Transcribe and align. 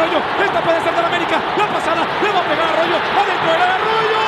Arroyo. 0.00 0.18
Esta 0.42 0.60
puede 0.62 0.80
ser 0.82 0.94
del 0.94 1.04
América. 1.04 1.40
La 1.58 1.66
pasada 1.66 2.06
le 2.22 2.32
va 2.32 2.40
a 2.40 2.42
pegar 2.44 2.66
a 2.66 2.72
Arroyo. 2.72 2.96
Adentro 2.96 3.52
del 3.52 3.62
Arroyo. 3.62 4.20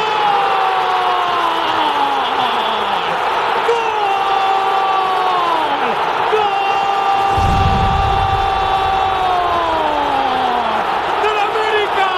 ¡Del 11.23 11.39
América! 11.39 12.09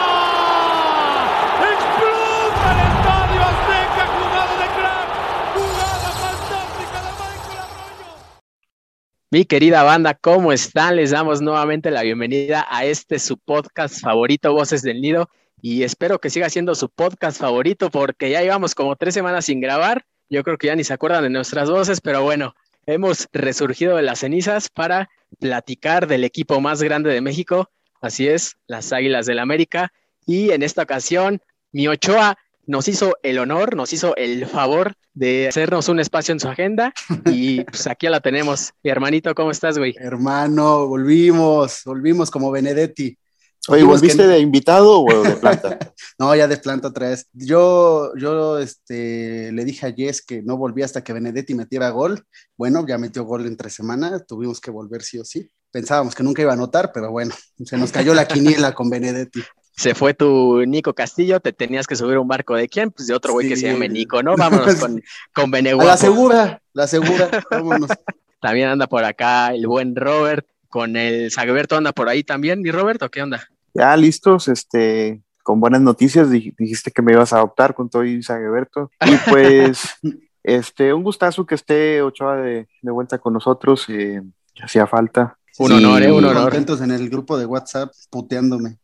¡Explota 1.75 2.67
el 2.73 2.79
estadio 2.91 3.41
Azteca! 3.51 4.05
¡Jugada 4.15 4.55
de 4.63 4.69
crack! 4.77 5.09
¡Jugada 5.55 6.11
fantástica 6.23 6.99
de 7.05 7.11
Michael 7.21 7.59
Arroyo! 7.65 8.11
Mi 9.35 9.45
querida 9.47 9.83
banda, 9.83 10.15
¿cómo 10.15 10.53
están? 10.53 10.95
Les 10.95 11.11
damos 11.11 11.43
nuevamente 11.43 11.91
la 11.91 12.05
bienvenida 12.05 12.69
a 12.71 12.85
este 12.85 13.19
su 13.19 13.37
podcast 13.37 14.01
favorito, 14.01 14.53
Voces 14.53 14.81
del 14.83 15.01
Nido, 15.01 15.29
y 15.61 15.83
espero 15.83 16.21
que 16.21 16.31
siga 16.31 16.49
siendo 16.49 16.77
su 16.77 16.89
podcast 16.89 17.41
favorito 17.41 17.91
porque 17.91 18.31
ya 18.31 18.43
llevamos 18.43 18.77
como 18.77 18.95
tres 18.95 19.13
semanas 19.13 19.47
sin 19.47 19.61
grabar. 19.61 20.07
Yo 20.31 20.45
creo 20.45 20.57
que 20.57 20.69
ya 20.69 20.77
ni 20.77 20.85
se 20.85 20.95
acuerdan 20.95 21.25
de 21.25 21.31
nuestras 21.31 21.69
voces, 21.69 22.01
pero 22.01 22.23
bueno, 22.23 22.55
hemos 22.87 23.27
resurgido 23.33 23.97
de 23.97 24.03
las 24.03 24.21
cenizas 24.21 24.69
para 24.69 25.11
platicar 25.41 26.07
del 26.07 26.23
equipo 26.23 26.61
más 26.61 26.81
grande 26.81 27.13
de 27.13 27.21
México, 27.21 27.73
así 28.01 28.29
es, 28.29 28.57
las 28.69 28.93
Águilas 28.93 29.27
del 29.27 29.41
América, 29.41 29.93
y 30.25 30.53
en 30.53 30.63
esta 30.63 30.85
ocasión, 30.85 31.43
mi 31.73 31.89
Ochoa 31.89 32.39
nos 32.67 32.89
hizo 32.89 33.15
el 33.23 33.39
honor, 33.39 33.77
nos 33.77 33.93
hizo 33.93 34.17
el 34.17 34.47
favor 34.47 34.95
de 35.13 35.49
hacernos 35.49 35.89
un 35.89 36.01
espacio 36.01 36.33
en 36.33 36.41
su 36.41 36.49
agenda 36.49 36.93
y 37.27 37.63
pues 37.65 37.87
aquí 37.87 38.07
ya 38.07 38.11
la 38.11 38.21
tenemos. 38.21 38.73
Mi 38.83 38.91
hermanito, 38.91 39.35
¿cómo 39.35 39.51
estás, 39.51 39.79
güey? 39.79 39.95
Hermano, 39.99 40.87
volvimos, 40.87 41.83
volvimos 41.85 42.31
como 42.31 42.51
Benedetti. 42.51 43.17
Oye, 43.69 43.83
¿volviste 43.83 44.19
que- 44.19 44.29
de 44.29 44.39
invitado 44.41 45.01
o 45.01 45.23
de 45.23 45.37
planta? 45.37 45.79
No, 46.19 46.33
ya 46.37 46.47
de 46.47 46.59
planta 46.59 46.89
otra 46.89 47.09
vez. 47.09 47.27
Yo, 47.33 48.13
yo 48.17 48.59
este, 48.59 49.51
le 49.51 49.65
dije 49.65 49.87
a 49.87 49.93
Jess 49.93 50.23
que 50.25 50.43
no 50.43 50.57
volvía 50.57 50.85
hasta 50.85 51.03
que 51.03 51.13
Benedetti 51.13 51.55
metiera 51.55 51.91
gol. 51.91 52.25
Bueno, 52.57 52.87
ya 52.87 52.99
metió 52.99 53.25
gol 53.25 53.47
entre 53.47 53.69
semana, 53.69 54.21
tuvimos 54.21 54.61
que 54.61 54.71
volver 54.71 55.03
sí 55.03 55.19
o 55.19 55.25
sí. 55.25 55.51
Pensábamos 55.73 56.15
que 56.15 56.23
nunca 56.23 56.41
iba 56.41 56.53
a 56.53 56.55
anotar, 56.55 56.93
pero 56.93 57.11
bueno, 57.11 57.35
se 57.65 57.77
nos 57.77 57.91
cayó 57.91 58.15
la 58.15 58.29
quiniela 58.29 58.73
con 58.75 58.91
Benedetti. 58.91 59.43
Se 59.77 59.95
fue 59.95 60.15
tu 60.15 60.65
Nico 60.67 60.95
Castillo, 60.95 61.41
te 61.41 61.53
tenías 61.53 61.87
que 61.87 61.97
subir 61.97 62.17
a 62.17 62.21
un 62.21 62.29
barco 62.29 62.55
de 62.55 62.69
quién? 62.69 62.91
Pues 62.93 63.09
de 63.09 63.15
otro 63.15 63.33
güey 63.33 63.49
que 63.49 63.57
Sí. 63.57 63.63
se 63.63 63.73
llame 63.73 63.89
Nico, 63.89 64.23
¿no? 64.23 64.37
Vámonos 64.37 64.77
con, 64.77 65.03
con 65.35 65.45
A 65.47 65.51
Beneguapo. 65.51 65.89
la 65.89 65.97
segura, 65.97 66.63
la 66.73 66.87
segura, 66.87 67.29
vámonos. 67.51 67.91
También 68.41 68.69
anda 68.69 68.87
por 68.87 69.05
acá 69.05 69.53
el 69.55 69.67
buen 69.67 69.97
Robert, 69.97 70.47
con 70.69 70.97
el 70.97 71.31
Sagberto 71.31 71.77
anda 71.77 71.93
por 71.93 72.09
ahí 72.09 72.23
también. 72.23 72.65
¿Y 72.65 72.71
Roberto 72.71 73.11
qué 73.11 73.23
onda? 73.23 73.49
Ya 73.73 73.97
listos, 73.97 74.49
este, 74.49 75.23
con 75.43 75.59
buenas 75.61 75.81
noticias, 75.81 76.29
dij- 76.29 76.55
dijiste 76.59 76.91
que 76.91 77.01
me 77.03 77.13
ibas 77.13 77.33
a 77.33 77.39
adoptar 77.39 77.75
con 77.75 77.89
todo 77.91 78.05
y 78.05 78.23
Sageberto. 78.23 78.91
Y 79.01 79.17
pues, 79.31 79.81
este, 80.43 80.93
un 80.93 81.03
gustazo 81.03 81.47
que 81.47 81.55
esté 81.55 82.03
Ochoa 82.03 82.37
de, 82.37 82.69
de 82.83 82.91
vuelta 82.93 83.19
con 83.19 83.33
nosotros, 83.33 83.87
eh, 83.89 84.21
que 84.55 84.63
hacía 84.63 84.87
falta. 84.87 85.39
Un 85.59 85.73
honor, 85.73 86.03
¿eh? 86.03 86.13
Un 86.13 86.25
honor. 86.25 86.43
Contentos 86.43 86.81
en 86.83 86.91
el 86.91 87.09
grupo 87.09 87.39
de 87.39 87.47
WhatsApp, 87.47 87.93
puteándome. 88.11 88.77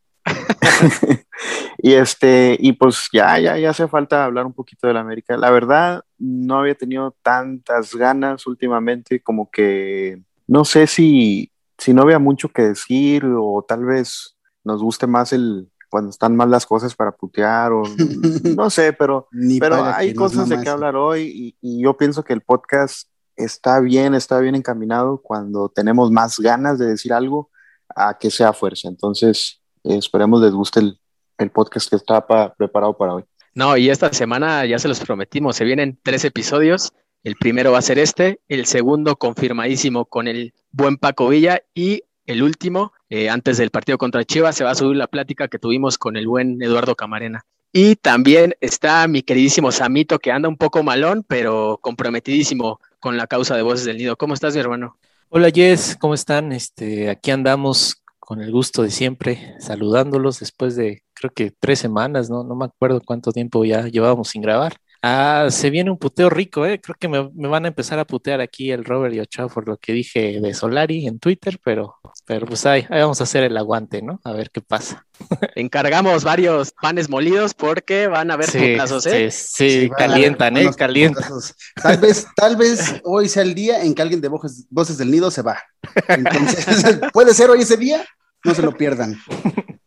y 1.77 1.93
este, 1.93 2.57
y 2.59 2.73
pues 2.73 3.07
ya, 3.11 3.39
ya, 3.39 3.57
ya 3.57 3.69
hace 3.69 3.87
falta 3.87 4.25
hablar 4.25 4.45
un 4.45 4.53
poquito 4.53 4.87
de 4.87 4.93
la 4.93 5.01
América. 5.01 5.37
La 5.37 5.51
verdad, 5.51 6.03
no 6.17 6.59
había 6.59 6.75
tenido 6.75 7.15
tantas 7.21 7.95
ganas 7.95 8.45
últimamente, 8.47 9.21
como 9.21 9.49
que 9.49 10.21
no 10.47 10.65
sé 10.65 10.87
si, 10.87 11.51
si 11.77 11.93
no 11.93 12.01
había 12.03 12.19
mucho 12.19 12.49
que 12.49 12.63
decir, 12.63 13.25
o 13.25 13.63
tal 13.67 13.85
vez 13.85 14.37
nos 14.63 14.81
guste 14.81 15.07
más 15.07 15.33
el 15.33 15.69
cuando 15.89 16.09
están 16.09 16.37
mal 16.37 16.49
las 16.49 16.65
cosas 16.65 16.95
para 16.95 17.11
putear, 17.11 17.73
o 17.73 17.83
no 18.55 18.69
sé, 18.69 18.93
pero, 18.93 19.27
pero 19.59 19.83
hay 19.83 20.13
cosas 20.13 20.47
de 20.47 20.61
qué 20.61 20.69
hablar 20.69 20.95
hoy, 20.95 21.23
y, 21.23 21.57
y 21.61 21.83
yo 21.83 21.97
pienso 21.97 22.23
que 22.23 22.31
el 22.31 22.41
podcast 22.41 23.09
está 23.35 23.79
bien, 23.79 24.13
está 24.15 24.39
bien 24.39 24.55
encaminado 24.55 25.21
cuando 25.21 25.69
tenemos 25.69 26.11
más 26.11 26.39
ganas 26.39 26.79
de 26.79 26.87
decir 26.87 27.13
algo 27.13 27.49
a 27.95 28.17
que 28.17 28.31
sea 28.31 28.53
fuerza. 28.53 28.87
Entonces, 28.87 29.60
esperemos 29.83 30.41
les 30.41 30.51
guste 30.51 30.79
el, 30.79 30.99
el 31.37 31.49
podcast 31.51 31.89
que 31.89 31.95
está 31.95 32.25
pa- 32.25 32.53
preparado 32.53 32.97
para 32.97 33.15
hoy. 33.15 33.23
No, 33.53 33.75
y 33.75 33.89
esta 33.89 34.13
semana 34.13 34.65
ya 34.65 34.79
se 34.79 34.87
los 34.87 34.99
prometimos, 34.99 35.55
se 35.55 35.65
vienen 35.65 35.99
tres 36.03 36.23
episodios. 36.23 36.93
El 37.23 37.35
primero 37.35 37.71
va 37.71 37.79
a 37.79 37.83
ser 37.83 37.99
este, 37.99 38.39
el 38.47 38.65
segundo 38.65 39.15
confirmadísimo 39.17 40.05
con 40.05 40.27
el 40.27 40.53
buen 40.71 40.97
Paco 40.97 41.27
Villa 41.27 41.61
y 41.75 42.03
el 42.25 42.43
último, 42.43 42.93
eh, 43.09 43.29
antes 43.29 43.57
del 43.57 43.71
partido 43.71 43.97
contra 43.97 44.23
Chivas, 44.23 44.55
se 44.55 44.63
va 44.63 44.71
a 44.71 44.75
subir 44.75 44.95
la 44.95 45.07
plática 45.07 45.47
que 45.47 45.59
tuvimos 45.59 45.97
con 45.97 46.15
el 46.15 46.27
buen 46.27 46.61
Eduardo 46.61 46.95
Camarena. 46.95 47.45
Y 47.73 47.95
también 47.95 48.55
está 48.59 49.07
mi 49.07 49.21
queridísimo 49.21 49.71
Samito, 49.71 50.19
que 50.19 50.31
anda 50.31 50.49
un 50.49 50.57
poco 50.57 50.83
malón, 50.83 51.23
pero 51.27 51.77
comprometidísimo 51.81 52.79
con 52.99 53.17
la 53.17 53.27
causa 53.27 53.55
de 53.55 53.61
Voces 53.61 53.85
del 53.85 53.97
Nido. 53.97 54.17
¿Cómo 54.17 54.33
estás, 54.33 54.53
mi 54.53 54.59
hermano? 54.61 54.97
Hola 55.29 55.49
Jess, 55.49 55.95
¿cómo 55.99 56.13
están? 56.13 56.51
Este, 56.51 57.09
aquí 57.09 57.31
andamos 57.31 58.00
con 58.31 58.41
el 58.41 58.49
gusto 58.49 58.81
de 58.81 58.91
siempre, 58.91 59.55
saludándolos 59.59 60.39
después 60.39 60.77
de 60.77 61.03
creo 61.13 61.33
que 61.33 61.51
tres 61.51 61.79
semanas, 61.79 62.29
¿no? 62.29 62.45
No 62.45 62.55
me 62.55 62.63
acuerdo 62.63 63.01
cuánto 63.05 63.33
tiempo 63.33 63.65
ya 63.65 63.87
llevábamos 63.87 64.29
sin 64.29 64.41
grabar. 64.41 64.77
Ah, 65.03 65.47
se 65.49 65.69
viene 65.69 65.91
un 65.91 65.97
puteo 65.97 66.29
rico, 66.29 66.65
¿eh? 66.65 66.79
Creo 66.79 66.95
que 66.97 67.09
me, 67.09 67.29
me 67.33 67.49
van 67.49 67.65
a 67.65 67.67
empezar 67.67 67.99
a 67.99 68.05
putear 68.05 68.39
aquí 68.39 68.71
el 68.71 68.85
Robert 68.85 69.13
y 69.13 69.19
Ochoa 69.19 69.49
por 69.49 69.67
lo 69.67 69.75
que 69.75 69.91
dije 69.91 70.39
de 70.39 70.53
Solari 70.53 71.07
en 71.07 71.19
Twitter, 71.19 71.59
pero, 71.61 71.95
pero 72.25 72.45
pues 72.45 72.65
ahí, 72.65 72.85
ahí 72.89 73.01
vamos 73.01 73.19
a 73.19 73.25
hacer 73.25 73.43
el 73.43 73.57
aguante, 73.57 74.01
¿no? 74.01 74.21
A 74.23 74.31
ver 74.31 74.49
qué 74.49 74.61
pasa. 74.61 75.05
Encargamos 75.55 76.23
varios 76.23 76.71
panes 76.71 77.09
molidos 77.09 77.53
porque 77.53 78.07
van 78.07 78.31
a 78.31 78.35
haber 78.35 78.47
Sí, 78.47 78.59
putazos, 78.59 79.07
¿eh? 79.07 79.29
sí, 79.29 79.81
sí, 79.81 79.89
calientan, 79.89 80.55
¿eh? 80.55 80.69
Calientan. 80.77 81.23
putazos. 81.23 81.55
Tal 81.81 81.97
vez, 81.97 82.27
tal 82.33 82.55
vez 82.55 83.01
hoy 83.03 83.27
sea 83.27 83.43
el 83.43 83.55
día 83.55 83.83
en 83.83 83.93
que 83.93 84.01
alguien 84.01 84.21
de 84.21 84.29
Voces, 84.29 84.67
Voces 84.69 84.97
del 84.97 85.11
Nido 85.11 85.31
se 85.31 85.41
va. 85.41 85.61
Entonces, 86.07 86.65
puede 87.13 87.33
ser 87.33 87.49
hoy 87.49 87.61
ese 87.61 87.75
día, 87.75 88.05
no 88.43 88.53
se 88.53 88.61
lo 88.61 88.71
pierdan. 88.75 89.17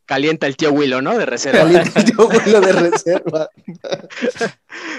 Calienta 0.07 0.47
el 0.47 0.57
tío 0.57 0.71
Willow, 0.71 1.01
¿no? 1.01 1.17
De 1.17 1.25
reserva. 1.25 1.61
Caliente 1.61 2.05
yo 2.17 2.29
vuelo 2.29 2.61
de 2.61 2.73
reserva. 2.73 3.49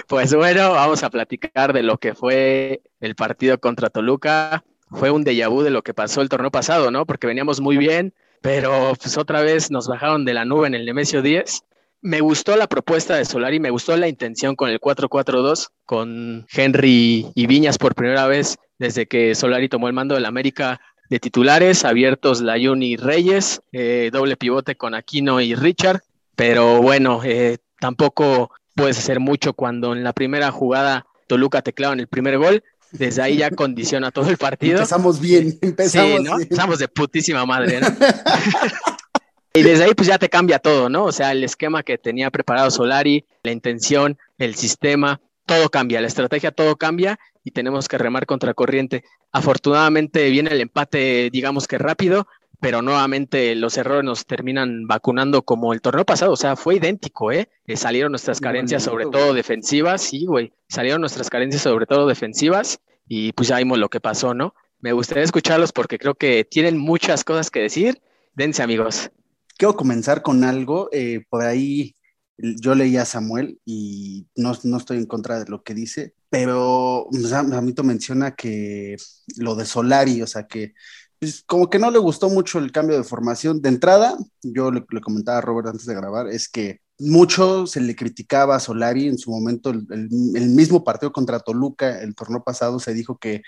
Pues 0.08 0.32
bueno, 0.34 0.72
vamos 0.72 1.02
a 1.02 1.10
platicar 1.10 1.72
de 1.72 1.82
lo 1.82 1.98
que 1.98 2.14
fue 2.14 2.82
el 3.00 3.14
partido 3.16 3.58
contra 3.58 3.90
Toluca. 3.90 4.62
Fue 4.90 5.10
un 5.10 5.24
déjà 5.24 5.48
vu 5.48 5.62
de 5.62 5.70
lo 5.70 5.82
que 5.82 5.94
pasó 5.94 6.22
el 6.22 6.28
torneo 6.28 6.50
pasado, 6.50 6.90
¿no? 6.92 7.06
Porque 7.06 7.26
veníamos 7.26 7.60
muy 7.60 7.76
bien, 7.76 8.14
pero 8.40 8.94
pues 9.00 9.18
otra 9.18 9.42
vez 9.42 9.70
nos 9.70 9.88
bajaron 9.88 10.24
de 10.24 10.34
la 10.34 10.44
nube 10.44 10.68
en 10.68 10.74
el 10.74 10.86
Nemesio 10.86 11.22
10. 11.22 11.64
Me 12.02 12.20
gustó 12.20 12.56
la 12.56 12.68
propuesta 12.68 13.16
de 13.16 13.24
Solari, 13.24 13.58
me 13.58 13.70
gustó 13.70 13.96
la 13.96 14.06
intención 14.06 14.54
con 14.54 14.70
el 14.70 14.80
4-4-2, 14.80 15.70
con 15.84 16.46
Henry 16.52 17.26
y 17.34 17.46
Viñas 17.46 17.78
por 17.78 17.96
primera 17.96 18.26
vez 18.28 18.58
desde 18.78 19.06
que 19.06 19.34
Solari 19.34 19.68
tomó 19.68 19.88
el 19.88 19.94
mando 19.94 20.14
del 20.14 20.26
América 20.26 20.80
de 21.08 21.20
titulares, 21.20 21.84
abiertos 21.84 22.40
Layun 22.40 22.82
y 22.82 22.96
Reyes, 22.96 23.62
eh, 23.72 24.10
doble 24.12 24.36
pivote 24.36 24.76
con 24.76 24.94
Aquino 24.94 25.40
y 25.40 25.54
Richard, 25.54 26.02
pero 26.34 26.82
bueno, 26.82 27.20
eh, 27.24 27.58
tampoco 27.80 28.50
puedes 28.74 28.98
hacer 28.98 29.20
mucho 29.20 29.52
cuando 29.54 29.92
en 29.92 30.04
la 30.04 30.12
primera 30.12 30.50
jugada 30.50 31.06
Toluca 31.26 31.62
te 31.62 31.72
clavan 31.72 32.00
el 32.00 32.08
primer 32.08 32.38
gol, 32.38 32.62
desde 32.92 33.22
ahí 33.22 33.36
ya 33.38 33.50
condiciona 33.50 34.10
todo 34.10 34.30
el 34.30 34.36
partido. 34.36 34.78
Empezamos 34.78 35.20
bien, 35.20 35.58
empezamos 35.60 36.08
Sí, 36.08 36.24
¿no? 36.24 36.36
bien. 36.36 36.42
Empezamos 36.42 36.78
de 36.78 36.88
putísima 36.88 37.44
madre, 37.46 37.80
¿no? 37.80 37.88
y 39.54 39.62
desde 39.62 39.84
ahí 39.84 39.94
pues 39.94 40.08
ya 40.08 40.18
te 40.18 40.28
cambia 40.28 40.58
todo, 40.58 40.88
¿no? 40.88 41.04
O 41.04 41.12
sea, 41.12 41.32
el 41.32 41.42
esquema 41.42 41.82
que 41.82 41.98
tenía 41.98 42.30
preparado 42.30 42.70
Solari, 42.70 43.24
la 43.42 43.52
intención, 43.52 44.18
el 44.38 44.54
sistema, 44.54 45.20
todo 45.46 45.70
cambia, 45.70 46.00
la 46.00 46.08
estrategia, 46.08 46.50
todo 46.50 46.76
cambia 46.76 47.18
y 47.44 47.52
tenemos 47.52 47.88
que 47.88 47.98
remar 47.98 48.26
contra 48.26 48.54
corriente. 48.54 49.04
Afortunadamente 49.32 50.28
viene 50.30 50.50
el 50.50 50.60
empate, 50.60 51.30
digamos 51.30 51.66
que 51.66 51.78
rápido, 51.78 52.26
pero 52.60 52.82
nuevamente 52.82 53.54
los 53.54 53.76
errores 53.76 54.04
nos 54.04 54.26
terminan 54.26 54.86
vacunando 54.86 55.42
como 55.42 55.72
el 55.72 55.80
torneo 55.80 56.04
pasado, 56.04 56.32
o 56.32 56.36
sea, 56.36 56.56
fue 56.56 56.76
idéntico, 56.76 57.30
¿eh? 57.30 57.48
Eh, 57.66 57.76
salieron 57.76 58.12
nuestras 58.12 58.40
carencias, 58.40 58.82
sobre 58.82 59.06
todo 59.06 59.34
defensivas, 59.34 60.02
sí, 60.02 60.26
güey, 60.26 60.52
salieron 60.68 61.00
nuestras 61.00 61.30
carencias, 61.30 61.62
sobre 61.62 61.86
todo 61.86 62.06
defensivas, 62.06 62.80
y 63.06 63.32
pues 63.32 63.48
ya 63.48 63.58
vimos 63.58 63.78
lo 63.78 63.88
que 63.88 64.00
pasó, 64.00 64.34
¿no? 64.34 64.54
Me 64.80 64.92
gustaría 64.92 65.24
escucharlos 65.24 65.72
porque 65.72 65.98
creo 65.98 66.14
que 66.14 66.44
tienen 66.44 66.78
muchas 66.78 67.24
cosas 67.24 67.50
que 67.50 67.60
decir. 67.60 68.00
Dense, 68.34 68.62
amigos. 68.62 69.10
quiero 69.56 69.74
comenzar 69.74 70.22
con 70.22 70.44
algo. 70.44 70.88
Eh, 70.92 71.24
por 71.28 71.42
ahí 71.42 71.95
yo 72.38 72.74
leí 72.74 72.96
a 72.96 73.04
Samuel 73.04 73.60
y 73.64 74.26
no, 74.36 74.52
no, 74.64 74.76
estoy 74.76 74.98
en 74.98 75.06
contra 75.06 75.38
de 75.38 75.50
lo 75.50 75.62
que 75.62 75.74
dice, 75.74 76.14
pero 76.28 77.08
Ramito 77.12 77.82
menciona 77.82 78.34
que 78.34 78.96
lo 79.36 79.54
de 79.54 79.64
Solari, 79.64 80.22
o 80.22 80.26
sea, 80.26 80.46
que 80.46 80.74
pues, 81.18 81.42
como 81.46 81.70
que 81.70 81.78
no 81.78 81.90
le 81.90 81.98
gustó 81.98 82.28
mucho 82.28 82.58
el 82.58 82.72
cambio 82.72 82.96
de 82.96 83.04
formación. 83.04 83.62
De 83.62 83.70
entrada, 83.70 84.16
yo 84.42 84.70
le, 84.70 84.84
le 84.90 85.00
comentaba 85.00 85.38
a 85.38 85.40
Robert 85.40 85.68
antes 85.68 85.86
de 85.86 85.94
grabar, 85.94 86.28
es 86.28 86.48
que 86.48 86.80
mucho 86.98 87.66
se 87.66 87.80
le 87.80 87.94
criticaba 87.94 88.56
a 88.56 88.60
Solari 88.60 89.06
en 89.06 89.18
su 89.18 89.30
momento, 89.30 89.70
el, 89.70 90.08
mismo 90.10 90.82
partido 90.82 91.12
contra 91.12 91.40
Toluca, 91.40 92.00
el 92.00 92.14
torneo 92.14 92.42
pasado, 92.42 92.80
se 92.80 92.94
dijo 92.94 93.18
que, 93.18 93.42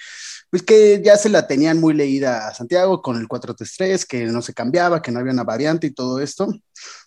pues 0.50 0.62
que 0.62 1.00
ya 1.04 1.16
se 1.16 1.28
la 1.28 1.46
tenían 1.46 1.80
muy 1.80 1.94
leída 1.94 2.48
a 2.48 2.54
Santiago 2.54 3.00
con 3.00 3.16
el 3.16 3.26
4-3-3, 3.26 4.06
que 4.06 4.24
no 4.26 4.42
se 4.42 4.52
cambiaba, 4.52 5.00
que 5.00 5.10
no 5.10 5.20
había 5.20 5.32
una 5.32 5.44
variante 5.44 5.86
y 5.86 5.92
todo 5.92 6.20
esto. 6.20 6.48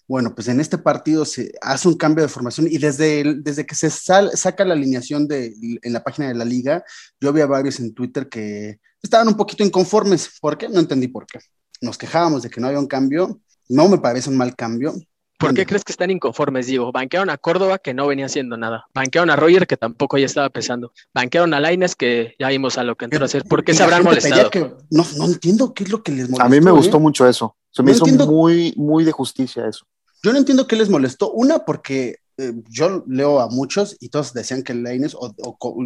Bueno, 0.08 0.34
pues 0.34 0.48
en 0.48 0.60
este 0.60 0.78
partido 0.78 1.26
se 1.26 1.52
hace 1.62 1.88
un 1.88 1.96
cambio 1.96 2.24
de 2.24 2.30
formación 2.30 2.68
y 2.70 2.78
desde, 2.80 3.36
desde 3.42 3.66
que 3.66 3.76
se 3.76 3.90
saca 3.90 4.66
la 4.66 4.74
alineación 4.74 5.28
de, 5.28 5.54
en 5.82 5.94
la 5.94 6.04
página 6.04 6.28
de 6.28 6.36
la 6.36 6.46
liga, 6.46 6.84
yo 7.20 7.32
vi 7.32 7.42
a 7.42 7.46
varios 7.46 7.80
en 7.80 7.94
Twitter 7.94 8.28
que 8.28 8.80
estaban 9.02 9.28
un 9.28 9.38
poquito 9.38 9.64
inconformes. 9.64 10.30
¿Por 10.42 10.58
qué? 10.58 10.68
No 10.70 10.80
entendí 10.80 11.08
por 11.08 11.28
qué. 11.28 11.40
Nos 11.82 11.98
quejábamos 11.98 12.44
de 12.44 12.50
que 12.50 12.60
no 12.60 12.68
había 12.68 12.80
un 12.80 12.88
cambio. 12.88 13.40
No 13.70 13.88
me 13.88 14.00
parece 14.00 14.30
un 14.30 14.38
mal 14.38 14.56
cambio 14.56 14.96
¿Por 15.42 15.54
qué 15.56 15.66
crees 15.66 15.84
que 15.84 15.92
están 15.92 16.12
inconformes, 16.12 16.68
Diego? 16.68 16.92
Banquearon 16.92 17.30
a 17.30 17.38
Córdoba, 17.38 17.80
que 17.80 17.94
no 17.94 18.08
venía 18.08 18.28
haciendo 18.28 18.58
nada. 18.58 18.86
Banquearon 18.94 19.30
a 19.32 19.36
Roger, 19.36 19.66
que 19.66 19.76
tampoco 19.76 20.18
ya 20.18 20.26
estaba 20.26 20.50
pesando. 20.50 20.94
Banquearon 21.14 21.54
a 21.54 21.60
Laines, 21.60 21.96
que 21.96 22.36
ya 22.40 22.50
vimos 22.50 22.78
a 22.78 22.84
lo 22.84 22.96
que 22.96 23.06
entró 23.06 23.24
a 23.24 23.26
hacer. 23.26 23.44
¿Por 23.44 23.64
qué 23.64 23.74
se 23.74 23.84
habrán 23.84 24.04
molestado? 24.04 24.50
no, 24.92 25.06
no 25.18 25.26
entiendo 25.26 25.74
qué 25.74 25.84
es 25.84 25.90
lo 25.90 26.04
que 26.04 26.12
les 26.12 26.30
molestó. 26.30 26.46
A 26.46 26.50
mí 26.50 26.62
me 26.62 26.72
gustó 26.72 26.98
¿eh? 26.98 27.00
mucho 27.00 27.28
eso. 27.28 27.56
Se 27.72 27.84
me 27.84 27.92
hizo 27.92 28.06
muy, 28.06 28.74
muy 28.78 29.04
de 29.04 29.12
justicia 29.12 29.68
eso. 29.68 29.86
Yo 30.24 30.32
no 30.32 30.38
entiendo 30.38 30.68
qué 30.68 30.76
les 30.76 30.90
molestó. 30.90 31.32
Una, 31.32 31.66
porque 31.66 32.18
eh, 32.38 32.54
yo 32.70 33.04
leo 33.08 33.40
a 33.40 33.50
muchos 33.50 33.98
y 34.00 34.10
todos 34.10 34.34
decían 34.34 34.62
que 34.62 34.74
Laines, 34.74 35.16
o, 35.16 35.34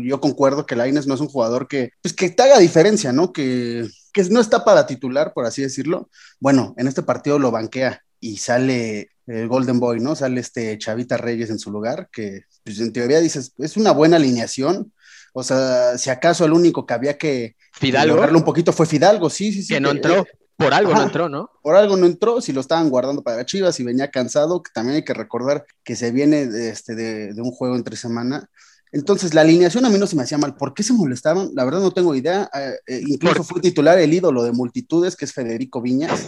yo 0.04 0.20
concuerdo 0.20 0.66
que 0.66 0.76
Laines 0.76 1.08
no 1.08 1.14
es 1.14 1.22
un 1.22 1.28
jugador 1.28 1.68
que, 1.68 1.92
pues, 2.02 2.14
que 2.14 2.30
te 2.30 2.44
haga 2.44 2.60
diferencia, 2.60 3.14
¿no? 3.14 3.32
Que, 3.32 3.88
que 4.12 4.24
no 4.26 4.42
está 4.42 4.66
para 4.66 4.86
titular, 4.88 5.34
por 5.34 5.46
así 5.46 5.62
decirlo. 5.62 6.10
Bueno, 6.40 6.74
en 6.78 6.88
este 6.88 7.04
partido 7.04 7.40
lo 7.40 7.52
banquea 7.52 8.05
y 8.20 8.38
sale 8.38 9.10
el 9.28 9.48
Golden 9.48 9.80
Boy, 9.80 10.00
¿no? 10.00 10.16
Sale 10.16 10.40
este 10.40 10.78
Chavita 10.78 11.18
Reyes 11.18 11.50
en 11.50 11.60
su 11.60 11.72
lugar, 11.72 12.10
que 12.12 12.44
pues, 12.64 12.80
en 12.80 12.94
teoría 12.94 13.20
dices, 13.20 13.54
es 13.58 13.78
una 13.78 13.92
buena 13.92 14.18
alineación. 14.18 14.94
O 15.34 15.44
sea, 15.44 15.98
si 15.98 16.10
acaso 16.10 16.46
el 16.46 16.54
único 16.54 16.86
que 16.86 16.94
había 16.94 17.18
que 17.18 17.56
Fidalgo. 17.74 18.22
un 18.38 18.44
poquito 18.44 18.72
fue 18.72 18.86
Fidalgo, 18.86 19.30
sí, 19.30 19.52
sí, 19.52 19.64
sí. 19.64 19.74
Que 19.74 19.82
no 19.82 19.92
entró. 19.92 20.22
Eh, 20.22 20.26
por 20.58 20.74
algo 20.74 20.94
no 20.94 21.04
entró, 21.04 21.28
¿no? 21.28 21.50
Por 21.62 21.76
algo 21.76 21.98
no 21.98 22.06
entró, 22.06 22.40
si 22.40 22.54
lo 22.54 22.62
estaban 22.62 22.90
guardando 22.90 23.22
para 23.22 23.46
Chivas 23.46 23.78
y 23.80 23.84
venía 23.84 24.10
cansado, 24.10 24.64
que 24.64 24.72
también 24.74 24.96
hay 24.96 25.04
que 25.04 25.14
recordar 25.14 25.66
que 25.84 25.98
se 25.98 26.12
viene 26.12 26.48
de, 26.48 26.70
este, 26.70 26.96
de, 26.96 27.34
de 27.34 27.42
un 27.42 27.52
juego 27.52 27.76
entre 27.76 27.98
semana. 27.98 28.50
Entonces, 28.92 29.34
la 29.34 29.42
alineación 29.42 29.86
a 29.86 29.90
mí 29.90 29.98
no 29.98 30.08
se 30.08 30.16
me 30.16 30.24
hacía 30.24 30.38
mal. 30.38 30.56
¿Por 30.56 30.74
qué 30.74 30.84
se 30.84 30.94
molestaban? 30.94 31.52
La 31.54 31.66
verdad 31.66 31.82
no 31.82 31.92
tengo 31.92 32.16
idea. 32.16 32.50
Eh, 32.54 32.74
eh, 32.88 33.02
incluso 33.08 33.44
fue 33.44 33.60
titular 33.62 34.00
el 34.00 34.14
ídolo 34.14 34.44
de 34.44 34.52
multitudes, 34.52 35.16
que 35.16 35.26
es 35.26 35.34
Federico 35.34 35.82
Viñas. 35.82 36.28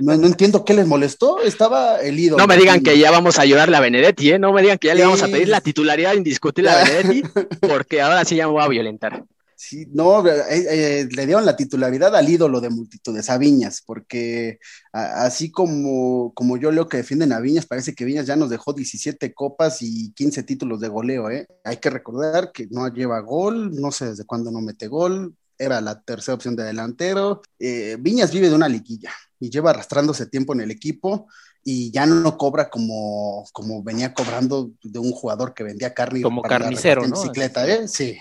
No, 0.00 0.14
entiendo 0.14 0.64
qué 0.64 0.74
les 0.74 0.86
molestó. 0.86 1.40
Estaba 1.40 2.00
el 2.00 2.18
ídolo. 2.18 2.38
No 2.38 2.46
me 2.46 2.56
digan 2.56 2.82
que 2.82 2.98
ya 2.98 3.10
vamos 3.10 3.38
a 3.38 3.42
ayudarle 3.42 3.76
a 3.76 3.80
Benedetti, 3.80 4.32
¿eh? 4.32 4.38
No 4.38 4.52
me 4.52 4.62
digan 4.62 4.78
que 4.78 4.88
ya 4.88 4.94
le 4.94 5.04
vamos 5.04 5.22
a 5.22 5.28
pedir 5.28 5.48
la 5.48 5.60
titularidad 5.60 6.14
indiscutible 6.14 6.70
a 6.70 6.84
Benedetti, 6.84 7.22
porque 7.60 8.00
ahora 8.00 8.24
sí 8.24 8.36
ya 8.36 8.46
me 8.46 8.52
voy 8.52 8.64
a 8.64 8.68
violentar. 8.68 9.24
Sí, 9.62 9.86
no, 9.92 10.26
eh, 10.26 10.42
eh, 10.48 11.08
le 11.14 11.26
dieron 11.26 11.44
la 11.44 11.54
titularidad 11.54 12.16
al 12.16 12.26
ídolo 12.26 12.62
de 12.62 12.70
multitudes, 12.70 13.28
a 13.28 13.36
Viñas, 13.36 13.82
porque 13.84 14.58
así 14.90 15.50
como, 15.50 16.32
como 16.32 16.56
yo 16.56 16.72
leo 16.72 16.88
que 16.88 16.96
defienden 16.96 17.34
a 17.34 17.40
Viñas, 17.40 17.66
parece 17.66 17.94
que 17.94 18.06
Viñas 18.06 18.24
ya 18.24 18.36
nos 18.36 18.48
dejó 18.48 18.72
17 18.72 19.34
copas 19.34 19.82
y 19.82 20.12
15 20.12 20.44
títulos 20.44 20.80
de 20.80 20.88
goleo, 20.88 21.28
¿eh? 21.28 21.46
Hay 21.62 21.76
que 21.76 21.90
recordar 21.90 22.52
que 22.52 22.68
no 22.70 22.88
lleva 22.88 23.20
gol, 23.20 23.78
no 23.78 23.92
sé 23.92 24.06
desde 24.06 24.24
cuándo 24.24 24.50
no 24.50 24.62
mete 24.62 24.88
gol, 24.88 25.34
era 25.58 25.82
la 25.82 26.00
tercera 26.00 26.36
opción 26.36 26.56
de 26.56 26.64
delantero. 26.64 27.42
Eh, 27.58 27.98
Viñas 28.00 28.32
vive 28.32 28.48
de 28.48 28.54
una 28.54 28.66
liquilla 28.66 29.12
y 29.38 29.50
lleva 29.50 29.72
arrastrándose 29.72 30.24
tiempo 30.24 30.54
en 30.54 30.62
el 30.62 30.70
equipo 30.70 31.28
y 31.62 31.90
ya 31.90 32.06
no 32.06 32.38
cobra 32.38 32.70
como, 32.70 33.44
como 33.52 33.82
venía 33.82 34.14
cobrando 34.14 34.70
de 34.82 34.98
un 34.98 35.12
jugador 35.12 35.52
que 35.52 35.64
vendía 35.64 35.92
carne 35.92 36.22
como 36.22 36.40
carnicero, 36.40 37.06
¿no? 37.06 37.20
bicicleta, 37.20 37.68
¿eh? 37.68 37.86
Sí. 37.86 38.16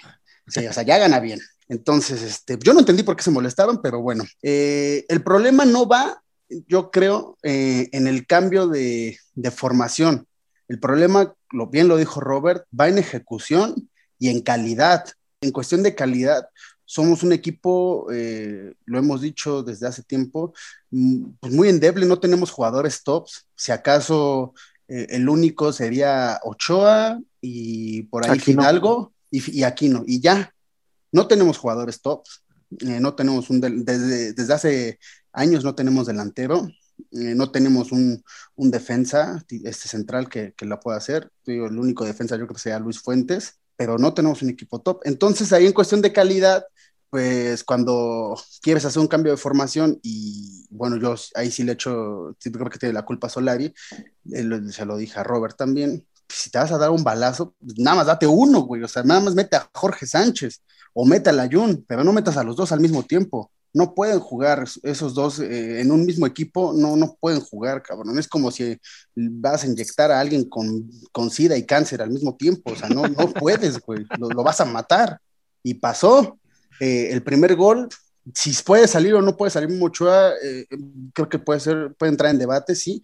Sí, 0.50 0.66
o 0.68 0.74
sea, 0.74 0.84
ya 0.84 0.98
gana 0.98 1.20
bien. 1.20 1.40
Entonces, 1.70 2.24
este, 2.24 2.58
yo 2.60 2.74
no 2.74 2.80
entendí 2.80 3.04
por 3.04 3.16
qué 3.16 3.24
se 3.24 3.32
molestaron, 3.32 3.80
pero 3.82 4.02
bueno, 4.02 4.26
eh, 4.42 5.06
el 5.08 5.24
problema 5.24 5.66
no 5.66 5.88
va, 5.88 6.22
yo 6.68 6.90
creo, 6.90 7.38
eh, 7.44 7.90
en 7.92 8.08
el 8.08 8.26
cambio 8.26 8.68
de, 8.68 9.18
formación. 9.56 10.28
El 10.68 10.80
problema, 10.80 11.34
lo 11.52 11.68
bien 11.68 11.88
lo 11.88 11.98
dijo 11.98 12.20
Robert, 12.20 12.66
va 12.78 12.90
en 12.90 12.98
ejecución 12.98 13.90
y 14.18 14.30
en 14.30 14.42
calidad. 14.42 15.06
En 15.42 15.52
cuestión 15.52 15.84
de 15.84 15.94
calidad, 15.94 16.50
somos 16.86 17.22
un 17.22 17.34
equipo, 17.34 18.08
eh, 18.12 18.74
lo 18.86 18.98
hemos 18.98 19.22
dicho 19.22 19.62
desde 19.62 19.88
hace 19.88 20.02
tiempo, 20.02 20.54
mm, 20.90 21.24
pues 21.40 21.54
muy 21.54 21.70
endeble, 21.70 22.08
no 22.08 22.20
tenemos 22.20 22.50
jugadores 22.50 23.04
tops. 23.04 23.46
Si 23.56 23.72
acaso 23.72 24.54
el 24.88 25.30
único 25.30 25.72
sería 25.72 26.40
Ochoa 26.44 27.22
y 27.40 28.02
por 28.04 28.28
ahí 28.28 28.40
Fidalgo 28.40 29.14
y, 29.32 29.64
aquí 29.64 29.90
no, 29.90 30.04
y 30.06 30.20
ya, 30.20 30.54
no 31.12 31.28
tenemos 31.28 31.58
jugadores 31.58 32.02
tops, 32.02 32.44
eh, 32.82 33.00
no 33.00 33.16
tenemos 33.16 33.50
un, 33.50 33.62
desde, 33.62 34.34
desde, 34.34 34.54
hace 34.54 35.00
años 35.34 35.64
no 35.64 35.76
tenemos 35.76 36.08
delantero, 36.08 36.68
eh, 37.12 37.36
no 37.36 37.52
tenemos 37.52 37.92
un, 37.92 38.24
un, 38.56 38.72
defensa 38.72 39.44
este 39.50 39.88
central 39.88 40.30
que, 40.30 40.54
que 40.56 40.66
lo 40.66 40.80
pueda 40.80 40.98
hacer, 40.98 41.32
el 41.46 41.78
único 41.78 42.06
defensa 42.06 42.36
yo 42.36 42.46
creo 42.46 42.56
que 42.56 42.62
sería 42.62 42.80
Luis 42.80 43.00
Fuentes, 43.00 43.60
pero 43.80 43.98
no 43.98 44.14
tenemos 44.14 44.42
un 44.42 44.50
equipo 44.50 44.82
top. 44.82 45.02
Entonces 45.06 45.54
ahí 45.54 45.66
en 45.66 45.72
cuestión 45.72 46.02
de 46.02 46.12
calidad, 46.12 46.66
pues 47.10 47.64
cuando 47.64 48.38
quieres 48.62 48.84
hacer 48.86 49.00
un 49.00 49.08
cambio 49.08 49.32
de 49.32 49.38
formación 49.38 50.00
y 50.04 50.68
bueno, 50.70 50.98
yo 50.98 51.16
ahí 51.36 51.50
sí 51.50 51.64
le 51.64 51.72
echo, 51.72 52.36
creo 52.42 52.70
que 52.70 52.78
tiene 52.78 52.94
la 52.94 53.06
culpa 53.06 53.30
Solari, 53.30 53.74
se 54.26 54.86
lo 54.86 54.98
dije 54.98 55.20
a 55.20 55.24
Robert 55.24 55.58
también, 55.58 56.06
si 56.30 56.50
te 56.50 56.58
vas 56.58 56.72
a 56.72 56.78
dar 56.78 56.92
un 56.92 57.04
balazo, 57.04 57.56
nada 57.78 57.98
más 57.98 58.08
date 58.08 58.28
uno, 58.28 58.62
güey. 58.62 58.84
O 58.84 58.88
sea, 58.88 59.04
nada 59.04 59.20
más 59.20 59.36
mete 59.36 59.56
a 59.56 59.70
Jorge 59.74 60.06
Sánchez 60.06 60.62
o 60.94 61.06
mete 61.06 61.30
a 61.30 61.34
Layun, 61.34 61.86
pero 61.88 62.04
no 62.04 62.14
metas 62.14 62.38
a 62.38 62.44
los 62.44 62.56
dos 62.56 62.72
al 62.72 62.80
mismo 62.80 63.04
tiempo. 63.04 63.52
No 63.72 63.94
pueden 63.94 64.20
jugar 64.20 64.66
esos 64.82 65.14
dos 65.14 65.40
eh, 65.40 65.82
en 65.82 65.92
un 65.92 66.04
mismo 66.06 66.26
equipo, 66.26 66.74
no, 66.74 66.96
no 66.96 67.16
pueden 67.20 67.40
jugar, 67.40 67.84
cabrón. 67.84 68.18
Es 68.18 68.28
como 68.28 68.50
si 68.50 68.78
vas 69.16 69.64
a 69.64 69.68
inyectar 69.68 70.12
a 70.12 70.20
alguien 70.20 70.50
con, 70.50 70.90
con 71.12 71.30
SIDA 71.30 71.56
y 71.56 71.66
cáncer 71.66 72.02
al 72.02 72.10
mismo 72.10 72.36
tiempo. 72.36 72.72
O 72.72 72.76
sea, 72.76 72.90
no, 72.90 73.04
no 73.04 73.32
puedes, 73.34 73.80
güey. 73.80 74.06
Lo, 74.18 74.44
vas 74.44 74.60
a 74.62 74.66
matar. 74.66 75.20
Y 75.62 75.76
pasó. 75.76 76.40
Eh, 76.80 77.10
el 77.12 77.22
primer 77.22 77.56
gol, 77.56 77.90
si 78.34 78.52
puede 78.64 78.88
salir 78.88 79.14
o 79.14 79.22
no 79.22 79.36
puede 79.36 79.52
salir 79.52 79.70
Mochoa, 79.78 80.32
eh, 80.44 80.66
creo 81.14 81.30
que 81.30 81.40
puede 81.40 81.60
ser, 81.60 81.94
puede 81.98 82.12
entrar 82.12 82.32
en 82.32 82.40
debate, 82.40 82.76
sí, 82.76 83.02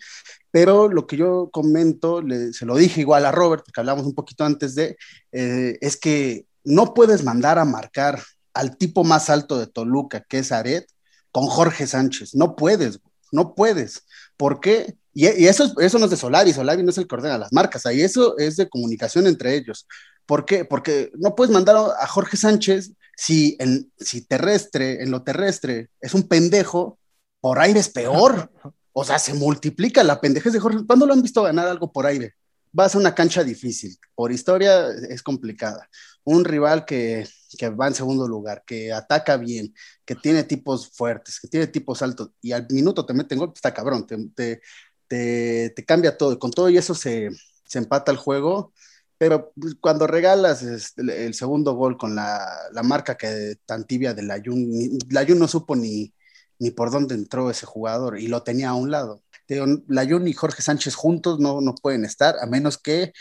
pero 0.55 0.87
lo 0.87 1.05
que 1.05 1.17
yo 1.17 1.49
comento, 1.51 2.23
se 2.53 2.65
lo 2.65 2.77
dije 2.77 3.01
igual 3.01 3.25
a 3.25 3.31
Robert, 3.33 3.65
que 3.73 3.81
hablamos 3.81 4.05
un 4.05 4.15
poquito 4.15 4.45
antes 4.45 4.73
de, 4.73 4.95
eh, 5.33 5.77
es 5.81 5.97
que 5.97 6.45
no 6.63 6.93
puedes 6.93 7.25
mandar 7.25 7.59
a 7.59 7.65
marcar 7.65 8.23
al 8.53 8.77
tipo 8.77 9.03
más 9.03 9.29
alto 9.29 9.59
de 9.59 9.67
Toluca, 9.67 10.23
que 10.29 10.39
es 10.39 10.53
Aret, 10.53 10.87
con 11.33 11.47
Jorge 11.47 11.85
Sánchez. 11.87 12.35
No 12.35 12.55
puedes, 12.55 13.01
no 13.33 13.53
puedes. 13.53 14.05
¿Por 14.37 14.61
qué? 14.61 14.95
Y, 15.13 15.25
eso, 15.25 15.77
eso 15.81 15.99
no 15.99 16.05
es 16.05 16.11
de 16.11 16.15
Solari, 16.15 16.53
Solari 16.53 16.83
no 16.83 16.91
es 16.91 16.97
el 16.99 17.05
que 17.05 17.15
ordena 17.15 17.37
las 17.37 17.51
marcas, 17.51 17.85
ahí 17.85 17.99
eso 17.99 18.37
es 18.37 18.55
de 18.55 18.69
comunicación 18.69 19.27
entre 19.27 19.57
ellos. 19.57 19.85
¿Por 20.25 20.45
qué? 20.45 20.63
Porque 20.63 21.11
no 21.15 21.35
puedes 21.35 21.53
mandar 21.53 21.75
a 21.75 22.07
Jorge 22.07 22.37
Sánchez 22.37 22.93
si, 23.17 23.57
en, 23.59 23.91
si 23.97 24.21
terrestre, 24.21 25.03
en 25.03 25.11
lo 25.11 25.21
terrestre 25.21 25.89
es 25.99 26.13
un 26.13 26.29
pendejo, 26.29 26.97
por 27.41 27.59
aire 27.59 27.81
es 27.81 27.89
peor. 27.89 28.49
O 28.97 29.03
sea, 29.03 29.19
se 29.19 29.33
multiplica 29.33 30.05
la 30.05 30.21
pendejez 30.21 30.53
de 30.53 30.59
Jorge. 30.61 30.85
¿Cuándo 30.87 31.05
lo 31.05 31.11
han 31.11 31.21
visto 31.21 31.43
ganar 31.43 31.67
algo 31.67 31.91
por 31.91 32.05
aire? 32.05 32.35
Vas 32.71 32.95
a 32.95 32.97
una 32.97 33.13
cancha 33.13 33.43
difícil. 33.43 33.97
Por 34.15 34.31
historia 34.31 34.87
es 35.09 35.21
complicada. 35.21 35.89
Un 36.23 36.45
rival 36.45 36.85
que, 36.85 37.27
va 37.77 37.87
en 37.87 37.93
segundo 37.93 38.25
lugar, 38.25 38.63
que 38.65 38.93
ataca 38.93 39.35
bien, 39.35 39.73
que 40.05 40.15
tiene 40.15 40.45
tipos 40.45 40.89
fuertes, 40.89 41.41
que 41.41 41.49
tiene 41.49 41.67
tipos 41.67 42.01
altos 42.01 42.31
y 42.41 42.53
al 42.53 42.67
minuto 42.69 43.05
te 43.05 43.13
meten 43.13 43.37
gol, 43.37 43.51
está 43.53 43.73
cabrón, 43.73 44.07
te, 44.07 44.61
te, 45.07 45.85
cambia 45.85 46.17
todo. 46.17 46.39
Con 46.39 46.51
todo 46.51 46.69
y 46.69 46.77
eso 46.77 46.95
se, 46.95 47.29
empata 47.73 48.13
el 48.13 48.17
juego. 48.17 48.73
Pero 49.17 49.51
cuando 49.81 50.07
regalas 50.07 50.63
este, 50.63 51.25
el, 51.25 51.33
segundo 51.33 51.73
gol 51.73 51.97
con 51.97 52.15
la, 52.15 52.47
marca 52.83 53.17
que 53.17 53.57
tan 53.65 53.85
tibia 53.85 54.13
de 54.13 54.23
la 54.23 54.41
Jun, 54.43 54.97
la 55.09 55.25
Jun 55.25 55.39
no 55.39 55.49
supo 55.49 55.75
ni, 55.75 56.13
ni 56.59 56.71
por 56.71 56.91
dónde 56.91 57.15
entró 57.15 57.49
ese 57.49 57.65
jugador 57.65 58.19
y 58.19 58.27
lo 58.27 58.43
tenía 58.43 58.69
a 58.69 58.75
un 58.75 58.91
lado. 58.91 59.21
Layun 59.87 60.27
y 60.27 60.33
Jorge 60.33 60.61
Sánchez 60.61 60.95
juntos 60.95 61.39
no, 61.39 61.61
no 61.61 61.75
pueden 61.75 62.05
estar, 62.05 62.35
a 62.41 62.45
menos 62.45 62.77
que 62.77 63.13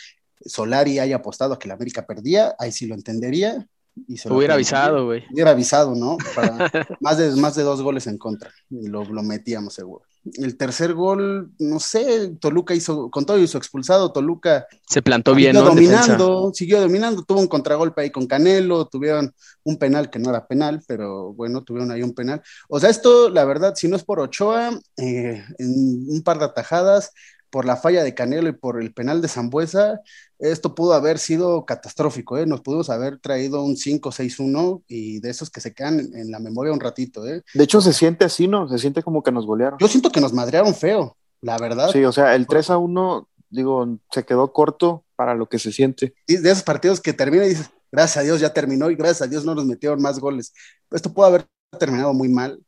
Solari 0.47 0.99
haya 0.99 1.17
apostado 1.17 1.55
a 1.55 1.59
que 1.59 1.69
la 1.69 1.75
América 1.75 2.07
perdía, 2.07 2.55
ahí 2.59 2.73
sí 2.73 2.87
lo 2.87 2.95
entendería, 2.95 3.67
Y 4.09 4.17
se 4.17 4.29
Te 4.29 4.35
hubiera 4.35 4.55
avisado, 4.55 5.07
güey. 5.07 5.25
Hubiera 5.33 5.53
avisado, 5.53 5.95
¿no? 5.95 6.17
Para 6.35 6.71
más, 7.01 7.19
de, 7.19 7.31
más 7.37 7.55
de 7.55 7.63
dos 7.63 7.83
goles 7.83 8.07
en 8.07 8.19
contra. 8.19 8.51
Y 8.71 8.89
lo, 8.89 9.05
lo 9.05 9.23
metíamos 9.23 9.75
seguro. 9.75 10.05
El 10.39 10.57
tercer 10.57 10.95
gol, 10.95 11.53
no 11.59 11.79
sé, 11.79 12.31
Toluca 12.41 12.75
hizo, 12.75 13.11
con 13.11 13.27
todo 13.27 13.39
hizo 13.39 13.59
expulsado, 13.59 14.11
Toluca 14.11 14.67
Se 14.89 15.03
plantó 15.03 15.35
bien, 15.35 15.55
siguió 15.55 15.65
¿no? 15.65 15.73
En 15.73 15.77
defensa. 15.77 16.17
dominando, 16.17 16.55
siguió 16.55 16.81
dominando, 16.81 17.25
tuvo 17.25 17.41
un 17.41 17.47
contragolpe 17.47 18.01
ahí 18.01 18.11
con 18.11 18.27
Canelo, 18.27 18.87
tuvieron 18.87 19.35
un 19.65 19.77
penal 19.77 20.09
que 20.09 20.19
no 20.19 20.31
era 20.31 20.47
penal, 20.47 20.83
pero 20.87 21.35
bueno, 21.35 21.63
tuvieron 21.63 21.91
ahí 21.91 22.03
un 22.03 22.15
penal. 22.15 22.43
O 22.71 22.81
sea, 22.81 22.89
esto, 22.89 23.29
la 23.29 23.45
verdad, 23.45 23.75
si 23.77 23.87
no 23.87 23.97
es 23.97 24.05
por 24.05 24.19
Ochoa, 24.19 24.81
eh, 24.97 25.45
en 25.59 26.07
un 26.09 26.23
par 26.23 26.39
de 26.39 26.47
atajadas, 26.47 27.13
por 27.55 27.67
la 27.67 27.77
falla 27.77 28.03
de 28.03 28.15
Canelo 28.15 28.49
y 28.49 28.53
por 28.53 28.83
el 28.83 28.93
penal 28.93 29.23
de 29.23 29.29
Zambuesa, 29.29 30.01
esto 30.41 30.75
pudo 30.75 30.93
haber 30.93 31.21
sido 31.21 31.65
catastrófico, 31.65 32.37
¿eh? 32.37 32.47
Nos 32.47 32.63
pudimos 32.63 32.91
haber 32.91 33.21
traído 33.21 33.63
un 33.63 33.77
5-6-1 33.77 34.83
y 34.89 35.21
de 35.21 35.31
esos 35.31 35.51
que 35.51 35.61
se 35.61 35.73
quedan 35.73 36.01
en, 36.01 36.33
la 36.33 36.41
memoria 36.41 36.73
un 36.73 36.81
ratito, 36.81 37.25
¿eh? 37.29 37.45
De 37.55 37.63
hecho, 37.63 37.81
se 37.81 37.93
siente 37.93 38.25
así, 38.25 38.49
¿no? 38.49 38.69
Se 38.69 38.79
siente 38.79 39.05
como 39.05 39.23
que 39.23 39.31
nos 39.31 39.47
golearon. 39.47 39.79
Yo 39.79 39.87
siento 39.87 40.11
que 40.11 40.21
nos 40.21 40.33
madrearon 40.33 40.75
feo, 40.75 41.17
la 41.43 41.57
verdad. 41.57 41.91
Sí, 41.93 42.05
o 42.05 42.11
sea, 42.11 42.35
el 42.35 42.49
3 42.49 42.71
a 42.71 42.79
1, 42.79 43.29
digo, 43.51 44.01
se 44.11 44.25
quedó 44.25 44.53
corto 44.53 45.05
para 45.15 45.37
lo 45.37 45.49
que 45.49 45.61
se 45.61 45.71
siente. 45.71 46.13
Y 46.27 46.39
de 46.39 46.51
esos 46.51 46.65
partidos 46.65 47.01
que 47.01 47.13
termina 47.13 47.47
y 47.47 47.51
dices, 47.51 47.71
gracias 47.93 48.17
a 48.17 48.23
Dios 48.23 48.41
ya 48.41 48.53
terminó 48.53 48.91
y 48.91 48.97
gracias 48.97 49.23
a 49.23 49.27
Dios 49.29 49.45
no 49.45 49.55
nos 49.55 49.65
metieron 49.65 50.03
más 50.03 50.19
goles. 50.19 50.53
Esto 50.91 51.15
pudo 51.15 51.27
haber 51.27 51.47
terminado 51.79 52.15
muy 52.15 52.29
mal, 52.29 52.59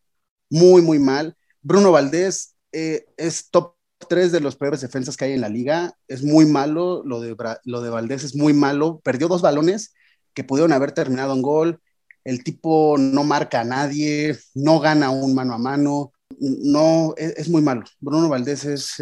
muy, 0.49 0.81
muy 0.81 1.01
mal. 1.01 1.37
Bruno 1.61 1.91
Valdés 1.91 2.55
eh, 2.71 3.05
es 3.17 3.51
top 3.51 3.76
3 4.09 4.33
de 4.33 4.41
los 4.41 4.57
peores 4.57 4.81
defensas 4.81 5.17
que 5.17 5.27
hay 5.27 5.33
en 5.33 5.41
la 5.41 5.49
liga. 5.49 5.95
Es 6.09 6.23
muy 6.23 6.47
malo, 6.47 7.03
lo 7.05 7.21
de, 7.21 7.37
lo 7.65 7.81
de 7.81 7.91
Valdés 7.91 8.25
es 8.25 8.35
muy 8.35 8.53
malo. 8.53 9.01
Perdió 9.05 9.29
dos 9.29 9.43
balones 9.43 9.95
que 10.35 10.45
pudieron 10.45 10.73
haber 10.73 10.93
terminado 10.93 11.33
en 11.33 11.43
gol. 11.43 11.81
El 12.25 12.43
tipo 12.43 12.97
no 12.99 13.25
marca 13.25 13.61
a 13.61 13.65
nadie, 13.65 14.37
no 14.55 14.81
gana 14.81 15.11
un 15.11 15.35
mano 15.35 15.55
a 15.55 15.59
mano. 15.59 16.13
No, 16.39 17.15
es, 17.17 17.35
es 17.37 17.49
muy 17.49 17.63
malo. 17.63 17.85
Bruno 18.01 18.29
Valdés 18.29 18.65
es, 18.65 18.95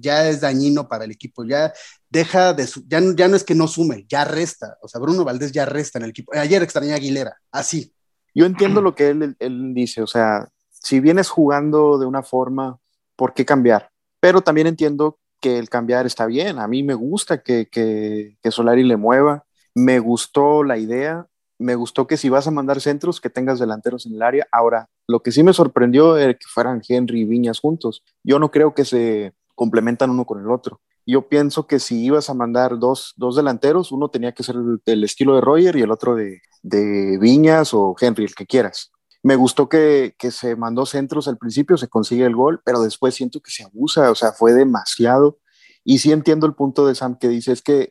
ya 0.00 0.28
es 0.28 0.40
dañino 0.40 0.88
para 0.88 1.04
el 1.04 1.12
equipo. 1.12 1.44
Ya 1.44 1.72
deja 2.10 2.52
de 2.54 2.66
su- 2.66 2.84
ya, 2.88 3.00
ya 3.14 3.28
no 3.28 3.36
es 3.36 3.44
que 3.44 3.54
no 3.54 3.68
sume, 3.68 4.04
ya 4.08 4.24
resta. 4.24 4.76
O 4.82 4.88
sea, 4.88 5.00
Bruno 5.00 5.24
Valdés 5.24 5.52
ya 5.52 5.64
resta 5.64 5.98
en 5.98 6.04
el 6.04 6.10
equipo. 6.10 6.32
Ayer 6.34 6.62
extrañé 6.62 6.92
a 6.92 6.96
Aguilera, 6.96 7.36
así. 7.52 7.92
Yo 8.34 8.44
entiendo 8.44 8.82
lo 8.82 8.94
que 8.94 9.08
él, 9.08 9.34
él 9.38 9.72
dice, 9.72 10.02
o 10.02 10.06
sea, 10.06 10.48
si 10.68 11.00
vienes 11.00 11.30
jugando 11.30 11.98
de 11.98 12.04
una 12.04 12.22
forma, 12.22 12.78
¿por 13.16 13.32
qué 13.32 13.46
cambiar? 13.46 13.90
Pero 14.26 14.40
también 14.40 14.66
entiendo 14.66 15.20
que 15.40 15.56
el 15.56 15.68
cambiar 15.68 16.04
está 16.04 16.26
bien. 16.26 16.58
A 16.58 16.66
mí 16.66 16.82
me 16.82 16.94
gusta 16.94 17.44
que, 17.44 17.68
que, 17.70 18.36
Solari 18.50 18.82
le 18.82 18.96
mueva, 18.96 19.44
me 19.72 20.00
gustó 20.00 20.64
la 20.64 20.78
idea, 20.78 21.28
me 21.60 21.76
gustó 21.76 22.08
que 22.08 22.16
si 22.16 22.28
vas 22.28 22.48
a 22.48 22.50
mandar 22.50 22.80
centros, 22.80 23.20
que 23.20 23.30
tengas 23.30 23.60
delanteros 23.60 24.04
en 24.04 24.14
el 24.14 24.22
área. 24.22 24.44
Ahora, 24.50 24.88
lo 25.06 25.22
que 25.22 25.30
sí 25.30 25.44
me 25.44 25.52
sorprendió 25.52 26.16
era 26.16 26.34
que 26.34 26.48
fueran 26.52 26.82
Henry 26.88 27.20
y 27.20 27.24
Viñas 27.24 27.60
juntos. 27.60 28.02
Yo 28.24 28.40
no 28.40 28.50
creo 28.50 28.74
que 28.74 28.84
se 28.84 29.32
complementan 29.54 30.10
uno 30.10 30.24
con 30.24 30.40
el 30.40 30.50
otro. 30.50 30.80
Yo 31.06 31.28
pienso 31.28 31.68
que 31.68 31.78
si 31.78 32.04
ibas 32.04 32.28
a 32.28 32.34
mandar 32.34 32.80
dos, 32.80 33.14
dos 33.16 33.36
delanteros, 33.36 33.92
uno 33.92 34.08
tenía 34.08 34.32
que 34.32 34.42
ser 34.42 34.56
el- 34.86 35.04
estilo 35.04 35.36
de 35.36 35.40
Roger 35.40 35.76
y 35.76 35.82
el 35.82 35.92
otro 35.92 36.16
de, 36.16 36.40
de 36.64 37.16
Viñas 37.20 37.72
o 37.74 37.94
Henry, 38.00 38.24
el 38.24 38.34
que 38.34 38.44
quieras. 38.46 38.90
Me 39.26 39.34
gustó 39.34 39.68
que, 39.68 40.14
que 40.16 40.30
se 40.30 40.54
mandó 40.54 40.86
centros 40.86 41.26
al 41.26 41.36
principio, 41.36 41.76
se 41.76 41.88
consigue 41.88 42.24
el 42.24 42.36
gol, 42.36 42.62
pero 42.64 42.80
después 42.80 43.12
siento 43.12 43.40
que 43.40 43.50
se 43.50 43.64
abusa, 43.64 44.12
o 44.12 44.14
sea, 44.14 44.30
fue 44.30 44.52
demasiado. 44.52 45.40
Y 45.82 45.98
sí 45.98 46.12
entiendo 46.12 46.46
el 46.46 46.54
punto 46.54 46.86
de 46.86 46.94
Sam 46.94 47.18
que 47.18 47.26
dice, 47.26 47.50
es 47.50 47.60
que 47.60 47.90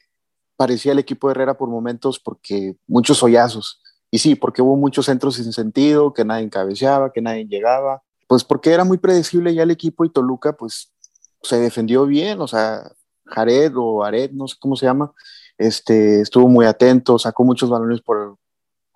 parecía 0.55 0.93
el 0.93 0.99
equipo 0.99 1.27
de 1.27 1.33
Herrera 1.33 1.57
por 1.57 1.67
momentos 1.67 2.21
porque 2.21 2.77
muchos 2.87 3.21
hoyazos. 3.21 3.81
Y 4.09 4.19
sí, 4.19 4.35
porque 4.35 4.61
hubo 4.61 4.77
muchos 4.77 5.07
centros 5.07 5.35
sin 5.35 5.51
sentido, 5.51 6.13
que 6.13 6.23
nadie 6.23 6.49
cabeceaba, 6.49 7.11
que 7.11 7.21
nadie 7.21 7.45
llegaba. 7.45 8.01
Pues 8.27 8.45
porque 8.45 8.71
era 8.71 8.85
muy 8.85 8.97
predecible 8.97 9.53
ya 9.53 9.63
el 9.63 9.71
equipo 9.71 10.05
y 10.05 10.13
Toluca 10.13 10.53
pues 10.55 10.93
se 11.41 11.59
defendió 11.59 12.05
bien, 12.05 12.39
o 12.39 12.47
sea, 12.47 12.89
Jared 13.25 13.73
o 13.75 14.05
Ared, 14.05 14.31
no 14.31 14.47
sé 14.47 14.55
cómo 14.57 14.77
se 14.77 14.85
llama, 14.85 15.11
este, 15.57 16.21
estuvo 16.21 16.47
muy 16.47 16.65
atento, 16.65 17.19
sacó 17.19 17.43
muchos 17.43 17.69
balones 17.69 17.99
por 17.99 18.37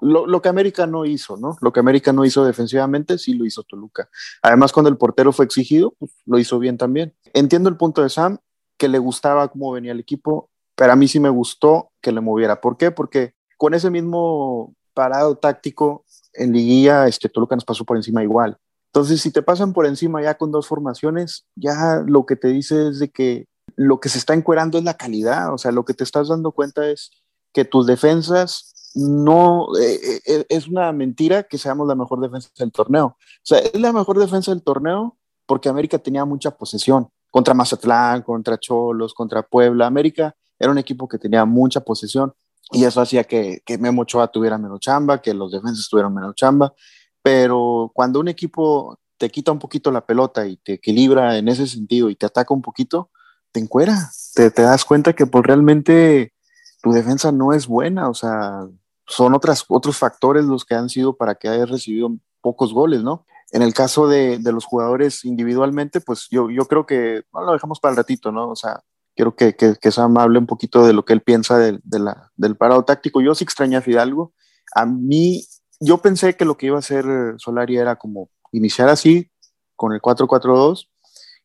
lo, 0.02 0.28
lo, 0.28 0.42
que 0.42 0.50
América 0.50 0.88
no 0.88 1.06
hizo, 1.06 1.38
¿no? 1.38 1.58
Lo 1.62 1.74
que 1.74 1.80
América 1.80 2.14
no 2.14 2.26
hizo 2.26 2.46
defensivamente, 2.46 3.18
sí 3.18 3.34
lo 3.34 3.46
hizo 3.46 3.64
Toluca. 3.64 4.10
Además, 4.42 4.72
cuando 4.72 4.90
el 4.90 4.98
portero 4.98 5.32
fue 5.32 5.46
exigido, 5.46 5.94
pues, 6.00 6.12
lo 6.26 6.40
hizo 6.40 6.60
bien 6.60 6.78
también. 6.78 7.14
Entiendo 7.34 7.70
el 7.70 7.78
punto 7.78 8.02
de 8.02 8.10
Sam, 8.10 8.38
que 8.78 8.88
le 8.88 9.00
gustaba 9.00 9.50
cómo 9.50 9.72
venía 9.72 9.92
el 9.92 10.00
equipo, 10.00 10.50
pero 10.76 10.94
a 10.94 10.96
mí 10.96 11.08
sí 11.08 11.20
me 11.20 11.30
gustó 11.30 11.92
que 12.02 12.12
le 12.12 12.22
moviera. 12.22 12.62
¿Por 12.62 12.78
qué? 12.78 12.92
Porque 12.92 13.34
con 13.58 13.74
ese 13.74 13.90
mismo 13.90 14.74
parado 14.94 15.38
táctico 15.38 16.06
en 16.34 16.54
liguilla, 16.54 17.08
este, 17.08 17.30
Toluca 17.30 17.56
nos 17.56 17.66
pasó 17.66 17.84
por 17.84 17.98
encima 17.98 18.24
igual. 18.24 18.58
Entonces, 18.94 19.22
si 19.22 19.32
te 19.32 19.42
pasan 19.42 19.74
por 19.74 19.86
encima 19.86 20.22
ya 20.22 20.36
con 20.36 20.52
dos 20.52 20.68
formaciones, 20.68 21.46
ya 21.56 22.02
lo 22.06 22.26
que 22.26 22.36
te 22.36 22.48
dice 22.48 22.88
es 22.88 23.00
de 23.00 23.10
que 23.10 23.46
lo 23.76 24.00
que 24.00 24.10
se 24.10 24.18
está 24.18 24.34
encuerando 24.34 24.78
es 24.78 24.84
la 24.84 24.96
calidad, 24.96 25.54
o 25.54 25.58
sea, 25.58 25.72
lo 25.72 25.86
que 25.86 25.94
te 25.94 26.04
estás 26.04 26.30
dando 26.30 26.52
cuenta 26.52 26.90
es 26.90 27.12
que 27.54 27.66
tus 27.66 27.86
defensas 27.86 28.74
no, 28.96 29.68
eh, 29.80 30.22
eh, 30.26 30.46
es 30.50 30.68
una 30.68 30.92
mentira 30.92 31.44
que 31.44 31.58
seamos 31.58 31.88
la 31.88 31.96
mejor 31.96 32.20
defensa 32.20 32.50
del 32.58 32.72
torneo. 32.72 33.06
O 33.06 33.18
sea, 33.44 33.60
es 33.60 33.80
la 33.80 33.94
mejor 33.94 34.18
defensa 34.18 34.52
del 34.52 34.64
torneo 34.64 35.18
porque 35.46 35.70
América 35.70 35.98
tenía 36.00 36.26
mucha 36.26 36.52
posesión 36.52 37.10
contra 37.32 37.54
Mazatlán, 37.54 38.24
contra 38.24 38.58
Cholos, 38.58 39.14
contra 39.14 39.44
Puebla. 39.44 39.86
América 39.88 40.36
era 40.58 40.72
un 40.72 40.78
equipo 40.78 41.08
que 41.08 41.18
tenía 41.18 41.46
mucha 41.46 41.82
posesión 41.82 42.34
y 42.72 42.84
eso 42.84 43.02
hacía 43.02 43.24
que, 43.24 43.62
que 43.66 43.78
Memo 43.78 44.04
Ochoa 44.04 44.28
tuviera 44.28 44.58
menos 44.58 44.80
chamba, 44.80 45.22
que 45.22 45.34
los 45.34 45.52
defensas 45.52 45.88
tuvieran 45.90 46.14
menos 46.14 46.36
chamba. 46.36 46.74
Pero 47.22 47.92
cuando 47.94 48.20
un 48.20 48.28
equipo 48.28 49.00
te 49.18 49.30
quita 49.30 49.52
un 49.52 49.60
poquito 49.60 49.92
la 49.92 50.06
pelota 50.06 50.48
y 50.48 50.58
te 50.58 50.74
equilibra 50.74 51.38
en 51.38 51.48
ese 51.48 51.68
sentido 51.68 52.10
y 52.10 52.16
te 52.16 52.26
ataca 52.26 52.54
un 52.54 52.62
poquito, 52.62 53.12
te 53.52 53.60
encuera, 53.60 54.10
te, 54.34 54.50
te 54.52 54.62
das 54.62 54.86
cuenta 54.86 55.14
que 55.14 55.26
pues 55.26 55.46
realmente 55.46 56.34
tu 56.82 56.92
defensa 56.92 57.32
no 57.32 57.54
es 57.54 57.68
buena, 57.68 58.10
o 58.10 58.14
sea, 58.14 58.68
son 59.10 59.34
otras, 59.34 59.66
otros 59.68 59.98
factores 59.98 60.46
los 60.46 60.64
que 60.64 60.76
han 60.76 60.88
sido 60.88 61.18
para 61.18 61.36
que 61.36 61.50
hayas 61.50 61.70
recibido 61.70 62.16
pocos 62.42 62.74
goles, 62.74 63.04
¿no? 63.04 63.26
En 63.52 63.64
el 63.64 63.74
caso 63.74 64.08
de, 64.08 64.38
de 64.38 64.52
los 64.52 64.66
jugadores 64.66 65.26
individualmente, 65.26 66.00
pues 66.00 66.28
yo, 66.30 66.50
yo 66.52 66.66
creo 66.66 66.86
que 66.86 67.24
no 67.34 67.42
lo 67.42 67.54
dejamos 67.54 67.80
para 67.80 67.92
el 67.92 67.98
ratito, 67.98 68.32
¿no? 68.32 68.50
O 68.50 68.56
sea, 68.56 68.84
quiero 69.16 69.36
que, 69.36 69.56
que, 69.56 69.76
que 69.82 69.92
Sam 69.92 70.16
hable 70.20 70.38
un 70.38 70.46
poquito 70.46 70.86
de 70.86 70.94
lo 70.94 71.04
que 71.04 71.14
él 71.14 71.22
piensa 71.22 71.58
de, 71.58 71.80
del 71.84 72.56
parado 72.56 72.86
táctico. 72.86 73.20
Yo 73.22 73.34
sí 73.34 73.44
extrañé 73.44 73.78
a 73.78 73.82
Fidalgo. 73.82 74.34
A 74.76 74.86
mí, 74.86 75.44
yo 75.80 75.98
pensé 75.98 76.36
que 76.36 76.46
lo 76.46 76.58
que 76.58 76.68
iba 76.68 76.76
a 76.76 76.80
hacer 76.80 77.06
Solari 77.38 77.78
era 77.78 77.96
como 77.96 78.30
iniciar 78.52 78.90
así, 78.90 79.32
con 79.76 79.94
el 79.94 80.02
4-4-2, 80.02 80.88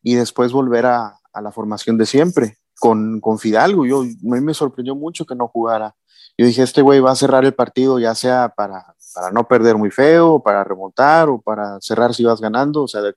y 0.03 0.13
después 0.13 0.51
volver 0.51 0.85
a 0.85 1.19
la 1.41 1.51
formación 1.51 1.97
de 1.97 2.05
siempre, 2.05 2.59
con, 2.79 3.19
con 3.19 3.39
Fidalgo. 3.39 3.85
Yo, 3.85 4.01
a 4.01 4.03
mí 4.03 4.41
me 4.41 4.53
sorprendió 4.53 4.95
mucho 4.95 5.25
que 5.25 5.35
no 5.35 5.47
jugara. 5.47 5.95
Yo 6.37 6.45
dije, 6.45 6.63
este 6.63 6.81
güey 6.81 6.99
va 6.99 7.11
a 7.11 7.15
cerrar 7.15 7.45
el 7.45 7.53
partido 7.53 7.97
ya 7.97 8.13
sea 8.13 8.49
para, 8.49 8.95
para 9.13 9.31
no 9.31 9.47
perder 9.47 9.77
muy 9.77 9.91
feo, 9.91 10.41
para 10.41 10.63
remontar 10.63 11.29
o 11.29 11.41
para 11.41 11.79
cerrar 11.79 12.13
si 12.13 12.25
vas 12.25 12.41
ganando, 12.41 12.83
o 12.83 12.87
sea, 12.87 13.01
de, 13.01 13.15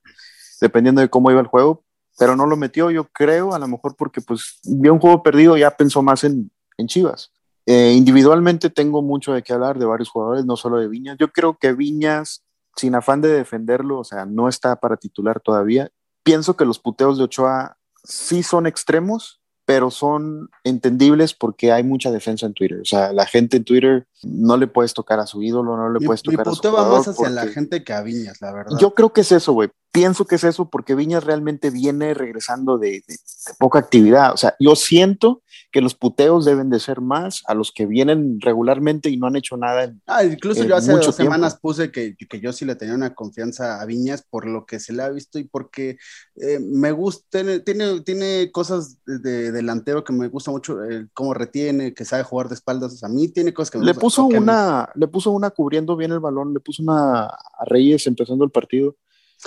dependiendo 0.60 1.00
de 1.00 1.10
cómo 1.10 1.30
iba 1.30 1.40
el 1.40 1.46
juego, 1.48 1.82
pero 2.18 2.36
no 2.36 2.46
lo 2.46 2.56
metió, 2.56 2.90
yo 2.90 3.04
creo, 3.12 3.54
a 3.54 3.58
lo 3.58 3.68
mejor 3.68 3.96
porque 3.96 4.20
pues 4.20 4.60
vio 4.64 4.92
un 4.92 5.00
juego 5.00 5.22
perdido, 5.22 5.56
ya 5.56 5.70
pensó 5.70 6.02
más 6.02 6.24
en, 6.24 6.50
en 6.76 6.86
Chivas. 6.86 7.32
Eh, 7.66 7.92
individualmente 7.92 8.70
tengo 8.70 9.02
mucho 9.02 9.32
de 9.32 9.42
qué 9.42 9.52
hablar 9.52 9.78
de 9.78 9.84
varios 9.84 10.08
jugadores, 10.08 10.46
no 10.46 10.56
solo 10.56 10.78
de 10.78 10.88
Viñas. 10.88 11.16
Yo 11.18 11.30
creo 11.30 11.58
que 11.58 11.74
Viñas, 11.74 12.44
sin 12.76 12.94
afán 12.94 13.20
de 13.20 13.28
defenderlo, 13.28 13.98
o 13.98 14.04
sea, 14.04 14.24
no 14.24 14.48
está 14.48 14.76
para 14.76 14.96
titular 14.96 15.38
todavía. 15.40 15.90
Pienso 16.22 16.56
que 16.56 16.64
los 16.64 16.78
puteos 16.78 17.18
de 17.18 17.24
Ochoa 17.24 17.76
sí 18.04 18.42
son 18.42 18.66
extremos, 18.66 19.37
pero 19.68 19.90
son 19.90 20.48
entendibles 20.64 21.34
porque 21.34 21.72
hay 21.72 21.82
mucha 21.82 22.10
defensa 22.10 22.46
en 22.46 22.54
Twitter. 22.54 22.80
O 22.80 22.86
sea, 22.86 23.12
la 23.12 23.26
gente 23.26 23.58
en 23.58 23.64
Twitter 23.64 24.06
no 24.22 24.56
le 24.56 24.66
puedes 24.66 24.94
tocar 24.94 25.20
a 25.20 25.26
su 25.26 25.42
ídolo, 25.42 25.76
no 25.76 25.90
le 25.90 26.00
puedes 26.00 26.22
tocar 26.22 26.46
mi 26.46 26.52
a 26.52 26.54
su 26.54 26.62
va 26.62 26.70
jugador 26.70 26.96
más 26.96 27.08
hacia 27.08 27.14
porque... 27.14 27.34
la 27.34 27.46
gente 27.48 27.84
que 27.84 27.92
a 27.92 28.00
Viñas, 28.00 28.40
la 28.40 28.50
verdad. 28.54 28.78
Yo 28.80 28.94
creo 28.94 29.12
que 29.12 29.20
es 29.20 29.30
eso, 29.30 29.52
güey. 29.52 29.68
Pienso 29.92 30.24
que 30.24 30.36
es 30.36 30.44
eso 30.44 30.70
porque 30.70 30.94
Viñas 30.94 31.22
realmente 31.22 31.68
viene 31.68 32.14
regresando 32.14 32.78
de, 32.78 33.02
de, 33.06 33.14
de, 33.16 33.54
poca 33.58 33.78
actividad. 33.78 34.32
O 34.32 34.38
sea, 34.38 34.56
yo 34.58 34.74
siento 34.74 35.42
que 35.70 35.82
los 35.82 35.94
puteos 35.94 36.46
deben 36.46 36.70
de 36.70 36.80
ser 36.80 37.00
más 37.00 37.42
a 37.46 37.54
los 37.54 37.72
que 37.72 37.84
vienen 37.84 38.40
regularmente 38.40 39.10
y 39.10 39.18
no 39.18 39.26
han 39.26 39.36
hecho 39.36 39.56
nada. 39.56 39.84
En, 39.84 40.00
ah, 40.06 40.24
incluso 40.24 40.64
yo 40.64 40.74
hace 40.74 40.92
dos 40.92 41.00
tiempo. 41.00 41.22
semanas 41.22 41.58
puse 41.60 41.92
que, 41.92 42.16
que, 42.16 42.40
yo 42.40 42.52
sí 42.54 42.64
le 42.64 42.74
tenía 42.74 42.94
una 42.94 43.14
confianza 43.14 43.80
a 43.80 43.84
Viñas 43.84 44.22
por 44.22 44.46
lo 44.46 44.64
que 44.64 44.80
se 44.80 44.94
le 44.94 45.02
ha 45.02 45.10
visto 45.10 45.38
y 45.38 45.44
porque 45.44 45.98
eh, 46.36 46.58
me 46.58 46.92
gusta, 46.92 47.42
tiene, 47.64 48.00
tiene 48.00 48.50
cosas 48.50 48.98
de, 49.04 49.18
de, 49.18 49.52
delantero 49.52 50.04
que 50.04 50.14
me 50.14 50.28
gusta 50.28 50.50
mucho, 50.50 50.82
eh, 50.84 51.06
cómo 51.12 51.34
retiene, 51.34 51.92
que 51.92 52.06
sabe 52.06 52.22
jugar 52.22 52.48
de 52.48 52.54
espaldas. 52.54 52.94
O 52.94 52.96
sea, 52.96 53.08
a 53.10 53.12
mí 53.12 53.28
tiene 53.28 53.52
cosas 53.52 53.70
que 53.70 53.78
me 53.78 53.84
le 53.84 53.92
gusta, 53.92 54.00
Puso 54.00 54.24
una, 54.24 54.88
me... 54.94 55.00
le 55.00 55.08
puso 55.08 55.30
una 55.32 55.50
cubriendo 55.50 55.96
bien 55.96 56.12
el 56.12 56.20
balón, 56.20 56.54
le 56.54 56.60
puso 56.60 56.82
una 56.82 57.26
a 57.26 57.64
Reyes 57.66 58.06
empezando 58.06 58.44
el 58.44 58.50
partido. 58.50 58.96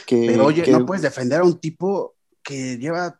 Que, 0.06 0.28
Pero 0.28 0.46
oye, 0.46 0.62
que... 0.62 0.72
no 0.72 0.86
puedes 0.86 1.02
defender 1.02 1.42
a 1.42 1.44
un 1.44 1.60
tipo 1.60 2.16
que 2.44 2.78
lleva, 2.78 3.20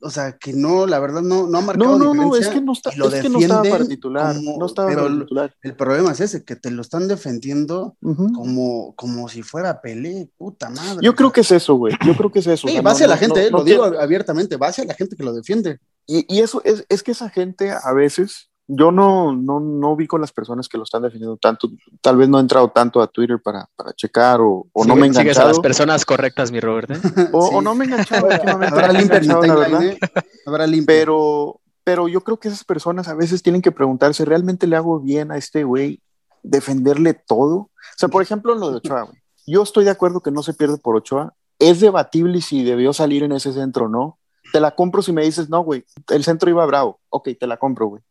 o 0.00 0.10
sea, 0.10 0.36
que 0.38 0.52
no, 0.52 0.86
la 0.86 0.98
verdad 0.98 1.22
no, 1.22 1.46
no 1.46 1.58
ha 1.58 1.60
marcado 1.60 1.98
No, 1.98 1.98
no, 1.98 2.14
no, 2.14 2.22
diferencia 2.24 2.48
es 2.48 2.54
que 2.54 2.60
no, 2.64 2.72
está, 2.72 2.90
lo 2.96 3.08
es 3.08 3.22
que 3.22 3.28
no 3.28 3.38
estaba 3.38 3.62
para 3.62 3.84
titular. 3.86 4.34
como- 4.36 4.58
no 4.58 4.66
estaba 4.66 4.88
pero 4.88 5.02
para 5.02 5.12
el- 5.14 5.20
titular. 5.20 5.54
El 5.62 5.76
problema 5.76 6.12
es 6.12 6.20
ese, 6.20 6.44
que 6.44 6.56
te 6.56 6.70
lo 6.70 6.82
están 6.82 7.08
defendiendo 7.08 7.96
Ujú. 8.02 8.32
como, 8.32 8.94
como 8.96 9.28
si 9.28 9.42
fuera 9.42 9.80
Pelé, 9.80 10.30
puta 10.36 10.70
madre. 10.70 10.98
Yo 11.02 11.14
creo 11.14 11.32
que 11.32 11.42
es 11.42 11.50
eso, 11.50 11.74
güey. 11.74 11.94
Yo 12.06 12.16
creo 12.16 12.30
que 12.30 12.38
es 12.38 12.46
eso. 12.46 12.66
o 12.66 12.68
Sí, 12.68 12.74
sea, 12.74 12.82
va 12.82 12.90
no- 12.90 12.94
hacia 12.94 13.06
la 13.08 13.14
no- 13.16 13.20
gente, 13.20 13.40
no- 13.40 13.46
eh, 13.46 13.50
no 13.50 13.58
lo 13.58 13.64
digo 13.64 13.84
abiertamente, 13.84 14.56
va 14.56 14.68
hacia 14.68 14.84
la 14.84 14.94
gente 14.94 15.16
que 15.16 15.22
lo 15.24 15.32
defiende. 15.32 15.78
Y, 16.06 16.24
y 16.34 16.40
eso 16.40 16.62
es, 16.64 16.84
es 16.88 17.02
que 17.02 17.12
esa 17.12 17.28
gente 17.30 17.70
a 17.72 17.92
veces, 17.92 18.50
yo 18.68 18.90
no, 18.92 19.34
no, 19.34 19.60
no 19.60 19.96
vi 19.96 20.06
con 20.06 20.20
las 20.20 20.32
personas 20.32 20.68
que 20.68 20.78
lo 20.78 20.84
están 20.84 21.02
defendiendo 21.02 21.36
tanto, 21.36 21.68
tal 22.00 22.16
vez 22.16 22.28
no 22.28 22.38
he 22.38 22.40
entrado 22.40 22.68
tanto 22.70 23.02
a 23.02 23.06
Twitter 23.08 23.40
para, 23.42 23.68
para 23.76 23.92
checar 23.92 24.40
o, 24.40 24.66
o 24.72 24.84
no 24.84 24.94
me 24.96 25.06
he 25.06 25.10
Sigues 25.10 25.16
a 25.18 25.20
enganchado. 25.22 25.48
las 25.48 25.60
personas 25.60 26.04
correctas, 26.04 26.52
mi 26.52 26.60
Robert. 26.60 26.90
¿eh? 26.92 27.28
O, 27.32 27.48
Sí. 27.48 27.54
o 27.56 27.60
no 27.62 27.74
me 27.74 27.84
he 27.84 27.88
enganchado 27.88 28.26
últimamente. 28.28 28.74
Habrá 28.80 29.00
enganchado, 29.00 29.42
la 29.42 29.54
verdad. 29.56 29.82
¿eh? 29.84 29.98
Habrá 30.46 30.66
limpia. 30.66 30.86
Pero, 30.94 31.60
pero 31.84 32.08
yo 32.08 32.22
creo 32.22 32.38
que 32.38 32.48
esas 32.48 32.64
personas 32.64 33.08
a 33.08 33.14
veces 33.14 33.42
tienen 33.42 33.62
que 33.62 33.72
preguntarse, 33.72 34.24
¿realmente 34.24 34.66
le 34.66 34.76
hago 34.76 35.00
bien 35.00 35.32
a 35.32 35.36
este 35.36 35.64
güey 35.64 36.00
defenderle 36.42 37.14
todo? 37.14 37.54
O 37.56 37.70
sea, 37.96 38.08
por 38.08 38.22
ejemplo, 38.22 38.52
en 38.54 38.60
lo 38.60 38.70
de 38.70 38.76
Ochoa, 38.78 39.02
güey. 39.02 39.16
Yo 39.46 39.62
estoy 39.62 39.84
de 39.84 39.90
acuerdo 39.90 40.20
que 40.20 40.30
no 40.30 40.42
se 40.42 40.54
pierde 40.54 40.78
por 40.78 40.96
Ochoa. 40.96 41.34
Es 41.58 41.80
debatible 41.80 42.40
si 42.40 42.62
debió 42.64 42.92
salir 42.92 43.22
en 43.24 43.32
ese 43.32 43.52
centro 43.52 43.86
o 43.86 43.88
no. 43.88 44.18
Te 44.52 44.60
la 44.60 44.74
compro 44.74 45.02
si 45.02 45.12
me 45.12 45.22
dices, 45.24 45.48
no, 45.48 45.60
güey, 45.62 45.84
el 46.10 46.24
centro 46.24 46.48
iba 46.50 46.64
bravo. 46.66 47.00
Ok, 47.08 47.30
te 47.38 47.46
la 47.46 47.56
compro, 47.56 47.86
güey. 47.86 48.02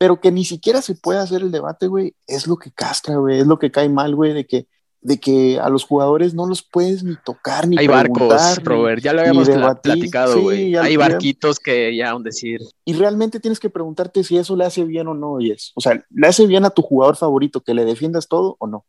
Pero 0.00 0.18
que 0.18 0.32
ni 0.32 0.46
siquiera 0.46 0.80
se 0.80 0.94
pueda 0.94 1.20
hacer 1.20 1.42
el 1.42 1.50
debate, 1.50 1.86
güey, 1.86 2.14
es 2.26 2.46
lo 2.46 2.56
que 2.56 2.72
castra, 2.72 3.16
güey, 3.16 3.40
es 3.40 3.46
lo 3.46 3.58
que 3.58 3.70
cae 3.70 3.90
mal, 3.90 4.14
güey, 4.14 4.32
de 4.32 4.46
que, 4.46 4.66
de 5.02 5.20
que 5.20 5.60
a 5.60 5.68
los 5.68 5.84
jugadores 5.84 6.32
no 6.32 6.46
los 6.46 6.62
puedes 6.62 7.04
ni 7.04 7.16
tocar, 7.22 7.68
ni 7.68 7.76
Hay 7.76 7.86
barcos, 7.86 8.64
Robert, 8.64 9.02
ya 9.02 9.12
lo 9.12 9.20
habíamos 9.20 9.46
debatir. 9.46 9.92
platicado, 9.92 10.40
güey. 10.40 10.74
Hay 10.74 10.96
barquitos 10.96 11.58
que 11.58 11.94
ya 11.94 12.08
aún 12.08 12.22
decir. 12.22 12.62
y 12.86 12.94
realmente 12.94 13.40
tienes 13.40 13.60
que 13.60 13.68
preguntarte 13.68 14.24
si 14.24 14.38
eso 14.38 14.56
le 14.56 14.64
hace 14.64 14.84
bien 14.84 15.06
o 15.06 15.12
no, 15.12 15.38
Yes. 15.38 15.72
O 15.74 15.82
sea, 15.82 16.02
¿le 16.08 16.26
hace 16.26 16.46
bien 16.46 16.64
a 16.64 16.70
tu 16.70 16.80
jugador 16.80 17.16
favorito 17.16 17.60
que 17.60 17.74
le 17.74 17.84
defiendas 17.84 18.26
todo 18.26 18.56
o 18.58 18.66
no? 18.66 18.86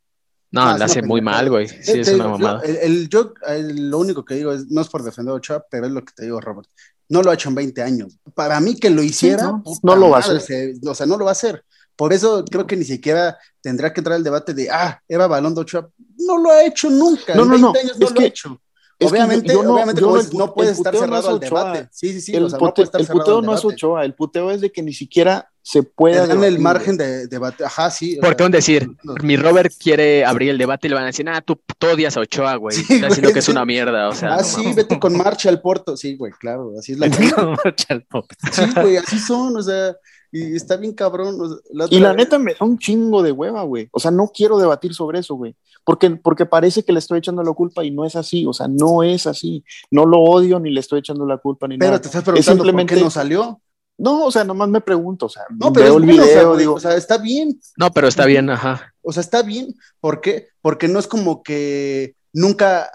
No, 0.52 0.62
Ah, 0.64 0.78
le 0.78 0.84
es 0.86 0.92
hace 0.92 1.02
muy 1.02 1.22
mal, 1.22 1.50
güey. 1.50 1.68
Sí, 1.68 1.76
Eh, 1.76 2.00
es 2.02 2.08
te 2.08 2.16
una 2.16 2.26
digo, 2.26 2.38
mamada. 2.38 2.62
El, 2.64 2.76
el- 2.78 3.10
yo 3.10 3.34
el- 3.48 3.90
lo 3.90 4.00
único 4.00 4.26
que 4.26 4.36
digo 4.36 4.52
es, 4.52 4.68
no 4.70 4.82
es 4.82 4.88
por 4.90 5.02
defender 5.04 5.32
a 5.32 5.36
Ochoa, 5.36 5.66
pero 5.70 5.86
es 5.86 5.92
lo 5.92 6.04
que 6.04 6.14
te 6.14 6.24
digo, 6.26 6.42
Robert. 6.42 6.68
No 7.10 7.22
lo 7.24 7.32
ha 7.32 7.34
hecho 7.34 7.50
en 7.50 7.56
20 7.56 7.82
años. 7.82 8.18
Para 8.36 8.60
mí 8.60 8.76
que 8.76 8.90
lo 8.90 9.02
hiciera, 9.02 9.52
no, 9.84 9.96
lo 9.96 10.10
va 10.10 10.18
a 10.18 10.20
hacer. 10.20 10.42
se- 10.42 10.76
o 10.86 10.94
sea, 10.96 11.06
no 11.06 11.18
lo 11.18 11.26
va 11.26 11.32
a 11.32 11.34
hacer. 11.34 11.64
Por 11.96 12.14
eso 12.14 12.44
creo 12.46 12.66
que 12.66 12.76
ni 12.78 12.84
siquiera 12.86 13.38
tendrá 13.62 13.94
que 13.94 14.00
entrar 14.02 14.18
el 14.18 14.24
debate 14.24 14.54
de, 14.54 14.70
ah, 14.70 15.00
Eva 15.08 15.28
Balón 15.28 15.54
de 15.56 15.62
Ochoa. 15.62 15.90
No 16.18 16.38
lo 16.38 16.52
ha 16.52 16.64
hecho 16.66 16.90
nunca. 16.90 17.36
No, 17.36 17.44
en 17.44 17.50
no, 17.50 17.54
20 17.54 17.62
no, 17.62 17.80
años 17.80 18.00
no 18.00 18.06
es 18.08 18.14
lo 18.14 18.20
ha 18.22 18.24
hecho. 18.26 18.62
Es 19.02 19.12
Obviamente, 19.12 19.52
yo- 19.54 19.64
no- 19.64 19.74
obviamente 19.74 20.00
yo 20.02 20.06
como 20.08 20.16
no- 20.18 20.22
dices, 20.22 20.38
no 20.38 20.46
el 20.46 20.52
puedes 20.54 20.78
estar 20.78 20.94
puteo 20.94 21.08
no 21.08 21.16
cerrado 21.16 21.22
es 21.38 21.44
al 21.44 21.48
Ochoa. 21.50 21.64
debate. 21.74 21.90
Sí, 21.92 22.14
sí, 22.14 22.22
sí. 22.22 22.36
el, 22.36 22.44
o 22.44 22.50
sea, 22.52 22.60
pute- 22.60 22.82
el 22.84 22.88
cerrado 22.92 23.20
puteo 23.20 23.38
al 23.40 23.46
no 23.46 23.54
es. 23.56 23.66
Ochoa, 23.66 24.06
el 24.06 24.14
puteo 24.14 24.52
es 24.52 24.62
de 24.62 24.72
que 24.72 24.84
ni 24.84 24.94
siquiera 24.94 25.50
se 25.64 25.82
pueda. 25.84 26.28
dan 26.28 26.44
el 26.44 26.60
margen 26.60 26.98
de 26.98 27.28
debate. 27.28 27.66
Ajá, 27.66 27.90
sí. 27.90 28.18
Porque 28.22 28.38
sea, 28.38 28.46
un 28.46 28.52
decir, 28.52 28.90
no. 29.04 29.16
mi 29.24 29.38
Robert 29.38 29.72
quiere 29.80 30.24
abrir 30.24 30.52
el 30.52 30.58
debate 30.60 30.86
y 30.86 30.90
le 30.90 30.96
van 30.96 31.04
a 31.06 31.08
decir, 31.08 31.28
ah, 31.30 31.42
tú, 31.42 31.60
tú 31.80 31.88
odias 31.88 32.16
a 32.16 32.20
Ochoa, 32.20 32.56
güey. 32.58 32.76
Sí, 32.78 32.94
Está 32.94 33.08
diciendo 33.08 33.34
que 33.34 33.40
es 33.40 33.50
una 33.50 33.66
mierda, 33.66 34.08
o 34.10 34.14
sea. 34.14 34.36
ah, 34.36 34.38
no 34.38 34.44
sí, 34.44 34.72
vete 34.76 35.00
con 35.00 35.18
marcha 35.18 35.50
al 35.50 35.62
Porto. 35.62 35.98
Sí, 35.98 36.16
güey, 36.16 36.32
claro, 36.34 36.74
así 36.78 36.92
es 36.94 37.00
la 37.00 37.08
Sí, 37.12 38.64
güey, 38.82 38.98
así 38.98 39.18
son, 39.20 39.58
o 39.58 39.64
sea, 39.64 39.96
y 40.32 40.56
está 40.56 40.78
bien 40.78 40.94
cabrón. 40.94 41.40
o 41.40 41.48
sea, 41.48 41.58
la 41.72 41.88
Y 41.90 42.00
la 42.00 42.10
vez- 42.10 42.18
neta 42.18 42.40
me 42.40 42.54
da 42.54 42.66
un 42.66 42.78
chingo 42.78 43.22
de 43.24 43.32
hueva, 43.32 43.64
güey. 43.64 43.90
O 43.92 44.00
sea, 44.00 44.12
no 44.12 44.32
quiero 44.34 44.58
debatir 44.58 44.94
sobre 44.94 45.20
eso, 45.20 45.36
güey. 45.36 45.56
Porque, 45.84 46.10
porque 46.12 46.46
parece 46.46 46.84
que 46.84 46.94
le 46.94 47.00
estoy 47.00 47.20
echando 47.20 47.44
la 47.44 47.54
culpa 47.54 47.84
y 47.84 47.92
no 47.92 48.06
es 48.06 48.16
así. 48.16 48.46
O 48.46 48.54
sea, 48.54 48.68
no 48.68 49.04
es 49.04 49.28
así. 49.28 49.64
No 49.90 50.06
lo 50.06 50.20
odio 50.20 50.60
ni 50.60 50.70
le 50.72 50.80
estoy 50.80 51.00
echando 51.00 51.26
la 51.26 51.38
culpa 51.38 51.68
ni 51.68 51.78
Pero 51.78 51.92
nada. 51.92 52.02
te 52.02 52.08
estás 52.08 52.24
preguntando 52.24 52.64
simplemente- 52.64 52.94
por 52.94 53.00
qué 53.00 53.04
no 53.04 53.10
salió. 53.12 53.62
No, 53.98 54.26
o 54.26 54.32
sea, 54.32 54.44
nomás 54.44 54.70
me 54.70 54.82
pregunto. 54.82 55.26
O 55.28 55.30
sea, 55.30 55.44
No, 55.50 55.72
pero 55.74 55.86
veo 55.86 55.98
es 55.98 56.00
el 56.02 56.06
bueno, 56.08 56.24
o 56.24 56.26
sea, 56.26 56.34
video, 56.36 56.48
güey, 56.50 56.60
digo, 56.60 56.74
o 56.76 56.80
sea, 56.80 56.96
está 56.96 57.18
bien. 57.18 57.60
No, 57.78 57.92
pero 57.92 58.08
está 58.08 58.26
bien, 58.26 58.50
ajá. 58.50 58.94
O 59.02 59.12
sea, 59.12 59.22
está 59.22 59.44
bien. 59.44 59.76
¿Por 60.00 60.22
qué? 60.22 60.48
Porque 60.62 60.88
no 60.88 60.98
es 61.00 61.08
como 61.08 61.44
que 61.44 62.16
nunca 62.34 62.90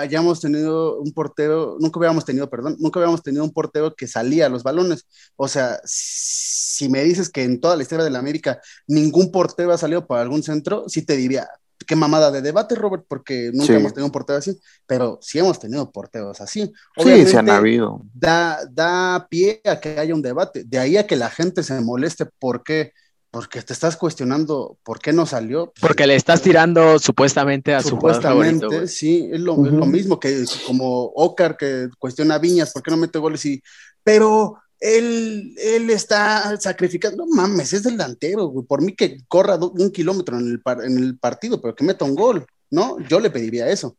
hayamos 0.00 0.40
tenido 0.40 0.98
un 1.00 1.12
portero, 1.12 1.76
nunca 1.80 1.98
hubiéramos 1.98 2.24
tenido, 2.24 2.48
perdón, 2.50 2.76
nunca 2.78 3.00
habíamos 3.00 3.22
tenido 3.22 3.44
un 3.44 3.52
portero 3.52 3.94
que 3.94 4.06
salía 4.06 4.46
a 4.46 4.48
los 4.48 4.62
balones. 4.62 5.06
O 5.36 5.48
sea, 5.48 5.78
si 5.84 6.88
me 6.88 7.02
dices 7.04 7.28
que 7.30 7.44
en 7.44 7.60
toda 7.60 7.76
la 7.76 7.82
historia 7.82 8.04
de 8.04 8.10
la 8.10 8.18
América 8.20 8.60
ningún 8.86 9.30
portero 9.32 9.72
ha 9.72 9.78
salido 9.78 10.06
por 10.06 10.18
algún 10.18 10.42
centro, 10.42 10.84
sí 10.88 11.02
te 11.02 11.16
diría, 11.16 11.48
qué 11.86 11.96
mamada 11.96 12.30
de 12.30 12.42
debate, 12.42 12.74
Robert, 12.74 13.04
porque 13.08 13.50
nunca 13.54 13.66
Sí. 13.66 13.72
hemos 13.74 13.92
tenido 13.94 14.06
un 14.06 14.12
portero 14.12 14.38
así, 14.38 14.58
pero 14.86 15.18
sí 15.22 15.38
hemos 15.38 15.58
tenido 15.58 15.90
porteros 15.90 16.40
así. 16.40 16.62
sí, 16.96 17.26
se 17.26 17.38
han 17.38 17.48
Obviamente, 17.48 17.50
habido. 17.50 18.02
da, 18.12 18.58
da 18.70 19.26
pie 19.30 19.60
a 19.64 19.78
que 19.80 19.98
haya 19.98 20.14
un 20.14 20.22
debate. 20.22 20.64
De 20.64 20.78
ahí 20.78 20.96
a 20.96 21.06
que 21.06 21.16
la 21.16 21.30
gente 21.30 21.62
se 21.62 21.80
moleste. 21.80 22.26
¿Por 22.38 22.62
qué? 22.62 22.92
Porque 23.30 23.60
te 23.62 23.72
estás 23.74 23.96
cuestionando 23.96 24.78
por 24.82 25.00
qué 25.00 25.12
no 25.12 25.26
salió. 25.26 25.66
Pues, 25.66 25.80
Porque 25.82 26.06
le 26.06 26.16
estás 26.16 26.40
tirando 26.40 26.98
supuestamente 26.98 27.74
a 27.74 27.82
su 27.82 27.90
Supuestamente, 27.90 28.60
favorito, 28.60 28.68
güey. 28.68 28.88
sí, 28.88 29.28
es 29.30 29.40
lo, 29.40 29.66
es 29.66 29.72
lo 29.72 29.84
mismo 29.86 30.18
que 30.18 30.44
como 30.66 31.04
Ocar 31.14 31.56
que 31.56 31.88
cuestiona 31.98 32.36
a 32.36 32.38
Viñas, 32.38 32.72
¿por 32.72 32.82
qué 32.82 32.90
no 32.90 32.96
mete 32.96 33.18
goles? 33.18 33.44
Y, 33.44 33.62
pero 34.02 34.56
él, 34.80 35.54
él 35.58 35.90
está 35.90 36.58
sacrificando, 36.58 37.26
no 37.26 37.34
mames, 37.34 37.72
es 37.74 37.82
delantero, 37.82 38.46
güey. 38.46 38.64
por 38.66 38.80
mí 38.80 38.94
que 38.94 39.18
corra 39.28 39.56
un 39.56 39.90
kilómetro 39.90 40.38
en 40.38 40.46
el, 40.48 40.60
par- 40.62 40.82
en 40.84 40.96
el 40.96 41.18
partido, 41.18 41.60
pero 41.60 41.74
que 41.74 41.84
meta 41.84 42.06
un 42.06 42.14
gol, 42.14 42.46
¿no? 42.70 42.96
Yo 43.08 43.20
le 43.20 43.28
pediría 43.30 43.68
eso. 43.68 43.96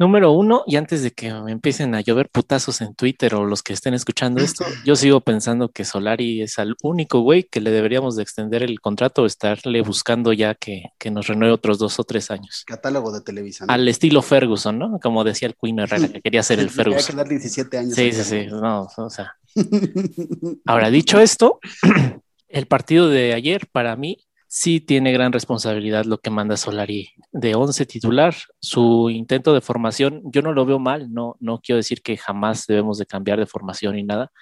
Número 0.00 0.30
uno, 0.30 0.62
y 0.64 0.76
antes 0.76 1.02
de 1.02 1.10
que 1.10 1.34
me 1.34 1.50
empiecen 1.50 1.92
a 1.96 2.00
llover 2.00 2.28
putazos 2.30 2.80
en 2.82 2.94
Twitter 2.94 3.34
o 3.34 3.44
los 3.44 3.64
que 3.64 3.72
estén 3.72 3.94
escuchando 3.94 4.40
esto, 4.40 4.64
yo 4.84 4.94
sigo 4.94 5.20
pensando 5.20 5.70
que 5.70 5.84
Solari 5.84 6.40
es 6.40 6.56
el 6.58 6.76
único 6.84 7.20
güey 7.20 7.42
que 7.42 7.60
le 7.60 7.72
deberíamos 7.72 8.14
de 8.14 8.22
extender 8.22 8.62
el 8.62 8.80
contrato 8.80 9.22
o 9.22 9.26
estarle 9.26 9.82
buscando 9.82 10.32
ya 10.32 10.54
que, 10.54 10.84
que 10.98 11.10
nos 11.10 11.26
renueve 11.26 11.52
otros 11.52 11.80
dos 11.80 11.98
o 11.98 12.04
tres 12.04 12.30
años. 12.30 12.62
Catálogo 12.64 13.10
de 13.10 13.22
Televisa. 13.22 13.66
¿no? 13.66 13.72
Al 13.72 13.88
estilo 13.88 14.22
Ferguson, 14.22 14.78
¿no? 14.78 15.00
Como 15.00 15.24
decía 15.24 15.48
el 15.48 15.56
Queen 15.60 15.80
Herrera, 15.80 16.06
que 16.06 16.20
quería 16.20 16.44
ser 16.44 16.60
el 16.60 16.70
Ferguson. 16.70 17.16
dar 17.16 17.28
17 17.28 17.78
años. 17.78 17.94
Sí, 17.94 18.12
sí, 18.12 18.22
sí, 18.22 18.46
no, 18.46 18.86
o 18.96 19.10
sea. 19.10 19.34
Ahora, 20.64 20.90
dicho 20.90 21.18
esto, 21.18 21.58
el 22.48 22.66
partido 22.68 23.08
de 23.08 23.34
ayer 23.34 23.66
para 23.72 23.96
mí 23.96 24.27
sí 24.48 24.80
tiene 24.80 25.12
gran 25.12 25.32
responsabilidad 25.32 26.04
lo 26.06 26.18
que 26.18 26.30
manda 26.30 26.56
Solari 26.56 27.10
de 27.32 27.54
11 27.54 27.86
titular. 27.86 28.34
Su 28.60 29.10
intento 29.10 29.54
de 29.54 29.60
formación, 29.60 30.22
yo 30.24 30.42
no 30.42 30.52
lo 30.52 30.66
veo 30.66 30.78
mal, 30.78 31.12
no, 31.12 31.36
no 31.40 31.60
quiero 31.60 31.76
decir 31.76 32.02
que 32.02 32.16
jamás 32.16 32.66
debemos 32.66 32.98
de 32.98 33.06
cambiar 33.06 33.38
de 33.38 33.46
formación 33.46 33.96
ni 33.96 34.02
nada, 34.02 34.32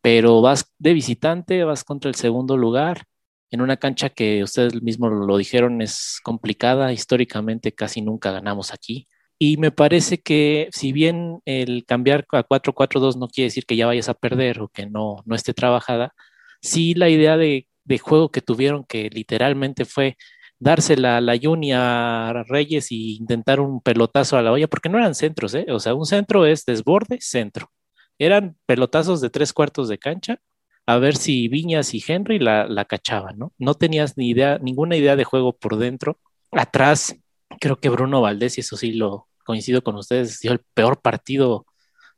pero 0.00 0.40
vas 0.42 0.72
de 0.78 0.94
visitante, 0.94 1.64
vas 1.64 1.84
contra 1.84 2.08
el 2.08 2.14
segundo 2.14 2.56
lugar 2.56 3.04
en 3.50 3.60
una 3.62 3.76
cancha 3.78 4.10
que 4.10 4.42
ustedes 4.42 4.82
mismos 4.82 5.12
lo 5.12 5.36
dijeron 5.36 5.82
es 5.82 6.20
complicada, 6.22 6.92
históricamente 6.92 7.72
casi 7.72 8.02
nunca 8.02 8.30
ganamos 8.32 8.72
aquí. 8.72 9.08
Y 9.38 9.56
me 9.56 9.70
parece 9.70 10.20
que 10.20 10.68
si 10.72 10.92
bien 10.92 11.40
el 11.44 11.84
cambiar 11.86 12.26
a 12.32 12.42
4-4-2 12.44 13.16
no 13.16 13.28
quiere 13.28 13.46
decir 13.46 13.66
que 13.66 13.76
ya 13.76 13.86
vayas 13.86 14.08
a 14.08 14.14
perder 14.14 14.60
o 14.60 14.68
que 14.68 14.86
no, 14.86 15.22
no 15.26 15.34
esté 15.34 15.54
trabajada, 15.54 16.14
sí 16.60 16.94
la 16.94 17.08
idea 17.08 17.36
de, 17.36 17.68
de 17.88 17.98
juego 17.98 18.30
que 18.30 18.42
tuvieron, 18.42 18.84
que 18.84 19.10
literalmente 19.10 19.84
fue 19.84 20.16
dársela 20.58 21.16
a 21.16 21.20
la 21.20 21.34
a 21.74 22.44
Reyes 22.46 22.92
y 22.92 23.16
intentar 23.16 23.60
un 23.60 23.80
pelotazo 23.80 24.36
a 24.36 24.42
la 24.42 24.52
olla, 24.52 24.68
porque 24.68 24.88
no 24.88 24.98
eran 24.98 25.14
centros, 25.14 25.54
¿eh? 25.54 25.66
O 25.70 25.80
sea, 25.80 25.94
un 25.94 26.04
centro 26.06 26.46
es 26.46 26.64
desborde, 26.64 27.18
centro. 27.20 27.70
Eran 28.18 28.56
pelotazos 28.66 29.20
de 29.20 29.30
tres 29.30 29.52
cuartos 29.52 29.88
de 29.88 29.98
cancha, 29.98 30.40
a 30.86 30.98
ver 30.98 31.16
si 31.16 31.48
Viñas 31.48 31.94
y 31.94 32.02
Henry 32.06 32.38
la, 32.38 32.66
la 32.66 32.84
cachaban, 32.84 33.38
¿no? 33.38 33.52
No 33.58 33.74
tenías 33.74 34.16
ni 34.16 34.30
idea, 34.30 34.58
ninguna 34.58 34.96
idea 34.96 35.16
de 35.16 35.24
juego 35.24 35.52
por 35.56 35.76
dentro. 35.76 36.18
Atrás, 36.52 37.16
creo 37.60 37.76
que 37.76 37.88
Bruno 37.88 38.20
Valdés, 38.20 38.58
y 38.58 38.60
eso 38.62 38.76
sí 38.76 38.92
lo 38.92 39.28
coincido 39.44 39.82
con 39.82 39.96
ustedes, 39.96 40.40
dio 40.40 40.52
el 40.52 40.60
peor 40.74 41.00
partido 41.00 41.66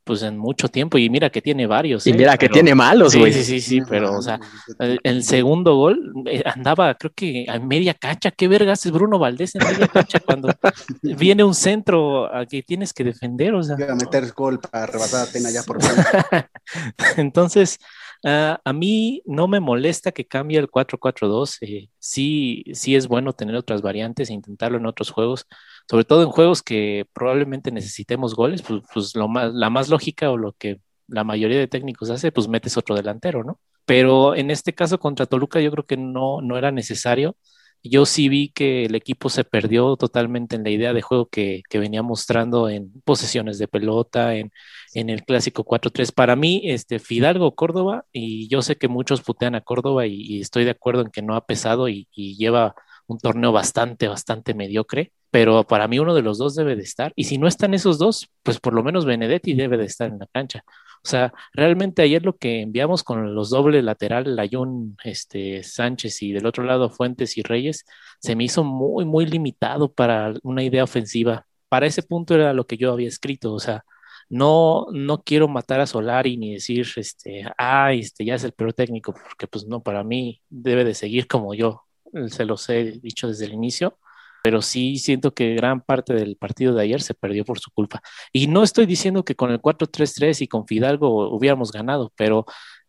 pues 0.05 0.23
en 0.23 0.39
mucho 0.39 0.69
tiempo 0.69 0.99
y 0.99 1.09
mira 1.11 1.31
que 1.31 1.43
tiene 1.43 1.67
varios. 1.67 2.07
Y 2.07 2.11
¿eh? 2.11 2.15
mira 2.15 2.33
que 2.37 2.47
Pero- 2.47 2.55
tiene 2.55 2.75
malos, 2.75 3.13
Sí, 3.13 3.19
güey. 3.19 3.33
sí, 3.33 3.45
sí, 3.45 3.61
sí, 3.61 3.81
pero 3.89 4.17
o 4.17 4.23
sea, 4.23 4.41
el, 4.79 4.99
el 5.03 5.23
segundo 5.25 5.77
gol 5.77 6.13
eh, 6.27 6.43
andaba, 6.45 6.95
creo 6.95 7.13
que 7.15 7.47
a 7.49 7.59
media 7.59 7.95
cancha. 7.95 8.31
¿Qué 8.31 8.49
vergas 8.49 8.85
es 8.87 8.93
Bruno 8.93 9.19
Valdés 9.19 9.55
en 9.55 9.65
media 9.65 9.87
cancha 9.89 10.21
cuando 10.21 10.49
viene 11.03 11.45
un 11.45 11.55
centro 11.55 12.35
a 12.35 12.47
que 12.47 12.63
tienes 12.63 12.93
que 12.93 13.05
defender? 13.05 13.55
O 13.55 13.63
sea, 13.63 13.77
Iba 13.79 13.93
a 13.93 13.97
meter 13.97 14.33
gol 14.33 14.59
para 14.61 14.87
rebasar 14.87 15.29
a 15.29 15.31
Tena 15.33 15.51
ya 15.51 15.63
por 15.63 15.79
entonces, 17.17 17.79
ah, 18.25 18.61
a 18.65 18.73
mí 18.73 19.23
no 19.27 19.49
me 19.49 19.61
molesta 19.61 20.13
que 20.13 20.27
cambie 20.27 20.59
el 20.59 20.69
4-4-2. 20.69 21.59
eh, 21.63 21.89
sí, 21.99 22.65
sí 22.73 22.95
es 22.97 23.09
bueno 23.09 23.33
tener 23.33 23.55
otras 23.57 23.83
variantes 23.83 24.31
e 24.31 24.35
intentarlo 24.35 24.79
en 24.79 24.87
otros 24.87 25.11
juegos, 25.11 25.47
sobre 25.91 26.05
todo 26.05 26.23
en 26.23 26.31
juegos 26.31 26.63
que 26.63 27.05
probablemente 27.13 27.73
necesitemos 27.73 28.37
goles, 28.37 28.63
pues, 28.63 28.83
pues 28.95 29.17
lo 29.17 29.27
más, 29.27 29.53
la 29.53 29.71
más 29.71 29.89
lógica 29.89 30.31
o 30.31 30.37
lo 30.37 30.53
que 30.53 30.81
la 31.09 31.25
mayoría 31.25 31.59
de 31.59 31.67
técnicos 31.67 32.11
hace, 32.11 32.31
pues 32.31 32.47
metes 32.47 32.77
otro 32.77 32.95
delantero, 32.95 33.43
¿no? 33.43 33.59
Pero 33.87 34.37
en 34.37 34.53
este 34.53 34.73
caso 34.73 35.01
contra 35.01 35.27
Toluca 35.27 35.61
yo 35.61 35.73
creo 35.73 35.87
que 35.87 35.97
no, 35.97 36.43
no 36.43 36.57
era 36.57 36.71
necesario. 36.71 37.37
yo 37.83 38.07
sí 38.07 38.29
vi 38.29 38.51
que 38.51 38.85
el 38.85 38.95
equipo 38.95 39.31
se 39.31 39.43
perdió 39.45 39.97
totalmente 39.97 40.55
en 40.57 40.65
la 40.65 40.71
idea 40.71 40.93
de 40.93 41.03
juego 41.03 41.27
que, 41.29 41.63
venía 41.73 42.03
mostrando 42.03 42.69
en 42.69 42.93
posesiones 43.05 43.59
de 43.59 43.69
pelota, 43.69 44.37
en, 44.37 44.53
el 44.95 45.25
clásico 45.25 45.65
4-3. 45.65 46.13
Para 46.13 46.37
mí, 46.37 46.63
este, 46.67 47.01
Fidalgo, 47.01 47.55
Córdoba, 47.57 48.05
y 48.13 48.49
yo 48.49 48.63
sé 48.63 48.77
que 48.77 48.89
muchos 48.89 49.23
putean 49.23 49.55
a 49.57 49.63
Córdoba 49.63 50.07
y, 50.07 50.41
estoy 50.41 50.65
de 50.65 50.71
acuerdo 50.73 51.03
en 51.03 51.11
que 51.11 51.23
no 51.23 51.35
ha 51.35 51.47
pesado 51.47 51.89
y, 51.89 52.09
y 52.13 52.37
lleva 52.37 52.75
un 53.09 53.19
torneo 53.19 53.53
bastante, 53.53 54.09
bastante 54.09 54.55
mediocre, 54.55 55.13
pero 55.31 55.65
para 55.65 55.89
mí 55.89 55.99
uno 55.99 56.15
de 56.15 56.23
los 56.23 56.39
dos 56.39 56.55
debe 56.55 56.77
de 56.77 56.83
estar. 56.83 57.13
Y 57.17 57.25
si 57.25 57.39
no 57.39 57.47
están 57.47 57.75
esos 57.75 57.99
dos, 57.99 58.29
pues 58.43 58.59
por 58.61 58.75
lo 58.75 58.83
menos 58.83 59.05
Benedetti 59.05 59.55
debe 59.55 59.77
de 59.77 59.85
estar 59.87 60.09
en 60.11 60.19
la 60.19 60.27
cancha. 60.27 60.65
O 61.03 61.09
sea, 61.09 61.33
realmente 61.55 62.03
ayer 62.03 62.25
lo 62.25 62.37
que 62.37 62.63
enviamos 62.63 63.03
con 63.05 63.35
los 63.35 63.51
dobles 63.51 63.85
lateral, 63.85 64.37
Layún, 64.37 64.97
este, 65.05 65.63
Sánchez 65.63 66.23
y 66.23 66.33
del 66.33 66.47
otro 66.47 66.65
lado 66.65 66.91
Fuentes 66.91 67.39
y 67.39 67.43
Reyes, 67.43 67.87
se 68.19 68.37
me 68.37 68.45
hizo 68.45 68.65
muy, 68.65 69.05
muy 69.05 69.27
limitado 69.27 69.93
para 69.93 70.35
una 70.43 70.63
idea 70.63 70.85
ofensiva. 70.85 71.47
Para 71.69 71.87
ese 71.87 72.03
punto 72.03 72.35
era 72.35 72.53
lo 72.53 72.67
que 72.67 72.77
yo 72.77 72.93
había 72.93 73.09
escrito, 73.09 73.55
o 73.55 73.61
sea, 73.61 73.85
no, 74.29 74.87
no 74.93 75.23
quiero 75.23 75.49
matar 75.49 75.81
a 75.81 75.87
Solari 75.87 76.37
ni 76.37 76.55
decir, 76.55 76.87
este, 76.97 77.45
ah, 77.59 77.93
este 77.93 78.25
ya 78.25 78.35
es 78.35 78.45
el 78.45 78.53
peor 78.53 78.73
técnico, 78.75 79.13
porque 79.15 79.47
pues 79.47 79.67
no, 79.67 79.83
para 79.83 80.05
mí 80.05 80.43
debe 80.49 80.85
de 80.85 80.95
seguir 80.95 81.27
como 81.27 81.55
yo 81.55 81.83
se 82.29 82.45
los 82.45 82.69
he 82.69 82.99
dicho 83.01 83.29
desde 83.29 83.47
el 83.47 83.53
inicio 83.53 83.99
pero 84.43 84.63
sí 84.63 84.99
siento 84.99 85.33
que 85.35 85.55
gran 85.55 85.81
parte 85.81 86.15
del 86.15 86.37
partido 86.37 86.75
de 86.75 86.83
ayer 86.83 87.03
se 87.03 87.15
perdió 87.15 87.45
por 87.45 87.59
su 87.59 87.71
culpa. 87.71 88.03
Y 88.33 88.47
no 88.47 88.63
estoy 88.63 88.87
diciendo 88.87 89.25
que 89.25 89.37
con 89.37 89.51
el 89.51 89.61
4-3-3 89.61 90.43
y 90.43 90.49
con 90.49 90.67
Fidalgo 90.67 91.31
hubiéramos 91.35 91.73
ganado, 91.73 92.13
pero 92.17 92.47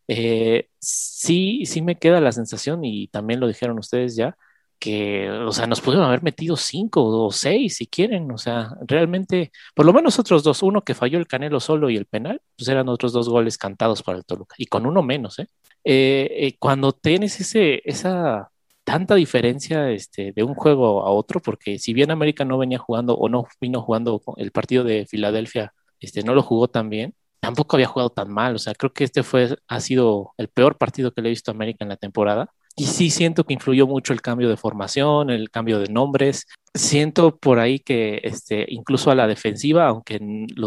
eh, 0.08 0.68
sí, 0.78 1.64
sí 1.66 1.82
me 1.82 1.98
queda 1.98 2.20
la 2.20 2.32
sensación, 2.32 2.84
y 2.84 3.08
también 3.08 3.40
lo 3.40 3.46
dijeron 3.48 3.78
ustedes 3.78 4.16
ya, 4.16 4.36
que, 4.78 5.30
o 5.30 5.52
sea, 5.52 5.66
nos 5.68 5.80
pudieron 5.80 6.06
haber 6.06 6.22
metido 6.24 6.56
cinco 6.56 7.04
o 7.04 7.30
seis 7.30 7.76
si 7.76 7.86
quieren, 7.86 8.30
o 8.32 8.38
sea, 8.38 8.70
realmente, 8.86 9.52
por 9.74 9.86
lo 9.86 9.92
menos 9.92 10.18
otros 10.18 10.42
dos, 10.42 10.62
uno 10.62 10.82
que 10.82 10.94
falló 10.94 11.18
el 11.18 11.28
Canelo 11.28 11.60
solo 11.60 11.88
y 11.88 11.96
el 11.96 12.06
penal, 12.06 12.42
pues 12.56 12.68
eran 12.68 12.88
otros 12.88 13.12
dos 13.12 13.28
goles 13.28 13.58
cantados 13.58 14.02
para 14.02 14.18
el 14.18 14.24
Toluca, 14.24 14.56
y 14.58 14.66
con 14.66 14.86
uno 14.86 15.02
menos, 15.02 15.38
¿eh? 15.38 15.46
eh, 15.84 16.28
eh 16.32 16.56
cuando 16.58 16.92
tienes 16.92 17.40
ese, 17.40 17.80
esa 17.84 18.51
tanta 18.84 19.14
diferencia 19.14 19.90
este, 19.90 20.32
de 20.32 20.42
un 20.42 20.54
juego 20.54 21.04
a 21.04 21.10
otro, 21.10 21.40
porque 21.40 21.78
si 21.78 21.92
bien 21.92 22.10
América 22.10 22.44
no 22.44 22.58
venía 22.58 22.78
jugando 22.78 23.14
o 23.14 23.28
no 23.28 23.46
vino 23.60 23.80
jugando 23.82 24.22
el 24.36 24.50
partido 24.52 24.84
de 24.84 25.06
Filadelfia, 25.06 25.72
este, 26.00 26.22
no 26.22 26.34
lo 26.34 26.42
jugó 26.42 26.68
tan 26.68 26.90
bien, 26.90 27.14
tampoco 27.40 27.76
había 27.76 27.86
jugado 27.86 28.10
tan 28.10 28.32
mal. 28.32 28.54
O 28.54 28.58
sea, 28.58 28.74
creo 28.74 28.92
que 28.92 29.04
este 29.04 29.22
fue, 29.22 29.56
ha 29.68 29.80
sido 29.80 30.32
el 30.38 30.48
peor 30.48 30.78
partido 30.78 31.12
que 31.12 31.22
le 31.22 31.28
he 31.28 31.30
visto 31.30 31.50
a 31.50 31.54
América 31.54 31.84
en 31.84 31.88
la 31.90 31.96
temporada. 31.96 32.50
Y 32.76 32.86
sí 32.86 33.10
siento 33.10 33.44
que 33.44 33.52
influyó 33.52 33.86
mucho 33.86 34.12
el 34.12 34.22
cambio 34.22 34.48
de 34.48 34.56
formación, 34.56 35.28
el 35.28 35.50
cambio 35.50 35.78
de 35.78 35.88
nombres. 35.88 36.46
Siento 36.74 37.36
por 37.36 37.58
ahí 37.58 37.80
que 37.80 38.20
este, 38.22 38.64
incluso 38.68 39.10
a 39.10 39.14
la 39.14 39.26
defensiva, 39.26 39.88
aunque 39.88 40.18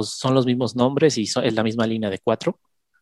son 0.04 0.36
los 0.36 0.45
mismos 0.45 0.75
nombres 0.75 1.17
y 1.17 1.23
es 1.23 1.54
la 1.54 1.63
misma 1.63 1.88
línea 1.88 2.10
de 2.10 2.19
cuatro, 2.19 2.60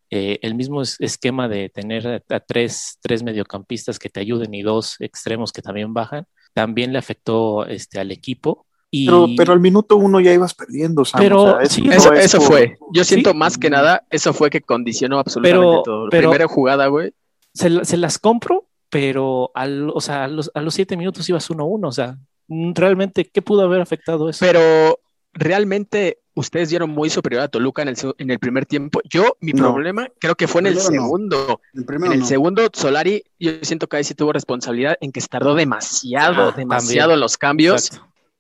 eh, 0.10 0.40
el 0.42 0.56
mismo 0.56 0.82
esquema 0.82 1.48
de 1.48 1.70
tener 1.70 2.24
a, 2.30 2.40
tres, 2.40 3.00
tres, 3.02 3.24
mediocampistas 3.24 4.00
que 4.00 4.10
te 4.10 4.20
ayuden 4.20 4.54
y 4.54 4.62
dos 4.62 4.96
extremos 5.00 5.52
que 5.52 5.62
también 5.62 5.94
bajan, 5.94 6.26
también 6.54 6.94
le 6.94 7.00
afectó 7.00 7.66
este, 7.66 8.00
al 8.00 8.12
equipo. 8.12 8.66
Y... 8.92 9.08
Pero, 9.36 9.54
al 9.54 9.60
minuto 9.60 9.96
uno 9.96 10.20
ya 10.20 10.32
ibas 10.32 10.54
perdiendo, 10.54 11.04
Pero 11.18 11.60
eso, 11.60 12.42
fue. 12.42 12.78
Yo 12.94 13.04
siento 13.04 13.34
más 13.34 13.58
que 13.58 13.72
nada, 13.72 14.06
eso 14.12 14.34
fue 14.34 14.52
que 14.52 14.62
condicionó 14.62 15.18
absolutamente 15.18 15.82
todo. 15.84 16.06
La 16.06 16.10
primera 16.10 16.48
jugada, 16.48 16.88
güey. 16.88 17.14
Se, 17.54 17.98
las 17.98 18.20
compro, 18.20 18.68
pero 18.90 19.52
al, 19.56 19.90
o 19.90 20.00
sea, 20.00 20.26
a, 20.26 20.28
los, 20.28 20.52
a 20.54 20.62
los 20.62 20.76
siete 20.76 20.96
minutos 20.96 21.28
ibas 21.28 21.50
uno 21.50 21.64
a 21.64 21.68
uno. 21.68 21.88
O 21.88 21.92
sea, 21.92 22.18
realmente, 22.48 23.26
¿qué 23.26 23.42
pudo 23.42 23.64
haber 23.64 23.82
afectado 23.82 24.30
eso? 24.30 24.46
Pero 24.46 25.00
realmente 25.34 26.20
ustedes 26.36 26.70
dieron 26.70 26.90
muy 26.90 27.10
superior 27.10 27.44
a 27.44 27.48
Toluca 27.48 27.82
en 27.82 27.90
el, 27.90 27.98
en 28.18 28.32
el 28.32 28.40
primer 28.40 28.66
tiempo. 28.66 29.02
Yo, 29.10 29.38
mi 29.40 29.54
problema 29.54 30.08
creo 30.20 30.36
que 30.36 30.48
fue 30.48 30.62
en 30.62 30.68
el 30.68 30.80
segundo. 30.80 31.62
en 31.74 32.12
el 32.12 32.26
segundo, 32.26 32.70
Solari, 32.74 33.24
yo 33.40 33.52
siento 33.62 33.88
que 33.88 33.98
ahí 33.98 34.04
sí 34.04 34.16
tuvo 34.16 34.34
responsabilidad 34.34 34.98
en 35.02 35.12
que 35.12 35.22
tardó 35.22 35.56
demasiado, 35.56 36.50
ah, 36.50 36.54
demasiado 36.56 37.16
los 37.16 37.38
cambios 37.38 37.90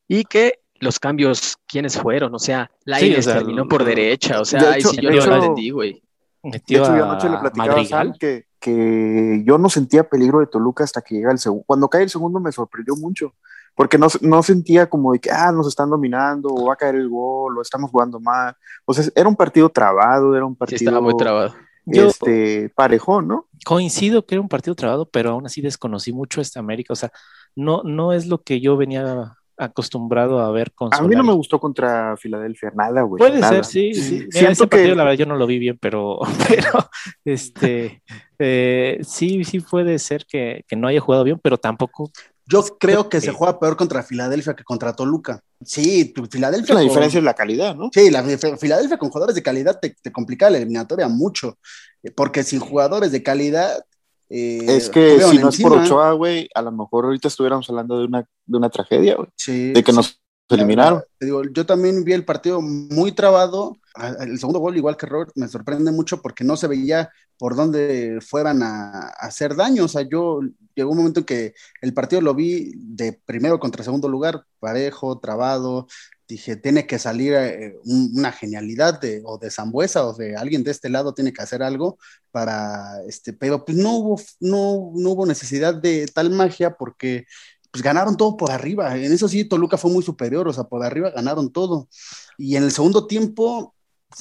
y 0.07 0.25
que 0.25 0.59
los 0.79 0.99
cambios, 0.99 1.57
¿quiénes 1.67 1.97
fueron? 1.97 2.33
O 2.35 2.39
sea, 2.39 2.69
Lainez 2.85 3.25
sí, 3.25 3.31
terminó 3.31 3.67
por 3.67 3.85
derecha, 3.85 4.41
o 4.41 4.45
sea, 4.45 4.71
ahí 4.71 4.81
sí 4.81 4.97
yo 5.01 5.09
no 5.09 5.25
lo 5.25 5.35
entendí, 5.35 5.69
güey. 5.69 6.03
De 6.43 6.57
hecho, 6.57 6.97
yo 6.97 7.05
anoche 7.05 7.29
le 7.29 7.37
platicaba 7.37 8.01
a 8.01 8.13
que, 8.19 8.47
que 8.59 9.43
yo 9.45 9.57
no 9.57 9.69
sentía 9.69 10.03
peligro 10.03 10.41
de 10.41 10.47
Toluca 10.47 10.83
hasta 10.83 11.01
que 11.01 11.15
llega 11.15 11.31
el 11.31 11.39
segundo. 11.39 11.63
Cuando 11.65 11.87
cae 11.87 12.03
el 12.03 12.09
segundo 12.09 12.41
me 12.41 12.51
sorprendió 12.51 12.95
mucho 12.97 13.33
porque 13.75 13.97
no, 13.97 14.07
no, 14.21 14.43
sentía 14.43 14.89
como 14.89 15.13
de 15.13 15.19
que, 15.19 15.31
ah, 15.31 15.51
nos 15.51 15.67
están 15.67 15.89
dominando, 15.89 16.49
o 16.49 16.67
va 16.67 16.73
a 16.73 16.77
caer 16.77 16.95
el 16.95 17.09
gol, 17.09 17.57
o 17.57 17.61
estamos 17.61 17.89
jugando 17.89 18.19
mal. 18.19 18.55
O 18.85 18.93
sea, 18.93 19.05
era 19.15 19.27
un 19.27 19.35
partido 19.35 19.69
trabado, 19.69 20.35
era 20.35 20.45
un 20.45 20.55
partido... 20.55 20.77
estaba 20.77 21.01
muy 21.01 21.17
trabado. 21.17 21.53
Este, 21.85 22.69
parejón, 22.75 23.27
¿no? 23.27 23.47
Coincido 23.65 24.25
que 24.25 24.35
era 24.35 24.41
un 24.41 24.47
partido 24.47 24.75
trabado, 24.75 25.05
pero 25.09 25.31
aún 25.31 25.45
así 25.45 25.61
desconocí 25.61 26.13
mucho 26.13 26.39
esta 26.39 26.59
América. 26.59 26.93
O 26.93 26.95
sea, 26.95 27.11
no, 27.55 27.83
no 27.83 28.13
es 28.13 28.27
lo 28.27 28.41
que 28.41 28.61
yo 28.61 28.77
venía 28.77 29.35
acostumbrado 29.57 30.39
a 30.39 30.51
ver 30.51 30.71
con 30.71 30.93
A 30.93 31.01
mí 31.01 31.15
no 31.15 31.23
me 31.23 31.33
gustó 31.33 31.59
contra 31.59 32.17
Filadelfia, 32.17 32.71
nada, 32.75 33.01
güey. 33.03 33.19
Puede 33.19 33.41
ser, 33.43 33.65
sí, 33.65 33.93
sí. 33.93 34.27
ese 34.31 34.67
partido, 34.67 34.95
la 34.95 35.03
verdad, 35.03 35.17
yo 35.17 35.25
no 35.25 35.35
lo 35.35 35.45
vi 35.45 35.59
bien, 35.59 35.77
pero, 35.79 36.19
pero 36.47 36.89
este, 37.23 38.01
eh, 38.39 38.99
sí, 39.03 39.43
sí 39.43 39.59
puede 39.59 39.99
ser 39.99 40.25
que, 40.25 40.63
que, 40.67 40.75
no 40.75 40.87
haya 40.87 40.99
jugado 40.99 41.23
bien, 41.23 41.39
pero 41.41 41.57
tampoco 41.57 42.11
yo 42.45 42.63
creo 42.79 43.09
que 43.09 43.21
se 43.21 43.31
juega 43.31 43.59
peor 43.59 43.77
contra 43.77 44.03
Filadelfia 44.03 44.55
que 44.55 44.63
contra 44.63 44.93
Toluca. 44.93 45.41
Sí, 45.63 46.13
Filadelfia. 46.29 46.75
La 46.75 46.81
diferencia 46.81 47.17
es 47.17 47.23
la 47.23 47.33
calidad, 47.33 47.75
¿no? 47.75 47.89
Sí, 47.93 48.09
la 48.09 48.23
Filadelfia 48.23 48.97
con 48.97 49.09
jugadores 49.09 49.35
de 49.35 49.43
calidad 49.43 49.79
te, 49.79 49.95
complica 50.11 50.49
la 50.49 50.57
eliminatoria 50.57 51.07
mucho. 51.07 51.57
Eh, 52.03 52.11
porque 52.11 52.43
sin 52.43 52.59
jugadores 52.59 53.11
de 53.11 53.23
calidad. 53.23 53.85
Eh, 54.29 54.65
es 54.67 54.89
que 54.89 55.21
si 55.21 55.37
no 55.37 55.49
es 55.49 55.61
por 55.61 55.73
Ochoa, 55.73 56.11
güey, 56.13 56.49
a 56.53 56.61
lo 56.61 56.71
mejor 56.71 57.05
ahorita 57.05 57.27
estuviéramos 57.27 57.69
hablando 57.69 57.99
de 57.99 58.05
una, 58.05 58.27
de 58.45 58.57
una 58.57 58.69
tragedia, 58.69 59.15
güey. 59.15 59.29
Sí. 59.35 59.71
De 59.71 59.83
que 59.83 59.93
nos 59.93 60.19
eliminaron. 60.49 61.01
Te 61.17 61.27
digo, 61.27 61.43
yo 61.43 61.65
también 61.65 62.03
vi 62.03 62.13
el 62.13 62.25
partido 62.25 62.61
muy 62.61 63.11
trabado. 63.11 63.77
El 64.19 64.39
segundo 64.39 64.59
gol, 64.59 64.75
igual 64.75 64.97
que 64.97 65.05
Robert, 65.05 65.31
me 65.35 65.47
sorprende 65.47 65.91
mucho 65.91 66.21
porque 66.21 66.43
no 66.43 66.57
se 66.57 66.67
veía 66.67 67.11
por 67.37 67.55
dónde 67.55 68.19
fueran 68.21 68.63
a, 68.63 69.07
hacer 69.19 69.55
daño. 69.55 69.85
O 69.85 69.87
sea, 69.87 70.01
yo 70.01 70.41
llegó 70.75 70.91
un 70.91 70.97
momento 70.97 71.19
en 71.19 71.25
que 71.25 71.53
el 71.81 71.93
partido 71.93 72.21
lo 72.21 72.33
vi 72.33 72.71
de 72.75 73.13
primero 73.25 73.59
contra 73.59 73.83
segundo 73.83 74.09
lugar, 74.09 74.45
parejo, 74.59 75.19
trabado. 75.19 75.87
Dije, 76.27 76.55
tiene 76.55 76.87
que 76.87 76.97
salir 76.97 77.33
eh, 77.33 77.75
una 77.85 78.31
genialidad 78.31 78.99
de, 78.99 79.21
o 79.25 79.37
de 79.37 79.51
Zambuesa 79.51 80.07
o 80.07 80.13
de 80.13 80.35
alguien 80.35 80.63
de 80.63 80.71
este 80.71 80.89
lado 80.89 81.13
tiene 81.13 81.33
que 81.33 81.43
hacer 81.43 81.61
algo 81.61 81.99
para, 82.31 83.03
este, 83.07 83.33
pero 83.33 83.63
pues 83.65 83.77
no 83.77 83.91
hubo, 83.97 84.21
no, 84.39 84.91
no 84.95 85.09
hubo 85.11 85.25
necesidad 85.25 85.75
de 85.75 86.07
tal 86.07 86.31
magia 86.31 86.75
porque 86.77 87.25
pues 87.73 87.83
ganaron 87.83 88.15
todo 88.17 88.37
por 88.37 88.51
arriba. 88.51 88.95
En 88.95 89.11
eso 89.11 89.27
sí, 89.27 89.45
Toluca 89.45 89.77
fue 89.77 89.91
muy 89.91 90.03
superior, 90.03 90.47
o 90.47 90.53
sea, 90.53 90.65
por 90.65 90.83
arriba 90.83 91.09
ganaron 91.09 91.51
todo. 91.51 91.89
Y 92.37 92.55
en 92.55 92.63
el 92.63 92.71
segundo 92.71 93.07
tiempo, 93.07 93.73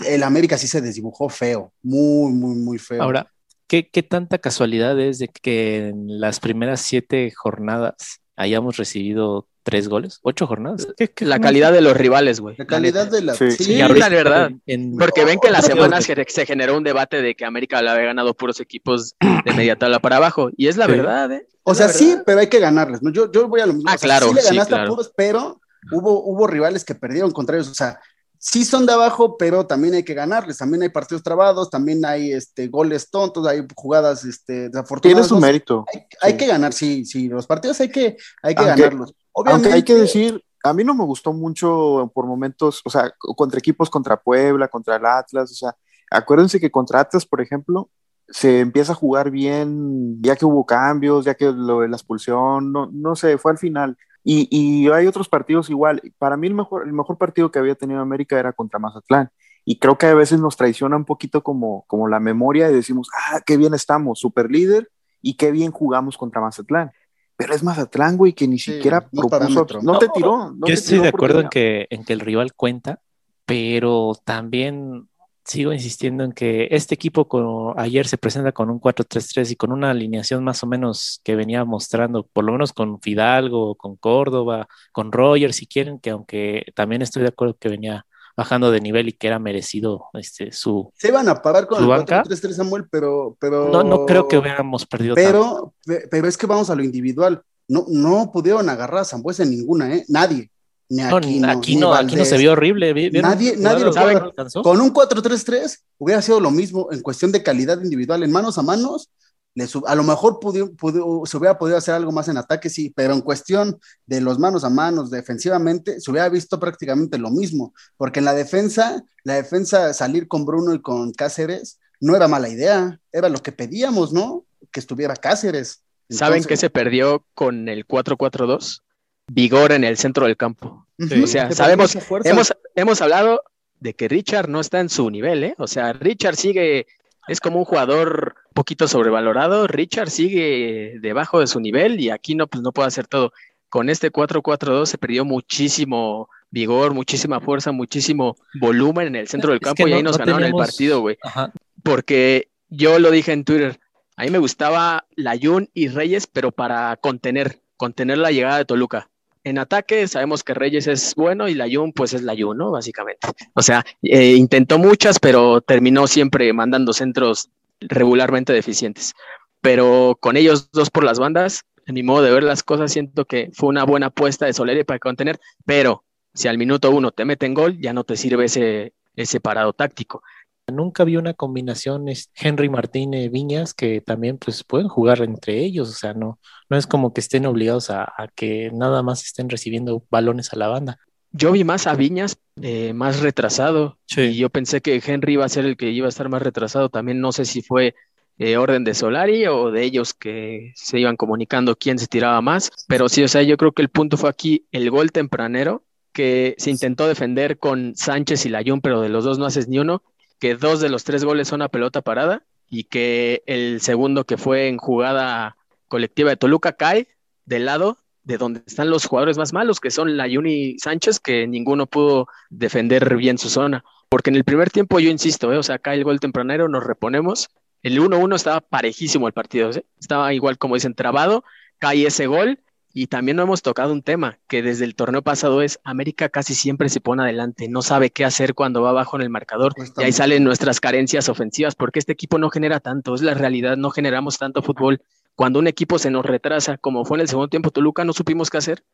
el 0.06 0.22
América 0.22 0.58
sí 0.58 0.66
se 0.66 0.80
desdibujó 0.80 1.28
feo, 1.28 1.72
muy, 1.82 2.32
muy, 2.32 2.56
muy 2.56 2.78
feo. 2.78 3.02
Ahora, 3.02 3.30
¿qué, 3.66 3.88
qué 3.88 4.02
tanta 4.02 4.38
casualidad 4.38 4.98
es 5.00 5.18
de 5.18 5.28
que 5.28 5.88
en 5.88 6.20
las 6.20 6.40
primeras 6.40 6.80
siete 6.80 7.30
jornadas 7.34 8.20
hayamos 8.36 8.76
recibido 8.76 9.48
tres 9.62 9.88
goles, 9.88 10.18
ocho 10.22 10.46
jornadas. 10.46 10.88
la 11.20 11.40
calidad 11.40 11.72
de 11.72 11.80
los 11.80 11.96
rivales, 11.96 12.40
güey. 12.40 12.56
La 12.58 12.66
calidad 12.66 13.10
de 13.10 13.22
la. 13.22 13.34
Sí, 13.34 13.50
sí 13.52 13.76
la 13.76 14.08
verdad. 14.08 14.50
Porque 14.98 15.24
ven 15.24 15.38
que 15.40 15.48
en 15.48 15.52
la 15.52 15.62
semana 15.62 16.00
se, 16.00 16.46
generó 16.46 16.76
un 16.76 16.84
debate 16.84 17.22
de 17.22 17.34
que 17.34 17.44
América 17.44 17.80
le 17.82 17.90
había 17.90 18.06
ganado 18.06 18.34
puros 18.34 18.60
equipos 18.60 19.14
de 19.44 19.52
media 19.52 19.76
tabla 19.76 20.00
para 20.00 20.16
abajo. 20.16 20.50
Y 20.56 20.68
es 20.68 20.76
la 20.76 20.86
verdad, 20.86 21.32
¿eh? 21.32 21.46
o 21.62 21.74
sea, 21.74 21.88
sí, 21.88 22.16
pero 22.26 22.40
hay 22.40 22.48
que 22.48 22.58
ganarles. 22.58 23.02
¿no? 23.02 23.12
Yo, 23.12 23.30
yo 23.30 23.48
voy 23.48 23.60
a 23.60 23.66
lo 23.66 23.74
mismo. 23.74 23.90
Ah, 23.90 23.96
claro. 23.96 24.28
Sí 24.28 24.34
le 24.34 24.42
ganaste 24.42 24.74
a 24.74 24.86
puros, 24.86 25.12
pero 25.16 25.60
hubo, 25.92 26.24
hubo 26.24 26.46
rivales 26.46 26.84
que 26.84 26.94
perdieron 26.94 27.30
contra 27.30 27.56
ellos. 27.56 27.68
O 27.68 27.74
sea, 27.74 28.00
sí 28.42 28.64
son 28.64 28.86
de 28.86 28.92
abajo, 28.92 29.36
pero 29.38 29.66
también 29.66 29.94
hay 29.94 30.02
que 30.02 30.14
ganarles. 30.14 30.58
También 30.58 30.82
hay 30.82 30.88
partidos 30.88 31.22
trabados, 31.22 31.70
también 31.70 32.04
hay 32.04 32.32
este, 32.32 32.66
goles 32.66 33.08
tontos, 33.08 33.46
hay 33.46 33.64
jugadas 33.74 34.24
este, 34.24 34.68
desafortunadas. 34.68 35.28
Tiene 35.28 35.28
su 35.28 35.38
mérito. 35.38 35.84
Hay, 36.20 36.36
que 36.36 36.48
ganar, 36.48 36.72
sí, 36.72 37.04
sí. 37.04 37.28
Los 37.28 37.46
partidos 37.46 37.80
hay 37.80 37.88
que, 37.88 38.16
hay 38.42 38.54
que 38.56 38.64
ganarlos. 38.64 39.14
Obviamente, 39.30 39.68
aunque 39.68 39.76
hay 39.76 39.82
que 39.84 39.94
decir, 39.94 40.44
a 40.64 40.72
mí 40.72 40.82
no 40.82 40.92
me 40.92 41.04
gustó 41.04 41.32
mucho 41.32 42.10
por 42.12 42.26
momentos, 42.26 42.82
o 42.84 42.90
sea, 42.90 43.14
contra 43.16 43.60
equipos 43.60 43.88
contra 43.88 44.20
Puebla, 44.20 44.66
contra 44.66 44.96
el 44.96 45.06
Atlas, 45.06 45.52
o 45.52 45.54
sea, 45.54 45.76
acuérdense 46.10 46.58
que 46.58 46.70
contra 46.70 46.98
Atlas, 46.98 47.24
por 47.24 47.40
ejemplo, 47.40 47.90
se 48.28 48.58
empieza 48.58 48.92
a 48.92 48.96
jugar 48.96 49.30
bien, 49.30 50.20
ya 50.20 50.34
que 50.34 50.46
hubo 50.46 50.66
cambios, 50.66 51.24
ya 51.24 51.34
que 51.34 51.52
lo 51.52 51.80
de 51.80 51.88
la 51.88 51.96
expulsión, 51.96 52.72
no, 52.72 52.90
no 52.92 53.14
sé, 53.14 53.38
fue 53.38 53.52
al 53.52 53.58
final. 53.58 53.96
Y, 54.24 54.48
y, 54.50 54.88
hay 54.90 55.06
otros 55.06 55.28
partidos 55.28 55.68
igual. 55.70 56.00
Para 56.18 56.36
mí 56.36 56.46
el 56.46 56.54
mejor, 56.54 56.86
el 56.86 56.92
mejor 56.92 57.18
partido 57.18 57.50
que 57.50 57.58
había 57.58 57.74
tenido 57.74 58.00
América 58.00 58.38
era 58.38 58.52
contra 58.52 58.78
Mazatlán. 58.78 59.30
Y 59.64 59.78
creo 59.78 59.96
que 59.98 60.06
a 60.06 60.14
veces 60.14 60.40
nos 60.40 60.56
traiciona 60.56 60.96
un 60.96 61.04
poquito 61.04 61.42
como, 61.42 61.84
como 61.86 62.08
la 62.08 62.20
memoria 62.20 62.70
y 62.70 62.74
decimos, 62.74 63.08
ah, 63.30 63.40
qué 63.44 63.56
bien 63.56 63.74
estamos, 63.74 64.18
super 64.20 64.50
líder 64.50 64.90
y 65.20 65.36
qué 65.36 65.50
bien 65.52 65.70
jugamos 65.72 66.16
contra 66.16 66.40
Mazatlán. 66.40 66.90
pero 67.36 67.54
es 67.54 67.62
Mazatlán, 67.64 68.16
güey, 68.16 68.32
que 68.32 68.46
ni 68.46 68.58
Sí, 68.58 68.74
siquiera 68.74 69.00
no 69.12 69.22
propuso, 69.28 69.28
parámetro. 69.30 69.82
no, 69.82 69.98
te 69.98 70.06
No, 70.06 70.12
tiró. 70.12 70.36
no 70.50 70.66
Yo 70.66 70.66
te 70.66 70.72
estoy 70.74 70.90
tiró 70.94 71.02
de 71.02 71.08
acuerdo 71.08 71.40
en 71.40 71.48
que, 71.48 71.86
en 71.90 72.04
que 72.04 72.12
el 72.12 72.20
rival 72.20 72.54
cuenta, 72.54 73.00
pero 73.44 74.12
también 74.24 75.08
sigo 75.44 75.72
insistiendo 75.72 76.24
en 76.24 76.32
que 76.32 76.68
este 76.70 76.94
equipo 76.94 77.26
con- 77.28 77.78
ayer 77.78 78.06
se 78.06 78.18
presenta 78.18 78.52
con 78.52 78.70
un 78.70 78.80
4-3-3 78.80 79.50
y 79.50 79.56
con 79.56 79.72
una 79.72 79.90
alineación 79.90 80.44
más 80.44 80.62
o 80.62 80.66
menos 80.66 81.20
que 81.24 81.34
venía 81.36 81.64
mostrando, 81.64 82.24
por 82.32 82.44
lo 82.44 82.52
menos 82.52 82.72
con 82.72 83.00
Fidalgo, 83.00 83.74
con 83.74 83.96
Córdoba, 83.96 84.68
con 84.92 85.10
Roger, 85.12 85.52
si 85.52 85.66
quieren, 85.66 85.98
que 85.98 86.10
aunque 86.10 86.64
también 86.74 87.02
estoy 87.02 87.22
de 87.22 87.28
acuerdo 87.28 87.56
que 87.58 87.68
venía 87.68 88.06
bajando 88.36 88.70
de 88.70 88.80
nivel 88.80 89.08
y 89.08 89.12
que 89.12 89.26
era 89.26 89.38
merecido 89.38 90.04
este, 90.14 90.52
su... 90.52 90.90
Se 90.96 91.08
iban 91.08 91.28
a 91.28 91.42
parar 91.42 91.66
con 91.66 91.78
¿Su 91.78 91.84
el 91.84 91.90
banca? 91.90 92.22
4-3-3 92.24 92.52
Samuel, 92.56 92.84
pero, 92.90 93.36
pero. 93.38 93.68
No, 93.68 93.82
no 93.82 94.06
creo 94.06 94.26
que 94.28 94.38
hubiéramos 94.38 94.86
perdido 94.86 95.14
tanto. 95.14 95.28
Pero, 95.28 95.74
pe- 95.84 96.08
pero 96.10 96.26
es 96.28 96.36
que 96.38 96.46
vamos 96.46 96.70
a 96.70 96.74
lo 96.74 96.82
individual. 96.82 97.42
No, 97.68 97.84
no 97.88 98.30
pudieron 98.32 98.68
agarrar 98.68 99.00
a 99.00 99.04
Zambuesa 99.04 99.42
en 99.42 99.50
ninguna, 99.50 99.94
¿eh? 99.94 100.04
Nadie. 100.08 100.50
Ni 100.94 101.00
aquí, 101.02 101.40
no, 101.40 101.48
aquí 101.50 101.76
no, 101.76 101.94
aquí 101.94 102.04
no 102.16 102.18
Valdés. 102.18 102.28
se 102.28 102.36
vio 102.36 102.52
horrible. 102.52 102.92
¿vi- 102.92 103.08
vieron 103.08 103.30
Nadie- 103.30 103.56
nadie 103.56 103.84
lo 103.84 103.92
¿Saben? 103.94 104.12
puede- 104.18 104.20
¿No 104.24 104.30
alcanzó? 104.30 104.62
Con 104.62 104.80
un 104.80 104.90
4-3-3 104.92 105.84
hubiera 105.98 106.20
sido 106.20 106.38
lo 106.38 106.50
mismo 106.50 106.88
en 106.92 107.00
cuestión 107.00 107.32
de 107.32 107.42
calidad 107.42 107.80
individual, 107.82 108.22
en 108.22 108.30
manos 108.32 108.58
a 108.58 108.62
manos. 108.62 109.08
le 109.54 109.66
sub- 109.66 109.84
a 109.86 109.94
lo 109.94 110.02
mejor 110.02 110.40
pudo- 110.40 110.72
pudo- 110.74 111.26
se 111.26 111.36
hubiera 111.36 111.58
podido 111.58 111.76
hacer 111.76 111.92
algo 111.94 112.10
más 112.10 112.26
en 112.28 112.38
ataque, 112.38 112.70
sí, 112.70 112.90
pero 112.96 113.12
en 113.12 113.20
cuestión 113.20 113.78
de 114.06 114.22
los 114.22 114.38
manos 114.38 114.64
a 114.64 114.70
manos, 114.70 115.10
defensivamente, 115.10 116.00
se 116.00 116.10
hubiera 116.10 116.26
visto 116.30 116.58
prácticamente 116.58 117.18
lo 117.18 117.30
mismo, 117.30 117.74
porque 117.98 118.20
en 118.20 118.24
la 118.24 118.32
defensa, 118.32 119.04
la 119.24 119.34
defensa 119.34 119.92
salir 119.92 120.26
con 120.26 120.46
Bruno 120.46 120.72
y 120.72 120.80
con 120.80 121.12
Cáceres 121.12 121.78
no 122.00 122.16
era 122.16 122.28
mala 122.28 122.48
idea, 122.48 122.98
era 123.12 123.28
lo 123.28 123.42
que 123.42 123.52
pedíamos, 123.52 124.10
¿no? 124.14 124.46
Que 124.70 124.80
estuviera 124.80 125.14
Cáceres. 125.16 125.82
¿Saben 126.08 126.44
qué 126.44 126.56
se 126.56 126.70
perdió 126.70 127.22
con 127.34 127.68
el 127.68 127.84
4-4-2? 127.86 128.80
Vigor 129.28 129.72
en 129.72 129.84
el 129.84 129.96
centro 129.96 130.26
del 130.26 130.36
campo. 130.36 130.86
O 131.22 131.26
sea, 131.26 131.48
se 131.48 131.54
sabemos-. 131.54 131.96
Hemos, 132.24 132.52
hemos 132.74 133.00
hablado 133.02 133.42
de 133.80 133.94
que 133.94 134.08
Richard 134.08 134.48
no 134.48 134.60
está 134.60 134.80
en 134.80 134.88
su 134.88 135.10
nivel, 135.10 135.42
¿eh? 135.44 135.54
O 135.58 135.66
sea, 135.66 135.92
Richard 135.92 136.36
sigue, 136.36 136.86
es 137.28 137.40
como 137.40 137.58
un 137.58 137.64
jugador 137.64 138.34
un 138.48 138.54
poquito 138.54 138.86
sobrevalorado, 138.86 139.66
Richard 139.66 140.10
sigue 140.10 140.98
debajo 141.00 141.40
de 141.40 141.46
su 141.46 141.58
nivel 141.60 141.98
y 142.00 142.10
aquí 142.10 142.34
no, 142.34 142.46
pues 142.46 142.62
no 142.62 142.72
puede 142.72 142.88
hacer 142.88 143.06
todo. 143.06 143.32
Con 143.68 143.88
este 143.88 144.12
4-4-2 144.12 144.86
se 144.86 144.98
perdió 144.98 145.24
muchísimo 145.24 146.28
vigor, 146.50 146.92
muchísima 146.92 147.40
fuerza, 147.40 147.72
muchísimo 147.72 148.36
volumen 148.60 149.06
en 149.08 149.16
el 149.16 149.28
centro 149.28 149.50
del 149.52 149.60
Es 149.62 149.64
campo 149.64 149.84
que 149.84 149.88
y 149.88 149.92
no- 149.92 149.96
ahí 149.96 150.02
nos 150.02 150.18
no 150.18 150.24
ganaron 150.26 150.44
el 150.44 150.52
partido, 150.52 151.00
güey. 151.00 151.16
Ajá. 151.22 151.50
Porque 151.82 152.50
yo 152.68 152.98
lo 152.98 153.10
dije 153.10 153.32
en 153.32 153.44
Twitter, 153.44 153.80
a 154.16 154.24
mí 154.24 154.30
me 154.30 154.38
gustaba 154.38 155.06
Layun 155.16 155.70
y 155.72 155.88
Reyes, 155.88 156.26
pero 156.26 156.52
para 156.52 156.96
contener, 156.98 157.60
contener 157.78 158.18
la 158.18 158.30
llegada 158.30 158.58
de 158.58 158.64
Toluca. 158.66 159.08
En 159.44 159.58
ataque 159.58 160.06
sabemos 160.06 160.44
que 160.44 160.54
Reyes 160.54 160.86
es 160.86 161.14
bueno 161.14 161.48
y 161.48 161.54
Layun 161.54 161.92
pues 161.92 162.14
es 162.14 162.22
Layun, 162.22 162.58
¿no? 162.58 162.70
Básicamente. 162.70 163.26
O 163.54 163.62
sea, 163.62 163.84
eh, 164.02 164.34
intentó 164.34 164.78
muchas, 164.78 165.18
pero 165.18 165.60
terminó 165.60 166.06
siempre 166.06 166.52
mandando 166.52 166.92
centros 166.92 167.50
regularmente 167.80 168.52
deficientes. 168.52 169.14
Pero 169.60 170.16
con 170.20 170.36
ellos 170.36 170.70
dos 170.72 170.90
por 170.90 171.04
las 171.04 171.18
bandas, 171.18 171.64
en 171.86 171.94
mi 171.94 172.02
modo 172.02 172.22
de 172.22 172.32
ver 172.32 172.44
las 172.44 172.62
cosas, 172.62 172.92
siento 172.92 173.24
que 173.24 173.50
fue 173.52 173.68
una 173.68 173.84
buena 173.84 174.06
apuesta 174.06 174.46
de 174.46 174.52
Soleri 174.52 174.84
para 174.84 174.98
contener, 174.98 175.40
pero 175.64 176.04
si 176.34 176.48
al 176.48 176.58
minuto 176.58 176.90
uno 176.90 177.10
te 177.10 177.24
meten 177.24 177.54
gol, 177.54 177.78
ya 177.78 177.92
no 177.92 178.04
te 178.04 178.16
sirve 178.16 178.46
ese, 178.46 178.94
ese 179.16 179.40
parado 179.40 179.72
táctico. 179.72 180.22
Nunca 180.68 181.04
vi 181.04 181.16
una 181.16 181.34
combinación 181.34 182.06
Henry 182.34 182.68
Martínez 182.68 183.30
Viñas 183.30 183.74
que 183.74 184.00
también 184.00 184.38
pues 184.38 184.64
pueden 184.64 184.88
jugar 184.88 185.20
entre 185.22 185.58
ellos, 185.58 185.90
o 185.90 185.92
sea, 185.92 186.14
no, 186.14 186.38
no 186.68 186.76
es 186.76 186.86
como 186.86 187.12
que 187.12 187.20
estén 187.20 187.46
obligados 187.46 187.90
a, 187.90 188.04
a 188.04 188.28
que 188.34 188.70
nada 188.72 189.02
más 189.02 189.24
estén 189.24 189.48
recibiendo 189.48 190.04
balones 190.10 190.52
a 190.52 190.56
la 190.56 190.68
banda. 190.68 190.98
Yo 191.32 191.50
vi 191.52 191.64
más 191.64 191.86
a 191.86 191.94
Viñas 191.94 192.38
eh, 192.60 192.92
más 192.92 193.20
retrasado 193.20 193.98
y 194.14 194.36
yo 194.36 194.50
pensé 194.50 194.82
que 194.82 195.02
Henry 195.04 195.34
iba 195.34 195.46
a 195.46 195.48
ser 195.48 195.64
el 195.64 195.78
que 195.78 195.90
iba 195.90 196.06
a 196.06 196.10
estar 196.10 196.28
más 196.28 196.42
retrasado. 196.42 196.90
También 196.90 197.20
no 197.20 197.32
sé 197.32 197.46
si 197.46 197.62
fue 197.62 197.94
eh, 198.38 198.58
orden 198.58 198.84
de 198.84 198.92
Solari 198.92 199.46
o 199.46 199.70
de 199.70 199.82
ellos 199.82 200.12
que 200.12 200.72
se 200.74 200.98
iban 201.00 201.16
comunicando 201.16 201.76
quién 201.76 201.98
se 201.98 202.06
tiraba 202.06 202.40
más. 202.42 202.70
Pero 202.86 203.08
sí, 203.08 203.22
o 203.22 203.28
sea, 203.28 203.42
yo 203.42 203.56
creo 203.56 203.72
que 203.72 203.80
el 203.80 203.88
punto 203.88 204.18
fue 204.18 204.28
aquí 204.28 204.66
el 204.72 204.90
gol 204.90 205.10
tempranero 205.10 205.84
que 206.12 206.54
se 206.58 206.70
intentó 206.70 207.08
defender 207.08 207.58
con 207.58 207.94
Sánchez 207.96 208.44
y 208.44 208.50
Layún, 208.50 208.82
pero 208.82 209.00
de 209.00 209.08
los 209.08 209.24
dos 209.24 209.38
no 209.38 209.46
haces 209.46 209.68
ni 209.68 209.78
uno, 209.78 210.02
que 210.42 210.56
dos 210.56 210.80
de 210.80 210.88
los 210.88 211.04
tres 211.04 211.24
goles 211.24 211.46
son 211.46 211.62
a 211.62 211.68
pelota 211.68 212.02
parada 212.02 212.42
y 212.68 212.82
que 212.82 213.44
el 213.46 213.80
segundo 213.80 214.24
que 214.24 214.36
fue 214.36 214.66
en 214.66 214.76
jugada 214.76 215.56
colectiva 215.86 216.30
de 216.30 216.36
Toluca 216.36 216.72
cae 216.72 217.06
del 217.44 217.66
lado 217.66 217.98
de 218.24 218.38
donde 218.38 218.60
están 218.66 218.90
los 218.90 219.06
jugadores 219.06 219.38
más 219.38 219.52
malos, 219.52 219.78
que 219.78 219.92
son 219.92 220.16
Layún 220.16 220.48
y 220.48 220.80
Sánchez, 220.80 221.20
que 221.20 221.46
ninguno 221.46 221.86
pudo 221.86 222.26
defender 222.50 223.14
bien 223.14 223.38
su 223.38 223.50
zona. 223.50 223.84
Porque 224.08 224.30
en 224.30 224.36
el 224.36 224.42
primer 224.42 224.70
tiempo, 224.70 224.98
yo 224.98 225.10
insisto, 225.10 225.52
¿eh? 225.52 225.58
o 225.58 225.62
sea, 225.62 225.76
acá 225.76 225.94
el 225.94 226.02
gol 226.02 226.18
tempranero, 226.18 226.68
nos 226.68 226.82
reponemos. 226.82 227.48
El 227.84 228.00
1-1 228.00 228.34
estaba 228.34 228.60
parejísimo 228.60 229.28
el 229.28 229.32
partido, 229.32 229.70
estaba 230.00 230.34
igual 230.34 230.58
como 230.58 230.74
dicen, 230.74 230.96
trabado, 230.96 231.44
cae 231.78 232.04
ese 232.04 232.26
gol. 232.26 232.58
Y 232.94 233.06
también 233.06 233.36
no 233.36 233.42
hemos 233.44 233.62
tocado 233.62 233.92
un 233.92 234.02
tema 234.02 234.38
que 234.48 234.62
desde 234.62 234.84
el 234.84 234.94
torneo 234.94 235.22
pasado 235.22 235.62
es 235.62 235.80
América 235.82 236.28
casi 236.28 236.54
siempre 236.54 236.88
se 236.90 237.00
pone 237.00 237.22
adelante, 237.22 237.66
no 237.68 237.80
sabe 237.82 238.10
qué 238.10 238.24
hacer 238.24 238.54
cuando 238.54 238.82
va 238.82 238.90
abajo 238.90 239.16
en 239.16 239.22
el 239.22 239.30
marcador. 239.30 239.72
Y 240.02 240.04
ahí 240.04 240.12
salen 240.12 240.44
nuestras 240.44 240.78
carencias 240.80 241.28
ofensivas, 241.30 241.74
porque 241.74 241.98
este 241.98 242.12
equipo 242.12 242.38
no 242.38 242.50
genera 242.50 242.80
tanto, 242.80 243.14
es 243.14 243.22
la 243.22 243.34
realidad, 243.34 243.76
no 243.78 243.90
generamos 243.90 244.36
tanto 244.38 244.62
fútbol. 244.62 245.00
Cuando 245.34 245.58
un 245.58 245.66
equipo 245.68 245.98
se 245.98 246.10
nos 246.10 246.26
retrasa, 246.26 246.76
como 246.76 247.04
fue 247.06 247.16
en 247.16 247.22
el 247.22 247.28
segundo 247.28 247.48
tiempo 247.48 247.70
Toluca, 247.70 248.04
no 248.04 248.12
supimos 248.12 248.50
qué 248.50 248.58
hacer. 248.58 248.84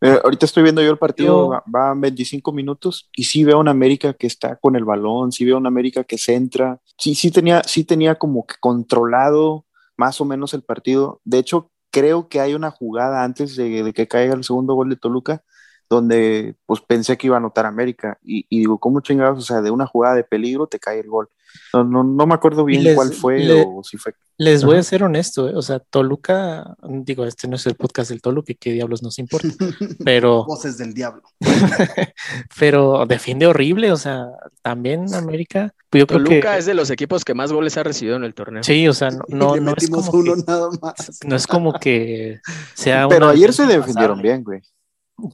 Eh, 0.00 0.18
ahorita 0.24 0.44
estoy 0.46 0.64
viendo 0.64 0.82
yo 0.82 0.90
el 0.90 0.98
partido, 0.98 1.44
Yo- 1.44 1.48
va- 1.50 1.62
van 1.66 2.00
25 2.00 2.52
minutos 2.52 3.08
y 3.14 3.22
sí 3.24 3.44
veo 3.44 3.56
a 3.58 3.60
una 3.60 3.70
América 3.70 4.12
que 4.12 4.26
está 4.26 4.56
con 4.56 4.74
el 4.74 4.84
balón, 4.84 5.30
sí 5.30 5.44
veo 5.44 5.54
a 5.54 5.60
una 5.60 5.68
América 5.68 6.02
que 6.02 6.18
centra, 6.18 6.80
sí, 6.98 7.14
sí 7.14 7.30
tenía, 7.30 7.62
sí 7.62 7.84
tenía 7.84 8.16
como 8.16 8.44
que 8.44 8.56
controlado 8.60 9.64
más 9.96 10.20
o 10.20 10.24
menos 10.24 10.52
el 10.54 10.62
partido. 10.62 11.20
De 11.24 11.38
hecho, 11.38 11.70
creo 11.94 12.28
que 12.28 12.40
hay 12.40 12.54
una 12.54 12.72
jugada 12.72 13.22
antes 13.22 13.54
de, 13.54 13.92
que 13.94 14.08
caiga 14.08 14.34
el 14.34 14.42
segundo 14.42 14.74
gol 14.74 14.90
de 14.90 14.96
Toluca 14.96 15.44
donde 15.90 16.54
pues 16.66 16.80
pensé 16.80 17.16
que 17.16 17.26
iba 17.28 17.36
a 17.36 17.38
anotar 17.38 17.66
América 17.66 18.18
y, 18.22 18.46
y 18.48 18.58
digo, 18.60 18.78
¿cómo 18.78 19.00
chingados? 19.00 19.38
O 19.38 19.42
sea, 19.42 19.60
de 19.62 19.70
una 19.70 19.86
jugada 19.86 20.14
de 20.14 20.24
peligro 20.24 20.66
te 20.66 20.78
cae 20.78 21.00
el 21.00 21.08
gol. 21.08 21.28
No, 21.72 21.84
no, 21.84 22.02
no 22.02 22.26
me 22.26 22.34
acuerdo 22.34 22.64
bien 22.64 22.82
les- 22.82 22.96
cuál 22.96 23.12
fue 23.12 23.38
le- 23.38 23.62
o 23.66 23.82
si 23.84 23.96
fue. 23.96 24.12
Les 24.36 24.64
voy 24.64 24.78
a 24.78 24.82
ser 24.82 25.04
honesto, 25.04 25.48
¿eh? 25.48 25.52
o 25.54 25.62
sea, 25.62 25.78
Toluca, 25.78 26.74
digo, 26.82 27.24
este 27.24 27.46
no 27.46 27.54
es 27.54 27.64
el 27.66 27.76
podcast 27.76 28.10
del 28.10 28.20
Toluca, 28.20 28.52
qué 28.58 28.72
diablos 28.72 29.00
nos 29.04 29.20
importa, 29.20 29.46
pero, 30.04 30.44
Voces 30.44 30.76
del 30.76 30.92
diablo. 30.92 31.22
pero 32.58 33.06
defiende 33.06 33.46
horrible, 33.46 33.92
o 33.92 33.96
sea, 33.96 34.26
también 34.62 35.12
América, 35.14 35.72
pues 35.90 36.00
yo 36.00 36.06
creo 36.08 36.24
Toluca 36.24 36.52
que 36.54 36.58
es 36.58 36.66
de 36.66 36.74
los 36.74 36.90
equipos 36.90 37.24
que 37.24 37.34
más 37.34 37.52
goles 37.52 37.76
ha 37.76 37.82
recibido 37.82 38.16
en 38.16 38.24
el 38.24 38.34
torneo. 38.34 38.62
sí, 38.62 38.86
o 38.88 38.92
sea, 38.92 39.10
no, 39.10 39.22
no, 39.28 39.54
Le 39.54 39.60
no 39.60 39.74
es 39.76 39.88
como 39.90 40.10
uno 40.10 40.34
que, 40.34 40.42
nada 40.46 40.68
más. 40.82 41.20
no 41.24 41.36
es 41.36 41.46
como 41.46 41.72
que 41.78 42.40
sea 42.74 43.06
Pero 43.08 43.28
ayer 43.28 43.52
se 43.52 43.66
defendieron 43.66 44.20
bien, 44.20 44.42
güey. 44.42 44.60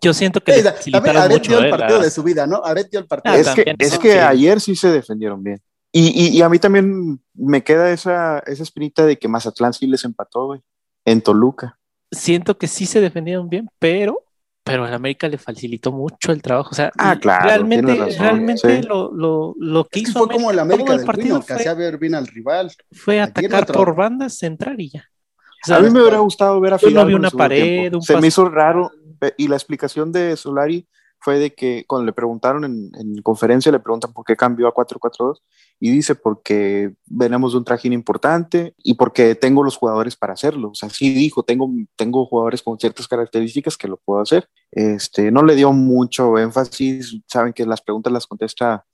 Yo 0.03 0.13
siento 0.13 0.41
que 0.41 0.53
Sí, 0.53 0.59
le 0.59 0.65
también 0.65 0.77
facilitaron 0.79 1.23
Aret 1.23 1.39
mucho, 1.39 1.51
dio 1.51 1.59
el 1.61 1.67
¿eh? 1.67 1.71
partido 1.71 1.99
la- 1.99 2.05
de 2.05 2.11
su 2.11 2.23
vida, 2.23 2.47
¿no? 2.47 2.63
Aret 2.65 2.91
dio 2.91 3.01
el 3.01 3.07
partido. 3.07 3.35
Ah, 3.35 3.39
es 3.39 3.49
que, 3.51 3.75
es 3.79 3.99
que 3.99 4.13
sí. 4.13 4.19
ayer 4.19 4.61
sí 4.61 4.77
se 4.77 4.89
defendieron 4.91 5.43
bien. 5.43 5.61
Y, 5.93 6.09
y- 6.09 6.37
y 6.39 6.43
a 6.43 6.49
mí 6.49 6.59
también 6.59 7.21
me 7.35 7.65
queda 7.65 7.91
esa, 7.91 8.41
esa 8.41 8.63
espinita 8.63 9.05
de 9.07 9.19
que 9.19 9.27
Mazatlán 9.29 9.73
sí 9.73 9.87
les 9.87 10.05
empató, 10.05 10.47
güey, 10.47 10.61
en 11.05 11.21
Toluca. 11.23 11.79
siento 12.13 12.59
que 12.59 12.67
sí 12.69 12.87
se 12.87 13.01
defendieron 13.01 13.49
bien, 13.49 13.69
pero, 13.79 14.25
pero 14.63 14.85
al 14.85 14.93
América 14.95 15.27
le 15.29 15.39
facilitó 15.39 15.91
mucho 15.93 16.31
el 16.31 16.43
trabajo. 16.43 16.69
O 16.73 16.75
sea, 16.75 16.93
Ah, 16.99 17.17
claro, 17.19 17.49
realmente, 17.49 17.95
razón, 17.97 18.19
realmente 18.19 18.83
sí. 18.83 18.87
lo, 18.87 19.11
lo, 19.13 19.55
lo 19.59 19.85
que 19.85 19.99
Es 20.01 20.05
que 20.05 20.11
hizo 20.11 20.19
fue 20.27 20.35
como 20.35 20.51
el 20.51 20.59
América 20.59 20.93
el 20.93 20.99
del 20.99 21.07
partido 21.07 21.25
Pino, 21.27 21.41
que 21.41 21.47
fue, 21.47 21.57
hacía 21.57 21.75
ver 21.75 21.99
bien 21.99 22.15
al 22.15 22.27
rival. 22.27 22.71
fue 22.93 23.21
atacar 23.21 23.67
por 23.67 23.97
bandas, 23.97 24.37
centrar 24.39 24.79
y 24.81 24.91
ya. 24.91 25.05
O 25.63 25.67
sea, 25.67 25.77
a 25.77 25.81
mí 25.81 25.91
me 25.91 26.01
hubiera 26.01 26.19
gustado 26.19 26.59
ver 26.61 26.73
a 26.75 26.77
yo 26.79 26.87
no 26.87 26.91
Fidalgo 26.91 27.07
vi 27.09 27.13
el 27.15 27.19
una 27.21 27.31
pared, 27.31 27.95
un 27.95 28.03
Se 28.03 28.17
me 28.19 28.29
hizo 28.29 28.49
raro 28.49 28.91
y 29.37 29.49
la 29.49 29.57
explicación 29.57 30.13
de 30.13 30.37
Solari 30.37 30.89
fue 31.23 31.39
de 31.39 31.55
que 31.55 31.85
cuando 31.87 32.07
le 32.07 32.13
preguntaron 32.15 32.65
en, 32.65 32.91
en 32.99 33.21
conferencia, 33.23 33.71
le 33.71 33.79
preguntan 33.79 34.13
por 34.15 34.25
qué 34.25 34.37
cambió 34.37 34.67
a 34.67 34.73
4-4-2 34.75 35.43
y 35.79 35.91
dice 35.91 36.15
porque 36.15 36.95
venimos 37.07 37.53
de 37.53 37.59
un 37.59 37.65
trajín 37.65 37.93
importante 37.93 38.75
y 38.79 38.95
porque 38.95 39.35
tengo 39.35 39.63
los 39.63 39.77
jugadores 39.77 40.17
para 40.17 40.33
hacerlo. 40.33 40.71
O 40.71 40.75
sea, 40.75 40.89
sí 40.89 41.13
dijo, 41.13 41.43
tengo, 41.43 41.71
tengo 41.97 42.25
jugadores 42.25 42.63
con 42.63 42.79
ciertas 42.79 43.07
características 43.07 43.77
que 43.77 43.87
lo 43.89 43.99
puedo 43.99 44.21
hacer. 44.23 44.49
Este, 44.71 45.31
no 45.31 45.43
le 45.43 45.57
dio 45.57 45.73
mucho 45.75 46.39
énfasis, 46.39 47.19
saben 47.27 47.53
que 47.53 47.67
las 47.67 47.83
preguntas 47.83 48.13
las 48.13 48.27
contesta 48.27 48.87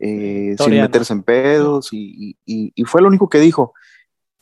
eh, 0.00 0.54
sin 0.64 0.74
meterse 0.82 1.12
en 1.12 1.22
pedos 1.22 1.92
y, 1.92 2.36
y- 2.44 2.72
y 2.74 2.84
fue 2.84 3.02
lo 3.02 3.08
único 3.08 3.28
que 3.28 3.38
dijo. 3.40 3.72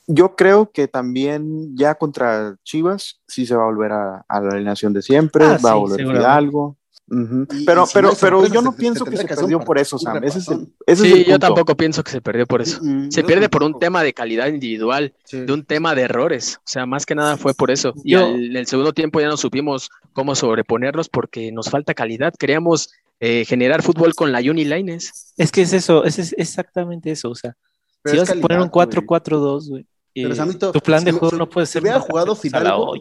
Yo 0.07 0.37
creo 0.37 0.71
que 0.71 0.89
también 0.89 1.77
ya 1.77 1.95
contra 1.97 2.57
Chivas 2.63 3.21
sí 3.27 3.45
se 3.47 3.57
va 3.57 3.63
a 3.63 3.67
volver 3.67 3.93
a, 3.93 4.25
a 4.29 4.41
la 4.41 4.55
alineación 4.55 4.93
de 4.93 5.03
siempre, 5.03 5.45
Ah, 5.45 5.59
va 5.65 5.71
a 5.71 5.75
sí, 5.75 5.79
volver 5.79 5.97
seguramente. 5.97 6.29
Fidalgo. 6.29 6.77
pero, 7.67 7.85
pero, 7.93 8.11
pero 8.21 8.47
yo 8.47 8.63
no 8.63 8.73
pienso 8.75 9.05
que 9.05 9.17
se 9.17 9.25
perdió 9.27 9.61
por 9.61 9.79
eso, 9.79 9.99
Sam. 9.99 10.23
Ese 10.25 10.39
es 10.39 10.49
el, 10.49 10.97
sí, 10.97 11.25
yo 11.25 11.39
tampoco 11.39 11.77
pienso 11.77 12.03
que 12.03 12.11
se 12.11 12.21
perdió 12.21 12.47
por 12.47 12.63
eso. 12.63 12.81
se 13.11 13.25
pierde 13.25 13.49
por 13.49 13.63
un 13.63 13.79
tema 13.79 14.03
de 14.03 14.13
calidad 14.13 14.49
individual, 14.49 15.13
de 15.31 15.53
un 15.53 15.65
tema 15.65 15.95
de 15.95 16.03
errores. 16.03 16.57
O 16.59 16.69
sea, 16.69 16.87
más 16.87 17.07
que 17.07 17.15
nada 17.15 17.37
fue 17.37 17.55
por 17.55 17.71
eso. 17.71 17.93
Y 18.05 18.15
en 18.15 18.57
el 18.57 18.67
segundo 18.67 18.93
tiempo 18.93 19.21
ya 19.21 19.29
no 19.29 19.37
supimos 19.37 19.91
cómo 20.13 20.35
sobreponernos 20.35 21.09
porque 21.09 21.53
nos 21.53 21.71
falta 21.71 21.95
calidad. 21.95 22.35
Queríamos 22.39 22.91
eh, 23.21 23.45
generar 23.47 23.83
fútbol 23.83 24.15
con 24.15 24.31
la 24.31 24.41
Unilines. 24.41 25.33
Es 25.37 25.51
que 25.51 25.63
es 25.63 25.73
eso, 25.73 26.05
es, 26.05 26.35
exactamente 26.37 27.11
eso. 27.11 27.31
O 27.31 27.35
sea, 27.35 27.57
si 28.05 28.17
vas 28.17 28.31
a 28.31 28.35
poner 28.35 28.61
un 28.61 28.71
4-4-2, 28.71 29.69
güey. 29.69 29.87
Tu 30.73 30.81
plan 30.81 31.05
de 31.05 31.13
juego 31.13 31.37
no 31.37 31.49
puede 31.49 31.67
ser. 31.67 31.83
Si 31.83 31.85
hubiera 31.85 32.01
jugado 32.01 32.35
Fidalgo, 32.35 32.95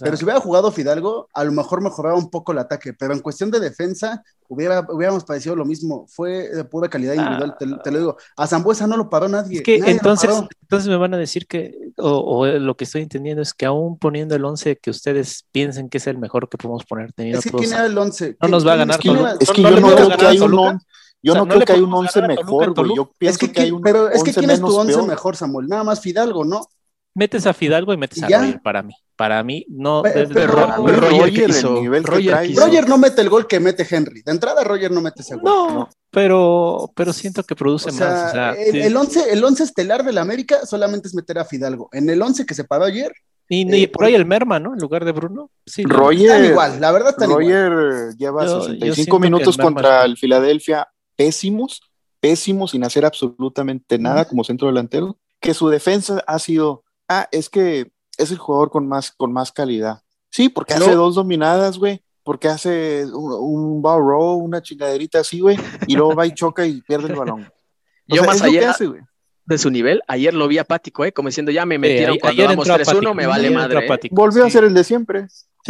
pero 0.00 0.16
si 0.16 0.24
hubiera 0.24 0.40
jugado 0.40 0.70
Fidalgo, 0.70 1.28
a 1.32 1.42
lo 1.42 1.52
mejor 1.52 1.80
mejoraba 1.80 2.16
un 2.16 2.30
poco 2.30 2.52
el 2.52 2.58
ataque, 2.58 2.92
pero 2.92 3.14
en 3.14 3.20
cuestión 3.20 3.50
de 3.50 3.60
defensa, 3.60 4.22
hubiera, 4.48 4.86
hubiéramos 4.88 5.24
parecido 5.24 5.56
lo 5.56 5.64
mismo. 5.64 6.06
Fue 6.08 6.50
de 6.50 6.64
pura 6.64 6.88
calidad 6.88 7.14
individual, 7.14 7.56
te, 7.58 7.90
lo 7.90 7.98
digo. 7.98 8.16
A 8.36 8.46
Zambuesa 8.46 8.86
no 8.86 8.96
lo 8.96 9.08
paró 9.08 9.28
nadie. 9.28 9.58
Es 9.58 9.62
que 9.62 9.76
entonces, 9.76 10.30
entonces 10.60 10.88
me 10.88 10.96
van 10.96 11.14
a 11.14 11.16
decir 11.16 11.46
que, 11.46 11.74
o, 11.96 12.46
lo 12.46 12.76
que 12.76 12.84
estoy 12.84 13.02
entendiendo 13.02 13.42
es 13.42 13.54
que 13.54 13.66
aún 13.66 13.98
poniendo 13.98 14.34
el 14.36 14.44
11 14.44 14.76
que 14.76 14.90
ustedes 14.90 15.46
piensen 15.50 15.88
que 15.88 15.98
es 15.98 16.06
el 16.06 16.18
mejor 16.18 16.48
que 16.48 16.58
podemos 16.58 16.84
poner, 16.84 17.12
teniendo 17.12 17.38
es 17.38 17.46
que 17.46 17.50
¿quién 17.52 17.72
era 17.72 17.86
el 17.86 17.96
11? 17.96 18.36
No 18.42 18.48
nos 18.48 18.66
va 18.66 18.74
a 18.74 18.76
ganar. 18.76 18.96
Es 18.96 19.50
que, 19.50 19.62
yo 19.62 19.70
no, 19.70 19.94
creo 19.94 20.16
que 20.16 20.26
hay 20.26 20.40
un 20.40 20.78
yo 21.22 21.34
no, 21.34 21.46
creo 21.46 21.60
que 21.60 21.72
hay 21.72 21.80
un 21.80 21.92
11 21.92 22.22
mejor, 22.22 22.74
güey. 22.74 22.96
Yo 22.96 23.12
pienso 23.18 23.46
que, 23.52 23.60
hay 23.60 23.70
un 23.70 23.82
Pero 23.82 24.10
es 24.10 24.22
que 24.22 24.32
¿quién 24.32 24.50
es 24.50 24.60
tu 24.60 24.74
11 24.74 25.02
mejor, 25.02 25.36
Samuel? 25.36 25.68
Nada 25.68 25.84
más 25.84 26.00
Fidalgo, 26.00 26.44
¿no? 26.44 26.66
Metes 27.14 27.46
a 27.46 27.52
Fidalgo 27.52 27.92
y 27.92 27.96
metes 27.96 28.22
a 28.22 28.28
Roger 28.28 28.60
para 28.62 28.82
mí. 28.82 28.94
Para 29.16 29.42
mí, 29.42 29.66
no. 29.68 30.02
Roger, 30.02 30.48
no 32.88 32.96
mete 32.96 33.20
el 33.20 33.28
gol 33.28 33.46
que 33.46 33.60
mete 33.60 33.86
Henry. 33.88 34.22
De 34.22 34.32
entrada, 34.32 34.64
Roger 34.64 34.90
no 34.90 35.02
mete 35.02 35.20
ese 35.22 35.34
gol. 35.34 35.44
No, 35.44 35.90
Pero, 36.10 36.90
pero 36.94 37.12
siento 37.12 37.42
que 37.42 37.54
produce 37.56 37.92
más. 37.92 38.56
el, 38.56 38.96
11, 38.96 39.32
el 39.32 39.44
once 39.44 39.64
estelar 39.64 40.04
del 40.04 40.18
América 40.18 40.64
solamente 40.64 41.08
es 41.08 41.14
meter 41.14 41.38
a 41.38 41.44
Fidalgo. 41.44 41.90
En 41.92 42.08
el 42.08 42.22
11 42.22 42.46
que 42.46 42.54
se 42.54 42.64
paró 42.64 42.84
ayer. 42.84 43.12
Y, 43.48 43.82
eh, 43.82 43.88
por 43.88 44.04
ahí 44.04 44.14
el 44.14 44.24
Merma, 44.26 44.60
¿no? 44.60 44.72
En 44.74 44.78
lugar 44.78 45.04
de 45.04 45.10
Bruno. 45.10 45.50
Sí, 45.66 45.82
Roger. 45.82 46.44
igual, 46.44 46.80
la 46.80 46.92
verdad 46.92 47.16
Roger 47.18 48.14
lleva 48.16 48.46
65 48.46 49.18
minutos 49.18 49.58
contra 49.58 50.04
el 50.04 50.16
Filadelfia 50.16 50.88
pésimos, 51.20 51.82
pésimos, 52.18 52.70
sin 52.70 52.82
hacer 52.82 53.04
absolutamente 53.04 53.98
nada 53.98 54.24
como 54.24 54.42
centro 54.42 54.68
delantero. 54.68 55.18
Que 55.38 55.52
su 55.52 55.68
defensa 55.68 56.24
ha 56.26 56.38
sido. 56.38 56.82
Ah, 57.08 57.28
es 57.30 57.50
que 57.50 57.92
es 58.16 58.30
el 58.30 58.38
jugador 58.38 58.70
con 58.70 58.88
más, 58.88 59.10
con 59.10 59.30
más 59.30 59.52
calidad. 59.52 60.00
Sí, 60.30 60.48
porque 60.48 60.72
hace 60.72 60.94
dos 60.94 61.16
dominadas, 61.16 61.76
güey. 61.76 62.02
Porque 62.22 62.48
hace 62.48 63.04
un, 63.12 63.32
un 63.32 63.82
bow 63.82 64.00
row, 64.00 64.38
una 64.38 64.62
chingaderita 64.62 65.20
así, 65.20 65.40
güey. 65.40 65.58
Y 65.86 65.94
luego 65.94 66.14
va 66.14 66.26
y 66.26 66.32
choca 66.32 66.64
y 66.66 66.80
pierde 66.80 67.08
el 67.08 67.16
balón. 67.16 67.52
Yo 68.06 68.24
más 68.24 68.40
allá 68.40 68.74
de 69.44 69.58
su 69.58 69.70
nivel, 69.70 70.00
ayer 70.06 70.32
lo 70.32 70.48
vi 70.48 70.56
apático, 70.56 71.04
¿eh? 71.04 71.12
Como 71.12 71.28
diciendo, 71.28 71.52
ya 71.52 71.66
me 71.66 71.76
metieron 71.76 72.18
cuando 72.18 72.44
vamos 72.44 72.66
3-1, 72.66 73.14
me 73.14 73.26
vale 73.26 73.50
madre. 73.50 73.86
¿eh? 73.86 74.08
Volvió 74.10 74.46
a 74.46 74.50
ser 74.50 74.64
el 74.64 74.72
de 74.72 74.84
siempre. 74.84 75.26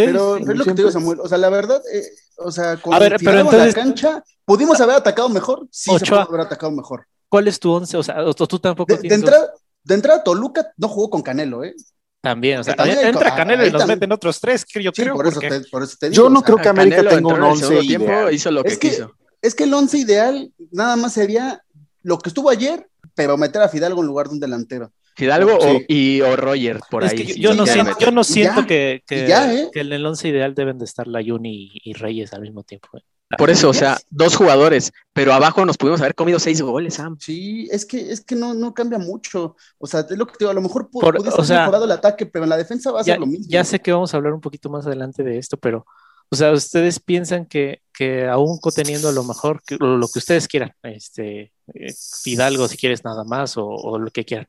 Pero 0.06 0.36
es 0.36 0.46
lo 0.46 0.64
que 0.64 0.70
te 0.70 0.76
digo, 0.76 0.90
Samuel. 0.90 1.20
O 1.20 1.28
sea, 1.28 1.38
la 1.38 1.48
verdad, 1.48 1.82
eh, 1.92 2.04
o 2.36 2.50
sea, 2.50 2.76
con 2.76 2.94
a 2.94 2.98
ver, 2.98 3.16
pero 3.18 3.40
entonces, 3.40 3.76
la 3.76 3.82
cancha, 3.82 4.24
¿pudimos 4.44 4.80
haber 4.80 4.96
atacado 4.96 5.28
mejor? 5.28 5.66
Sí, 5.70 5.90
se 5.98 6.06
pudo 6.06 6.20
haber 6.20 6.40
atacado 6.42 6.72
mejor. 6.72 7.06
¿Cuál 7.28 7.48
es 7.48 7.60
tu 7.60 7.70
once? 7.72 7.96
O 7.96 8.02
sea, 8.02 8.16
tú 8.34 8.58
tampoco 8.58 8.94
de, 8.94 9.08
de 9.08 9.14
entrada, 9.14 9.52
de 9.84 9.94
entrada, 9.94 10.22
Toluca 10.22 10.72
no 10.76 10.88
jugó 10.88 11.10
con 11.10 11.22
Canelo, 11.22 11.64
¿eh? 11.64 11.74
También, 12.20 12.58
o 12.58 12.64
sea, 12.64 12.74
entra 12.74 13.34
Canelo 13.34 13.66
y 13.66 13.70
nos 13.70 13.86
meten 13.86 14.12
otros 14.12 14.40
tres, 14.40 14.64
que 14.64 14.82
yo 14.82 14.92
creo. 14.92 15.14
Por 15.14 15.26
eso, 15.26 15.40
te, 15.40 15.60
por 15.70 15.82
eso 15.82 15.96
te 15.98 16.10
digo, 16.10 16.24
yo 16.24 16.28
no 16.28 16.42
creo 16.42 16.58
que 16.58 16.68
América 16.68 17.08
tenga 17.08 17.34
un 17.34 17.42
once 17.42 17.82
ideal. 17.82 18.32
Hizo 18.32 18.50
lo 18.50 18.62
que, 18.62 18.68
es 18.68 18.78
que 18.78 18.90
quiso. 18.90 19.14
Es 19.40 19.54
que 19.54 19.64
el 19.64 19.72
once 19.72 19.96
ideal 19.96 20.52
nada 20.70 20.96
más 20.96 21.14
sería 21.14 21.62
lo 22.02 22.18
que 22.18 22.28
estuvo 22.28 22.50
ayer, 22.50 22.88
pero 23.14 23.38
meter 23.38 23.62
a 23.62 23.68
Fidalgo 23.68 24.02
en 24.02 24.06
lugar 24.06 24.28
de 24.28 24.34
un 24.34 24.40
delantero. 24.40 24.92
Fidalgo 25.20 25.58
o, 25.58 25.80
y, 25.86 26.22
o 26.22 26.34
Roger 26.34 26.80
por 26.90 27.04
ahí. 27.04 27.38
yo, 27.38 27.52
no 27.52 27.66
siento, 27.66 27.92
yo, 27.98 28.10
no 28.10 28.24
siento, 28.24 28.66
que, 28.66 29.02
que, 29.06 29.26
¿eh? 29.26 29.68
que, 29.70 29.80
en 29.80 29.92
el 29.92 30.06
once 30.06 30.26
ideal 30.26 30.54
deben 30.54 30.78
de 30.78 30.86
estar 30.86 31.06
la 31.06 31.20
Yuni 31.20 31.70
y 31.74 31.92
Reyes 31.92 32.32
al 32.32 32.40
mismo 32.40 32.62
tiempo. 32.62 32.88
¿eh? 32.96 33.02
Por 33.36 33.50
eso, 33.50 33.68
o 33.68 33.74
sea, 33.74 33.98
dos 34.08 34.34
jugadores, 34.34 34.92
pero 35.12 35.34
abajo 35.34 35.66
nos 35.66 35.76
pudimos 35.76 36.00
haber 36.00 36.14
comido 36.14 36.38
seis 36.38 36.62
goles, 36.62 36.94
Sam. 36.94 37.18
Sí, 37.20 37.68
es 37.70 37.84
que, 37.84 38.10
es 38.10 38.22
que 38.22 38.34
no, 38.34 38.54
no 38.54 38.72
cambia 38.72 38.98
mucho. 38.98 39.56
O 39.76 39.86
sea, 39.86 40.00
es 40.08 40.16
lo 40.16 40.26
que 40.26 40.32
te 40.32 40.38
digo, 40.40 40.52
a 40.52 40.54
lo 40.54 40.62
mejor 40.62 40.88
Por, 40.90 41.18
haber 41.18 41.22
mejorado 41.22 41.84
el 41.84 41.92
ataque, 41.92 42.24
pero 42.24 42.44
en 42.44 42.48
la 42.48 42.56
defensa 42.56 42.90
va 42.90 43.02
a 43.02 43.04
ser 43.04 43.20
lo 43.20 43.26
mismo. 43.26 43.44
Ya 43.46 43.62
sé 43.62 43.78
que 43.78 43.92
vamos 43.92 44.14
a 44.14 44.16
hablar 44.16 44.32
un 44.32 44.40
poquito 44.40 44.70
más 44.70 44.86
adelante 44.86 45.22
de 45.22 45.36
esto, 45.36 45.58
pero, 45.58 45.84
o 46.30 46.34
sea, 46.34 46.50
ustedes 46.50 46.98
piensan 46.98 47.44
que, 47.44 47.82
que 47.92 48.26
aún 48.26 48.58
teniendo 48.74 49.12
lo 49.12 49.22
mejor, 49.24 49.60
lo 49.78 50.08
que 50.08 50.18
ustedes 50.18 50.48
quieran, 50.48 50.72
este, 50.82 51.52
eh, 51.74 51.94
Fidalgo 52.22 52.68
si 52.68 52.78
quieres 52.78 53.04
nada 53.04 53.22
más, 53.24 53.58
o, 53.58 53.66
o 53.66 53.98
lo 53.98 54.10
que 54.10 54.24
quieran, 54.24 54.48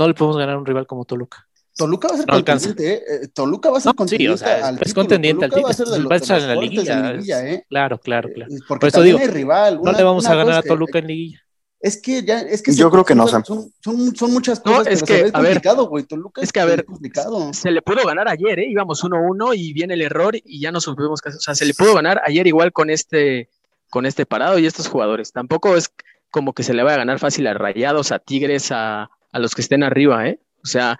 no 0.00 0.08
le 0.08 0.14
podemos 0.14 0.38
ganar 0.38 0.54
a 0.54 0.58
un 0.58 0.64
rival 0.64 0.86
como 0.86 1.04
Toluca. 1.04 1.46
Toluca 1.76 2.08
va 2.08 2.14
a 2.14 2.16
ser 2.16 2.26
contendiente, 2.26 2.92
¿eh? 2.92 3.02
¿eh? 3.06 3.28
Toluca 3.28 3.70
va 3.70 3.78
a 3.78 3.80
ser 3.80 3.94
contendiente. 3.94 4.38
Sí, 4.38 4.44
o 4.44 4.46
sea, 4.46 4.70
es, 4.80 4.94
contendiente 4.94 5.44
al 5.44 5.50
título. 5.50 5.66
Va 5.66 5.70
a, 5.70 5.74
ser 5.74 5.86
de 5.86 5.98
los, 5.98 6.10
va 6.10 6.14
a 6.14 6.18
estar 6.18 6.40
en 6.40 6.48
la 6.48 6.54
liguilla. 6.54 7.48
¿eh? 7.48 7.64
Claro, 7.68 7.98
claro, 7.98 8.28
eh, 8.30 8.32
claro. 8.32 8.52
Porque 8.66 8.80
Por 8.80 8.88
eso 8.88 9.02
digo, 9.02 9.18
rival. 9.18 9.80
no 9.82 9.92
le 9.92 10.02
vamos 10.02 10.26
a 10.26 10.34
ganar 10.34 10.54
a 10.54 10.62
Toluca 10.62 10.98
en 10.98 11.06
liguilla. 11.06 11.42
Es 11.80 12.00
que 12.00 12.22
ya, 12.22 12.40
es 12.40 12.62
que 12.62 12.74
yo 12.74 12.90
creo 12.90 13.04
que 13.04 13.14
no, 13.14 13.26
son, 13.28 13.44
son, 13.44 14.16
son, 14.16 14.32
muchas 14.32 14.60
cosas. 14.60 14.84
No, 14.84 14.90
es 14.90 15.02
que, 15.02 15.20
es 15.20 15.32
complicado, 15.32 15.86
güey. 15.86 16.04
Toluca 16.04 16.42
es 16.42 16.52
que, 16.52 16.60
a 16.60 16.64
ver, 16.64 16.84
complicado. 16.84 17.52
se 17.54 17.70
le 17.70 17.80
pudo 17.82 18.04
ganar 18.06 18.28
ayer, 18.28 18.58
¿eh? 18.58 18.66
Íbamos 18.68 19.02
1-1 19.04 19.54
y 19.56 19.72
viene 19.72 19.94
el 19.94 20.02
error 20.02 20.34
y 20.36 20.60
ya 20.60 20.72
no 20.72 20.80
supimos 20.80 21.20
qué 21.20 21.30
O 21.30 21.40
sea, 21.40 21.54
se 21.54 21.64
le 21.64 21.74
pudo 21.74 21.94
ganar 21.94 22.20
ayer 22.24 22.46
igual 22.46 22.72
con 22.72 22.90
este, 22.90 23.48
con 23.90 24.06
este 24.06 24.26
parado 24.26 24.58
y 24.58 24.66
estos 24.66 24.88
jugadores. 24.88 25.32
Tampoco 25.32 25.76
es 25.76 25.90
como 26.30 26.52
que 26.52 26.62
se 26.62 26.74
le 26.74 26.82
vaya 26.82 26.96
a 26.96 26.98
ganar 26.98 27.18
fácil 27.18 27.46
a 27.46 27.54
Rayados, 27.54 28.12
a 28.12 28.18
Tigres, 28.18 28.70
a, 28.72 29.10
a 29.32 29.38
los 29.38 29.54
que 29.54 29.62
estén 29.62 29.82
arriba, 29.82 30.28
¿eh? 30.28 30.40
O 30.62 30.66
sea, 30.66 30.98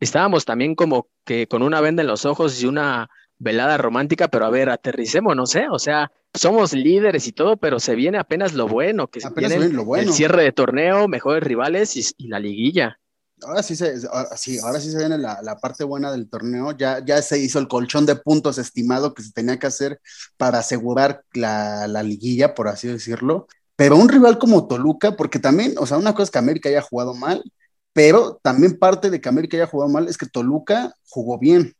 estábamos 0.00 0.44
también 0.44 0.74
como 0.74 1.08
que 1.24 1.46
con 1.46 1.62
una 1.62 1.80
venda 1.80 2.02
en 2.02 2.08
los 2.08 2.24
ojos 2.24 2.62
y 2.62 2.66
una 2.66 3.08
velada 3.38 3.76
romántica, 3.76 4.28
pero 4.28 4.46
a 4.46 4.50
ver, 4.50 4.68
aterricemos, 4.68 5.36
no 5.36 5.46
sé, 5.46 5.66
o 5.70 5.78
sea, 5.78 6.10
somos 6.34 6.72
líderes 6.72 7.26
y 7.26 7.32
todo, 7.32 7.56
pero 7.56 7.80
se 7.80 7.94
viene 7.94 8.18
apenas 8.18 8.52
lo 8.52 8.68
bueno, 8.68 9.08
que 9.08 9.20
se 9.20 9.30
viene, 9.30 9.56
el 9.56 10.12
cierre 10.12 10.42
de 10.42 10.52
torneo, 10.52 11.08
mejores 11.08 11.42
rivales 11.42 11.96
y, 11.96 12.28
la 12.28 12.40
liguilla. 12.40 12.98
Ahora 13.42 13.62
sí, 13.62 13.76
se, 13.76 13.94
ahora 14.10 14.36
sí, 14.36 14.58
ahora 14.58 14.80
sí 14.80 14.90
se 14.90 14.98
viene 14.98 15.16
la, 15.16 15.40
la, 15.42 15.58
parte 15.58 15.84
buena 15.84 16.10
del 16.10 16.28
torneo. 16.28 16.76
Ya, 16.76 17.04
ya 17.04 17.22
se 17.22 17.38
hizo 17.38 17.60
el 17.60 17.68
colchón 17.68 18.04
de 18.04 18.16
puntos 18.16 18.58
estimado 18.58 19.14
que 19.14 19.22
se 19.22 19.30
tenía 19.30 19.60
que 19.60 19.68
hacer 19.68 20.00
para 20.36 20.58
asegurar 20.58 21.22
la, 21.34 21.86
la, 21.86 22.02
liguilla, 22.02 22.54
por 22.54 22.66
así 22.66 22.88
decirlo. 22.88 23.46
Pero 23.76 23.96
un 23.96 24.08
rival 24.08 24.38
como 24.38 24.66
Toluca, 24.66 25.16
porque 25.16 25.38
también, 25.38 25.74
o 25.78 25.86
sea, 25.86 25.98
una 25.98 26.14
cosa 26.14 26.24
es 26.24 26.30
que 26.32 26.38
América 26.38 26.68
haya 26.68 26.82
jugado 26.82 27.14
mal, 27.14 27.44
pero 27.98 28.38
también 28.44 28.78
parte 28.78 29.10
de 29.10 29.20
que 29.20 29.28
América 29.28 29.56
haya 29.56 29.66
jugado 29.66 29.90
mal 29.90 30.06
es 30.06 30.16
que 30.16 30.26
Toluca 30.26 30.94
jugó 31.08 31.36
bien. 31.36 31.74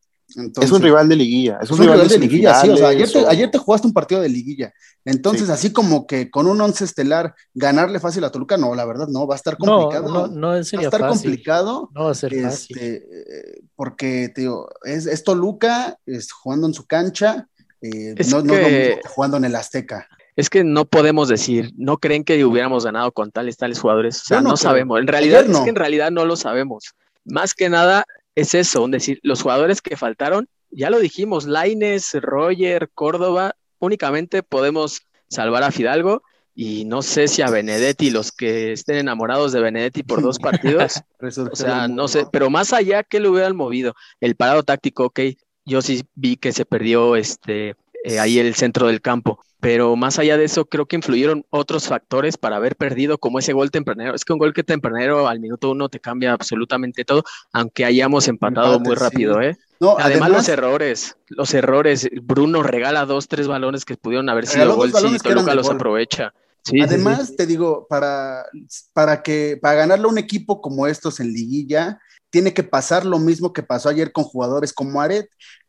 es 0.61 0.73
un 0.73 0.83
rival 0.83 1.09
de 1.09 1.15
liguilla. 1.15 1.61
Es 1.63 1.71
un, 1.71 1.79
rival, 1.79 2.09
de, 2.09 2.19
liguilla, 2.19 2.61
sí. 2.61 2.71
O 2.71 2.77
sea, 2.77 2.89
ayer, 2.89 3.49
te, 3.53 3.59
jugaste 3.59 3.87
un 3.87 3.93
partido 3.93 4.21
de 4.21 4.29
liguilla. 4.29 4.75
Entonces, 5.05 5.49
así 5.49 5.73
como 5.73 6.09
que 6.09 6.29
con 6.29 6.49
un 6.49 6.61
once 6.61 6.85
estelar 6.85 7.37
ganarle 7.55 8.01
fácil 8.01 8.25
a 8.25 8.33
Toluca, 8.33 8.57
no, 8.57 8.75
la 8.75 8.85
verdad, 8.85 9.07
no, 9.07 9.29
va 9.29 9.37
a 9.37 9.37
estar 9.37 9.57
complicado. 9.57 10.09
No, 10.09 10.27
no, 10.27 10.35
no 10.35 10.57
en 10.57 10.65
serio. 10.65 10.91
Va 10.91 10.97
a 10.97 10.97
estar 10.97 11.09
complicado. 11.09 11.89
No 11.95 12.07
va 12.07 12.11
a 12.11 12.15
ser 12.15 12.43
fácil. 12.43 12.77
Este, 12.77 13.63
porque, 13.77 14.33
tío, 14.35 14.67
es, 14.83 15.07
es 15.07 15.23
Toluca 15.23 16.01
es, 16.05 16.33
jugando 16.33 16.67
en 16.67 16.75
su 16.75 16.85
cancha, 16.85 17.47
eh, 17.81 18.17
no, 18.29 18.43
no, 18.43 18.55
jugando 19.15 19.37
en 19.37 19.45
el 19.45 19.55
Azteca 19.55 20.09
es 20.39 20.51
que 20.51 20.63
no 20.63 20.85
podemos 20.85 21.29
decir, 21.29 21.73
no 21.77 21.99
creen 21.99 22.23
que 22.23 22.45
hubiéramos 22.45 22.85
ganado 22.85 23.11
con 23.11 23.33
tales, 23.33 23.57
tales 23.57 23.81
jugadores. 23.81 24.23
O 24.23 24.25
sea, 24.25 24.41
no, 24.41 24.57
sabemos. 24.57 25.01
En 25.01 25.09
realidad, 25.09 25.45
es 25.45 25.59
que 25.59 25.69
en 25.69 25.75
realidad 25.75 26.13
no 26.13 26.25
lo 26.25 26.37
sabemos. 26.37 26.95
Más 27.25 27.55
que 27.55 27.69
nada 27.69 28.05
es 28.37 28.55
eso, 28.55 28.85
es 28.85 28.91
decir, 28.93 29.19
los 29.25 29.43
jugadores 29.43 29.83
que 29.83 29.97
faltaron, 29.97 30.49
ya 30.71 30.91
lo 30.91 31.01
dijimos, 31.01 31.49
Laines, 31.49 32.13
Roger, 32.21 32.89
Córdoba, 32.95 33.57
únicamente 33.81 34.45
podemos 34.45 35.03
salvar 35.29 35.65
a 35.65 35.73
Fidalgo 35.73 36.23
y 36.55 36.85
no 36.85 37.03
sé 37.03 37.27
si 37.27 37.43
a 37.43 37.51
Benedetti, 37.51 38.11
los 38.11 38.31
que 38.31 38.71
estén 38.71 38.99
enamorados 38.99 39.51
de 39.51 39.61
Benedetti 39.61 40.05
por 40.05 40.23
dos 40.23 40.39
partidos, 40.39 41.03
o 41.51 41.57
sea, 41.57 41.89
no 41.89 42.07
sé, 42.07 42.27
pero 42.31 42.49
más 42.49 42.73
allá 42.73 43.03
que 43.03 43.19
lo 43.19 43.33
hubieran 43.33 43.57
movido, 43.57 43.97
el 44.21 44.37
parado 44.37 44.63
táctico, 44.63 45.07
ok, 45.07 45.19
yo 45.65 45.83
sí 45.83 46.05
vi 46.15 46.37
que 46.37 46.53
se 46.53 46.65
perdió 46.65 47.17
este 47.17 47.75
eh, 48.05 48.19
ahí 48.19 48.39
el 48.39 48.55
centro 48.55 48.87
del 48.87 49.01
campo. 49.01 49.41
Pero 49.61 49.97
más 49.97 50.21
allá 50.21 50.37
de 50.37 50.45
eso, 50.45 50.67
creo 50.67 50.87
que 50.87 50.95
influyeron 50.95 51.45
otros 51.51 51.89
factores 51.89 52.37
para 52.37 52.57
haber 52.57 52.77
perdido, 52.77 53.19
como 53.19 53.41
ese 53.41 53.53
gol 53.53 53.73
tempranero. 53.73 54.15
Es 54.15 54.25
que 54.25 54.33
un 54.33 54.39
gol 54.39 54.55
que 54.55 54.63
tempranero 54.63 55.27
al 55.27 55.41
minuto 55.41 55.71
uno 55.73 55.89
te 55.89 55.99
cambia 55.99 56.33
absolutamente 56.33 57.05
todo, 57.05 57.25
aunque 57.53 57.85
hayamos 57.85 58.29
empatado 58.29 58.79
muy 58.79 58.95
rápido, 58.95 59.43
¿eh? 59.43 59.57
además, 59.99 60.31
los 60.31 60.49
errores, 60.49 61.17
los 61.29 61.55
errores. 61.55 62.09
Bruno 62.23 62.63
regala 62.63 63.05
dos, 63.05 63.27
tres 63.27 63.49
balones 63.49 63.85
que 63.85 63.97
pudieron 63.97 64.29
haber 64.29 64.47
sido 64.47 64.77
gol 64.77 64.93
si 64.93 65.19
Toluca 65.19 65.55
los 65.55 65.69
aprovecha. 65.69 66.33
además, 66.81 67.35
te 67.37 67.45
digo, 67.45 67.87
para, 67.89 68.45
para 68.93 69.23
que 69.25 69.59
para 69.61 69.75
ganarle 69.75 70.05
a 70.05 70.09
un 70.09 70.19
equipo 70.19 70.61
como 70.61 70.87
estos 70.87 71.19
en 71.19 71.33
liguilla, 71.33 72.01
tiene 72.31 72.55
que 72.55 72.63
pasar 72.63 73.05
lo 73.05 73.19
mismo 73.19 73.53
que 73.53 73.63
pasó 73.63 73.89
ayer 73.89 74.13
con 74.13 74.25
jugadores 74.25 74.73
como 74.73 75.01
Aret, 75.01 75.29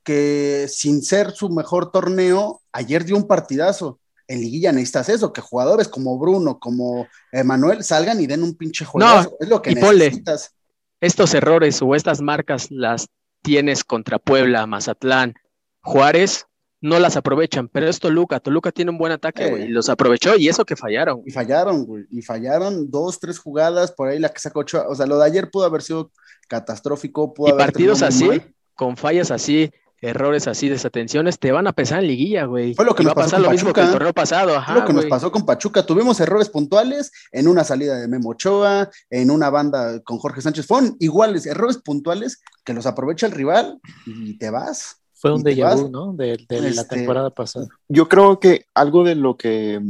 que 0.10 0.66
sin 0.68 1.04
ser 1.04 1.34
su 1.34 1.50
mejor 1.50 1.92
torneo, 1.92 2.64
ayer 2.72 3.06
dio 3.06 3.16
un 3.16 3.28
partidazo. 3.28 4.00
En 4.28 4.42
liguilla 4.42 4.72
necesitas 4.72 5.08
eso, 5.08 5.32
que 5.32 5.40
jugadores 5.40 5.88
como 5.88 6.18
Bruno, 6.18 6.58
como 6.58 7.06
Emanuel 7.32 7.84
salgan 7.84 8.20
y 8.20 8.26
den 8.26 8.42
un 8.42 8.56
pinche 8.56 8.86
juego. 8.86 9.38
es 9.40 9.48
lo 9.48 9.62
que 9.62 9.76
necesitas. 9.76 10.56
estos 11.00 11.36
errores 11.36 11.80
o 11.84 11.94
estas 11.94 12.22
marcas 12.22 12.72
las 12.72 13.06
tienes 13.44 13.84
contra 13.84 14.18
Puebla, 14.18 14.66
Mazatlán, 14.66 15.36
Juárez, 15.82 16.48
no 16.82 16.98
las 16.98 17.16
aprovechan, 17.16 17.68
pero 17.68 17.88
es 17.88 18.00
Toluca. 18.00 18.40
Toluca 18.40 18.72
tiene 18.72 18.90
un 18.90 18.98
buen 18.98 19.12
ataque, 19.12 19.48
güey, 19.48 19.66
y 19.66 19.68
los 19.68 19.90
aprovechó 19.90 20.36
y 20.36 20.50
eso 20.50 20.66
que 20.66 20.76
fallaron. 20.76 21.22
Y 21.24 21.30
fallaron, 21.30 21.86
güey, 21.86 22.08
y 22.10 22.24
fallaron 22.24 22.90
dos, 22.90 23.20
tres 23.20 23.38
jugadas, 23.38 23.92
por 23.92 24.08
ahí 24.08 24.18
la 24.18 24.30
que 24.30 24.40
sacó 24.40 24.62
ocho, 24.62 24.84
o 24.90 24.96
sea, 24.96 25.06
lo 25.06 25.20
de 25.20 25.28
ayer 25.28 25.52
pudo 25.52 25.66
haber 25.66 25.84
sido 25.84 26.12
catastrófico, 26.48 27.32
pudo 27.32 27.50
y 27.50 27.58
partidos 27.60 28.02
así, 28.02 28.42
con 28.74 28.98
fallas 28.98 29.30
así, 29.30 29.72
errores 30.02 30.48
así, 30.48 30.70
desatenciones, 30.70 31.40
te 31.40 31.52
van 31.52 31.68
a 31.68 31.74
pesar 31.74 32.00
en 32.00 32.08
liguilla, 32.08 32.46
güey. 32.46 32.74
Fue 32.76 32.86
lo 32.86 32.96
que 32.96 33.04
nos 33.04 33.14
pasó 33.14 33.36
con 33.36 33.44
lo 33.44 33.52
mismo 33.52 33.74
que 33.74 33.82
el 33.82 33.92
torneo 33.92 34.14
pasado, 34.14 34.56
ajá, 34.56 34.74
Fue 34.74 34.82
lo 34.82 34.88
que 34.88 34.94
nos 34.94 35.06
pasó 35.06 35.32
con 35.32 35.46
Pachuca, 35.46 35.86
tuvimos 35.86 36.20
errores 36.20 36.50
puntuales 36.50 37.12
en 37.32 37.48
una 37.48 37.64
salida 37.64 37.98
de 37.98 38.08
Memo 38.08 38.30
Ochoa, 38.30 38.90
en 39.10 39.32
una 39.32 39.50
banda 39.50 40.00
con 40.02 40.18
Jorge 40.18 40.42
Sánchez, 40.42 40.66
fueron 40.66 40.96
iguales, 41.00 41.46
errores 41.46 41.78
puntuales 41.78 42.42
que 42.64 42.74
los 42.74 42.86
aprovecha 42.86 43.28
el 43.28 43.34
rival 43.34 43.80
y 44.06 44.38
te 44.38 44.50
vas. 44.50 44.98
Fue 45.14 45.34
un 45.34 45.44
déjà 45.44 45.76
vu, 45.76 45.90
¿no? 45.90 46.14
De, 46.14 46.38
la 46.50 46.68
este, 46.70 46.96
temporada 46.96 47.30
pasada. 47.30 47.68
Yo 47.90 48.08
creo 48.08 48.40
que 48.40 48.66
algo 48.74 49.04
de 49.04 49.16
lo 49.16 49.36
que. 49.36 49.82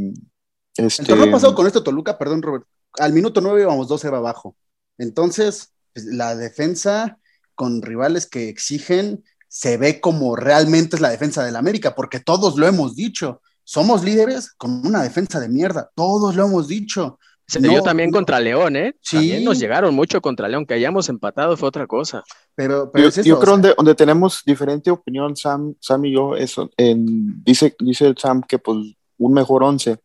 Este... 0.75 1.03
El 1.03 1.07
torneo 1.07 1.31
pasado 1.31 1.53
con 1.53 1.67
esto, 1.67 1.83
Toluca, 1.83 2.17
perdón, 2.17 2.41
Robert, 2.41 2.65
al 2.97 3.13
minuto 3.13 3.39
9 3.39 3.61
íbamos 3.61 3.87
2-0 3.87 4.15
abajo. 4.15 4.55
Entonces, 4.97 5.71
pues, 5.93 6.05
la 6.05 6.35
defensa 6.35 7.19
con 7.53 7.81
rivales 7.81 8.25
que 8.25 8.49
exigen 8.49 9.23
se 9.49 9.77
ve 9.77 9.99
como 9.99 10.35
realmente 10.35 10.95
es 10.95 11.01
la 11.01 11.09
defensa 11.09 11.43
del 11.43 11.57
América, 11.57 11.95
porque 11.95 12.19
todos 12.19 12.57
lo 12.57 12.67
hemos 12.67 12.95
dicho. 12.95 13.41
Somos 13.63 14.03
líderes 14.03 14.53
con 14.53 14.85
una 14.87 15.03
defensa 15.03 15.39
de 15.39 15.49
mierda, 15.49 15.91
todos 15.95 16.35
lo 16.35 16.45
hemos 16.45 16.67
dicho. 16.67 17.19
Se 17.47 17.59
dio 17.59 17.81
también 17.81 18.11
contra 18.11 18.39
León, 18.39 18.75
¿eh? 18.75 18.95
Sí. 19.01 19.17
También 19.17 19.43
nos 19.43 19.59
llegaron 19.59 19.95
mucho 19.95 20.21
contra 20.21 20.47
León, 20.47 20.67
que 20.67 20.75
hayamos 20.75 21.09
empatado 21.09 21.57
fue 21.57 21.67
otra 21.67 21.87
cosa. 21.87 22.23
Pero, 22.53 22.91
pero 22.91 23.09
yo, 23.09 23.39
creo 23.39 23.53
donde, 23.53 23.73
donde, 23.75 23.95
tenemos 23.95 24.43
diferente 24.45 24.91
opinión, 24.91 25.35
Sam, 25.35 25.73
Sam 25.79 26.05
y 26.05 26.13
yo, 26.13 26.35
eso, 26.35 26.69
en, 26.77 27.43
dice, 27.43 27.75
dice 27.79 28.13
Sam 28.15 28.43
que 28.47 28.59
pues 28.59 28.77
un 29.17 29.33
mejor 29.33 29.63
once. 29.63 29.97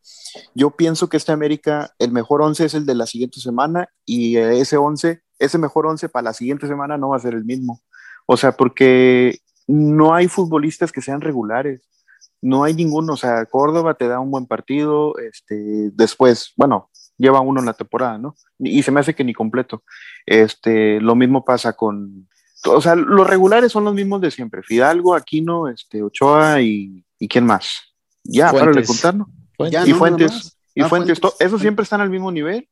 Yo 0.55 0.71
pienso 0.71 1.09
que 1.11 1.19
este 1.19 1.33
América, 1.33 1.95
el 1.99 2.13
mejor 2.13 2.41
once 2.41 2.65
es 2.65 2.73
el 2.73 2.87
de 2.87 2.95
la 2.95 3.07
siguiente 3.07 3.41
semana 3.41 3.89
y 4.07 4.37
ese 4.37 4.79
once, 4.79 5.23
ese 5.39 5.59
mejor 5.59 5.87
once 5.87 6.09
para 6.09 6.25
la 6.25 6.33
siguiente 6.33 6.67
semana 6.67 6.97
no 6.97 7.11
va 7.11 7.17
a 7.17 7.21
ser 7.21 7.35
el 7.35 7.45
mismo. 7.45 7.83
O 8.27 8.37
sea, 8.37 8.53
porque 8.53 9.39
no 9.67 10.15
hay 10.15 10.29
futbolistas 10.29 10.93
que 10.93 11.01
sean 11.01 11.21
regulares 11.21 11.83
no 12.45 12.63
hay 12.63 12.75
ninguno, 12.75 13.15
o 13.15 13.17
sea, 13.17 13.47
Córdoba 13.47 13.95
te 13.95 14.07
da 14.07 14.21
un 14.21 14.31
buen 14.31 14.45
partido, 14.45 15.17
este, 15.19 15.91
después, 15.95 16.53
bueno, 16.57 16.91
lleva 17.17 17.41
uno 17.41 17.61
en 17.61 17.67
la 17.67 17.73
temporada, 17.73 18.19
¿no? 18.19 18.37
Y 18.59 18.83
se 18.83 18.91
me 18.91 19.01
hace 19.01 19.15
que 19.15 19.25
ni 19.25 19.33
completo. 19.33 19.83
Este, 20.27 21.01
lo 21.01 21.15
mismo 21.15 21.43
pasa 21.43 21.73
con, 21.73 22.29
o 22.67 22.81
sea, 22.83 22.97
los 22.97 23.27
regulares 23.27 23.73
son 23.73 23.85
los 23.85 23.95
mismos 23.95 24.21
de 24.21 24.31
siempre, 24.31 24.63
Fidalgo, 24.63 25.15
Aquino, 25.15 25.69
este, 25.69 26.03
Ochoa 26.03 26.61
y, 26.61 27.03
y 27.19 27.29
quién 27.29 27.47
más. 27.47 27.95
Ya, 28.23 28.53
para 28.53 28.73
de 28.73 28.85
contar, 28.85 29.15
¿no? 29.15 29.27
y 29.59 29.93
Fuentes, 29.95 30.59
y 30.75 30.83
ah, 30.83 30.89
Fuentes, 30.91 31.19
esos 31.41 31.61
siempre 31.63 31.85
están 31.85 32.03
al 32.03 32.11
mismo 32.11 32.31
nivel. 32.31 32.69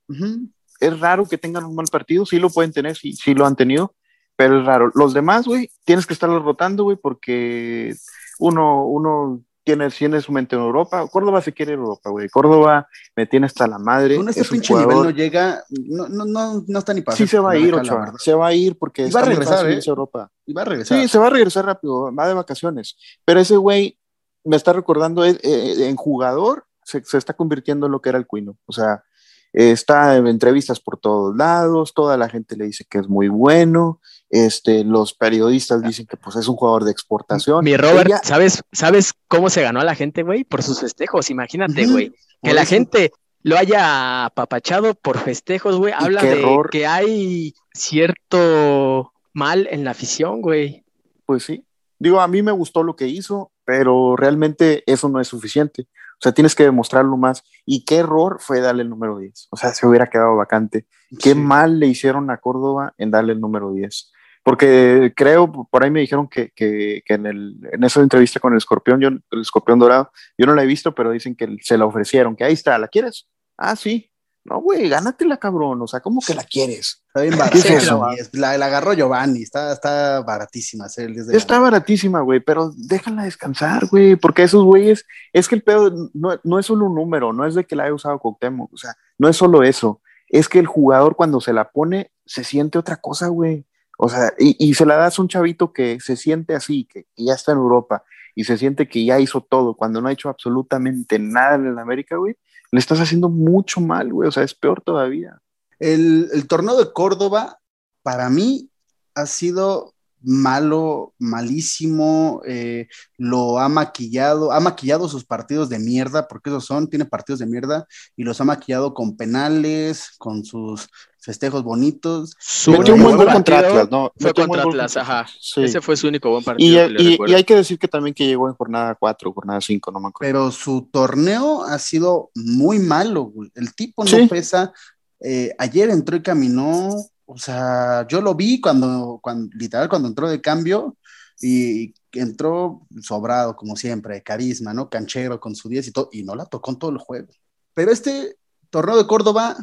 Es 0.80 1.00
raro 1.00 1.26
que 1.26 1.38
tengan 1.38 1.64
un 1.64 1.74
mal 1.74 1.86
partido, 1.90 2.26
sí 2.26 2.38
lo 2.38 2.50
pueden 2.50 2.72
tener, 2.72 2.94
sí, 2.94 3.14
sí 3.14 3.32
lo 3.32 3.46
han 3.46 3.56
tenido, 3.56 3.94
pero 4.42 4.58
es 4.58 4.66
raro. 4.66 4.90
Los 4.94 5.14
demás, 5.14 5.46
güey, 5.46 5.70
tienes 5.84 6.04
que 6.04 6.14
estarlos 6.14 6.42
rotando, 6.42 6.82
güey, 6.82 6.96
porque 6.96 7.94
uno, 8.40 8.86
uno 8.86 9.40
tiene, 9.62 9.88
tiene 9.90 10.20
su 10.20 10.32
mente 10.32 10.56
en 10.56 10.62
Europa. 10.62 11.06
Córdoba 11.06 11.40
se 11.40 11.52
quiere 11.52 11.74
Europa, 11.74 12.10
güey. 12.10 12.28
Córdoba 12.28 12.88
me 13.14 13.26
tiene 13.26 13.46
hasta 13.46 13.68
la 13.68 13.78
madre. 13.78 14.16
Con 14.16 14.28
este 14.28 14.44
pinche 14.44 14.74
nivel 14.74 14.96
no 14.96 15.10
llega, 15.10 15.62
no, 15.70 16.08
no, 16.08 16.24
no, 16.24 16.64
no 16.66 16.78
está 16.80 16.92
ni 16.92 17.02
para. 17.02 17.16
Sí, 17.16 17.28
se 17.28 17.38
va 17.38 17.52
a 17.52 17.56
ir, 17.56 17.72
Ochoa. 17.72 18.14
Se 18.18 18.34
va 18.34 18.48
a 18.48 18.52
ir 18.52 18.76
porque 18.76 19.08
va 19.10 19.20
a 19.20 19.24
regresar, 19.24 19.70
¿eh? 19.70 19.78
Europa. 19.86 20.28
Y 20.44 20.52
va 20.52 20.62
a 20.62 20.64
regresar. 20.64 21.00
Sí, 21.00 21.06
se 21.06 21.18
va 21.18 21.28
a 21.28 21.30
regresar 21.30 21.64
rápido, 21.64 22.12
va 22.12 22.26
de 22.26 22.34
vacaciones. 22.34 22.96
Pero 23.24 23.38
ese 23.38 23.56
güey 23.56 23.96
me 24.42 24.56
está 24.56 24.72
recordando 24.72 25.24
eh, 25.24 25.38
eh, 25.40 25.88
en 25.88 25.94
jugador, 25.94 26.66
se, 26.82 27.04
se, 27.04 27.16
está 27.16 27.34
convirtiendo 27.34 27.86
en 27.86 27.92
lo 27.92 28.02
que 28.02 28.08
era 28.08 28.18
el 28.18 28.26
Cuino. 28.26 28.58
O 28.66 28.72
sea, 28.72 29.04
está 29.52 30.16
en 30.16 30.26
entrevistas 30.26 30.80
por 30.80 30.98
todos 30.98 31.36
lados, 31.36 31.94
toda 31.94 32.16
la 32.16 32.28
gente 32.28 32.56
le 32.56 32.64
dice 32.64 32.84
que 32.90 32.98
es 32.98 33.08
muy 33.08 33.28
bueno, 33.28 34.00
este, 34.32 34.82
los 34.82 35.12
periodistas 35.12 35.82
dicen 35.82 36.06
que 36.06 36.16
pues 36.16 36.36
es 36.36 36.48
un 36.48 36.56
jugador 36.56 36.84
de 36.84 36.90
exportación. 36.90 37.62
Mi 37.62 37.76
Robert, 37.76 38.10
¿sabes, 38.24 38.62
¿sabes 38.72 39.12
cómo 39.28 39.50
se 39.50 39.60
ganó 39.60 39.80
a 39.80 39.84
la 39.84 39.94
gente, 39.94 40.22
güey? 40.22 40.42
Por 40.42 40.62
sus 40.62 40.80
festejos, 40.80 41.28
imagínate, 41.28 41.86
güey. 41.86 42.14
Que 42.42 42.54
la 42.54 42.64
gente 42.64 43.12
lo 43.42 43.58
haya 43.58 44.24
apapachado 44.24 44.94
por 44.94 45.18
festejos, 45.18 45.76
güey, 45.76 45.92
habla 45.94 46.22
de 46.22 46.42
que 46.70 46.86
hay 46.86 47.54
cierto 47.74 49.12
mal 49.34 49.68
en 49.70 49.84
la 49.84 49.90
afición, 49.90 50.40
güey. 50.40 50.82
Pues 51.26 51.44
sí. 51.44 51.66
Digo, 51.98 52.18
a 52.18 52.26
mí 52.26 52.40
me 52.42 52.52
gustó 52.52 52.82
lo 52.82 52.96
que 52.96 53.08
hizo, 53.08 53.52
pero 53.66 54.16
realmente 54.16 54.82
eso 54.86 55.10
no 55.10 55.20
es 55.20 55.28
suficiente. 55.28 55.82
O 55.82 56.22
sea, 56.22 56.32
tienes 56.32 56.54
que 56.54 56.62
demostrarlo 56.62 57.18
más. 57.18 57.44
Y 57.66 57.84
qué 57.84 57.96
error 57.96 58.38
fue 58.40 58.60
darle 58.60 58.82
el 58.82 58.88
número 58.88 59.18
10. 59.18 59.48
O 59.50 59.56
sea, 59.56 59.74
se 59.74 59.86
hubiera 59.86 60.06
quedado 60.06 60.36
vacante. 60.36 60.86
Qué 61.20 61.34
mal 61.34 61.78
le 61.78 61.88
hicieron 61.88 62.30
a 62.30 62.38
Córdoba 62.38 62.94
en 62.96 63.10
darle 63.10 63.34
el 63.34 63.40
número 63.40 63.72
10. 63.72 64.12
Porque 64.42 65.12
creo, 65.14 65.68
por 65.70 65.84
ahí 65.84 65.90
me 65.90 66.00
dijeron 66.00 66.28
que, 66.28 66.50
que, 66.54 67.02
que 67.06 67.14
en, 67.14 67.26
el, 67.26 67.56
en, 67.72 67.84
esa 67.84 68.00
entrevista 68.00 68.40
con 68.40 68.52
el 68.52 68.58
escorpión, 68.58 69.00
yo, 69.00 69.08
el 69.08 69.40
escorpión 69.40 69.78
dorado, 69.78 70.10
yo 70.36 70.46
no 70.46 70.54
la 70.54 70.64
he 70.64 70.66
visto, 70.66 70.94
pero 70.94 71.12
dicen 71.12 71.36
que 71.36 71.56
se 71.60 71.78
la 71.78 71.86
ofrecieron, 71.86 72.34
que 72.34 72.44
ahí 72.44 72.54
está, 72.54 72.76
¿la 72.78 72.88
quieres? 72.88 73.28
Ah, 73.56 73.76
sí. 73.76 74.12
No, 74.44 74.60
güey, 74.60 74.88
gánatela, 74.88 75.36
cabrón. 75.36 75.80
O 75.82 75.86
sea, 75.86 76.00
¿cómo 76.00 76.20
que 76.20 76.34
la 76.34 76.42
quieres? 76.42 77.04
Está 77.06 77.22
bien 77.22 77.38
barata. 77.38 78.16
La, 78.32 78.58
la, 78.58 78.66
agarró 78.66 78.92
Giovanni, 78.92 79.42
está, 79.42 79.72
está 79.72 80.20
baratísima. 80.22 80.86
está 80.86 81.60
baratísima, 81.60 82.20
güey, 82.22 82.40
pero 82.40 82.72
déjala 82.76 83.22
descansar, 83.24 83.86
güey, 83.86 84.16
porque 84.16 84.42
esos 84.42 84.64
güeyes, 84.64 85.06
es 85.32 85.48
que 85.48 85.54
el 85.54 85.62
pedo 85.62 86.10
no, 86.14 86.40
no, 86.42 86.58
es 86.58 86.66
solo 86.66 86.86
un 86.86 86.96
número, 86.96 87.32
no 87.32 87.46
es 87.46 87.54
de 87.54 87.64
que 87.64 87.76
la 87.76 87.84
haya 87.84 87.94
usado 87.94 88.18
Cuauhtémoc, 88.18 88.72
o 88.72 88.76
sea, 88.76 88.96
no 89.18 89.28
es 89.28 89.36
solo 89.36 89.62
eso, 89.62 90.00
es 90.28 90.48
que 90.48 90.58
el 90.58 90.66
jugador 90.66 91.14
cuando 91.14 91.40
se 91.40 91.52
la 91.52 91.70
pone 91.70 92.10
se 92.26 92.42
siente 92.42 92.78
otra 92.78 92.96
cosa, 92.96 93.28
güey. 93.28 93.66
O 93.98 94.08
sea, 94.08 94.32
y, 94.38 94.56
y, 94.58 94.74
se 94.74 94.86
la 94.86 94.96
das 94.96 95.18
a 95.18 95.22
un 95.22 95.28
chavito 95.28 95.72
que 95.72 96.00
se 96.00 96.16
siente 96.16 96.54
así, 96.54 96.84
que, 96.84 97.06
ya 97.16 97.34
está 97.34 97.52
en 97.52 97.58
Europa 97.58 98.04
y 98.34 98.44
se 98.44 98.58
siente 98.58 98.88
que 98.88 99.04
ya 99.04 99.20
hizo 99.20 99.42
todo 99.42 99.74
cuando 99.74 100.00
no 100.00 100.08
ha 100.08 100.12
hecho 100.12 100.28
absolutamente 100.28 101.18
nada 101.18 101.54
en 101.56 101.78
América, 101.78 102.16
güey 102.16 102.36
le 102.72 102.80
estás 102.80 102.98
haciendo 103.00 103.28
mucho 103.28 103.80
mal, 103.80 104.12
güey, 104.12 104.28
o 104.28 104.32
sea, 104.32 104.42
es 104.42 104.54
peor 104.54 104.80
todavía. 104.80 105.40
El, 105.78 106.30
el 106.32 106.48
torneo 106.48 106.76
de 106.78 106.92
Córdoba, 106.92 107.60
para 108.02 108.30
mí, 108.30 108.70
ha 109.14 109.26
sido 109.26 109.91
malo, 110.24 111.14
malísimo, 111.18 112.42
eh, 112.46 112.88
lo 113.16 113.58
ha 113.58 113.68
maquillado, 113.68 114.52
ha 114.52 114.60
maquillado 114.60 115.08
sus 115.08 115.24
partidos 115.24 115.68
de 115.68 115.78
mierda, 115.78 116.28
porque 116.28 116.50
esos 116.50 116.64
son, 116.64 116.88
tiene 116.88 117.04
partidos 117.04 117.40
de 117.40 117.46
mierda, 117.46 117.86
y 118.16 118.24
los 118.24 118.40
ha 118.40 118.44
maquillado 118.44 118.94
con 118.94 119.16
penales, 119.16 120.10
con 120.18 120.44
sus 120.44 120.88
festejos 121.22 121.62
bonitos. 121.62 122.34
Su 122.38 122.72
buen 122.72 123.16
contra 123.16 123.60
Atlas, 123.60 123.90
¿no? 123.90 124.12
Fue 124.18 124.34
contra 124.34 124.62
Atlas, 124.62 124.96
ajá. 124.96 125.26
Ese 125.56 125.80
fue 125.80 125.96
su 125.96 126.08
único 126.08 126.30
buen 126.30 126.42
partido. 126.42 126.88
Y, 126.98 127.18
y, 127.26 127.34
hay 127.34 127.44
que 127.44 127.54
decir 127.54 127.78
que 127.78 127.88
también 127.88 128.12
que 128.12 128.26
llegó 128.26 128.48
en 128.48 128.54
jornada 128.54 128.96
4, 128.96 129.32
jornada 129.32 129.60
5, 129.60 129.92
no 129.92 130.00
me 130.00 130.08
acuerdo. 130.08 130.32
Pero 130.32 130.50
su 130.50 130.88
torneo 130.90 131.62
ha 131.62 131.78
sido 131.78 132.30
muy 132.34 132.80
malo, 132.80 133.24
güey. 133.24 133.50
El 133.54 133.72
tipo 133.74 134.04
no 134.04 134.28
pesa. 134.28 134.72
Eh, 135.20 135.54
ayer 135.58 135.88
entró 135.90 136.16
y 136.16 136.22
caminó 136.22 136.96
o 137.26 137.38
sea, 137.38 138.06
yo 138.08 138.20
lo 138.20 138.34
vi 138.34 138.60
cuando, 138.60 139.20
cuando 139.22 139.50
literal, 139.56 139.88
cuando 139.88 140.08
entró 140.08 140.28
de 140.28 140.40
cambio 140.40 140.96
y 141.40 141.94
entró 142.12 142.86
sobrado, 143.00 143.56
como 143.56 143.76
siempre, 143.76 144.22
carisma, 144.22 144.74
¿no? 144.74 144.88
Canchero 144.90 145.40
con 145.40 145.54
su 145.54 145.68
10 145.68 145.88
y 145.88 145.92
todo, 145.92 146.08
y 146.12 146.22
no 146.22 146.34
la 146.34 146.46
tocó 146.46 146.70
en 146.70 146.78
todo 146.78 146.90
el 146.90 146.98
juego. 146.98 147.28
Pero 147.74 147.90
este 147.90 148.36
torneo 148.70 148.96
de 148.96 149.06
Córdoba, 149.06 149.56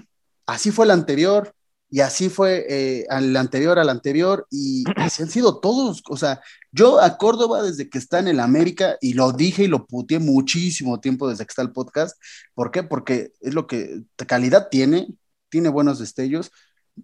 así 0.45 0.71
fue 0.71 0.85
el 0.85 0.91
anterior, 0.91 1.53
y 1.91 2.01
así 2.01 2.29
fue 2.29 2.65
eh, 2.69 3.07
el 3.09 3.35
anterior 3.35 3.79
al 3.79 3.89
anterior, 3.89 4.47
y 4.49 4.83
así 4.97 5.23
han 5.23 5.29
sido 5.29 5.59
todos. 5.59 6.03
O 6.09 6.17
sea, 6.17 6.41
yo 6.71 6.99
a 6.99 7.17
Córdoba 7.17 7.63
desde 7.63 7.89
que 7.89 7.97
está 7.97 8.19
en 8.19 8.27
el 8.27 8.39
América, 8.39 8.97
y 9.01 9.13
lo 9.13 9.31
dije 9.31 9.63
y 9.63 9.67
lo 9.67 9.85
puteé 9.85 10.19
muchísimo 10.19 10.99
tiempo 10.99 11.29
desde 11.29 11.45
que 11.45 11.51
está 11.51 11.61
el 11.61 11.71
podcast. 11.71 12.17
¿Por 12.53 12.71
qué? 12.71 12.83
Porque 12.83 13.31
es 13.41 13.53
lo 13.53 13.67
que 13.67 14.03
calidad 14.27 14.69
tiene, 14.69 15.07
tiene 15.49 15.69
buenos 15.69 15.99
destellos, 15.99 16.51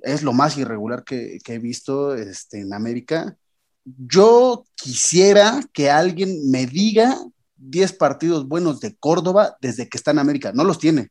es 0.01 0.23
lo 0.23 0.33
más 0.33 0.57
irregular 0.57 1.03
que, 1.03 1.39
he 1.45 1.59
visto 1.59 2.15
este, 2.15 2.61
en 2.61 2.73
América. 2.73 3.37
Yo 3.83 4.65
quisiera 4.75 5.61
que 5.73 5.89
alguien 5.89 6.49
me 6.49 6.65
diga 6.65 7.17
10 7.57 7.93
partidos 7.93 8.47
buenos 8.47 8.79
de 8.79 8.95
Córdoba 8.95 9.57
desde 9.61 9.87
que 9.89 9.97
está 9.97 10.11
en 10.11 10.19
América. 10.19 10.51
No 10.53 10.63
los 10.63 10.79
tiene, 10.79 11.09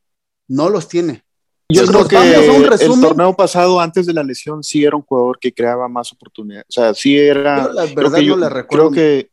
no 0.48 0.68
los 0.68 0.88
tiene. 0.88 1.24
Yo 1.74 1.86
creo 1.86 2.08
que 2.08 2.84
el 2.84 3.00
torneo 3.00 3.34
pasado, 3.34 3.80
antes 3.80 4.06
de 4.06 4.12
la 4.12 4.22
lesión, 4.22 4.62
sí 4.62 4.84
era 4.84 4.96
un 4.96 5.02
jugador 5.02 5.38
que 5.38 5.52
creaba 5.52 5.88
más 5.88 6.12
oportunidades. 6.12 6.66
O 6.68 6.72
sea, 6.72 6.94
sí 6.94 7.18
era. 7.18 7.72
la 7.72 7.86
verdad 7.86 8.20
no 8.20 8.36
le 8.36 8.48
recuerdo. 8.48 8.90
Creo 8.90 8.90
que, 8.90 9.30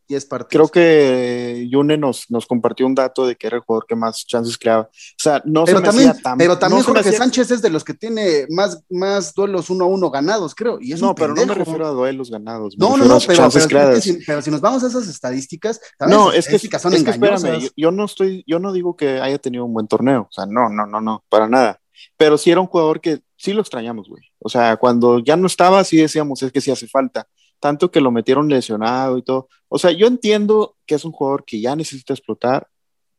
creo 0.50 0.68
que 0.70 1.68
Yune 1.70 1.98
nos, 1.98 2.30
nos 2.30 2.46
compartió 2.46 2.86
un 2.86 2.96
dato 2.96 3.26
de 3.26 3.36
que 3.36 3.48
era 3.48 3.58
el 3.58 3.64
jugador 3.64 3.86
que 3.88 3.96
más 3.96 4.26
chances 4.26 4.58
creaba. 4.58 4.84
O 4.84 4.89
sea, 5.18 5.42
no 5.46 5.66
pero 5.66 5.80
se 5.80 5.84
también, 5.84 6.06
me 6.06 6.12
hacía 6.12 6.24
tan. 6.24 6.38
Pero 6.38 6.58
también 6.58 6.84
Jorge 6.84 7.12
Sánchez 7.12 7.52
es 7.52 7.62
de 7.62 7.70
los 7.70 7.84
que 7.84 7.94
tiene 7.94 8.46
más, 8.50 8.84
más 8.89 9.34
duelos 9.34 9.70
uno 9.70 9.86
a 9.86 9.88
uno 9.88 10.10
ganados, 10.10 10.56
creo. 10.56 10.80
Y 10.82 10.94
es 10.94 11.02
no, 11.02 11.16
pero 11.16 11.34
no 11.34 11.46
me 11.46 11.54
refiero 11.54 11.88
a 11.88 11.92
duelos 11.92 12.30
ganados. 12.30 12.76
No, 12.78 12.98
no, 12.98 13.06
no, 13.06 13.20
pero, 13.26 13.50
pero, 13.50 14.02
si, 14.02 14.20
pero, 14.26 14.42
si, 14.42 14.52
nos 14.52 14.62
vamos 14.62 14.84
a 14.84 14.88
esas 14.88 15.08
estadísticas, 15.08 15.80
no, 16.08 16.32
es 16.32 16.48
que, 16.48 16.60
son 16.80 16.94
es 16.94 17.04
que 17.04 17.12
espérame, 17.12 17.70
yo 17.76 17.92
no 17.92 18.06
estoy, 18.06 18.44
yo 18.48 18.60
no 18.60 18.74
digo 18.74 18.96
que 18.96 19.20
haya 19.20 19.38
tenido 19.38 19.66
un 19.66 19.74
buen 19.74 19.88
torneo. 19.88 20.28
O 20.30 20.32
sea, 20.32 20.46
no, 20.46 20.70
no, 20.70 20.86
no, 20.86 21.02
no, 21.02 21.24
para 21.30 21.48
nada 21.48 21.82
pero 22.18 22.38
sí 22.38 22.52
era 22.52 22.62
un 22.62 22.68
jugador 22.68 23.02
que 23.02 23.22
sí 23.38 23.54
lo 23.54 23.62
extrañamos, 23.62 24.08
güey. 24.08 24.24
O 24.39 24.49
sea, 24.49 24.78
cuando 24.78 25.20
ya 25.20 25.36
no 25.36 25.47
estaba, 25.47 25.84
sí 25.84 25.97
decíamos, 25.97 26.43
es 26.43 26.52
que 26.52 26.62
sí 26.62 26.72
hace 26.72 26.88
falta. 26.88 27.28
Tanto 27.60 27.91
que 27.91 28.02
lo 28.02 28.12
metieron 28.12 28.49
lesionado 28.49 29.18
y 29.18 29.24
todo. 29.24 29.47
O 29.68 29.78
sea, 29.78 29.91
yo 29.91 30.08
entiendo 30.08 30.76
que 30.86 30.95
es 30.95 31.06
un 31.06 31.12
jugador 31.12 31.45
que 31.45 31.62
ya 31.62 31.76
necesita 31.76 32.14
explotar, 32.14 32.68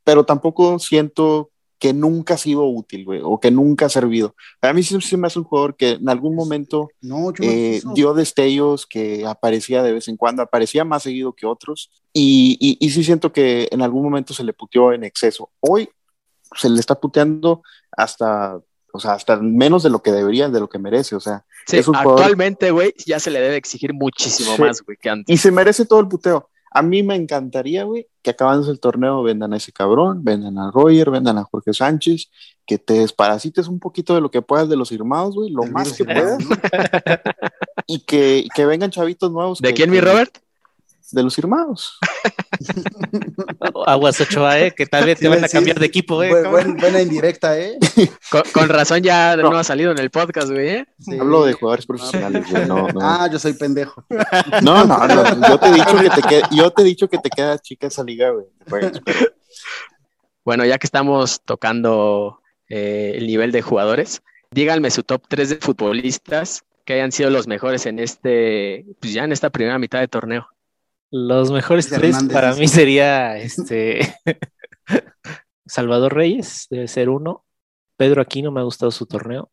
pero 0.04 0.24
tampoco 0.24 0.78
siento 0.78 1.52
que 1.82 1.92
nunca 1.92 2.34
ha 2.34 2.38
sido 2.38 2.64
útil, 2.64 3.04
güey, 3.04 3.20
o 3.24 3.40
que 3.40 3.50
nunca 3.50 3.86
ha 3.86 3.88
servido. 3.88 4.36
A 4.60 4.72
mí 4.72 4.84
sí, 4.84 5.00
sí, 5.00 5.16
me 5.16 5.26
hace 5.26 5.40
un 5.40 5.44
jugador 5.44 5.76
que 5.76 5.90
en 5.90 6.08
algún 6.08 6.36
momento 6.36 6.90
eh, 7.40 7.82
dio 7.96 8.14
destellos, 8.14 8.86
que 8.86 9.26
aparecía 9.26 9.82
de 9.82 9.92
vez 9.92 10.06
en 10.06 10.16
cuando, 10.16 10.42
aparecía 10.42 10.84
más 10.84 11.02
seguido 11.02 11.32
que 11.32 11.44
otros, 11.44 11.90
y, 12.12 12.56
y, 12.60 12.76
y 12.78 12.90
sí 12.90 13.02
siento 13.02 13.32
que 13.32 13.66
en 13.72 13.82
algún 13.82 14.04
momento 14.04 14.32
se 14.32 14.44
le 14.44 14.52
puteó 14.52 14.92
en 14.92 15.02
exceso. 15.02 15.50
Hoy 15.58 15.88
se 16.54 16.70
le 16.70 16.78
está 16.78 17.00
puteando 17.00 17.62
hasta 17.90 18.60
o 18.92 19.00
sea, 19.00 19.14
hasta 19.14 19.36
menos 19.38 19.82
de 19.82 19.90
lo 19.90 20.02
que 20.02 20.12
debería, 20.12 20.48
de 20.48 20.60
lo 20.60 20.68
que 20.68 20.78
merece, 20.78 21.16
o 21.16 21.20
sea. 21.20 21.44
actualmente, 21.94 22.70
güey, 22.70 22.94
ya 23.06 23.18
se 23.18 23.30
le 23.30 23.40
debe 23.40 23.56
exigir 23.56 23.94
muchísimo 23.94 24.56
más, 24.58 24.82
güey, 24.82 24.98
que 25.00 25.08
antes. 25.08 25.34
Y 25.34 25.38
se 25.38 25.50
merece 25.50 25.86
todo 25.86 26.00
el 26.00 26.08
puteo. 26.08 26.48
A 26.70 26.82
mí 26.82 27.02
me 27.02 27.16
encantaría, 27.16 27.84
güey, 27.84 28.08
que 28.22 28.30
acabando 28.30 28.70
el 28.70 28.80
torneo 28.80 29.22
vendan 29.22 29.52
a 29.52 29.56
ese 29.56 29.72
cabrón, 29.72 30.24
vendan 30.24 30.58
a 30.58 30.70
Roger, 30.70 31.10
vendan 31.10 31.36
a 31.38 31.44
Jorge 31.44 31.74
Sánchez, 31.74 32.30
que 32.66 32.78
te 32.78 32.94
desparasites 32.94 33.68
un 33.68 33.78
poquito 33.78 34.14
de 34.14 34.20
lo 34.20 34.30
que 34.30 34.40
puedas 34.40 34.68
de 34.68 34.76
los 34.76 34.88
firmados, 34.88 35.34
güey, 35.34 35.50
lo 35.50 35.64
más 35.64 35.92
que 35.92 36.04
puedas. 36.04 36.38
y 37.86 38.00
que, 38.00 38.46
que 38.54 38.66
vengan 38.66 38.90
chavitos 38.90 39.30
nuevos. 39.30 39.60
¿De 39.60 39.74
quién, 39.74 39.90
mi 39.90 40.00
Robert? 40.00 40.38
De 41.12 41.22
los 41.22 41.34
firmados. 41.34 41.98
Aguas 43.86 44.20
8A, 44.20 44.60
¿eh? 44.60 44.74
que 44.74 44.86
tal 44.86 45.04
vez 45.04 45.18
te 45.18 45.28
van 45.28 45.44
a 45.44 45.48
cambiar 45.48 45.78
de 45.78 45.86
equipo, 45.86 46.22
¿eh? 46.22 46.46
buena 46.48 47.00
indirecta, 47.00 47.58
¿eh. 47.58 47.78
Con, 48.52 48.68
razón 48.68 49.02
ya 49.02 49.36
no. 49.36 49.56
ha 49.56 49.64
salido 49.64 49.92
en 49.92 49.98
el 49.98 50.10
podcast, 50.10 50.50
güey. 50.50 50.68
¿eh? 50.68 50.86
Hablo 51.20 51.44
de 51.44 51.52
jugadores 51.52 51.86
profesionales, 51.86 52.50
güey. 52.50 52.66
No, 52.66 52.88
Ah, 53.00 53.28
yo 53.30 53.38
soy 53.38 53.52
pendejo. 53.54 54.04
No, 54.62 54.84
no, 54.84 55.06
no. 55.06 55.48
Yo 55.48 55.58
te 55.58 55.68
he 55.68 55.72
dicho 55.72 55.96
que 55.96 56.10
te, 56.10 56.22
queda, 56.22 56.48
yo 56.50 56.70
te 56.70 56.82
he 56.82 56.84
dicho 56.84 57.08
que 57.08 57.18
te 57.18 57.30
queda 57.30 57.58
chica 57.58 57.86
esa 57.86 58.02
liga, 58.02 58.30
güey. 58.30 58.46
Bueno, 60.44 60.64
ya 60.64 60.78
que 60.78 60.86
estamos 60.86 61.42
tocando 61.44 62.40
eh, 62.68 63.12
el 63.16 63.26
nivel 63.26 63.52
de 63.52 63.62
jugadores, 63.62 64.22
díganme 64.50 64.90
su 64.90 65.02
top 65.02 65.22
3 65.28 65.48
de 65.50 65.56
futbolistas 65.56 66.64
que 66.84 66.94
hayan 66.94 67.12
sido 67.12 67.30
los 67.30 67.46
mejores 67.46 67.86
en 67.86 67.98
este, 67.98 68.86
pues 69.00 69.12
ya 69.12 69.24
en 69.24 69.32
esta 69.32 69.50
primera 69.50 69.78
mitad 69.78 70.00
de 70.00 70.08
torneo. 70.08 70.48
Los 71.14 71.52
mejores 71.52 71.90
tres 71.90 72.16
para 72.32 72.54
mí 72.54 72.66
sería 72.66 73.36
este 73.36 74.16
Salvador 75.66 76.14
Reyes, 76.14 76.66
debe 76.70 76.88
ser 76.88 77.10
uno. 77.10 77.44
Pedro 77.98 78.22
Aquino 78.22 78.50
me 78.50 78.60
ha 78.60 78.64
gustado 78.64 78.90
su 78.90 79.04
torneo. 79.04 79.50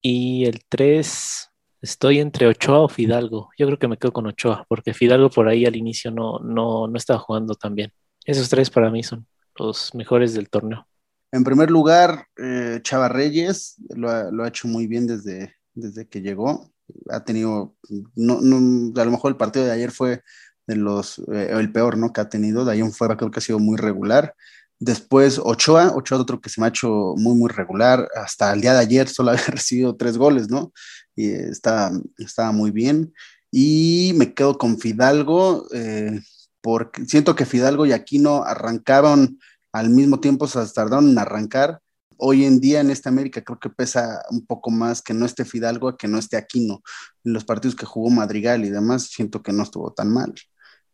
Y 0.00 0.46
el 0.46 0.64
tres, 0.66 1.50
estoy 1.82 2.20
entre 2.20 2.46
Ochoa 2.46 2.80
o 2.80 2.88
Fidalgo. 2.88 3.50
Yo 3.58 3.66
creo 3.66 3.78
que 3.78 3.88
me 3.88 3.98
quedo 3.98 4.14
con 4.14 4.26
Ochoa, 4.26 4.64
porque 4.70 4.94
Fidalgo 4.94 5.28
por 5.28 5.48
ahí 5.48 5.66
al 5.66 5.76
inicio 5.76 6.10
no, 6.10 6.38
no, 6.38 6.88
no 6.88 6.96
estaba 6.96 7.18
jugando 7.18 7.54
tan 7.54 7.74
bien. 7.74 7.92
Esos 8.24 8.48
tres 8.48 8.70
para 8.70 8.90
mí 8.90 9.02
son 9.02 9.26
los 9.58 9.94
mejores 9.94 10.32
del 10.32 10.48
torneo. 10.48 10.88
En 11.30 11.44
primer 11.44 11.70
lugar, 11.70 12.26
eh, 12.38 12.80
Chava 12.82 13.08
Reyes 13.08 13.76
lo 13.90 14.08
ha, 14.08 14.30
lo 14.30 14.44
ha, 14.44 14.48
hecho 14.48 14.66
muy 14.66 14.86
bien 14.86 15.06
desde, 15.06 15.56
desde 15.74 16.08
que 16.08 16.22
llegó. 16.22 16.72
Ha 17.10 17.22
tenido, 17.22 17.76
no, 18.14 18.40
no, 18.40 18.98
a 18.98 19.04
lo 19.04 19.10
mejor 19.10 19.32
el 19.32 19.36
partido 19.36 19.66
de 19.66 19.72
ayer 19.72 19.90
fue 19.90 20.22
de 20.66 20.76
los, 20.76 21.18
eh, 21.32 21.48
el 21.50 21.72
peor, 21.72 21.96
¿no? 21.96 22.12
Que 22.12 22.20
ha 22.20 22.28
tenido, 22.28 22.64
de 22.64 22.72
ahí 22.72 22.80
en 22.80 22.92
fuera 22.92 23.16
creo 23.16 23.30
que 23.30 23.38
ha 23.38 23.42
sido 23.42 23.58
muy 23.58 23.76
regular. 23.76 24.34
Después 24.78 25.40
Ochoa, 25.42 25.92
Ochoa 25.94 26.18
otro 26.18 26.40
que 26.40 26.50
se 26.50 26.60
me 26.60 26.66
ha 26.66 26.70
hecho 26.70 27.14
muy, 27.16 27.34
muy 27.34 27.50
regular. 27.50 28.08
Hasta 28.14 28.52
el 28.52 28.60
día 28.60 28.74
de 28.74 28.80
ayer 28.80 29.08
solo 29.08 29.30
había 29.32 29.44
recibido 29.46 29.96
tres 29.96 30.18
goles, 30.18 30.50
¿no? 30.50 30.72
Y 31.14 31.30
está, 31.30 31.90
estaba 32.18 32.52
muy 32.52 32.70
bien. 32.70 33.12
Y 33.50 34.12
me 34.16 34.34
quedo 34.34 34.58
con 34.58 34.78
Fidalgo, 34.78 35.66
eh, 35.72 36.20
porque 36.60 37.06
siento 37.06 37.34
que 37.34 37.46
Fidalgo 37.46 37.86
y 37.86 37.92
Aquino 37.92 38.44
arrancaron 38.44 39.38
al 39.72 39.90
mismo 39.90 40.20
tiempo, 40.20 40.46
se 40.46 40.58
tardaron 40.74 41.10
en 41.10 41.18
arrancar. 41.18 41.80
Hoy 42.18 42.44
en 42.44 42.60
día 42.60 42.80
en 42.80 42.90
esta 42.90 43.10
América 43.10 43.42
creo 43.42 43.58
que 43.58 43.70
pesa 43.70 44.22
un 44.30 44.44
poco 44.46 44.70
más 44.70 45.02
que 45.02 45.14
no 45.14 45.26
esté 45.26 45.44
Fidalgo 45.44 45.96
que 45.96 46.08
no 46.08 46.18
esté 46.18 46.36
Aquino. 46.36 46.82
En 47.24 47.32
los 47.32 47.44
partidos 47.44 47.76
que 47.76 47.86
jugó 47.86 48.10
Madrigal 48.10 48.64
y 48.64 48.70
demás, 48.70 49.04
siento 49.04 49.42
que 49.42 49.52
no 49.52 49.62
estuvo 49.62 49.92
tan 49.92 50.12
mal. 50.12 50.34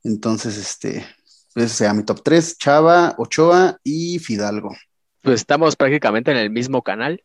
Entonces, 0.05 0.57
este, 0.57 1.07
ese 1.55 1.69
sea 1.69 1.95
mi 1.95 2.05
top 2.05 2.23
3, 2.23 2.59
Chava, 2.59 3.15
Ochoa 3.19 3.79
y 3.85 4.19
Fidalgo. 4.19 4.75
Pues 5.23 5.41
estamos 5.41 5.77
prácticamente 5.77 6.31
en 6.31 6.37
el 6.37 6.51
mismo 6.51 6.83
canal. 6.83 7.23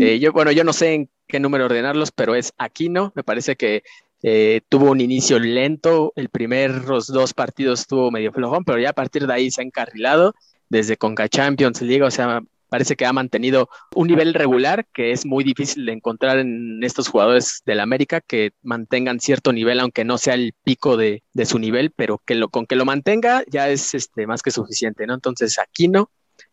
Eh, 0.00 0.18
yo, 0.18 0.32
bueno, 0.32 0.50
yo 0.50 0.64
no 0.64 0.72
sé 0.72 0.94
en 0.94 1.10
qué 1.28 1.38
número 1.38 1.66
ordenarlos, 1.66 2.10
pero 2.10 2.34
es 2.34 2.52
Aquino. 2.58 3.12
Me 3.14 3.22
parece 3.22 3.54
que 3.54 3.84
eh, 4.22 4.62
tuvo 4.68 4.90
un 4.90 5.00
inicio 5.00 5.38
lento. 5.38 6.12
El 6.16 6.30
primer 6.30 6.84
los 6.84 7.06
dos 7.06 7.32
partidos 7.32 7.80
estuvo 7.80 8.10
medio 8.10 8.32
flojón, 8.32 8.64
pero 8.64 8.80
ya 8.80 8.90
a 8.90 8.94
partir 8.94 9.26
de 9.26 9.32
ahí 9.32 9.50
se 9.50 9.60
ha 9.60 9.64
encarrilado 9.64 10.34
desde 10.68 10.96
Conca 10.96 11.28
Champions 11.28 11.80
League. 11.80 12.02
O 12.02 12.10
sea, 12.10 12.42
parece 12.68 12.96
que 12.96 13.06
ha 13.06 13.12
mantenido 13.12 13.68
un 13.94 14.08
nivel 14.08 14.34
regular 14.34 14.86
que 14.92 15.12
es 15.12 15.26
muy 15.26 15.44
difícil 15.44 15.86
de 15.86 15.92
encontrar 15.92 16.38
en 16.38 16.82
estos 16.82 17.08
jugadores 17.08 17.62
del 17.66 17.80
América 17.80 18.20
que 18.20 18.52
mantengan 18.62 19.20
cierto 19.20 19.52
nivel, 19.52 19.80
aunque 19.80 20.04
no 20.04 20.18
sea 20.18 20.34
el 20.34 20.54
pico 20.64 20.96
de, 20.96 21.22
su 21.44 21.58
nivel, 21.58 21.92
pero 21.94 22.20
que 22.24 22.34
lo, 22.34 22.48
con 22.48 22.66
que 22.66 22.76
lo 22.76 22.84
mantenga 22.84 23.42
ya 23.48 23.68
es 23.68 23.94
este, 23.94 24.26
más 24.26 24.42
que 24.42 24.50
suficiente, 24.50 25.06
¿no? 25.06 25.14
Entonces, 25.14 25.58
Aquino, 25.58 26.10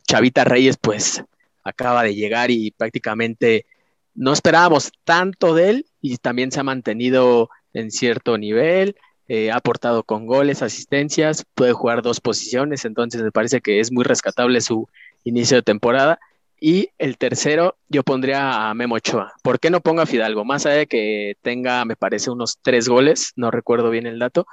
Chavita 0.07 0.43
Reyes, 0.43 0.78
pues 0.78 1.24
acaba 1.63 2.03
de 2.03 2.16
llegar 2.16 2.51
y 2.51 2.72
prácticamente 2.72 3.66
no 4.13 4.32
esperábamos 4.32 4.91
tanto 5.03 5.53
de 5.53 5.70
él 5.70 5.86
y 6.01 6.18
también 6.18 6.51
se 6.51 6.59
ha 6.59 6.63
mantenido 6.63 7.49
en 7.74 7.91
cierto 7.91 8.38
nivel. 8.38 8.95
Eh, 9.28 9.51
ha 9.51 9.55
aportado 9.55 10.03
con 10.03 10.28
goles, 10.28 10.61
asistencias, 10.61 11.45
puede 11.55 11.74
jugar 11.74 12.03
dos 12.03 12.22
posiciones, 12.22 12.86
entonces 12.86 13.24
me 13.24 13.32
parece 13.32 13.59
que 13.59 13.80
es 13.80 13.91
muy 13.91 14.03
rescatable 14.03 14.61
su 14.61 14.88
inicio 15.26 15.57
de 15.57 15.63
temporada. 15.63 16.19
Y 16.59 16.89
el 16.97 17.17
tercero, 17.17 17.76
yo 17.89 18.03
pondría 18.03 18.69
a 18.69 18.73
Memo 18.73 18.95
Ochoa. 18.95 19.34
¿Por 19.43 19.59
qué 19.59 19.69
no 19.69 19.82
ponga 19.82 20.03
a 20.03 20.05
Fidalgo? 20.05 20.45
Más 20.45 20.65
allá 20.65 20.78
de 20.78 20.88
que 20.88 21.36
tenga, 21.41 21.84
me 21.84 21.97
parece, 21.97 22.32
unos 22.32 22.59
tres 22.61 22.88
goles, 22.88 23.34
no 23.36 23.51
recuerdo 23.51 23.89
bien 23.89 24.07
el 24.07 24.19
dato. 24.19 24.47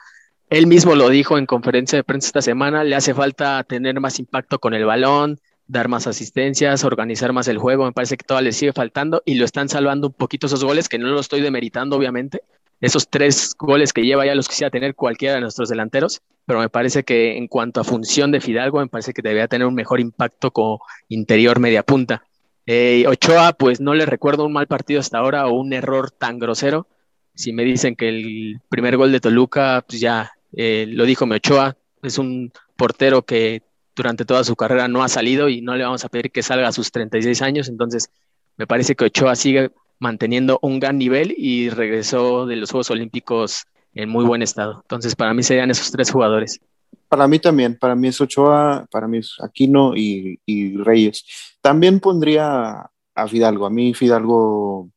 Él 0.50 0.66
mismo 0.66 0.96
lo 0.96 1.08
dijo 1.08 1.38
en 1.38 1.46
conferencia 1.46 1.96
de 1.96 2.04
prensa 2.04 2.26
esta 2.26 2.42
semana, 2.42 2.84
le 2.84 2.96
hace 2.96 3.14
falta 3.14 3.62
tener 3.64 4.00
más 4.00 4.18
impacto 4.18 4.58
con 4.58 4.74
el 4.74 4.84
balón, 4.84 5.38
dar 5.66 5.88
más 5.88 6.06
asistencias, 6.06 6.84
organizar 6.84 7.32
más 7.32 7.48
el 7.48 7.56
juego. 7.58 7.86
Me 7.86 7.92
parece 7.92 8.16
que 8.16 8.24
todavía 8.24 8.50
le 8.50 8.52
sigue 8.52 8.72
faltando 8.72 9.22
y 9.24 9.36
lo 9.36 9.44
están 9.44 9.68
salvando 9.68 10.08
un 10.08 10.12
poquito 10.12 10.48
esos 10.48 10.64
goles, 10.64 10.88
que 10.88 10.98
no 10.98 11.06
lo 11.08 11.20
estoy 11.20 11.40
demeritando, 11.40 11.96
obviamente. 11.96 12.42
Esos 12.83 13.09
tres 13.09 13.55
goles 13.57 13.93
que 13.93 14.03
lleva 14.03 14.26
ya 14.26 14.35
los 14.35 14.49
quisiera 14.49 14.68
tener 14.68 14.97
cualquiera 14.97 15.37
de 15.37 15.41
nuestros 15.41 15.68
delanteros, 15.68 16.20
pero 16.45 16.59
me 16.59 16.68
parece 16.68 17.05
que 17.05 17.39
en 17.39 17.47
cuanto 17.47 17.80
a 17.80 17.85
función 17.85 18.33
de 18.33 18.41
Fidalgo, 18.41 18.80
me 18.80 18.89
parece 18.89 19.14
que 19.14 19.22
debería 19.22 19.47
tener 19.47 19.68
un 19.68 19.74
mejor 19.74 20.01
impacto 20.01 20.51
como 20.51 20.80
interior 21.09 21.61
media 21.61 21.85
punta. 21.85 22.24
Eh, 22.66 23.05
Ochoa, 23.07 23.53
pues 23.53 23.80
no 23.80 23.95
le 23.95 24.05
recuerdo 24.05 24.45
un 24.45 24.53
mal 24.53 24.66
partido 24.66 24.99
hasta 24.99 25.18
ahora 25.18 25.47
o 25.47 25.53
un 25.53 25.72
error 25.72 26.11
tan 26.11 26.41
grosero. 26.41 26.89
Si 27.37 27.53
me 27.53 27.62
dicen 27.62 27.95
que 27.95 28.09
el 28.09 28.61
primer 28.68 28.97
gol 28.97 29.12
de 29.12 29.20
Toluca, 29.20 29.85
pues 29.87 30.01
ya 30.01 30.33
eh, 30.53 30.87
lo 30.89 31.05
dijo 31.05 31.24
mi 31.24 31.37
Ochoa, 31.37 31.76
es 32.03 32.18
un 32.18 32.53
portero 32.76 33.22
que 33.22 33.62
durante 33.95 34.24
toda 34.24 34.43
su 34.43 34.57
carrera 34.57 34.89
no 34.89 35.05
ha 35.05 35.09
salido 35.09 35.49
y 35.49 35.61
no 35.61 35.76
le 35.76 35.85
vamos 35.85 36.05
a 36.05 36.09
pedir 36.09 36.33
que 36.33 36.43
salga 36.43 36.66
a 36.66 36.72
sus 36.72 36.91
36 36.91 37.43
años, 37.43 37.68
entonces 37.68 38.11
me 38.57 38.66
parece 38.66 38.97
que 38.97 39.05
Ochoa 39.05 39.37
sigue 39.37 39.70
manteniendo 40.03 40.59
un 40.62 40.80
gran 40.80 40.98
nivel 40.98 41.32
y 41.38 41.70
regresó 41.70 42.44
de 42.44 42.57
los 42.57 42.72
Juegos 42.72 42.90
Olímpicos 42.90 43.64
en 43.94 44.09
muy 44.09 44.24
buen 44.24 44.42
estado. 44.42 44.80
Entonces, 44.82 45.14
para 45.14 45.32
mí 45.32 45.44
serían 45.44 45.70
esos 45.70 45.92
tres 45.92 46.11
jugadores. 46.11 46.61
Para 47.09 47.28
mí 47.28 47.38
también, 47.38 47.78
para 47.78 47.94
mí 47.94 48.09
es 48.09 48.20
Ochoa, 48.20 48.84
para 48.90 49.07
mí 49.07 49.18
es 49.18 49.36
Aquino 49.40 49.94
y, 49.96 50.76
Reyes. 50.78 51.24
También 51.61 52.00
pondría 52.00 52.90
a 53.14 53.28
Fidalgo. 53.28 53.64
A 53.64 53.70
mí 53.70 53.94
Fidalgo, 53.94 54.80
o 54.80 54.90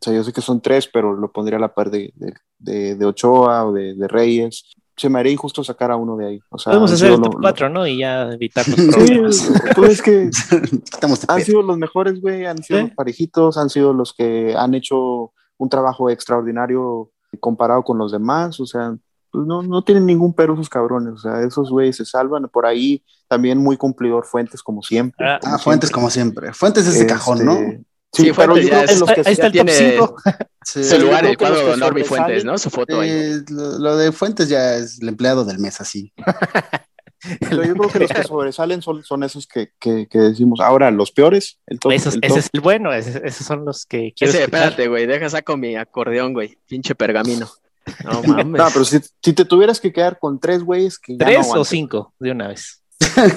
sea, 0.00 0.14
yo 0.14 0.24
sé 0.24 0.32
que 0.32 0.40
son 0.40 0.62
tres, 0.62 0.88
pero 0.90 1.12
lo 1.12 1.30
pondría 1.30 1.58
a 1.58 1.60
la 1.60 1.74
par 1.74 1.90
de, 1.90 2.14
de, 2.58 3.04
Ochoa 3.04 3.66
o 3.66 3.72
de, 3.74 4.08
Reyes. 4.08 4.64
Se 4.96 5.08
me 5.10 5.18
haría 5.18 5.32
injusto 5.32 5.62
sacar 5.62 5.90
a 5.90 5.96
uno 5.96 6.16
de 6.16 6.26
ahí. 6.26 6.40
O 6.50 6.58
sea, 6.58 6.70
Podemos 6.72 6.92
hacer 6.92 7.12
el 7.12 7.20
top 7.20 7.34
lo- 7.34 7.40
4, 7.40 7.68
¿no? 7.68 7.86
Y 7.86 7.98
ya 7.98 8.30
evitar 8.32 8.66
los 8.68 8.76
Sí, 8.78 8.90
problemas. 8.90 9.52
pues 9.74 9.90
es 9.92 10.02
que 10.02 10.10
de 11.00 11.24
han 11.28 11.40
sido 11.42 11.62
los 11.62 11.76
mejores, 11.78 12.20
güey, 12.20 12.46
han 12.46 12.62
sido 12.62 12.78
Sí. 12.80 12.86
los 12.86 12.94
parejitos, 12.94 13.58
han 13.58 13.68
sido 13.70 13.92
los 13.92 14.12
que 14.14 14.54
han 14.56 14.74
hecho 14.74 15.32
un 15.58 15.68
trabajo 15.68 16.08
extraordinario 16.10 17.10
comparado 17.40 17.82
con 17.82 17.98
los 17.98 18.12
demás, 18.12 18.58
o 18.60 18.66
sea, 18.66 18.96
pues 19.30 19.46
no, 19.46 19.62
no 19.62 19.82
tienen 19.84 20.06
ningún 20.06 20.32
pero 20.32 20.54
esos 20.54 20.68
cabrones, 20.70 21.14
o 21.14 21.18
sea, 21.18 21.42
esos 21.42 21.70
güeyes 21.70 21.96
se 21.96 22.04
salvan, 22.06 22.48
por 22.48 22.64
ahí 22.64 23.02
también 23.28 23.58
muy 23.58 23.76
cumplidor 23.76 24.24
Fuentes 24.24 24.62
como 24.62 24.82
siempre. 24.82 25.26
Ah, 25.26 25.38
Ah, 25.44 25.58
Fuentes 25.58 25.90
como 25.90 26.08
siempre. 26.10 26.52
Fuentes 26.54 26.86
es 26.86 26.94
de 26.94 27.00
Este, 27.00 27.12
cajón, 27.12 27.44
¿no? 27.44 27.58
Sí, 28.16 28.22
Sí, 28.24 28.32
pero 28.34 28.56
yo 28.56 28.62
ya 28.62 28.68
creo 28.68 28.86
que 28.86 28.92
es- 28.92 29.00
los 29.00 29.10
que 29.12 29.22
Ahí 29.26 29.32
está 29.32 29.46
el 29.46 29.52
top 29.52 29.66
tiene 29.66 29.72
5. 29.92 30.16
Sí. 30.64 30.84
su 30.84 30.98
lugar 30.98 31.24
el 31.26 31.36
cuadro 31.36 31.66
de 31.70 31.76
Norby 31.76 32.04
Fuentes, 32.04 32.44
¿no? 32.44 32.58
Su 32.58 32.70
foto 32.70 33.00
ahí. 33.00 33.10
Eh, 33.10 33.40
lo, 33.50 33.78
lo 33.78 33.96
de 33.96 34.10
Fuentes 34.12 34.48
ya 34.48 34.76
es 34.76 35.00
el 35.00 35.08
empleado 35.08 35.44
del 35.44 35.58
mes, 35.58 35.80
así. 35.80 36.12
Pero 37.40 37.64
yo 37.64 37.74
creo 37.74 37.88
que 37.90 37.98
los 38.00 38.10
que 38.12 38.22
sobresalen 38.24 38.82
son, 38.82 39.02
son 39.02 39.22
esos 39.24 39.46
que, 39.46 39.70
que, 39.80 40.06
que 40.08 40.18
decimos. 40.18 40.60
Ahora, 40.60 40.90
los 40.90 41.10
peores, 41.12 41.58
el 41.66 41.80
top, 41.80 41.92
Esos- 41.92 42.14
el 42.14 42.20
ese 42.24 42.38
es 42.40 42.50
el 42.52 42.60
bueno, 42.60 42.92
ese- 42.92 43.20
esos 43.24 43.46
son 43.46 43.64
los 43.64 43.84
que 43.86 44.12
quiero 44.16 44.30
Ese, 44.32 44.40
escuchar. 44.42 44.60
espérate, 44.64 44.88
güey, 44.88 45.06
deja 45.06 45.28
saco 45.30 45.56
mi 45.56 45.76
acordeón, 45.76 46.34
güey. 46.34 46.56
Pinche 46.66 46.94
pergamino. 46.94 47.48
No 48.04 48.22
mames. 48.44 48.58
No, 48.62 48.68
pero 48.72 48.84
si, 48.84 48.98
si 49.22 49.32
te 49.32 49.44
tuvieras 49.44 49.80
que 49.80 49.92
quedar 49.92 50.18
con 50.18 50.38
tres 50.38 50.62
güeyes 50.62 50.98
que 50.98 51.16
ya 51.16 51.24
no 51.26 51.30
¿Tres 51.32 51.46
o 51.54 51.64
cinco 51.64 52.14
de 52.20 52.30
una 52.32 52.48
vez? 52.48 52.82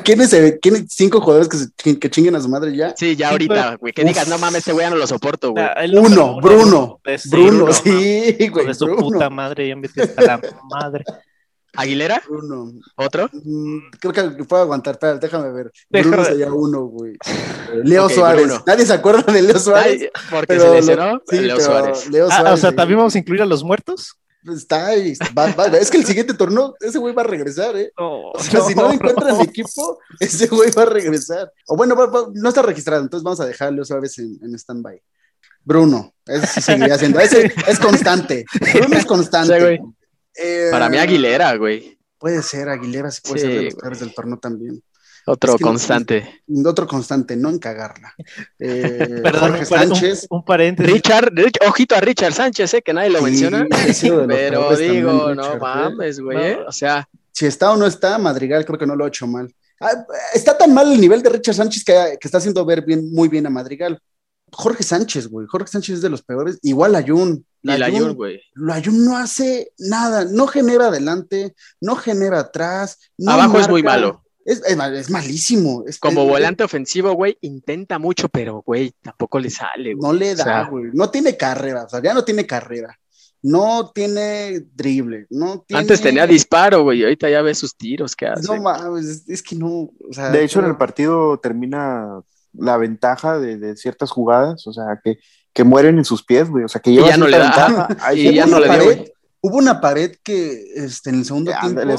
¿Quién 0.03 0.21
es, 0.21 0.33
el- 0.33 0.59
quién 0.59 0.87
cinco 0.89 1.21
jugadores 1.21 1.47
que, 1.49 1.57
se 1.57 1.65
chin- 1.77 1.99
que 1.99 2.09
chinguen 2.09 2.35
a 2.35 2.41
su 2.41 2.49
madre 2.49 2.75
ya? 2.75 2.93
Sí, 2.97 3.15
ya 3.15 3.29
ahorita, 3.29 3.75
güey. 3.75 3.93
Que 3.93 4.03
digas, 4.03 4.27
no 4.27 4.37
mames, 4.37 4.59
este 4.59 4.71
güey 4.73 4.85
ya 4.85 4.89
no 4.89 4.95
lo 4.97 5.07
soporto, 5.07 5.51
güey. 5.51 5.63
Ah, 5.63 5.75
Uno, 5.91 6.01
uno, 6.01 6.41
Bruno. 6.41 6.41
Bruno, 6.41 7.01
Bruno, 7.31 7.73
sí, 7.73 8.49
güey. 8.51 8.67
de 8.67 8.73
su 8.73 8.85
Bruno. 8.85 9.01
puta 9.01 9.29
madre, 9.29 9.67
ya 9.67 9.75
metí 9.75 10.01
hasta 10.01 10.21
la 10.21 10.41
madre. 10.69 11.03
¿Aguilera? 11.75 12.21
Bruno. 12.27 12.71
¿Otro? 12.95 13.29
Mm, 13.31 13.77
Creo 13.99 14.11
que 14.11 14.43
puedo 14.43 14.63
aguantar, 14.63 14.95
espera, 14.95 15.17
déjame 15.17 15.51
ver. 15.51 15.71
Déjame- 15.89 16.09
Bruno 16.15 16.25
sería 16.25 16.51
uno, 16.51 16.81
güey. 16.85 17.13
Leo 17.83 18.09
Suárez. 18.09 18.47
Bruno. 18.47 18.63
Nadie 18.65 18.85
se 18.87 18.93
acuerda 18.93 19.31
de 19.31 19.41
Leo 19.43 19.59
Suárez. 19.59 20.01
Ay, 20.01 20.09
porque 20.31 20.47
pero 20.47 20.61
se 20.61 20.67
lo- 20.67 20.73
lesionó. 20.73 21.21
sí, 21.29 21.39
Leo 21.39 21.59
Suárez. 21.59 22.09
Leo 22.09 22.27
Ah, 22.29 22.35
Suárez. 22.39 22.53
o 22.53 22.57
sea, 22.57 22.69
sí. 22.71 22.75
¿también 22.75 22.97
vamos 22.97 23.15
a 23.15 23.19
incluir 23.19 23.41
a 23.43 23.45
los 23.45 23.63
muertos? 23.63 24.15
Está 24.51 24.87
ahí. 24.87 25.13
va- 25.37 25.53
va- 25.53 25.67
es 25.77 25.89
que 25.89 25.97
el 25.97 26.05
siguiente 26.05 26.33
torneo, 26.33 26.75
ese 26.79 26.97
güey 26.97 27.13
va 27.13 27.21
a 27.21 27.25
regresar, 27.25 27.75
¿eh? 27.77 27.91
No, 27.97 28.31
O 28.31 28.39
sea, 28.39 28.61
si 28.61 28.75
no 28.75 28.83
lo 28.83 28.91
encuentra 28.93 29.29
en 29.33 29.41
equipo, 29.41 29.99
ese 30.19 30.47
güey 30.47 30.71
va 30.71 30.83
a 30.83 30.85
regresar. 30.87 31.51
O 31.67 31.75
bueno, 31.75 31.95
va- 31.95 32.07
va- 32.07 32.27
no 32.33 32.49
está 32.49 32.61
registrado, 32.61 33.01
entonces 33.03 33.23
vamos 33.23 33.39
a 33.39 33.45
dejarlo 33.45 33.81
otra 33.83 33.99
vez 33.99 34.17
en, 34.19 34.37
en 34.41 34.53
stand-by. 34.55 35.01
Bruno, 35.63 36.13
ese 36.25 36.47
sí 36.47 36.61
seguiría 36.61 36.97
siendo. 36.97 37.19
Ese 37.19 37.51
es 37.67 37.79
constante. 37.79 38.45
Bruno 38.73 38.97
es 38.97 39.05
constante. 39.05 39.55
Sí, 39.55 39.59
güey. 39.61 39.79
Eh, 40.35 40.69
Para 40.71 40.89
mí, 40.89 40.97
Aguilera, 40.97 41.55
güey. 41.57 41.97
Puede 42.17 42.41
ser, 42.43 42.69
Aguilera 42.69 43.11
sí 43.11 43.21
puede 43.23 43.39
Sí, 43.39 43.45
ser 43.71 43.81
de 43.81 43.89
los 43.89 43.99
del 43.99 44.13
torneo 44.13 44.37
también. 44.39 44.81
Otro 45.29 45.51
Es 45.53 45.57
que- 45.57 45.63
constante. 45.63 46.41
Otro 46.65 46.87
constante, 46.87 47.35
no 47.35 47.49
en 47.49 47.59
cagarla. 47.59 48.13
Eh, 48.59 49.19
Perdón, 49.23 49.51
Jorge 49.51 49.63
un, 49.63 49.69
par- 49.69 49.87
un- 49.87 49.95
Sánchez. 49.95 50.27
un 50.29 50.43
paréntesis. 50.45 50.93
Richard, 50.93 51.31
Rich- 51.33 51.67
ojito 51.67 51.95
a 51.95 51.99
Richard 52.01 52.33
Sánchez, 52.33 52.73
eh, 52.73 52.81
que 52.81 52.93
nadie 52.93 53.09
lo 53.09 53.19
sí, 53.19 53.23
menciona. 53.25 53.67
Pero 54.27 54.75
digo, 54.75 55.09
también, 55.19 55.35
no 55.35 55.43
Richard, 55.43 55.55
¿eh? 55.55 55.59
mames, 55.59 56.19
güey. 56.19 56.37
No. 56.37 56.43
eh. 56.43 56.59
O 56.67 56.71
sea, 56.71 57.07
Si 57.31 57.45
está 57.45 57.71
o 57.71 57.77
no 57.77 57.85
está, 57.85 58.17
Madrigal 58.17 58.65
creo 58.65 58.77
que 58.79 58.85
no 58.87 58.95
lo 58.95 59.05
ha 59.05 59.09
hecho 59.09 59.27
mal. 59.27 59.53
Ah, 59.81 59.91
está 60.33 60.57
tan 60.57 60.73
mal 60.73 60.91
el 60.91 60.99
nivel 60.99 61.21
de 61.21 61.29
Richard 61.29 61.55
Sánchez 61.55 61.83
que, 61.85 62.17
que 62.19 62.27
está 62.27 62.37
haciendo 62.39 62.65
ver 62.65 62.81
bien, 62.83 63.11
muy 63.13 63.29
bien 63.29 63.45
a 63.47 63.49
Madrigal. 63.49 63.97
Jorge 64.51 64.83
Sánchez, 64.83 65.27
güey. 65.27 65.45
Jorge 65.47 65.67
Sánchez 65.71 65.95
es 65.97 66.01
de 66.01 66.09
los 66.09 66.21
peores. 66.23 66.57
Igual 66.63 66.95
Ayun. 66.95 67.45
y 67.61 67.77
la 67.77 67.89
Jun, 67.89 68.13
güey. 68.15 68.41
Ayun 68.71 69.05
no 69.05 69.15
hace 69.15 69.71
nada, 69.77 70.25
no 70.25 70.47
genera 70.47 70.87
adelante, 70.87 71.53
no 71.79 71.95
genera 71.95 72.39
atrás. 72.39 72.97
no 73.17 73.31
Abajo 73.31 73.59
es 73.59 73.69
muy 73.69 73.83
malo. 73.83 74.23
Es, 74.49 74.61
es 74.65 74.75
mal- 74.75 74.95
es 74.95 75.09
malísimo. 75.09 75.83
Es- 75.87 75.99
Como 75.99 76.23
es- 76.23 76.29
volante 76.29 76.63
ofensivo, 76.63 77.13
güey, 77.13 77.37
intenta 77.41 77.99
mucho, 77.99 78.29
pero, 78.29 78.63
güey, 78.65 78.91
tampoco 79.01 79.39
le 79.39 79.49
sale, 79.49 79.93
güey. 79.93 80.01
No 80.01 80.13
le 80.13 80.31
O 80.33 80.35
da, 80.35 80.43
sea, 80.43 80.63
güey. 80.65 80.85
No 80.93 81.09
tiene 81.09 81.37
carrera. 81.37 81.83
O 81.85 81.89
sea, 81.89 82.01
ya 82.01 82.13
no 82.13 82.23
tiene 82.25 82.45
carrera. 82.47 82.97
No 83.41 83.91
tiene 83.93 84.59
drible. 84.75 85.27
No 85.29 85.63
tiene... 85.65 85.81
Antes 85.81 86.01
tenía 86.01 86.27
disparo, 86.27 86.83
güey, 86.83 86.99
y 86.99 87.03
ahorita 87.03 87.29
ya 87.29 87.41
ves 87.41 87.57
sus 87.57 87.75
tiros 87.77 88.15
que 88.15 88.27
hace. 88.27 88.45
No 88.47 88.61
mames, 88.61 89.23
es, 89.29 89.41
que 89.41 89.55
no. 89.55 89.69
O 89.69 89.91
sea, 90.11 90.29
De 90.29 90.43
hecho, 90.43 90.59
en 90.59 90.65
el 90.65 90.75
partido 90.77 91.39
termina 91.39 92.21
la 92.53 92.77
ventaja 92.77 93.39
de, 93.39 93.57
de 93.57 93.77
ciertas 93.77 94.09
jugadas, 94.11 94.65
o 94.67 94.73
sea, 94.73 94.99
que, 95.03 95.19
que 95.53 95.63
mueren 95.63 95.97
en 95.99 96.05
sus 96.05 96.23
pies, 96.25 96.49
güey. 96.49 96.65
O 96.65 96.67
sea, 96.67 96.81
que 96.81 96.91
lleva 96.91 97.07
ya 97.07 97.17
no 97.17 97.27
le 97.27 97.37
da. 97.37 97.87
Hay 98.01 98.27
Y 98.27 98.33
ya 98.35 98.45
Hubo 98.45 98.51
no 98.51 98.57
una 98.57 98.65
le 98.67 98.73
dio, 98.83 98.89
pared-. 98.91 99.11
Hubo 99.41 99.57
una 99.57 99.79
pared 99.79 100.15
que 100.21 100.63
este, 100.75 101.11
en 101.11 101.15
el 101.19 101.25
segundo 101.25 101.51
tiempo 101.51 101.79
Ándale, 101.81 101.95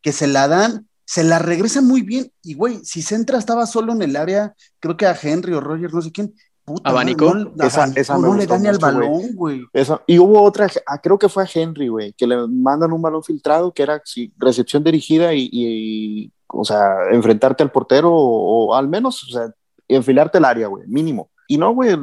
que 0.00 0.12
se 0.12 0.28
la 0.28 0.46
dan, 0.46 0.86
se 1.04 1.24
la 1.24 1.38
regresan 1.38 1.86
muy 1.86 2.02
bien. 2.02 2.30
Y 2.42 2.54
güey, 2.54 2.84
si 2.84 3.02
Centra 3.02 3.38
estaba 3.38 3.66
solo 3.66 3.92
en 3.92 4.02
el 4.02 4.16
área, 4.16 4.54
creo 4.80 4.96
que 4.96 5.06
a 5.06 5.16
Henry 5.20 5.52
o 5.54 5.60
Roger, 5.60 5.92
no 5.92 6.02
sé 6.02 6.12
quién. 6.12 6.34
Puta, 6.64 6.90
No, 6.90 6.98
Esa- 6.98 7.82
abanico, 7.82 8.00
esa 8.00 8.16
me 8.16 8.22
no 8.22 8.28
le 8.34 8.38
gustó 8.46 8.54
da 8.54 8.58
ni 8.58 8.68
al 8.68 8.78
balón, 8.78 9.34
güey. 9.34 9.66
Y 10.06 10.18
hubo 10.18 10.40
otra, 10.42 10.66
ah, 10.86 10.98
creo 10.98 11.18
que 11.18 11.28
fue 11.28 11.42
a 11.44 11.48
Henry, 11.52 11.88
güey, 11.88 12.14
que 12.14 12.26
le 12.26 12.46
mandan 12.48 12.90
un 12.92 13.02
balón 13.02 13.22
filtrado 13.22 13.72
que 13.74 13.82
era 13.82 14.00
sí, 14.04 14.32
recepción 14.38 14.82
dirigida 14.82 15.34
y, 15.34 15.50
y- 15.52 16.32
o 16.46 16.64
sea, 16.64 16.94
enfrentarte 17.10 17.62
al 17.62 17.70
portero 17.72 18.10
o, 18.12 18.68
o 18.68 18.74
al 18.74 18.88
menos, 18.88 19.22
o 19.24 19.26
sea, 19.32 19.52
enfilarte 19.88 20.38
el 20.38 20.44
área, 20.46 20.68
güey, 20.68 20.86
mínimo. 20.86 21.28
Y 21.48 21.58
no, 21.58 21.74
güey, 21.74 21.94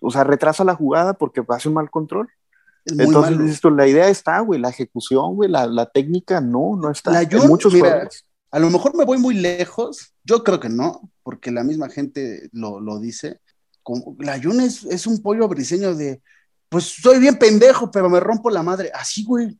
o 0.00 0.10
sea, 0.10 0.24
retrasa 0.24 0.64
la 0.64 0.74
jugada 0.74 1.14
porque 1.14 1.42
hace 1.48 1.68
un 1.68 1.74
mal 1.76 1.90
control. 1.90 2.28
Muy 2.92 3.04
Entonces, 3.06 3.62
malo. 3.62 3.76
la 3.76 3.86
idea 3.86 4.08
está, 4.08 4.40
güey, 4.40 4.60
la 4.60 4.68
ejecución, 4.70 5.34
güey, 5.36 5.48
la, 5.50 5.66
la 5.66 5.86
técnica, 5.86 6.40
no, 6.42 6.76
no 6.76 6.90
está. 6.90 7.10
La 7.12 7.22
en 7.22 7.30
Jun, 7.30 7.48
muchos 7.48 7.72
mira, 7.72 7.90
juegos. 7.90 8.24
A 8.50 8.58
lo 8.58 8.70
mejor 8.70 8.96
me 8.96 9.04
voy 9.04 9.18
muy 9.18 9.34
lejos. 9.34 10.12
Yo 10.24 10.42
creo 10.42 10.58
que 10.60 10.68
no, 10.68 11.10
porque 11.22 11.50
la 11.50 11.62
misma 11.64 11.88
gente 11.88 12.48
lo, 12.52 12.80
lo 12.80 12.98
dice. 12.98 13.40
Como, 13.82 14.16
la 14.18 14.40
Jun 14.42 14.60
es, 14.60 14.84
es 14.84 15.06
un 15.06 15.22
pollo 15.22 15.48
briseño 15.48 15.94
de, 15.94 16.20
pues 16.68 16.84
soy 16.84 17.18
bien 17.18 17.38
pendejo, 17.38 17.90
pero 17.90 18.10
me 18.10 18.20
rompo 18.20 18.50
la 18.50 18.62
madre. 18.62 18.90
Así, 18.94 19.24
güey. 19.24 19.58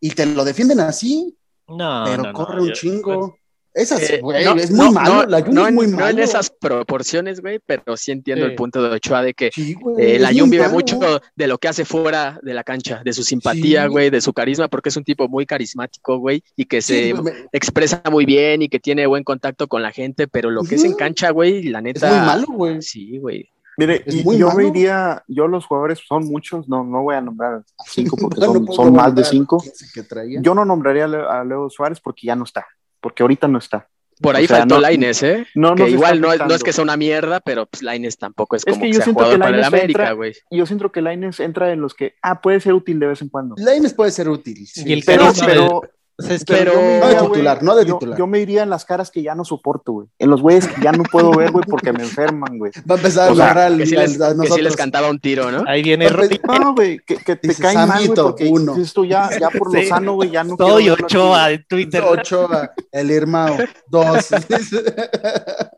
Y 0.00 0.10
te 0.10 0.24
lo 0.26 0.44
defienden 0.44 0.80
así, 0.80 1.36
No, 1.68 2.02
pero 2.06 2.22
no, 2.22 2.32
no, 2.32 2.34
corre 2.34 2.62
un 2.62 2.68
yo- 2.68 2.74
chingo. 2.74 3.36
Es 3.72 3.92
así, 3.92 4.14
Eh, 4.14 4.20
güey, 4.20 4.44
no, 4.44 4.56
es 4.56 4.70
muy 4.70 4.86
no, 4.86 4.92
malo. 4.92 5.14
no, 5.14 5.26
la 5.26 5.42
Jun 5.42 5.54
no 5.54 5.62
es 5.62 5.68
en- 5.68 5.74
muy 5.76 5.86
no 5.86 5.96
malo. 5.98 6.08
en 6.10 6.18
esas 6.18 6.50
proporciones, 6.50 7.40
güey, 7.40 7.60
pero 7.64 7.96
sí 7.96 8.10
entiendo 8.10 8.44
Sí. 8.46 8.50
el 8.50 8.56
punto 8.56 8.82
de 8.82 8.96
Ochoa 8.96 9.22
de 9.22 9.32
que 9.34 9.50
Sí, 9.52 9.74
güey, 9.74 10.04
eh, 10.04 10.16
es 10.16 10.20
la 10.22 10.32
Jun 10.32 10.50
vive 10.50 10.64
malo. 10.64 10.74
mucho 10.74 10.98
de 11.36 11.46
lo 11.46 11.58
que 11.58 11.68
hace 11.68 11.84
fuera 11.84 12.38
de 12.42 12.52
la 12.54 12.64
cancha, 12.64 13.00
de 13.04 13.12
su 13.12 13.22
simpatía, 13.22 13.84
Sí. 13.84 13.88
güey, 13.88 14.10
de 14.10 14.20
su 14.20 14.32
carisma, 14.32 14.66
porque 14.68 14.88
es 14.88 14.96
un 14.96 15.04
tipo 15.04 15.28
muy 15.28 15.46
carismático, 15.46 16.18
güey, 16.18 16.42
y 16.56 16.64
que 16.64 16.82
Sí, 16.82 17.12
se 17.12 17.22
me- 17.22 17.32
expresa 17.52 18.02
muy 18.10 18.24
bien 18.24 18.62
y 18.62 18.68
que 18.68 18.80
tiene 18.80 19.06
buen 19.06 19.22
contacto 19.24 19.68
con 19.68 19.82
la 19.82 19.92
gente, 19.92 20.26
pero 20.26 20.50
lo 20.50 20.62
que 20.64 20.74
es 20.74 20.84
en 20.84 20.94
cancha, 20.94 21.30
güey, 21.30 21.62
la 21.64 21.78
es 21.78 21.84
neta. 21.84 22.08
muy 22.08 22.18
malo, 22.26 22.46
güey. 22.48 22.82
Sí, 22.82 23.18
güey. 23.18 23.48
Mire, 23.76 24.02
es 24.04 24.14
y 24.16 24.24
yo 24.36 24.48
malo. 24.48 24.58
me 24.58 24.66
iría, 24.68 25.22
yo 25.26 25.46
los 25.48 25.64
jugadores 25.64 26.00
son 26.06 26.26
muchos, 26.26 26.68
no, 26.68 26.84
no 26.84 27.02
voy 27.02 27.14
a 27.14 27.20
nombrar 27.22 27.54
a 27.54 27.64
cinco 27.86 28.16
porque 28.20 28.40
No 28.40 28.72
son, 28.74 28.92
más 28.92 29.14
de 29.14 29.24
cinco. 29.24 29.58
15 29.58 29.86
que 29.94 30.02
traía. 30.02 30.40
Yo 30.42 30.54
no 30.54 30.64
nombraría 30.66 31.04
a 31.04 31.44
Leo 31.44 31.70
Suárez 31.70 31.98
porque 32.00 32.26
ya 32.26 32.36
no 32.36 32.44
está, 32.44 32.66
porque 33.00 33.22
ahorita 33.22 33.48
no 33.48 33.58
está. 33.58 33.88
Por 34.20 34.34
O 34.34 34.38
ahí 34.38 34.46
sea, 34.46 34.58
faltó 34.58 34.74
no- 34.74 34.80
Laines, 34.82 35.22
¿eh? 35.22 35.46
no 35.54 35.74
que 35.74 35.88
igual 35.88 36.20
no 36.20 36.30
es, 36.30 36.40
no 36.40 36.54
es 36.54 36.62
que 36.62 36.74
sea 36.74 36.84
una 36.84 36.98
mierda, 36.98 37.40
pero 37.40 37.64
pues 37.64 37.82
Laines 37.82 38.18
tampoco 38.18 38.54
es 38.54 38.64
Es 38.66 38.74
como 38.74 38.82
que 38.82 38.88
que, 38.88 38.92
yo 38.92 38.96
sea 38.98 39.04
siento 39.04 39.18
jugador 39.20 39.38
que 39.38 39.44
para 39.44 39.56
el 39.56 39.64
América, 39.64 40.12
güey. 40.12 40.34
Yo 40.50 40.66
siento 40.66 40.92
que 40.92 41.00
Laines 41.00 41.40
entra 41.40 41.72
en 41.72 41.80
los 41.80 41.94
que, 41.94 42.16
ah, 42.20 42.42
puede 42.42 42.60
ser 42.60 42.74
útil 42.74 43.00
de 43.00 43.06
vez 43.06 43.22
en 43.22 43.30
cuando. 43.30 43.54
Lainez 43.56 43.94
puede 43.94 44.10
ser 44.10 44.28
útil. 44.28 44.66
sí. 44.66 44.84
Y 44.86 44.92
el 44.92 45.02
Pero, 45.06 45.22
carisma 45.24 45.46
pero, 45.46 45.80
Es 45.84 45.90
que- 46.28 46.38
pero- 46.46 46.72
yo 46.74 46.80
me 46.80 47.00
No 47.00 47.06
de 47.08 47.14
titular, 47.16 47.62
no 47.62 47.76
de 47.76 47.86
yo- 47.86 47.94
titular. 47.98 48.18
Yo, 48.18 48.26
me 48.26 48.40
iría 48.40 48.62
en 48.62 48.70
las 48.70 48.84
caras 48.84 49.10
que 49.10 49.22
ya 49.22 49.34
no 49.34 49.44
soporto, 49.44 49.92
güey. 49.92 50.08
En 50.18 50.30
los 50.30 50.40
güeyes 50.42 50.66
que 50.68 50.80
ya 50.82 50.92
no 50.92 51.02
puedo 51.04 51.30
ver, 51.32 51.50
güey, 51.50 51.64
porque 51.68 51.92
me 51.92 52.02
enferman, 52.02 52.58
güey. 52.58 52.72
Va 52.90 52.94
a 52.94 52.98
empezar 52.98 53.30
O 53.30 53.32
a 53.32 53.36
sea, 53.36 53.46
narrar 53.46 53.64
al- 53.66 53.78
Que 53.78 53.86
sí, 53.86 53.96
al- 53.96 54.02
les, 54.02 54.20
a 54.20 54.34
que 54.40 54.50
sí 54.50 54.62
les 54.62 54.76
cantaba 54.76 55.10
un 55.10 55.18
tiro, 55.20 55.50
¿no? 55.50 55.64
Ahí 55.66 55.82
viene 55.82 56.08
Pues, 56.10 56.30
Roy. 56.30 56.40
No, 56.60 56.74
güey, 56.74 56.98
que, 57.06 57.16
que 57.16 57.36
te 57.36 57.48
Dice, 57.48 57.62
caen 57.62 57.88
mal, 57.88 58.06
güey, 58.06 58.16
porque 58.20 58.48
uno. 58.48 58.74
tú 58.94 59.04
ya, 59.04 59.30
ya 59.38 59.50
por 59.50 59.72
lo 59.72 59.72
Sí. 59.80 59.86
sano, 59.86 60.14
güey, 60.14 60.30
ya 60.30 60.44
no 60.44 60.56
Soy 60.56 60.90
Ochoa 60.90 61.50
en 61.52 61.64
Twitter. 61.68 62.02
Ochoa, 62.04 62.72
el 62.92 63.10
Irmao, 63.10 63.56
dos. 63.88 64.28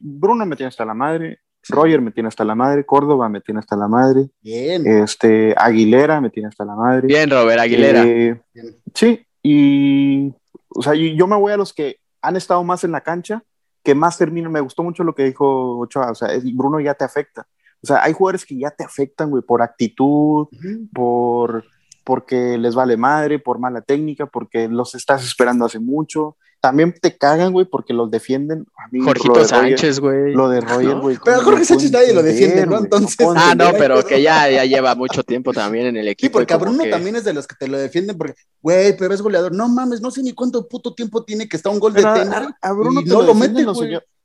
Bruno 0.00 0.46
me 0.46 0.56
tiene 0.56 0.68
hasta 0.68 0.84
la 0.84 0.94
madre, 0.94 1.40
Roger 1.68 2.00
me 2.00 2.10
tiene 2.10 2.28
hasta 2.28 2.44
la 2.44 2.54
madre, 2.54 2.84
Córdoba 2.84 3.28
me 3.28 3.40
tiene 3.40 3.60
hasta 3.60 3.76
la 3.76 3.88
madre, 3.88 4.30
Bien. 4.40 4.86
este, 4.86 5.54
Aguilera 5.56 6.20
me 6.20 6.30
tiene 6.30 6.48
hasta 6.48 6.64
la 6.64 6.74
madre. 6.74 7.06
Bien, 7.06 7.30
Robert 7.30 7.60
Aguilera. 7.60 8.04
Eh, 8.04 8.40
Bien. 8.54 8.76
sí, 8.94 9.26
y 9.42 10.32
o 10.74 10.82
sea, 10.82 10.94
y 10.94 11.16
yo 11.16 11.26
me 11.26 11.36
voy 11.36 11.52
a 11.52 11.56
los 11.56 11.72
que 11.72 11.96
han 12.22 12.36
estado 12.36 12.62
más 12.64 12.84
en 12.84 12.92
la 12.92 13.00
cancha, 13.00 13.42
que 13.82 13.94
más 13.94 14.18
terminan. 14.18 14.52
Me 14.52 14.60
gustó 14.60 14.82
mucho 14.82 15.04
lo 15.04 15.14
que 15.14 15.24
dijo 15.24 15.78
Ochoa, 15.78 16.10
o 16.10 16.14
sea, 16.14 16.28
Bruno 16.54 16.80
ya 16.80 16.94
te 16.94 17.04
afecta. 17.04 17.46
O 17.82 17.86
sea, 17.86 18.02
hay 18.02 18.12
jugadores 18.12 18.44
que 18.44 18.58
ya 18.58 18.70
te 18.70 18.84
afectan, 18.84 19.30
güey, 19.30 19.42
por 19.42 19.62
actitud, 19.62 20.48
por 20.92 21.64
porque 22.04 22.56
les 22.56 22.74
vale 22.74 22.96
madre, 22.96 23.38
por 23.38 23.58
mala 23.58 23.82
técnica, 23.82 24.24
porque 24.24 24.66
los 24.66 24.94
estás 24.94 25.22
esperando 25.22 25.66
hace 25.66 25.78
mucho. 25.78 26.38
También 26.60 26.92
te 27.00 27.16
cagan, 27.16 27.52
güey, 27.52 27.66
porque 27.66 27.92
los 27.92 28.10
defienden. 28.10 28.66
A 28.76 28.88
mí, 28.90 28.98
lo 28.98 29.04
Jorgito 29.06 29.38
de 29.38 29.44
Sánchez, 29.44 30.00
güey. 30.00 30.32
Lo 30.34 30.48
de 30.48 30.60
Roger, 30.60 30.96
¿No? 30.96 31.00
güey. 31.02 31.16
Pero 31.24 31.36
a 31.36 31.38
¿cómo 31.40 31.50
Jorge 31.50 31.64
Sánchez 31.64 31.92
nadie 31.92 32.12
lo 32.12 32.22
defiende, 32.22 32.66
¿no? 32.66 32.78
Entonces- 32.78 33.26
Ah, 33.36 33.54
no, 33.56 33.70
pero 33.78 34.04
que 34.04 34.20
ya, 34.22 34.50
ya 34.50 34.64
lleva 34.64 34.94
mucho 34.94 35.22
tiempo 35.22 35.52
también 35.52 35.86
en 35.86 35.96
el 35.96 36.08
equipo. 36.08 36.28
Sí, 36.28 36.32
porque 36.32 36.56
Bruno 36.56 36.82
que- 36.82 36.90
también 36.90 37.16
es 37.16 37.24
de 37.24 37.32
los 37.32 37.46
que 37.46 37.54
te 37.56 37.68
lo 37.68 37.78
defienden 37.78 38.18
porque, 38.18 38.34
güey, 38.60 38.96
pero 38.96 39.14
es 39.14 39.22
goleador. 39.22 39.54
No 39.54 39.68
mames, 39.68 40.00
no 40.00 40.10
sé 40.10 40.22
ni 40.22 40.32
cuánto 40.32 40.66
puto 40.68 40.94
tiempo 40.94 41.24
tiene 41.24 41.48
que 41.48 41.56
está 41.56 41.70
un 41.70 41.78
gol 41.78 41.92
de 41.94 42.02
Pero 42.02 42.14
tenis. 42.14 42.32
a, 42.34 42.56
a 42.60 42.72
Bruno 42.72 43.00
y 43.00 43.04
te 43.04 43.10
no 43.10 43.20
lo, 43.20 43.26
lo 43.28 43.34
mete, 43.34 43.62
los. 43.62 43.78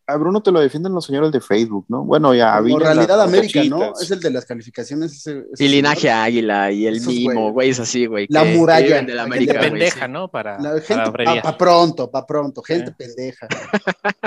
A 0.06 0.18
Bruno 0.18 0.42
te 0.44 0.52
lo 0.52 0.60
defienden 0.60 0.94
los 0.94 1.06
señores 1.06 1.32
de 1.32 1.40
Facebook, 1.40 1.86
¿no? 1.88 2.04
Bueno, 2.04 2.34
ya 2.36 2.60
Villa 2.60 2.80
realidad 2.80 3.18
las 3.18 3.28
América, 3.28 3.64
¿no? 3.64 3.94
Es 4.00 4.12
el 4.12 4.20
de 4.20 4.32
las 4.32 4.46
calificaciones. 4.46 5.14
Ese, 5.14 5.44
ese 5.54 5.64
Y 5.64 5.68
linaje 5.70 6.02
señor. 6.02 6.16
águila 6.16 6.72
y 6.72 6.88
el 6.88 6.98
Esos 6.98 7.14
mimo, 7.14 7.34
güeyes. 7.34 7.54
güey, 7.54 7.70
es 7.70 7.80
así, 7.80 8.06
güey. 8.06 8.26
La 8.30 8.44
que- 8.44 8.52
que 8.52 8.58
muralla, 8.58 8.86
viven 8.86 9.06
de 9.06 9.14
la 9.16 9.28
la 9.28 9.36
Gente 9.36 9.54
güey, 9.58 9.70
pendeja, 9.70 10.06
sí. 10.06 10.12
¿no? 10.12 10.28
Para, 10.30 10.60
La 10.60 10.70
para 10.72 10.82
gente, 10.82 11.42
pa, 11.42 11.58
pronto, 11.58 12.12
pa 12.12 12.26
pronto, 12.26 12.62
gente 12.62 12.92
Eh. 12.92 12.96
pendeja. 12.98 13.48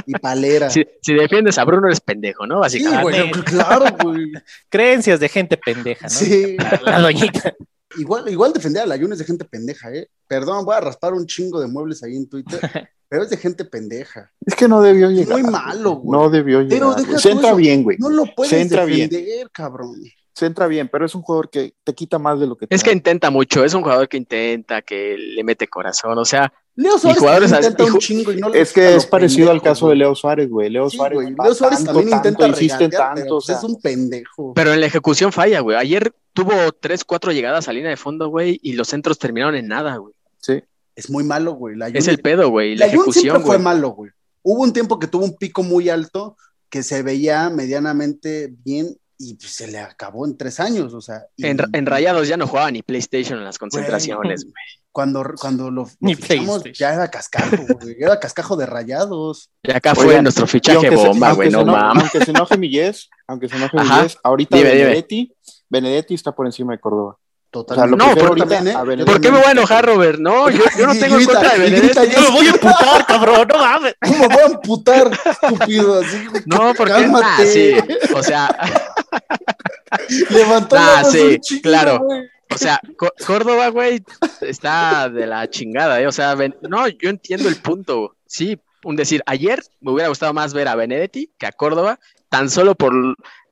Y 0.07 0.13
palera. 0.15 0.71
Si, 0.71 0.85
si 1.03 1.15
defiendes 1.15 1.59
a 1.59 1.65
Bruno 1.65 1.87
eres 1.89 2.01
pendejo, 2.01 2.47
¿no? 2.47 2.57
Sí, 2.57 2.61
Básicamente. 2.83 3.03
güey, 3.03 3.21
Amén. 3.21 3.33
claro, 3.45 3.85
güey. 4.03 4.25
Creencias 4.69 5.21
de 5.21 5.29
gente 5.29 5.57
pendeja, 5.57 6.05
¿no? 6.05 6.11
Sí. 6.11 6.57
La 6.85 7.01
doñita. 7.01 7.55
Igual, 7.99 8.29
igual 8.29 8.53
defender 8.53 8.83
a 8.83 8.87
la 8.87 8.99
Jun 8.99 9.13
es 9.13 9.19
de 9.21 9.25
gente 9.25 9.45
pendeja, 9.45 9.91
¿eh? 9.93 10.09
Perdón, 10.27 10.65
voy 10.65 10.75
a 10.75 10.81
raspar 10.81 11.15
un 11.15 11.27
chingo 11.27 11.61
de 11.61 11.67
muebles 11.69 12.03
ahí 12.03 12.17
en 12.17 12.29
Twitter, 12.29 12.59
pero 13.09 13.23
es 13.23 13.31
de 13.31 13.37
gente 13.37 13.65
pendeja. 13.65 14.33
Es 14.45 14.55
que 14.55 14.69
no 14.69 14.81
debió 14.83 15.11
llegar. 15.11 15.41
Muy 15.41 15.51
malo, 15.51 15.93
güey. 15.97 16.21
No 16.21 16.31
debió 16.31 16.61
llegar. 16.63 16.79
Pero 16.79 16.95
deja 16.95 17.19
Se 17.19 17.31
entra 17.31 17.49
eso. 17.49 17.57
bien, 17.57 17.83
güey. 17.83 17.97
No 17.99 18.09
lo 18.11 18.25
puedes 18.35 18.51
Se 18.51 18.61
entra 18.61 18.85
bien. 18.85 19.09
defender, 19.09 19.51
cabrón. 19.51 19.95
Se 20.33 20.45
entra 20.45 20.67
bien, 20.67 20.89
pero 20.93 21.07
es 21.07 21.15
un 21.15 21.23
jugador 21.23 21.49
que 21.49 21.73
te 21.83 21.95
quita 21.95 22.19
más 22.19 22.39
de 22.39 22.47
lo 22.47 22.57
que 22.59 22.67
te 22.67 22.75
Es 22.75 22.85
que 22.85 22.93
intenta 22.93 23.31
mucho, 23.31 23.65
es 23.65 23.73
un 23.73 23.81
jugador 23.83 24.07
que 24.07 24.19
intenta, 24.19 24.83
que 24.83 25.17
le 25.17 25.43
mete 25.43 25.67
corazón, 25.67 26.19
o 26.19 26.27
sea, 26.27 26.53
Leo 26.75 26.99
Suárez 26.99 27.19
jugadores 27.21 27.53
intenta 27.53 27.85
un 27.85 27.99
chingo 27.99 28.33
y 28.33 28.37
no 28.37 28.53
Es 28.53 28.71
que 28.75 28.97
es 28.97 29.07
parecido 29.07 29.51
al 29.51 29.63
caso 29.63 29.87
güey. 29.87 29.97
de 29.97 30.05
Leo 30.05 30.15
Suárez, 30.15 30.51
güey. 30.51 30.69
Leo 30.69 30.91
Sí, 30.91 30.99
Suárez. 30.99 31.17
güey. 31.23 31.35
Leo 31.43 31.55
Suárez 31.55 31.79
tanto, 31.79 31.93
también 31.95 32.11
tanto, 32.11 32.29
intenta 32.29 32.49
insiste 32.49 32.77
regatear, 32.85 33.03
tanto, 33.15 33.23
pero 33.23 33.35
o 33.35 33.39
pues 33.39 33.47
sea, 33.47 33.57
es 33.57 33.65
un 33.65 33.81
pendejo. 33.81 34.53
pero 34.55 34.75
en 34.75 34.81
la 34.81 34.87
ejecución 34.87 35.33
falla, 35.33 35.61
güey. 35.61 35.79
Ayer 35.79 36.13
tuvo 36.35 36.53
tres, 36.79 37.03
cuatro 37.05 37.33
llegadas 37.33 37.67
a 37.69 37.73
línea 37.73 37.89
de 37.89 37.97
fondo, 37.97 38.29
güey, 38.29 38.61
y 38.63 38.75
los 38.75 38.89
centros 38.89 39.19
terminaron 39.19 39.55
en 39.55 39.69
nada, 39.69 39.97
güey. 39.97 40.13
sí. 40.39 40.63
Es 40.97 41.09
muy 41.11 41.23
malo, 41.23 41.53
güey. 41.53 41.77
La 41.77 41.89
Es 41.89 42.09
el 42.09 42.19
pedo, 42.19 42.49
güey, 42.51 42.75
la, 42.75 42.87
La 42.87 42.93
Jun 42.93 43.01
ejecución, 43.03 43.23
siempre 43.23 43.43
fue 43.43 43.57
güey. 43.57 43.65
malo, 43.65 43.91
güey. 43.91 44.11
Hubo 44.43 44.63
un 44.63 44.73
tiempo 44.73 44.99
que 44.99 45.07
tuvo 45.07 45.25
un 45.25 45.37
pico 45.37 45.63
muy 45.63 45.89
alto 45.89 46.37
que 46.71 46.83
se 46.83 47.03
veía 47.03 47.49
medianamente 47.51 48.53
bien 48.65 48.97
y 49.19 49.35
pues, 49.35 49.53
se 49.53 49.67
le 49.69 49.79
acabó 49.79 50.27
en 50.27 50.37
tres 50.37 50.59
años, 50.61 50.93
o 50.95 51.01
sea. 51.01 51.27
y 51.37 51.47
En, 51.47 51.59
en 51.73 51.87
Rayados 51.87 52.29
ya 52.29 52.37
no 52.37 52.47
jugaba 52.47 52.71
ni 52.71 52.83
PlayStation 52.83 53.39
en 53.39 53.45
las 53.45 53.59
concentraciones, 53.59 54.45
güey. 54.45 54.55
Cuando, 54.93 55.23
cuando 55.39 55.71
lo, 55.71 55.83
lo 55.85 55.91
Ni 56.01 56.15
fichamos, 56.15 56.63
PlayStation. 56.63 56.75
ya 56.75 56.95
era 56.95 57.11
cascajo, 57.11 57.57
güey. 57.81 57.97
Era 57.99 58.19
cascajo 58.19 58.57
de 58.57 58.65
rayados. 58.67 59.51
Y 59.63 59.71
acá 59.71 59.95
fue 59.95 60.23
nuestro 60.23 60.47
fichaje 60.47 60.89
bomba, 60.91 61.33
güey, 61.33 61.51
no 61.51 61.65
mames. 61.67 62.05
Aunque 62.05 62.25
se 62.25 62.31
enoje 62.31 62.57
Millés, 62.57 63.11
aunque 63.27 63.49
se 63.49 63.57
enoje. 63.57 63.77
Millés, 63.77 64.17
ahorita 64.23 64.57
Dime, 64.57 64.71
dime. 64.71 64.85
Benedetti, 64.85 65.35
Benedetti 65.69 66.15
está 66.15 66.33
por 66.35 66.47
encima 66.47 66.73
de 66.73 66.79
Córdoba. 66.79 67.19
Totalmente. 67.51 67.97
No, 67.97 68.11
prefiero 68.13 68.29
por- 68.29 68.39
¿eh? 68.67 68.75
a 68.75 68.81
Yo 68.81 68.85
Benedetti. 68.85 69.11
¿Por 69.13 69.21
qué 69.21 69.31
me 69.33 69.39
voy 69.39 69.47
a 69.47 69.51
enojar, 69.53 69.87
Robert? 69.87 70.19
No, 70.19 70.51
yo, 70.51 70.65
yo 70.79 70.87
no 70.87 70.93
tengo 70.99 71.05
en 71.17 71.25
grita, 71.25 71.33
contra 71.33 71.53
de 71.55 71.59
Benedetti. 71.59 72.13
Yo 72.15 72.21
me 72.21 72.31
voy 72.31 72.47
a 72.47 72.51
emputar, 72.51 73.07
cabrón, 73.07 73.49
no 73.49 73.59
mames. 73.59 73.95
¿Cómo 74.03 74.29
voy 74.29 74.43
a 74.43 74.47
amputar, 74.47 75.11
estúpido? 75.25 76.01
Así, 76.01 76.27
No, 76.45 76.75
porque 76.75 76.93
cálmate. 76.93 77.27
ah, 77.27 77.47
sí, 77.47 77.75
o 78.15 78.23
sea, 78.23 78.49
Levantó 80.31 80.77
Ah, 80.79 81.03
sí, 81.05 81.39
claro. 81.63 82.01
güey. 82.01 82.23
o 82.55 82.59
sea, 82.59 82.81
Có- 82.97 83.13
Córdoba, 83.27 83.69
güey, 83.69 84.03
está 84.41 85.09
de 85.09 85.27
la 85.27 85.49
chingada, 85.49 86.01
¿eh? 86.01 86.07
O 86.07 86.13
sea, 86.13 86.35
Ben- 86.35 86.57
no, 86.63 86.87
yo 86.89 87.09
entiendo 87.11 87.49
el 87.49 87.57
punto. 87.57 88.17
Sí, 88.27 88.59
un 88.85 88.97
decir, 88.97 89.23
ayer 89.27 89.63
me 89.81 89.93
hubiera 89.93 90.09
gustado 90.09 90.33
más 90.33 90.53
ver 90.55 90.69
a 90.69 90.75
Benedetti 90.75 91.31
que 91.39 91.47
a 91.47 91.53
Córdoba, 91.53 91.99
tan 92.29 92.51
solo 92.51 92.75
por 92.75 92.93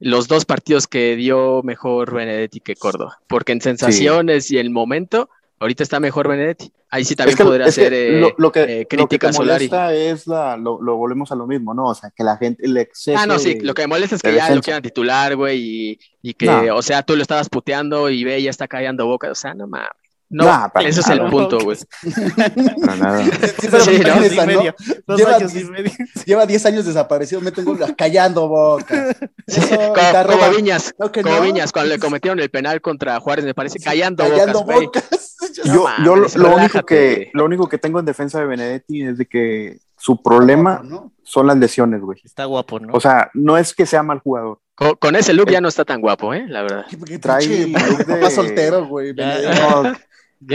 los 0.00 0.28
dos 0.28 0.44
partidos 0.44 0.86
que 0.86 1.16
dio 1.16 1.62
mejor 1.62 2.12
Benedetti 2.12 2.60
que 2.60 2.74
Córdoba, 2.76 3.18
porque 3.26 3.52
en 3.52 3.60
sensaciones 3.60 4.50
y 4.50 4.58
el 4.58 4.70
momento, 4.70 5.28
ahorita 5.60 5.82
está 5.82 6.00
mejor 6.00 6.28
Benedetti. 6.28 6.72
Ahí 6.90 7.04
sí 7.04 7.16
también 7.16 7.32
Es 7.34 7.38
que- 7.38 7.44
podría 7.44 7.72
ser 7.72 7.92
eh, 7.92 8.20
lo, 8.20 8.34
lo 8.38 8.52
que, 8.52 8.60
eh, 8.62 8.78
lo 8.82 8.88
que 8.88 8.96
crítica 8.96 9.32
Solari. 9.32 9.64
molesta 9.68 9.92
es 9.94 10.26
la, 10.28 10.56
lo, 10.56 10.80
lo 10.80 10.96
volvemos 10.96 11.32
a 11.32 11.34
lo 11.34 11.44
mismo, 11.46 11.74
¿no? 11.74 11.86
O 11.86 11.94
sea, 11.94 12.12
que 12.14 12.22
la 12.22 12.36
gente, 12.36 12.64
el 12.64 12.76
exceso 12.76 13.18
Ah, 13.20 13.26
no, 13.26 13.38
sí, 13.40 13.54
de- 13.54 13.64
lo 13.64 13.74
que 13.74 13.82
me 13.82 13.88
molesta 13.88 14.14
es 14.14 14.22
que 14.22 14.28
ya 14.28 14.34
lo 14.34 14.40
defensa. 14.42 14.62
quieran 14.62 14.82
titular, 14.82 15.34
güey, 15.34 15.58
y, 15.60 15.98
y 16.22 16.34
que, 16.34 16.46
No. 16.46 16.76
o 16.76 16.82
sea, 16.82 17.02
tú 17.02 17.16
lo 17.16 17.22
estabas 17.22 17.48
puteando 17.48 18.10
y 18.10 18.22
ve, 18.22 18.40
ya 18.42 18.50
está 18.50 18.68
callando 18.68 19.06
boca, 19.06 19.28
o 19.30 19.34
sea, 19.34 19.54
no 19.54 19.66
mames. 19.66 19.88
No, 20.36 20.44
Nah, 20.46 20.68
para 20.68 20.88
ese 20.88 20.98
es 21.00 21.06
nada. 21.08 21.24
el 21.24 21.30
punto, 21.30 21.58
güey. 21.60 21.78
Nada. 22.98 23.24
Sí, 23.24 24.00
¿no? 24.02 24.74
Dos 25.06 25.18
Lleva 25.18 25.36
años 25.36 25.54
y 25.54 25.58
diez- 25.60 25.70
medio. 25.70 25.90
Lleva 26.26 26.44
10 26.46 26.66
años 26.66 26.84
desaparecido, 26.86 27.40
me 27.40 27.52
tengo 27.52 27.76
callando 27.96 28.48
boca. 28.48 29.14
Te 29.46 29.60
Como, 29.76 30.40
como 30.40 30.50
Viñas, 30.56 30.92
No, 30.98 31.12
que 31.12 31.22
como 31.22 31.36
no. 31.36 31.42
Viñas, 31.42 31.70
cuando 31.70 31.94
le 31.94 32.00
cometieron 32.00 32.40
el 32.40 32.50
penal 32.50 32.80
contra 32.80 33.20
Juárez, 33.20 33.44
me 33.44 33.54
parece, 33.54 33.78
callando, 33.78 34.24
callando 34.28 34.64
bocas, 34.64 35.04
Yo, 35.64 35.86
lo, 35.98 36.16
lo 36.16 36.56
único 36.56 36.84
que, 36.84 37.30
lo 37.32 37.44
único 37.44 37.68
que 37.68 37.78
tengo 37.78 38.00
en 38.00 38.04
defensa 38.06 38.40
de 38.40 38.46
Benedetti 38.46 39.02
es 39.04 39.18
de 39.18 39.26
que 39.26 39.78
su 39.96 40.20
problema 40.20 40.80
¿no? 40.84 41.12
son 41.22 41.46
las 41.46 41.56
lesiones, 41.58 42.00
güey. 42.00 42.18
Está 42.24 42.46
guapo, 42.46 42.80
¿no? 42.80 42.92
O 42.92 43.00
sea, 43.00 43.30
no 43.34 43.56
es 43.56 43.72
que 43.72 43.86
sea 43.86 44.02
mal 44.02 44.18
jugador. 44.18 44.58
Con, 44.74 44.96
con 44.96 45.14
ese 45.14 45.32
look 45.32 45.48
ya 45.50 45.60
no 45.60 45.68
está 45.68 45.84
tan 45.84 46.00
guapo, 46.00 46.34
¿eh? 46.34 46.46
La 46.48 46.62
verdad. 46.62 46.84
Qué, 46.90 46.98
qué 46.98 47.18
Trae 47.20 47.46
de- 47.46 48.04
papá 48.04 48.30
soltero, 48.30 48.86
güey. 48.86 49.14
No, 49.14 49.92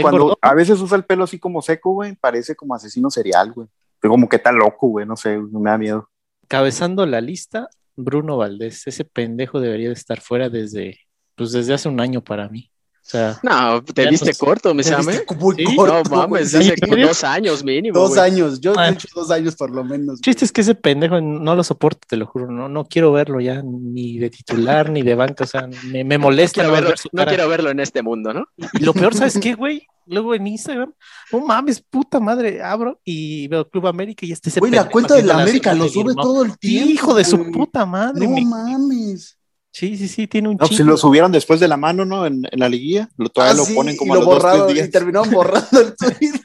cuando 0.00 0.38
a 0.40 0.54
veces 0.54 0.80
usa 0.80 0.96
el 0.96 1.04
pelo 1.04 1.24
así 1.24 1.38
como 1.38 1.62
seco, 1.62 1.92
güey, 1.92 2.14
parece 2.16 2.54
como 2.54 2.74
asesino 2.74 3.10
serial, 3.10 3.52
güey. 3.52 3.68
Como 4.00 4.28
que 4.28 4.36
está 4.36 4.52
loco, 4.52 4.88
güey, 4.88 5.06
no 5.06 5.16
sé, 5.16 5.38
me 5.38 5.70
da 5.70 5.78
miedo. 5.78 6.08
Cabezando 6.48 7.04
la 7.06 7.20
lista, 7.20 7.68
Bruno 7.96 8.36
Valdés. 8.36 8.86
Ese 8.86 9.04
pendejo 9.04 9.60
debería 9.60 9.88
de 9.88 9.94
estar 9.94 10.20
fuera 10.20 10.48
desde, 10.48 10.98
pues 11.34 11.52
desde 11.52 11.74
hace 11.74 11.88
un 11.88 12.00
año 12.00 12.22
para 12.22 12.48
mí. 12.48 12.70
O 13.10 13.12
sea, 13.12 13.40
No, 13.42 13.82
te 13.82 14.08
viste 14.08 14.32
corto, 14.34 14.72
me 14.72 14.84
llame. 14.84 15.12
viste 15.18 15.34
muy 15.34 15.56
Sí, 15.56 15.64
corto, 15.74 16.02
No 16.10 16.16
mames, 16.28 16.50
Sí, 16.52 16.58
hace 16.58 16.74
¿en 16.74 16.88
serio? 16.90 17.08
dos 17.08 17.24
años 17.24 17.64
mínimo. 17.64 17.98
Dos 17.98 18.16
años. 18.18 18.60
Yo 18.60 18.72
Ah. 18.76 18.88
he 18.88 18.92
hecho 18.92 19.08
dos 19.14 19.30
años 19.32 19.56
por 19.56 19.70
lo 19.72 19.82
menos. 19.82 20.14
el 20.18 20.20
chiste 20.20 20.44
es 20.44 20.52
que 20.52 20.60
ese 20.60 20.76
pendejo 20.76 21.20
no 21.20 21.56
lo 21.56 21.64
soporto, 21.64 22.06
te 22.08 22.16
lo 22.16 22.26
juro. 22.26 22.48
No, 22.50 22.68
no 22.68 22.84
quiero 22.84 23.10
verlo 23.10 23.40
ya, 23.40 23.62
ni 23.64 24.18
de 24.18 24.30
titular, 24.30 24.90
ni 24.90 25.02
de 25.02 25.16
banca. 25.16 25.42
O 25.42 25.46
sea, 25.48 25.68
me, 25.86 26.04
me 26.04 26.18
No 26.18 26.24
molesta 26.24 26.54
quiero, 26.60 26.68
no 26.68 26.74
verlo, 26.74 26.88
ver 26.90 26.98
su 26.98 27.08
no 27.12 27.18
cara. 27.18 27.28
quiero 27.30 27.48
verlo 27.48 27.70
en 27.70 27.80
este 27.80 28.02
mundo, 28.02 28.32
¿no? 28.32 28.44
Y 28.74 28.84
lo 28.84 28.94
peor, 28.94 29.12
¿sabes 29.14 29.38
qué, 29.40 29.54
güey? 29.54 29.82
Luego 30.06 30.34
en 30.34 30.46
Instagram, 30.46 30.92
no 31.32 31.40
mames, 31.40 31.80
puta 31.88 32.18
madre, 32.20 32.62
abro 32.62 33.00
y 33.04 33.46
veo 33.48 33.68
Club 33.68 33.86
América 33.88 34.26
y 34.26 34.32
este 34.32 34.48
ese 34.50 34.58
Güey, 34.58 34.72
la 34.72 34.78
pendejo 34.78 34.92
cuenta 34.92 35.14
de 35.14 35.22
la 35.22 35.34
América 35.42 35.72
lo 35.74 35.88
sube 35.88 36.14
todo 36.14 36.42
el 36.44 36.58
tiempo. 36.58 36.90
Hijo 36.90 37.14
de 37.14 37.24
su 37.24 37.50
puta 37.52 37.86
madre. 37.86 38.26
No 38.26 38.34
me- 38.34 38.44
mames. 38.44 39.36
Sí, 39.72 39.96
sí, 39.96 40.08
sí, 40.08 40.26
tiene 40.26 40.48
un 40.48 40.54
No, 40.56 40.66
pues 40.66 40.76
si 40.76 40.82
lo 40.82 40.96
subieron 40.96 41.30
después 41.30 41.60
de 41.60 41.68
la 41.68 41.76
mano, 41.76 42.04
¿no? 42.04 42.26
En, 42.26 42.42
en 42.50 42.58
la 42.60 42.68
liguilla. 42.68 43.08
Lo, 43.16 43.28
todavía 43.28 43.52
Ah, 43.54 43.56
lo 43.56 43.64
sí, 43.64 43.74
ponen 43.74 43.96
como 43.96 44.14
y 44.14 44.16
a 44.16 44.20
lo 44.20 44.26
los 44.26 44.28
dos, 44.34 44.42
borraron 44.42 44.66
tres 44.66 44.70
y 44.72 44.74
días. 44.80 44.90
terminaron 44.90 45.30
borrando 45.30 45.80
el 45.80 45.94
tweet. 45.96 46.32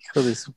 Hijo 0.00 0.22
de 0.22 0.34
su... 0.36 0.52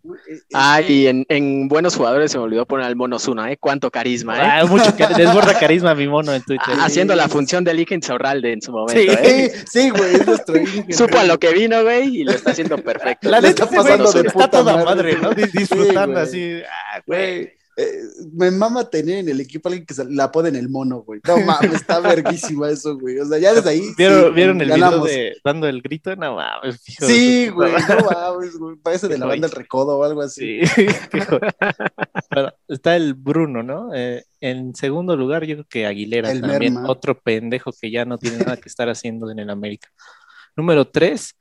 Ah, 0.53 0.81
y 0.81 1.07
en, 1.07 1.25
en 1.29 1.67
buenos 1.67 1.95
jugadores 1.95 2.31
se 2.31 2.37
me 2.37 2.43
olvidó 2.43 2.65
poner 2.67 2.85
al 2.85 2.95
Mono 2.95 3.17
Zuna, 3.17 3.51
¿eh? 3.51 3.57
Cuánto 3.59 3.89
carisma, 3.89 4.37
¿eh? 4.37 4.41
Ah, 4.61 4.65
mucho 4.65 4.95
que 4.95 5.07
desborda 5.17 5.57
carisma 5.57 5.95
mi 5.95 6.07
mono 6.07 6.31
en 6.33 6.43
Twitter. 6.43 6.75
Ah, 6.77 6.85
Haciendo 6.85 7.15
la 7.15 7.27
función 7.27 7.63
de 7.63 7.73
Ligen 7.73 8.03
Saurralde 8.03 8.53
en 8.53 8.61
su 8.61 8.71
momento, 8.71 8.93
Sí. 9.01 9.07
¿eh? 9.23 9.51
Sí, 9.69 9.89
güey, 9.89 10.13
es 10.15 10.27
nuestro. 10.27 10.55
Supo 10.91 11.17
a 11.17 11.23
lo 11.23 11.39
que 11.39 11.51
vino, 11.53 11.81
güey, 11.83 12.17
y 12.17 12.23
lo 12.23 12.31
está 12.33 12.51
haciendo 12.51 12.77
perfecto. 12.77 13.29
La 13.29 13.41
le 13.41 13.49
neta 13.49 13.63
está 13.63 13.75
pasando 13.75 14.11
de 14.11 14.19
está 14.19 14.31
puta 14.31 14.49
toda 14.51 14.85
madre, 14.85 15.17
madre, 15.17 15.17
¿no? 15.21 15.31
Disfrutando 15.59 16.23
Sí, 16.27 16.53
así. 16.61 16.61
Ah, 16.93 17.01
güey. 17.05 17.59
Eh, 17.80 18.01
me 18.34 18.51
mama 18.51 18.89
tener 18.89 19.19
en 19.19 19.30
el 19.30 19.39
equipo 19.39 19.69
a 19.69 19.71
alguien 19.71 19.86
que 19.86 19.93
se 19.93 20.03
la 20.03 20.30
pone 20.34 20.49
en 20.49 20.57
el 20.57 20.67
mono, 20.67 21.03
güey. 21.03 21.21
No 21.25 21.38
mames, 21.38 21.73
está 21.73 21.99
verguísima 22.01 22.69
eso, 22.69 22.97
güey. 22.99 23.19
O 23.19 23.25
sea, 23.25 23.38
ya 23.38 23.53
desde 23.53 23.69
ahí. 23.69 23.84
¿Vieron, 23.97 24.25
sí, 24.25 24.32
¿vieron 24.34 24.59
el 24.61 24.67
ganamos. 24.69 25.05
video 25.07 25.23
de 25.32 25.38
dando 25.43 25.67
el 25.67 25.82
grito? 25.82 26.13
No 26.17 26.36
mames, 26.36 26.82
Sí, 26.84 27.47
güey, 27.47 27.71
no 27.71 28.09
mames, 28.11 28.57
güey. 28.57 28.75
Parece 28.75 29.07
de 29.07 29.17
la 29.17 29.27
banda 29.27 29.47
El 29.47 29.53
Recodo 29.53 29.97
o 29.97 30.03
algo 30.03 30.21
así. 30.21 30.59
Sí. 30.65 30.88
Bueno, 32.32 32.53
está 32.67 32.95
el 32.95 33.15
Bruno, 33.15 33.63
¿no? 33.63 33.93
Eh, 33.95 34.23
en 34.39 34.75
segundo 34.75 35.15
lugar, 35.15 35.45
yo 35.45 35.55
creo 35.55 35.67
que 35.67 35.86
Aguilera 35.88 36.32
El 36.32 36.41
también, 36.41 36.75
Merma. 36.75 36.89
otro 36.89 37.19
pendejo 37.19 37.71
que 37.71 37.89
ya 37.89 38.05
no 38.05 38.17
tiene 38.19 38.38
nada 38.38 38.57
que 38.57 38.69
estar 38.69 38.88
haciendo 38.88 39.32
en 39.32 39.39
el 39.39 39.49
América. 39.49 39.89
Número 40.55 40.88
tres, 40.88 41.36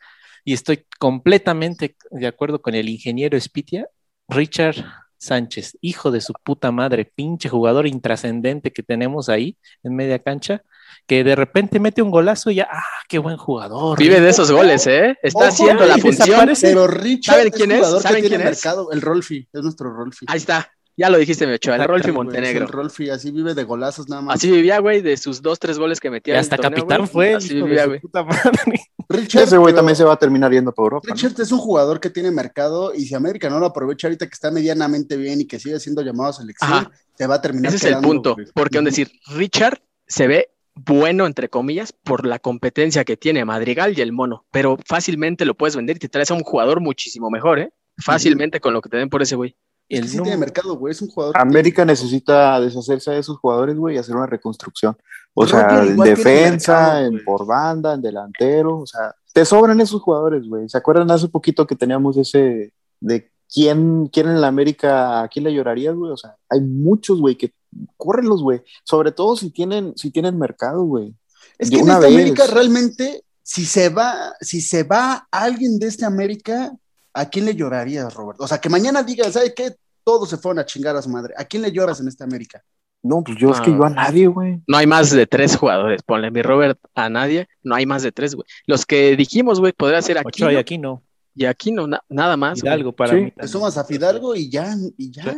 y 0.44 0.54
estoy 0.54 0.86
completamente 0.98 1.94
de 2.10 2.26
acuerdo 2.26 2.62
con 2.62 2.74
el 2.74 2.88
ingeniero 2.88 3.38
Spitia, 3.38 3.86
Richard 4.28 4.76
Sánchez, 5.18 5.76
hijo 5.80 6.10
de 6.10 6.20
su 6.20 6.32
puta 6.42 6.70
madre, 6.70 7.04
pinche 7.04 7.48
jugador 7.48 7.86
intrascendente 7.86 8.72
que 8.72 8.82
tenemos 8.82 9.28
ahí 9.28 9.56
en 9.82 9.94
media 9.96 10.18
cancha, 10.20 10.62
que 11.06 11.24
de 11.24 11.34
repente 11.34 11.80
mete 11.80 12.02
un 12.02 12.10
golazo 12.10 12.50
y 12.50 12.56
ya, 12.56 12.68
ah, 12.70 12.82
qué 13.08 13.18
buen 13.18 13.36
jugador. 13.36 13.98
Vive 13.98 14.20
de 14.20 14.30
esos 14.30 14.50
goles, 14.50 14.86
¿eh? 14.86 15.16
Está 15.22 15.40
Ojo, 15.40 15.48
haciendo 15.48 15.86
la 15.86 15.98
función. 15.98 16.26
desaparece. 16.28 16.68
Pero 16.68 16.86
Richard 16.86 17.36
¿Saben 17.36 17.52
quién 17.52 17.72
es? 17.72 17.86
¿Saben 18.02 18.20
quién 18.26 18.40
es? 18.40 18.44
mercado. 18.46 18.92
El 18.92 19.00
Rolfi, 19.00 19.48
es 19.52 19.62
nuestro 19.62 19.92
Rolfi. 19.92 20.24
Ahí 20.28 20.38
está. 20.38 20.70
Ya 20.98 21.08
lo 21.10 21.16
dijiste, 21.16 21.46
mi 21.46 21.52
Ochoa, 21.54 21.76
el 21.76 21.84
Rolfi 21.84 22.10
Montenegro. 22.10 22.66
El 22.66 22.72
Rolfi 22.72 23.08
así 23.08 23.30
vive 23.30 23.54
de 23.54 23.62
golazos 23.62 24.08
nada 24.08 24.20
más. 24.20 24.34
Así 24.34 24.50
vivía, 24.50 24.80
güey, 24.80 25.00
de 25.00 25.16
sus 25.16 25.40
dos, 25.40 25.60
tres 25.60 25.78
goles 25.78 26.00
que 26.00 26.10
metía. 26.10 26.34
Y 26.34 26.36
en 26.36 26.40
hasta 26.40 26.56
el 26.56 26.60
torneo, 26.62 26.80
capitán 26.80 26.98
güey. 26.98 27.08
fue. 27.08 27.34
Así 27.34 27.54
vivía, 27.54 27.86
güey. 27.86 28.00
puta 28.00 28.24
madre. 28.24 28.80
Richard, 29.08 29.44
Ese 29.44 29.56
güey 29.58 29.72
pero- 29.72 29.76
también 29.76 29.94
se 29.96 30.02
va 30.04 30.14
a 30.14 30.18
terminar 30.18 30.50
yendo 30.52 30.72
por 30.74 30.86
Europa. 30.86 31.06
¿no? 31.08 31.14
Richard 31.14 31.40
es 31.40 31.52
un 31.52 31.60
jugador 31.60 32.00
que 32.00 32.10
tiene 32.10 32.30
mercado 32.32 32.92
y 32.94 33.06
si 33.06 33.14
América 33.14 33.48
no 33.48 33.60
lo 33.60 33.66
aprovecha 33.66 34.08
ahorita 34.08 34.26
que 34.26 34.34
está 34.34 34.50
medianamente 34.50 35.16
bien 35.16 35.40
y 35.40 35.46
que 35.46 35.60
sigue 35.60 35.78
siendo 35.80 36.02
llamado 36.02 36.30
a 36.30 36.32
selección, 36.32 36.70
Ajá. 36.72 36.90
te 37.16 37.26
va 37.28 37.36
a 37.36 37.40
terminar 37.40 37.72
Ese 37.72 37.88
es 37.88 37.94
el 37.96 38.02
punto. 38.02 38.34
güey. 38.34 38.48
Porque, 38.52 38.78
es 38.78 38.84
decir, 38.84 39.10
Richard 39.36 39.80
se 40.06 40.26
ve 40.26 40.50
bueno, 40.74 41.26
entre 41.26 41.48
comillas, 41.48 41.92
por 41.92 42.26
la 42.26 42.38
competencia 42.40 43.04
que 43.04 43.16
tiene 43.16 43.44
Madrigal 43.44 43.96
y 43.96 44.00
el 44.00 44.12
mono. 44.12 44.46
Pero 44.50 44.76
fácilmente 44.84 45.44
lo 45.44 45.54
puedes 45.56 45.74
vender 45.76 45.96
y 45.96 46.00
te 46.00 46.08
traes 46.08 46.30
a 46.30 46.34
un 46.34 46.40
jugador 46.42 46.80
muchísimo 46.80 47.30
mejor, 47.30 47.60
¿eh? 47.60 47.70
Fácilmente 47.98 48.60
con 48.60 48.72
lo 48.74 48.80
que 48.80 48.88
te 48.88 48.96
den 48.96 49.08
por 49.08 49.22
ese 49.22 49.34
güey. 49.36 49.56
Es 49.88 50.00
que 50.00 50.04
El 50.04 50.08
sí 50.08 50.16
número- 50.18 50.24
tiene 50.24 50.40
mercado, 50.40 50.76
güey. 50.76 50.92
Es 50.92 51.00
un 51.02 51.08
jugador. 51.08 51.34
que 51.34 51.40
América 51.40 51.84
necesita 51.84 52.60
deshacerse 52.60 53.10
de 53.12 53.18
esos 53.18 53.38
jugadores, 53.38 53.76
güey, 53.76 53.96
y 53.96 53.98
hacer 53.98 54.14
una 54.14 54.26
reconstrucción. 54.26 54.96
O 55.34 55.46
sea, 55.46 55.84
en 55.84 55.96
defensa, 55.98 56.72
mercado, 56.94 57.06
en 57.06 57.24
por 57.24 57.46
banda, 57.46 57.94
en 57.94 58.02
delantero, 58.02 58.78
o 58.80 58.86
sea, 58.86 59.14
te 59.32 59.44
sobran 59.44 59.80
esos 59.80 60.02
jugadores, 60.02 60.46
güey. 60.48 60.68
¿Se 60.68 60.76
acuerdan 60.76 61.10
hace 61.10 61.28
poquito 61.28 61.66
que 61.66 61.76
teníamos 61.76 62.16
ese 62.16 62.72
de 63.00 63.30
quién, 63.52 64.08
quién 64.12 64.28
en 64.28 64.40
la 64.40 64.48
América, 64.48 65.22
a 65.22 65.28
quién 65.28 65.44
le 65.44 65.54
llorarías, 65.54 65.94
güey? 65.94 66.12
O 66.12 66.16
sea, 66.16 66.36
hay 66.50 66.60
muchos, 66.60 67.20
güey, 67.20 67.36
que 67.36 67.52
córrenlos, 67.96 68.42
güey. 68.42 68.62
Sobre 68.84 69.12
todo 69.12 69.36
si 69.36 69.50
tienen, 69.50 69.92
si 69.96 70.10
tienen 70.10 70.38
mercado, 70.38 70.82
güey. 70.84 71.14
Es 71.56 71.70
de 71.70 71.76
que 71.76 71.82
en 71.82 71.88
esta 71.88 72.00
vez. 72.00 72.12
América 72.12 72.46
realmente, 72.48 73.24
si 73.42 73.64
se 73.64 73.88
va, 73.88 74.34
si 74.40 74.60
se 74.60 74.82
va 74.82 75.28
alguien 75.30 75.78
de 75.78 75.86
este 75.86 76.04
América, 76.04 76.72
¿a 77.20 77.28
quién 77.28 77.44
le 77.44 77.54
llorarías, 77.54 78.14
Roberto? 78.14 78.44
O 78.44 78.48
sea, 78.48 78.58
que 78.58 78.68
mañana 78.68 79.02
digas, 79.02 79.32
¿sabes 79.32 79.52
qué? 79.56 79.74
Todos 80.04 80.30
se 80.30 80.36
fueron 80.38 80.58
a 80.58 80.64
chingar 80.66 80.96
a 80.96 81.02
su 81.02 81.08
madre. 81.10 81.34
¿A 81.36 81.44
quién 81.44 81.62
le 81.62 81.72
lloras 81.72 82.00
en 82.00 82.08
esta 82.08 82.24
América? 82.24 82.62
No, 83.02 83.22
pues 83.22 83.38
yo 83.38 83.50
es 83.50 83.60
que 83.60 83.70
Ah. 83.70 83.76
yo 83.76 83.84
a 83.84 83.90
nadie, 83.90 84.26
güey. 84.26 84.60
No 84.66 84.76
hay 84.76 84.86
más 84.86 85.10
de 85.10 85.26
tres 85.26 85.56
jugadores. 85.56 86.02
Ponle 86.02 86.30
mi 86.30 86.42
Robert 86.42 86.78
a 86.94 87.08
nadie. 87.08 87.46
No 87.62 87.74
hay 87.74 87.86
más 87.86 88.02
de 88.02 88.10
tres, 88.12 88.34
güey. 88.34 88.46
Los 88.66 88.84
que 88.86 89.16
dijimos, 89.16 89.60
güey, 89.60 89.72
podría 89.72 90.02
ser 90.02 90.18
aquí. 90.18 90.42
Ochoa 90.42 90.52
y 90.52 90.56
aquí 90.56 90.78
no. 90.78 91.02
Y 91.34 91.44
aquí 91.44 91.70
no, 91.70 91.86
na- 91.86 92.02
nada 92.08 92.36
más. 92.36 92.60
güey. 92.60 92.72
Hidalgo 92.72 92.92
para 92.92 93.10
Sí. 93.10 93.16
mí. 93.16 93.24
Te 93.26 93.30
también. 93.36 93.48
sumas 93.52 93.76
a 93.78 93.84
Fidalgo 93.84 94.34
y 94.34 94.50
ya, 94.50 94.74
y 94.96 95.10
ya. 95.12 95.22
Sí. 95.24 95.30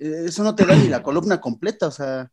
Eh, 0.00 0.24
Eso 0.26 0.42
no 0.44 0.54
te 0.54 0.66
da 0.66 0.76
ni 0.76 0.88
la 0.88 1.02
columna 1.02 1.40
completa, 1.40 1.86
o 1.86 1.90
sea, 1.90 2.30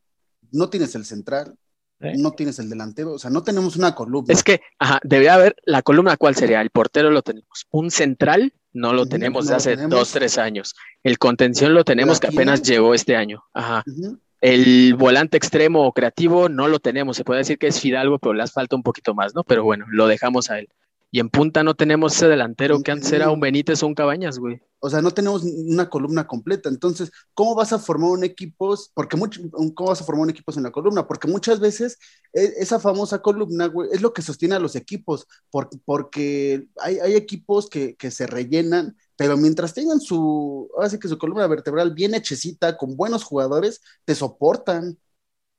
no 0.51 0.69
tienes 0.69 0.93
el 0.95 1.05
central, 1.05 1.55
Sí. 2.01 2.09
no 2.17 2.31
tienes 2.31 2.59
el 2.59 2.69
delantero, 2.69 3.13
o 3.13 3.19
sea, 3.19 3.29
no 3.29 3.41
tenemos 3.43 3.77
una 3.77 3.95
columna. 3.95 4.33
Es 4.33 4.43
que, 4.43 4.59
ajá, 4.79 4.99
debería 5.03 5.35
haber 5.35 5.55
la 5.65 5.81
columna, 5.81 6.17
¿cuál 6.17 6.35
sería? 6.35 6.59
El 6.59 6.71
portero 6.71 7.09
lo 7.09 7.21
tenemos. 7.21 7.65
Un 7.71 7.89
central 7.89 8.51
no 8.73 8.93
lo 8.93 9.05
tenemos 9.05 9.45
no 9.45 9.51
de 9.51 9.55
hace 9.55 9.69
tenemos. 9.71 9.91
dos, 9.91 10.11
tres 10.11 10.37
años. 10.37 10.75
El 11.03 11.17
contención 11.17 11.73
lo 11.73 11.83
tenemos 11.83 12.19
que 12.19 12.27
apenas 12.27 12.61
llegó 12.63 12.93
este 12.93 13.15
año. 13.15 13.43
Ajá. 13.53 13.83
El 14.41 14.95
volante 14.95 15.37
extremo 15.37 15.85
o 15.85 15.93
creativo 15.93 16.49
no 16.49 16.67
lo 16.67 16.79
tenemos. 16.79 17.15
Se 17.15 17.23
puede 17.23 17.39
decir 17.39 17.57
que 17.57 17.67
es 17.67 17.79
Fidalgo, 17.79 18.19
pero 18.19 18.33
le 18.33 18.43
hace 18.43 18.53
falta 18.53 18.75
un 18.75 18.83
poquito 18.83 19.13
más, 19.13 19.33
¿no? 19.33 19.43
Pero 19.43 19.63
bueno, 19.63 19.85
lo 19.89 20.07
dejamos 20.07 20.49
a 20.49 20.59
él. 20.59 20.67
Y 21.13 21.21
en 21.21 21.29
punta 21.29 21.63
no 21.63 21.75
tenemos 21.75 22.13
ese 22.13 22.27
delantero 22.27 22.81
que 22.83 22.91
antes 22.91 23.09
era 23.13 23.29
un 23.31 23.39
Benítez 23.39 23.81
o 23.83 23.87
un 23.87 23.95
Cabañas, 23.95 24.37
güey. 24.37 24.61
O 24.85 24.89
sea, 24.89 25.01
no 25.01 25.11
tenemos 25.11 25.43
una 25.43 25.89
columna 25.89 26.27
completa. 26.27 26.67
Entonces, 26.67 27.09
¿cómo 27.33 27.55
vas 27.55 27.71
a 27.71 27.79
formar 27.79 28.09
un 28.09 28.25
equipo? 28.25 28.75
Porque 28.93 29.15
mucho, 29.15 29.39
¿cómo 29.73 29.89
vas 29.89 30.01
a 30.01 30.03
formar 30.03 30.23
un 30.23 30.29
equipo 30.31 30.51
sin 30.51 30.63
la 30.63 30.71
columna? 30.71 31.07
Porque 31.07 31.29
muchas 31.29 31.61
veces 31.61 31.97
e- 32.33 32.51
esa 32.57 32.79
famosa 32.81 33.21
columna, 33.21 33.67
güey, 33.67 33.89
es 33.93 34.01
lo 34.01 34.11
que 34.11 34.21
sostiene 34.21 34.55
a 34.55 34.59
los 34.59 34.75
equipos. 34.75 35.25
por- 35.49 35.69
porque 35.85 36.67
hay, 36.81 36.99
hay 36.99 37.15
equipos 37.15 37.69
que, 37.69 37.95
que 37.95 38.11
se 38.11 38.27
rellenan, 38.27 38.97
pero 39.15 39.37
mientras 39.37 39.73
tengan 39.73 40.01
su, 40.01 40.69
ahora 40.75 40.89
sí 40.89 40.99
que 40.99 41.07
su 41.07 41.17
columna 41.17 41.47
vertebral 41.47 41.93
bien 41.93 42.13
hechecita, 42.13 42.75
con 42.77 42.97
buenos 42.97 43.23
jugadores, 43.23 43.79
te 44.05 44.15
soportan. 44.15 44.97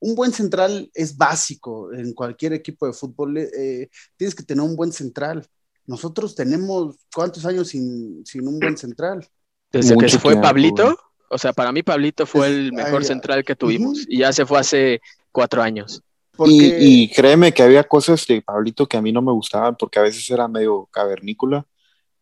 Un 0.07 0.15
buen 0.15 0.33
central 0.33 0.91
es 0.95 1.17
básico 1.17 1.93
en 1.93 2.13
cualquier 2.13 2.53
equipo 2.53 2.87
de 2.87 2.93
fútbol. 2.93 3.39
eh, 3.39 3.89
tienes 4.17 4.35
que 4.35 4.43
tener 4.43 4.63
un 4.63 4.77
buen 4.77 4.93
central. 4.93 5.47
Nosotros 5.87 6.35
tenemos 6.35 6.97
cuántos 7.15 7.45
años 7.47 7.69
sin, 7.69 8.25
sin 8.27 8.47
un 8.47 8.59
buen 8.59 8.77
central. 8.77 9.27
Desde 9.73 9.97
que 9.97 10.09
se 10.09 10.19
fue 10.19 10.33
tiempo, 10.33 10.47
Pablito, 10.49 10.85
güey. 10.85 10.97
o 11.31 11.39
sea, 11.39 11.53
para 11.53 11.73
mí 11.73 11.83
Pablito 11.83 12.27
fue 12.27 12.47
el 12.49 12.73
mejor 12.73 13.01
ay, 13.03 13.07
central 13.07 13.45
que 13.45 13.57
tuvimos. 13.57 14.05
Y 14.09 14.19
ya 14.19 14.33
se 14.33 14.45
fue 14.47 14.59
hace 14.59 15.01
cuatro 15.33 15.63
años. 15.63 16.03
Porque 16.37 16.53
Y, 16.53 17.03
y 17.05 17.11
créeme 17.11 17.53
que 17.55 17.63
había 17.63 17.85
cosas 17.85 18.27
de 18.27 18.43
Pablito 18.43 18.87
que 18.87 18.97
a 18.97 19.03
mí 19.03 19.11
no 19.13 19.23
me 19.23 19.33
gustaban 19.33 19.77
porque 19.77 19.99
a 19.99 20.03
veces 20.03 20.29
era 20.31 20.49
medio 20.49 20.87
cavernícola, 20.93 21.67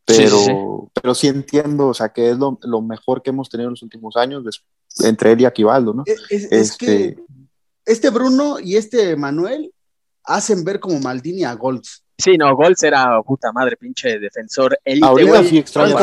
pero 0.05 0.39
sí, 0.39 0.45
sí, 0.45 0.51
sí. 0.51 0.53
pero 1.01 1.15
sí 1.15 1.27
entiendo, 1.29 1.89
o 1.89 1.95
sea, 1.95 2.11
que 2.11 2.31
es 2.31 2.37
lo, 2.39 2.59
lo 2.63 2.81
mejor 2.83 3.23
que 3.23 3.31
hemos 3.31 3.49
tenido 3.49 3.69
en 3.69 3.73
los 3.73 3.83
últimos 3.83 4.17
años 4.17 4.45
entre 5.05 5.33
él 5.33 5.41
y 5.41 5.45
Aquivaldo, 5.47 5.95
¿no? 5.95 6.03
es, 6.07 6.21
es- 6.31 6.45
es 6.53 6.71
Este- 6.73 6.87
que 6.87 7.17
este 7.85 8.11
Bruno 8.11 8.59
y 8.61 8.77
este 8.77 9.17
Manuel 9.17 9.73
hacen 10.25 10.65
ver 10.65 10.81
como 10.81 10.99
Maldini 11.01 11.45
a 11.45 11.55
Golds. 11.55 12.05
Sí, 12.19 12.37
no, 12.39 12.55
Golds 12.55 12.83
era 12.83 13.21
puta 13.23 13.51
madre, 13.53 13.77
pinche 13.77 14.19
defensor 14.19 14.79
élite, 14.85 15.07
Ahorita 15.07 15.31
güey. 15.39 15.49
sí 15.49 15.59
extraño 15.59 15.97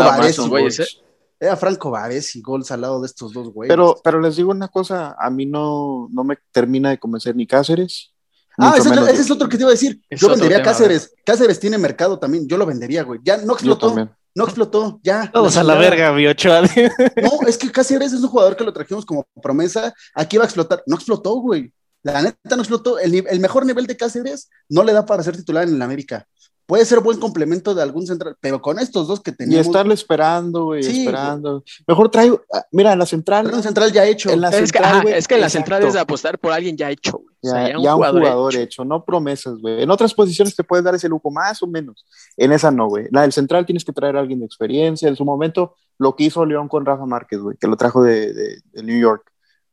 Era 1.39 1.55
Franco 1.55 1.89
Vares 1.91 2.35
y 2.35 2.41
Golds 2.41 2.69
al 2.71 2.81
lado 2.81 2.99
de 2.99 3.07
estos 3.07 3.31
dos 3.31 3.53
güeyes. 3.53 3.71
Pero, 3.71 3.95
pero 4.03 4.19
les 4.19 4.35
digo 4.35 4.51
una 4.51 4.67
cosa, 4.67 5.15
a 5.17 5.29
mí 5.29 5.45
no, 5.45 6.09
no 6.11 6.23
me 6.25 6.37
termina 6.51 6.89
de 6.89 6.99
convencer 6.99 7.35
ni 7.35 7.47
Cáceres. 7.47 8.11
ah, 8.57 8.71
ese, 8.71 8.79
es 8.79 8.85
otro- 8.87 8.95
menos 9.01 9.09
ese 9.13 9.21
es 9.21 9.31
otro 9.31 9.47
que 9.47 9.55
te 9.55 9.63
iba 9.63 9.69
a 9.69 9.71
decir. 9.71 10.01
Es 10.09 10.19
yo 10.19 10.27
vendería 10.27 10.57
tema, 10.57 10.65
Cáceres. 10.71 11.13
Cáceres 11.25 11.59
tiene 11.61 11.77
mercado 11.77 12.19
también. 12.19 12.45
Yo 12.45 12.57
lo 12.57 12.65
vendería, 12.65 13.03
güey. 13.03 13.21
Ya 13.23 13.37
no 13.37 13.45
Yo 13.45 13.53
explotó. 13.53 14.17
No 14.39 14.45
explotó. 14.45 15.01
Ya. 15.03 15.29
Todos 15.29 15.57
a 15.57 15.65
la 15.65 15.75
verga, 15.75 16.13
mi 16.13 16.25
Ochoa. 16.25 16.61
No, 17.21 17.45
es 17.45 17.57
que 17.57 17.69
Cáceres 17.69 18.13
es 18.13 18.21
un 18.21 18.29
jugador 18.29 18.55
que 18.55 18.63
lo 18.63 18.71
trajimos 18.71 19.05
como 19.05 19.27
promesa. 19.43 19.93
Aquí 20.15 20.37
va 20.37 20.43
a 20.43 20.47
explotar. 20.47 20.81
No 20.87 20.95
explotó, 20.95 21.35
güey. 21.41 21.73
La 22.03 22.21
neta 22.21 22.55
no 22.55 22.61
explotó. 22.61 22.99
El, 22.99 23.15
el 23.15 23.39
mejor 23.41 23.65
nivel 23.65 23.85
de 23.85 23.97
Cáceres 23.97 24.49
no 24.69 24.85
le 24.85 24.93
da 24.93 25.05
para 25.05 25.23
ser 25.23 25.35
titular 25.35 25.67
en 25.67 25.75
el 25.75 25.81
América. 25.81 26.25
Puede 26.69 26.85
ser 26.85 26.99
buen 26.99 27.19
complemento 27.19 27.73
de 27.73 27.81
algún 27.81 28.05
central, 28.05 28.37
pero 28.39 28.61
con 28.61 28.77
estos 28.77 29.07
dos 29.07 29.21
que 29.21 29.31
Y 29.31 29.33
teníamos. 29.33 29.65
estarle 29.65 29.95
esperando, 29.95 30.65
güey, 30.65 30.83
Sí, 30.83 30.99
esperando. 30.99 31.63
Mejor 31.87 32.09
traigo, 32.11 32.41
ah, 32.53 32.63
mira, 32.71 32.93
en 32.93 32.99
la 32.99 33.07
central, 33.07 33.47
Era 33.47 33.57
un 33.57 33.63
central 33.63 33.91
ya 33.91 34.05
hecho. 34.05 34.29
En 34.29 34.39
la- 34.39 34.49
Es 34.49 34.55
que, 34.55 34.65
central, 34.67 34.83
ajá, 34.85 35.01
güey, 35.01 35.15
es 35.15 35.27
que 35.27 35.37
la 35.39 35.49
central 35.49 35.83
es 35.83 35.93
de 35.95 35.99
apostar 35.99 36.37
por 36.37 36.51
alguien 36.51 36.77
ya 36.77 36.91
hecho, 36.91 37.13
güey. 37.17 37.35
O 37.41 37.47
sea, 37.49 37.67
ya, 37.69 37.73
ya 37.81 37.95
un 37.95 38.03
jugador, 38.03 38.53
hecho. 38.53 38.61
hecho. 38.61 38.85
no 38.85 39.03
promesas, 39.03 39.57
güey. 39.59 39.81
En 39.81 39.89
otras 39.89 40.13
posiciones 40.13 40.55
te 40.55 40.63
puedes 40.63 40.85
dar 40.85 40.93
ese 40.93 41.09
lujo 41.09 41.31
más 41.31 41.61
o 41.63 41.67
menos. 41.67 42.05
En 42.37 42.51
esa 42.51 42.69
no, 42.69 42.87
güey. 42.87 43.07
La 43.11 43.23
del 43.23 43.31
central 43.33 43.65
tienes 43.65 43.83
que 43.83 43.91
traer 43.91 44.15
a 44.15 44.19
alguien 44.19 44.39
de 44.39 44.45
experiencia. 44.45 45.09
En 45.09 45.15
su 45.15 45.25
momento, 45.25 45.73
lo 45.97 46.15
que 46.15 46.25
hizo 46.25 46.45
León 46.45 46.67
con 46.67 46.85
Rafa 46.85 47.07
Márquez, 47.07 47.39
güey, 47.39 47.57
que 47.59 47.67
lo 47.67 47.77
trajo 47.77 48.03
de, 48.03 48.31
de- 48.31 48.61
de 48.71 48.83
New 48.83 48.99
York. 48.99 49.23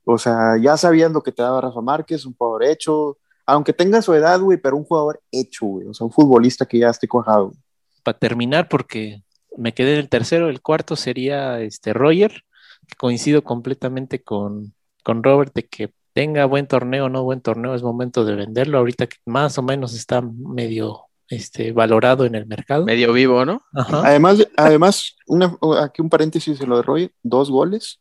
O 0.04 0.16
sea, 0.16 0.56
ya 0.58 0.76
sabían 0.78 1.12
lo 1.12 1.22
que 1.22 1.32
te 1.32 1.42
daba 1.42 1.60
Rafa 1.60 1.82
Márquez, 1.82 2.24
un 2.24 2.34
jugador 2.34 2.64
hecho, 2.64 3.18
aunque 3.46 3.72
tenga 3.72 4.02
su 4.02 4.12
edad, 4.14 4.40
güey, 4.40 4.58
pero 4.58 4.76
un 4.76 4.84
jugador 4.84 5.20
hecho, 5.30 5.66
güey. 5.66 5.86
O 5.86 5.94
sea, 5.94 6.04
un 6.06 6.12
futbolista 6.12 6.66
que 6.66 6.78
ya 6.80 6.90
esté 6.90 7.06
cuajado. 7.08 7.46
güey. 7.48 7.58
Para 8.02 8.18
terminar, 8.18 8.68
porque 8.68 9.22
me 9.56 9.72
quedé 9.72 9.94
en 9.94 10.00
el 10.00 10.08
tercero, 10.08 10.48
el 10.48 10.60
cuarto 10.60 10.96
sería 10.96 11.60
este 11.60 11.92
Roger, 11.92 12.42
que 12.86 12.94
coincido 12.96 13.42
completamente 13.42 14.22
con, 14.22 14.74
con 15.02 15.22
Robert 15.22 15.52
de 15.54 15.66
que 15.66 15.92
tenga 16.12 16.44
buen 16.46 16.66
torneo 16.66 17.06
o 17.06 17.08
no 17.08 17.24
buen 17.24 17.40
torneo, 17.40 17.74
es 17.74 17.82
momento 17.82 18.24
de 18.24 18.34
venderlo. 18.36 18.78
Ahorita 18.78 19.06
que 19.06 19.16
más 19.26 19.58
o 19.58 19.62
menos 19.62 19.94
está 19.94 20.22
medio 20.22 21.02
este, 21.28 21.72
valorado 21.72 22.24
en 22.24 22.34
el 22.34 22.46
mercado. 22.46 22.84
Medio 22.84 23.12
vivo, 23.12 23.44
¿no? 23.44 23.62
Ajá. 23.74 24.02
Además, 24.06 24.46
además 24.56 25.16
una- 25.26 25.56
aquí 25.82 26.00
un 26.02 26.08
paréntesis 26.08 26.58
de 26.58 26.66
lo 26.66 26.76
de 26.76 26.82
Roy, 26.82 27.10
dos 27.22 27.50
goles, 27.50 28.00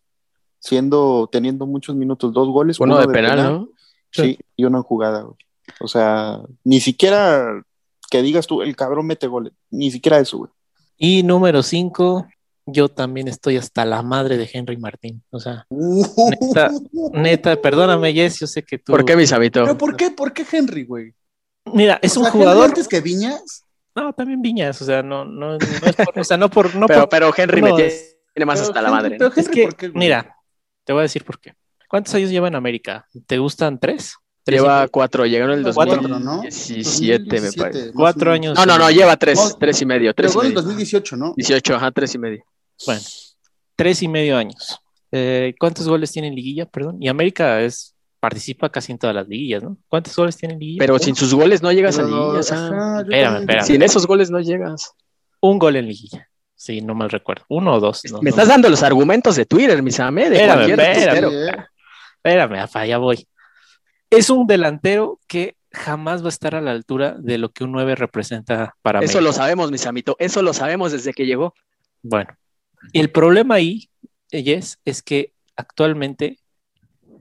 siendo, 0.60 1.28
teniendo 1.32 1.66
muchos 1.66 1.96
minutos, 1.96 2.32
dos 2.34 2.48
goles. 2.50 2.80
Uno 2.80 3.00
de 3.00 3.08
penal, 3.08 3.38
¿no? 3.38 3.70
Sí, 4.24 4.40
y 4.56 4.66
en 4.66 4.82
jugada, 4.84 5.22
güey. 5.22 5.36
O 5.80 5.88
sea, 5.88 6.40
ni 6.64 6.80
siquiera 6.80 7.62
que 8.10 8.22
digas 8.22 8.48
tú, 8.48 8.62
el 8.62 8.76
cabrón 8.76 9.08
mete 9.08 9.28
goles, 9.28 9.54
ni 9.72 9.92
siquiera 9.92 10.20
eso, 10.20 10.38
güey. 10.38 10.52
Y 10.98 11.24
número 11.24 11.64
cinco, 11.64 12.28
yo 12.66 12.88
también 12.90 13.28
estoy 13.28 13.58
hasta 13.58 13.84
la 13.86 14.02
madre 14.02 14.38
de 14.38 14.50
Henry 14.52 14.78
Martín. 14.78 15.24
O 15.32 15.40
sea, 15.40 15.66
Neta, 15.70 16.72
neta, 17.14 17.62
perdóname, 17.62 18.14
Jess, 18.14 18.40
yo 18.40 18.48
sé 18.48 18.64
que 18.64 18.78
tú. 18.78 18.92
¿Por 18.92 19.04
qué, 19.06 19.16
mi 19.16 19.26
sabito? 19.28 19.64
¿Pero 19.64 19.78
por 19.78 19.96
qué? 19.96 20.12
¿Por 20.12 20.34
qué 20.34 20.46
Henry, 20.50 20.86
güey? 20.86 21.14
Mira, 21.74 22.00
es 22.02 22.16
O 22.16 22.20
un 22.22 22.26
sea, 22.26 22.32
jugador. 22.32 22.66
antes 22.70 22.88
que 22.88 23.02
Viñas? 23.02 23.64
No, 23.96 24.14
también 24.14 24.42
Viñas, 24.42 24.82
o 24.82 24.86
sea, 24.86 25.02
no, 25.02 25.26
no, 25.26 25.58
no 25.58 25.58
es 25.58 25.96
por, 25.96 26.20
o 26.20 26.24
sea, 26.24 26.38
no 26.38 26.50
por, 26.50 26.76
no 26.76 26.86
pero, 26.86 27.02
por- 27.02 27.10
pero 27.10 27.34
Henry 27.36 27.62
no, 27.62 27.76
me 27.76 27.76
tiene, 27.84 28.46
más 28.46 28.60
hasta 28.62 28.82
la 28.82 28.92
madre. 28.92 29.16
pero 29.18 29.32
Henry, 29.36 29.52
que, 29.54 29.64
¿por 29.64 29.76
qué, 29.76 29.90
mira, 29.90 30.36
te 30.84 30.92
voy 30.94 31.00
a 31.00 31.04
decir 31.04 31.24
por 31.24 31.40
qué. 31.40 31.54
¿Cuántos 31.96 32.14
años 32.16 32.30
lleva 32.30 32.50
en 32.50 32.56
América? 32.56 33.08
¿Te 33.26 33.38
gustan 33.38 33.80
tres? 33.80 34.16
¿Tres 34.44 34.60
y 34.60 34.62
Lleva 34.62 34.86
cuatro, 34.90 35.26
llegaron 35.26 35.58
en 35.58 35.66
el 35.66 35.74
Cuatro, 35.74 35.96
2017, 36.02 37.24
me 37.24 37.30
2017, 37.30 37.58
parece. 37.62 37.94
Cuatro 37.94 38.34
años. 38.34 38.58
No, 38.58 38.66
no, 38.66 38.78
no, 38.78 38.92
lleva 38.92 39.16
tres, 39.16 39.40
No, 39.40 39.58
tres 39.58 39.82
y 39.82 39.86
medio, 39.86 40.14
tres 40.14 40.32
Llegó 40.32 40.42
en 40.42 40.48
el 40.48 40.54
medio. 40.56 40.62
2018, 40.64 41.16
¿no? 41.16 41.34
18, 41.38 41.74
ajá, 41.74 41.92
tres 41.92 42.14
y 42.14 42.18
medio. 42.18 42.44
Bueno, 42.86 43.02
tres 43.78 44.04
y 44.04 44.10
medio 44.10 44.36
años. 44.36 44.78
Eh, 45.10 45.56
¿Cuántos 45.58 45.88
goles 45.88 46.12
tiene 46.12 46.28
en 46.28 46.36
liguilla? 46.36 46.66
Perdón. 46.66 46.98
Y 47.02 47.08
América 47.08 47.62
es 47.62 47.96
participa 48.20 48.68
casi 48.70 48.92
en 48.92 48.98
todas 48.98 49.16
las 49.16 49.30
liguillas, 49.30 49.64
¿no? 49.64 49.78
¿Cuántos 49.88 50.14
goles 50.18 50.36
tiene 50.36 50.56
en 50.56 50.60
liguilla? 50.60 50.80
Pero 50.80 51.00
sin 51.00 51.16
sus 51.16 51.34
goles 51.34 51.62
no 51.62 51.72
llegas 51.72 51.98
a 51.98 52.04
Pero, 52.04 52.14
liguilla, 52.18 52.40
o 52.40 52.44
sea, 52.44 52.58
ajá, 52.68 52.96
yo 52.98 53.02
Espérame, 53.04 53.40
espérame. 53.40 53.66
sin 53.66 53.82
esos 53.84 54.06
goles 54.06 54.30
no 54.30 54.42
llegas. 54.42 54.92
Un 55.40 55.60
gol 55.60 55.78
en 55.78 55.88
liguilla. 55.88 56.28
Sí, 56.56 56.82
no 56.82 56.94
mal 56.94 57.10
recuerdo. 57.10 57.46
Uno 57.48 57.76
o 57.76 57.80
dos. 57.80 58.02
no, 58.12 58.18
Me 58.18 58.24
no. 58.26 58.30
estás 58.32 58.50
dando 58.50 58.68
los 58.70 58.84
argumentos 58.84 59.38
de 59.38 59.46
Twitter, 59.46 59.82
mis 59.82 59.98
amigos. 60.02 60.32
De 60.32 60.36
Espérame, 60.36 60.56
cualquier 60.58 60.80
espérame. 60.82 61.66
Espérame, 62.26 62.60
Afa, 62.60 62.86
ya 62.88 62.98
voy. 62.98 63.28
Es 64.10 64.32
un 64.32 64.48
delantero 64.48 65.20
que 65.28 65.56
jamás 65.72 66.24
va 66.24 66.28
a 66.28 66.30
estar 66.30 66.56
a 66.56 66.62
la 66.62 66.72
altura 66.72 67.16
de 67.20 67.38
lo 67.38 67.50
que 67.52 67.64
un 67.64 67.72
9 67.72 67.94
representa 67.96 68.76
para 68.82 69.00
Eso 69.00 69.06
México. 69.20 69.22
lo 69.22 69.32
sabemos, 69.34 69.72
mis 69.72 69.86
amitos. 69.86 70.16
Eso 70.18 70.42
lo 70.42 70.52
sabemos 70.54 70.92
desde 70.92 71.14
que 71.14 71.28
llegó. 71.28 71.54
Bueno, 72.02 72.36
el 72.94 73.12
problema 73.12 73.56
ahí, 73.56 73.90
Jess, 74.32 74.80
es 74.86 75.04
que 75.04 75.34
actualmente 75.56 76.40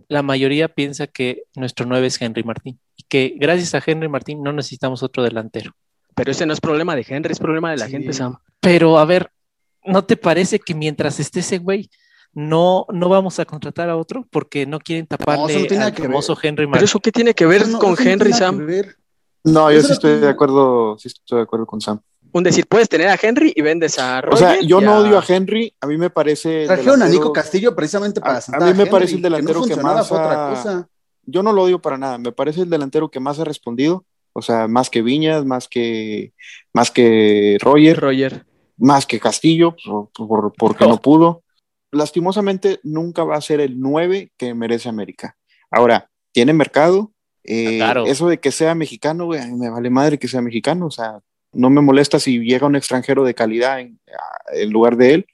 la 0.08 0.22
mayoría 0.22 0.68
piensa 0.68 1.06
que 1.06 1.42
nuestro 1.54 1.84
9 1.84 2.06
es 2.06 2.20
Henry 2.22 2.42
Martín 2.42 2.78
y 2.96 3.02
que 3.02 3.34
gracias 3.38 3.74
a 3.74 3.82
Henry 3.84 4.08
Martín 4.08 4.42
no 4.42 4.52
necesitamos 4.54 5.02
otro 5.02 5.22
delantero. 5.22 5.72
Pero 6.14 6.30
ese 6.30 6.46
no 6.46 6.54
es 6.54 6.60
problema 6.62 6.96
de 6.96 7.04
Henry, 7.06 7.32
es 7.32 7.38
problema 7.40 7.70
de 7.72 7.76
la 7.76 7.86
Sí. 7.86 7.92
gente, 7.92 8.12
Sam. 8.14 8.36
Pero 8.60 8.98
a 8.98 9.04
ver, 9.04 9.30
¿no 9.84 10.04
te 10.04 10.16
parece 10.16 10.58
que 10.60 10.74
mientras 10.74 11.20
esté 11.20 11.40
ese 11.40 11.58
güey, 11.58 11.90
no, 12.34 12.86
no 12.92 13.08
vamos 13.08 13.38
a 13.38 13.44
contratar 13.44 13.88
a 13.88 13.96
otro 13.96 14.26
porque 14.30 14.66
no 14.66 14.78
quieren 14.80 15.06
taparle 15.06 15.54
no 15.68 15.74
nada 15.76 15.86
al 15.86 15.94
famoso 15.94 16.36
Henry 16.42 16.56
Pero 16.64 16.68
Martín? 16.70 16.84
eso 16.84 17.00
qué 17.00 17.12
tiene 17.12 17.34
que 17.34 17.46
ver 17.46 17.62
Eso 17.62 17.70
no- 17.72 17.78
con 17.78 17.94
no 17.94 17.96
Henry, 18.00 18.32
Sam. 18.32 18.66
No, 19.44 19.70
yo 19.70 19.80
sí 19.82 19.88
no 19.88 19.92
estoy 19.94 20.18
de 20.20 20.28
acuerdo, 20.28 20.96
sí 20.98 21.08
estoy 21.08 21.38
de 21.38 21.42
acuerdo 21.42 21.66
con 21.66 21.80
Sam. 21.80 22.00
Un 22.32 22.42
decir, 22.42 22.66
puedes 22.66 22.88
tener 22.88 23.08
a 23.08 23.16
Henry 23.20 23.52
y 23.54 23.62
vendes 23.62 23.96
a 23.98 24.20
Roger. 24.20 24.34
O 24.34 24.36
sea, 24.36 24.60
yo 24.60 24.80
no 24.80 24.98
odio 24.98 25.18
a 25.18 25.24
Henry, 25.26 25.72
a 25.80 25.86
mí 25.86 25.96
me 25.96 26.10
parece. 26.10 26.66
Trajeron 26.66 27.00
a 27.02 27.08
Nico 27.08 27.32
Castillo 27.32 27.76
precisamente 27.76 28.20
para 28.20 28.38
A- 28.38 28.40
sentar 28.40 28.62
a 28.62 28.66
mí 28.66 28.72
me 28.72 28.80
Henry, 28.80 28.90
parece 28.90 29.12
el 29.14 29.18
que 29.18 29.22
delantero 29.22 29.60
no 29.60 29.66
que 29.66 29.76
más 29.76 30.10
otra 30.10 30.48
cosa. 30.50 30.88
Yo 31.26 31.42
no 31.44 31.52
lo 31.52 31.62
odio 31.62 31.78
para 31.80 31.96
nada, 31.96 32.18
me 32.18 32.32
parece 32.32 32.62
el 32.62 32.70
delantero 32.70 33.08
que 33.08 33.20
más 33.20 33.38
ha 33.38 33.44
respondido, 33.44 34.04
o 34.32 34.42
sea, 34.42 34.66
más 34.66 34.90
que 34.90 35.00
Viñas, 35.02 35.44
más 35.44 35.68
que, 35.68 36.32
más 36.72 36.90
que 36.90 37.56
Roger, 37.60 38.00
Roger. 38.00 38.44
más 38.78 39.06
que 39.06 39.20
Castillo, 39.20 39.76
por- 39.86 40.08
por- 40.10 40.52
porque 40.58 40.88
no 40.88 41.00
pudo. 41.00 41.43
Lastimosamente 41.94 42.80
nunca 42.82 43.24
va 43.24 43.36
a 43.36 43.40
ser 43.40 43.60
el 43.60 43.80
9 43.80 44.32
que 44.36 44.54
merece 44.54 44.88
América. 44.88 45.36
Ahora, 45.70 46.10
tiene 46.32 46.52
mercado, 46.52 47.12
eh, 47.44 47.76
claro. 47.78 48.06
eso 48.06 48.28
de 48.28 48.38
que 48.40 48.52
sea 48.52 48.74
mexicano, 48.74 49.26
güey, 49.26 49.52
me 49.52 49.70
vale 49.70 49.90
madre 49.90 50.18
que 50.18 50.28
sea 50.28 50.40
mexicano, 50.40 50.86
o 50.86 50.90
sea, 50.90 51.20
no 51.52 51.70
me 51.70 51.80
molesta 51.80 52.18
si 52.18 52.38
llega 52.40 52.66
un 52.66 52.76
extranjero 52.76 53.24
de 53.24 53.34
calidad 53.34 53.80
en, 53.80 53.98
en 54.52 54.70
lugar 54.70 54.96
de 54.96 55.14
él. 55.14 55.26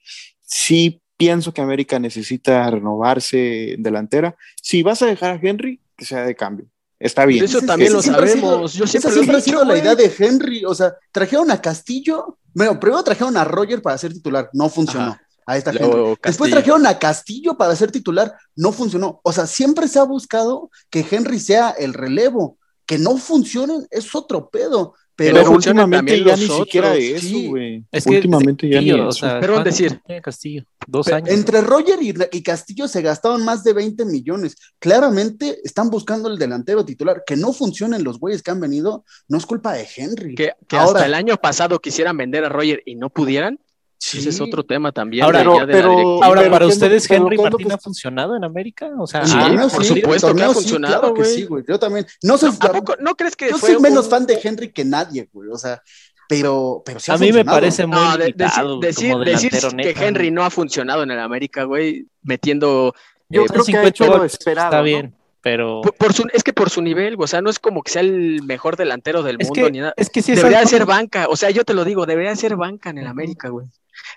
Sí 0.42 1.00
pienso 1.16 1.52
que 1.52 1.60
América 1.60 1.98
necesita 1.98 2.70
renovarse 2.70 3.74
en 3.74 3.82
delantera. 3.82 4.36
Si 4.60 4.82
vas 4.82 5.02
a 5.02 5.06
dejar 5.06 5.30
a 5.32 5.40
Henry, 5.42 5.80
que 5.96 6.04
sea 6.04 6.24
de 6.24 6.34
cambio. 6.34 6.66
Está 6.98 7.24
bien. 7.24 7.44
Eso 7.44 7.60
también 7.62 7.92
lo 7.92 7.98
ha 7.98 8.02
sido- 8.02 8.14
sabemos. 8.14 8.74
Yo 8.74 8.84
Esa 8.84 8.92
siempre 8.92 9.12
siempre 9.12 9.36
ha 9.36 9.40
sido 9.40 9.64
la 9.64 9.78
idea 9.78 9.94
de 9.94 10.12
Henry. 10.18 10.64
O 10.64 10.74
sea, 10.74 10.94
trajeron 11.12 11.50
a 11.50 11.60
Castillo. 11.60 12.38
Bueno, 12.54 12.78
primero 12.80 13.02
trajeron 13.02 13.36
a 13.36 13.44
Roger 13.44 13.80
para 13.80 13.96
ser 13.96 14.12
titular. 14.12 14.50
No 14.52 14.68
funcionó. 14.68 15.12
Ajá. 15.12 15.22
Ahí 15.50 15.58
está 15.58 15.72
Luego 15.72 16.08
Henry. 16.10 16.20
Después 16.24 16.50
trajeron 16.50 16.86
a 16.86 16.98
Castillo 16.98 17.56
para 17.56 17.74
ser 17.76 17.90
titular. 17.90 18.32
No 18.56 18.72
funcionó. 18.72 19.20
O 19.24 19.32
sea, 19.32 19.46
siempre 19.46 19.88
se 19.88 19.98
ha 19.98 20.04
buscado 20.04 20.70
que 20.90 21.04
Henry 21.10 21.40
sea 21.40 21.70
el 21.70 21.94
relevo. 21.94 22.58
Que 22.86 22.98
no 22.98 23.16
funcionen 23.18 23.86
es 23.90 24.14
otro 24.14 24.48
pedo. 24.50 24.94
Pero, 25.14 25.50
últimamente 25.50 26.24
ya 26.24 26.34
ni 26.34 26.46
siquiera 26.46 26.88
otros, 26.88 26.98
de 27.02 27.14
eso, 27.16 27.26
sí. 27.26 27.46
güey. 27.48 27.84
Es 27.92 28.04
que 28.04 28.10
últimamente 28.16 28.68
ya 28.70 28.80
ni 28.80 28.90
o 28.92 29.10
eso. 29.10 29.18
sea, 29.20 29.38
Pero 29.38 29.52
¿cuánto 29.52 29.68
decir- 29.68 30.00
Castillo, 30.22 30.64
dos 30.86 31.08
años. 31.08 31.28
Entre 31.28 31.60
Roger 31.60 32.02
y, 32.02 32.14
y 32.32 32.42
Castillo 32.42 32.88
se 32.88 33.02
gastaron 33.02 33.44
más 33.44 33.62
de 33.62 33.74
20 33.74 34.06
millones. 34.06 34.56
Claramente 34.78 35.58
están 35.62 35.90
buscando 35.90 36.30
el 36.30 36.38
delantero 36.38 36.86
titular. 36.86 37.22
Que 37.26 37.36
no 37.36 37.52
funcionen 37.52 38.02
los 38.02 38.18
güeyes 38.18 38.42
que 38.42 38.50
han 38.50 38.60
venido, 38.60 39.04
no 39.28 39.36
es 39.36 39.44
culpa 39.44 39.74
de 39.74 39.86
Henry. 39.94 40.34
Que, 40.34 40.52
que 40.66 40.76
Ahora- 40.76 41.00
hasta 41.00 41.06
el 41.06 41.14
año 41.14 41.36
pasado 41.36 41.78
quisieran 41.80 42.16
vender 42.16 42.44
a 42.44 42.48
Roger 42.48 42.82
y 42.86 42.94
no 42.96 43.10
pudieran. 43.10 43.60
Sí. 44.02 44.18
Ese 44.18 44.30
es 44.30 44.40
otro 44.40 44.64
tema 44.64 44.92
también. 44.92 45.24
Ahora, 45.24 45.40
pero- 45.40 45.66
de 45.66 45.72
pero-. 45.72 46.24
Ahora, 46.24 46.40
pero 46.40 46.52
para 46.52 46.64
¿qué 46.64 46.72
es 46.72 46.78
lo- 46.80 46.86
ustedes, 46.86 47.06
pero 47.06 47.22
Henry 47.24 47.36
Martín 47.36 47.68
que 47.68 47.74
ha 47.74 47.78
funcionado 47.78 48.34
en 48.34 48.44
América? 48.44 48.90
O 48.98 49.06
sea, 49.06 49.26
Sí, 49.26 49.36
ah, 49.38 49.68
por 49.70 49.84
sí, 49.84 50.00
supuesto 50.00 50.34
que 50.34 50.42
ha 50.42 50.50
funcionado, 50.50 51.00
claro 51.00 51.14
que 51.14 51.20
güey. 51.20 51.34
sí, 51.34 51.44
güey. 51.44 51.64
Yo 51.68 51.78
también. 51.78 52.06
No 52.22 52.38
sé, 52.38 52.46
No, 52.46 52.52
¿a 52.60 52.72
poco 52.72 52.96
no 52.98 53.14
crees 53.14 53.36
que 53.36 53.50
yo 53.50 53.58
fue 53.58 53.74
soy 53.74 53.80
menos 53.82 54.08
fan 54.08 54.24
de 54.26 54.40
Henry 54.42 54.72
que 54.72 54.86
nadie, 54.86 55.28
güey. 55.30 55.50
O 55.50 55.58
sea, 55.58 55.82
pero, 56.28 56.82
pero 56.86 56.98
sí 56.98 57.10
ha 57.10 57.14
a 57.14 57.18
mí 57.18 57.30
me 57.30 57.44
parece 57.44 57.86
muy 57.86 57.98
No, 57.98 58.16
limitado 58.16 58.80
decir, 58.80 58.96
decir, 58.96 59.12
como 59.12 59.24
decir 59.24 59.50
delantero 59.52 59.94
que. 59.94 60.06
Henry 60.06 60.30
no 60.30 60.44
ha 60.44 60.50
funcionado 60.50 61.02
en 61.02 61.10
el 61.10 61.18
América, 61.20 61.64
güey, 61.64 62.06
metiendo 62.22 62.94
Yo 63.28 63.42
eh, 63.42 63.46
creo 63.48 63.64
que 63.64 63.72
ha 63.76 63.82
50 63.84 63.88
hecho 63.88 64.06
lo 64.06 64.12
goles, 64.18 64.32
esperado. 64.32 64.68
Está 64.68 64.78
¿no? 64.78 64.84
bien, 64.84 65.14
pero 65.42 65.80
por, 65.82 65.94
por 65.94 66.12
su, 66.12 66.28
es 66.32 66.42
que 66.42 66.52
por 66.52 66.70
su 66.70 66.82
nivel, 66.82 67.16
o 67.18 67.26
sea, 67.26 67.40
no 67.40 67.50
es 67.50 67.58
como 67.58 67.82
que 67.82 67.90
sea 67.92 68.02
el 68.02 68.42
mejor 68.44 68.76
delantero 68.76 69.22
del 69.22 69.36
es 69.40 69.48
mundo 69.48 69.64
que, 69.66 69.70
ni 69.72 69.78
nada. 69.78 69.94
es 69.96 70.10
que 70.10 70.22
sí 70.22 70.32
es 70.32 70.38
Debería 70.38 70.58
algo- 70.60 70.70
ser 70.70 70.86
banca, 70.86 71.26
o 71.28 71.36
sea, 71.36 71.50
yo 71.50 71.64
te 71.64 71.74
lo 71.74 71.84
digo, 71.84 72.06
debería 72.06 72.30
de 72.30 72.36
ser 72.36 72.56
banca 72.56 72.90
en 72.90 72.98
el 72.98 73.06
América, 73.06 73.48
güey. 73.48 73.66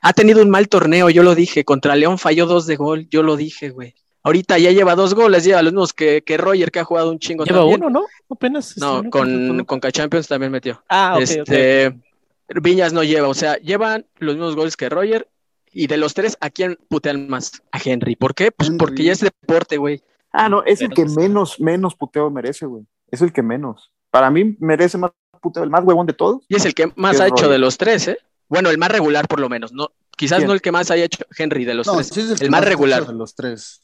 Ha 0.02 0.14
tenido 0.14 0.42
un 0.42 0.50
mal 0.50 0.68
torneo, 0.70 1.10
yo 1.10 1.24
lo 1.24 1.36
dije, 1.36 1.64
contra 1.66 1.96
León 1.96 2.18
falló 2.18 2.46
dos 2.46 2.66
de 2.68 2.76
gol, 2.76 3.08
yo 3.10 3.24
lo 3.24 3.36
dije, 3.38 3.70
güey. 3.70 3.96
Ahorita 4.26 4.58
ya 4.58 4.72
lleva 4.72 4.96
dos 4.96 5.14
goles, 5.16 5.44
lleva 5.44 5.62
los 5.62 5.74
mismos 5.74 5.92
que, 5.92 6.24
que 6.24 6.38
Roger, 6.38 6.72
que 6.72 6.80
ha 6.80 6.86
jugado 6.86 7.12
un 7.12 7.20
chingo 7.20 7.44
Lleva 7.44 7.60
también. 7.60 7.84
uno, 7.84 7.90
¿no? 7.90 8.06
Apenas. 8.30 8.78
No, 8.78 9.04
contra 9.10 9.20
con, 9.66 9.66
con 9.66 9.92
Champions 9.92 10.28
también 10.30 10.50
metió. 10.52 10.82
Ah, 10.88 11.16
ok, 11.16 11.22
este, 11.24 11.94
Viñas 12.62 12.94
no 12.94 13.04
lleva, 13.04 13.28
o 13.28 13.34
sea, 13.34 13.58
llevan 13.58 14.06
los 14.20 14.36
mismos 14.36 14.56
goles 14.56 14.78
que 14.78 14.88
Roger. 14.90 15.28
Y 15.76 15.88
de 15.88 15.98
los 15.98 16.14
tres, 16.14 16.38
¿a 16.40 16.52
quién 16.52 16.78
putean 16.88 17.28
más? 17.28 17.64
A 17.72 17.80
Henry. 17.84 18.16
¿Por 18.16 18.36
qué? 18.36 18.52
Pues 18.52 18.70
Henry. 18.70 18.78
porque 18.78 19.04
ya 19.04 19.12
es 19.12 19.22
deporte, 19.22 19.78
güey. 19.78 20.02
Ah, 20.34 20.50
no, 20.50 20.64
es 20.66 20.82
el 20.82 20.90
que 20.90 21.06
menos, 21.06 21.60
menos 21.60 21.96
puteo 21.96 22.30
merece, 22.32 22.66
güey. 22.66 22.84
Es 23.12 23.22
el 23.22 23.32
que 23.32 23.44
menos. 23.44 23.92
Para 24.10 24.30
mí 24.32 24.56
merece 24.60 24.98
más 24.98 25.12
puteo, 25.42 25.64
el 25.64 25.70
más 25.70 25.84
huevón 25.84 26.08
de 26.08 26.14
todos. 26.14 26.42
Y 26.50 26.56
es 26.56 26.66
el 26.66 26.74
que 26.74 26.92
más 26.96 27.20
ha 27.22 27.28
hecho 27.28 27.44
rollo. 27.44 27.50
de 27.50 27.60
los 27.60 27.78
tres, 27.78 28.08
¿eh? 28.08 28.18
Bueno, 28.50 28.70
el 28.70 28.78
más 28.78 28.90
regular 28.90 29.28
por 29.28 29.40
lo 29.40 29.48
menos. 29.50 29.72
No, 29.74 29.90
quizás 30.18 30.38
¿Quién? 30.40 30.48
no 30.48 30.54
el 30.54 30.62
que 30.62 30.72
más 30.72 30.90
haya 30.92 31.06
hecho 31.06 31.24
Henry 31.38 31.66
de 31.66 31.76
los 31.76 31.88
No, 31.88 31.96
tres. 31.96 32.08
sí 32.08 32.22
es 32.22 32.32
el 32.32 32.40
que 32.40 32.50
más 32.50 32.66
regular. 32.66 33.06
De 33.06 33.14
los 33.14 33.36
tres. 33.36 33.82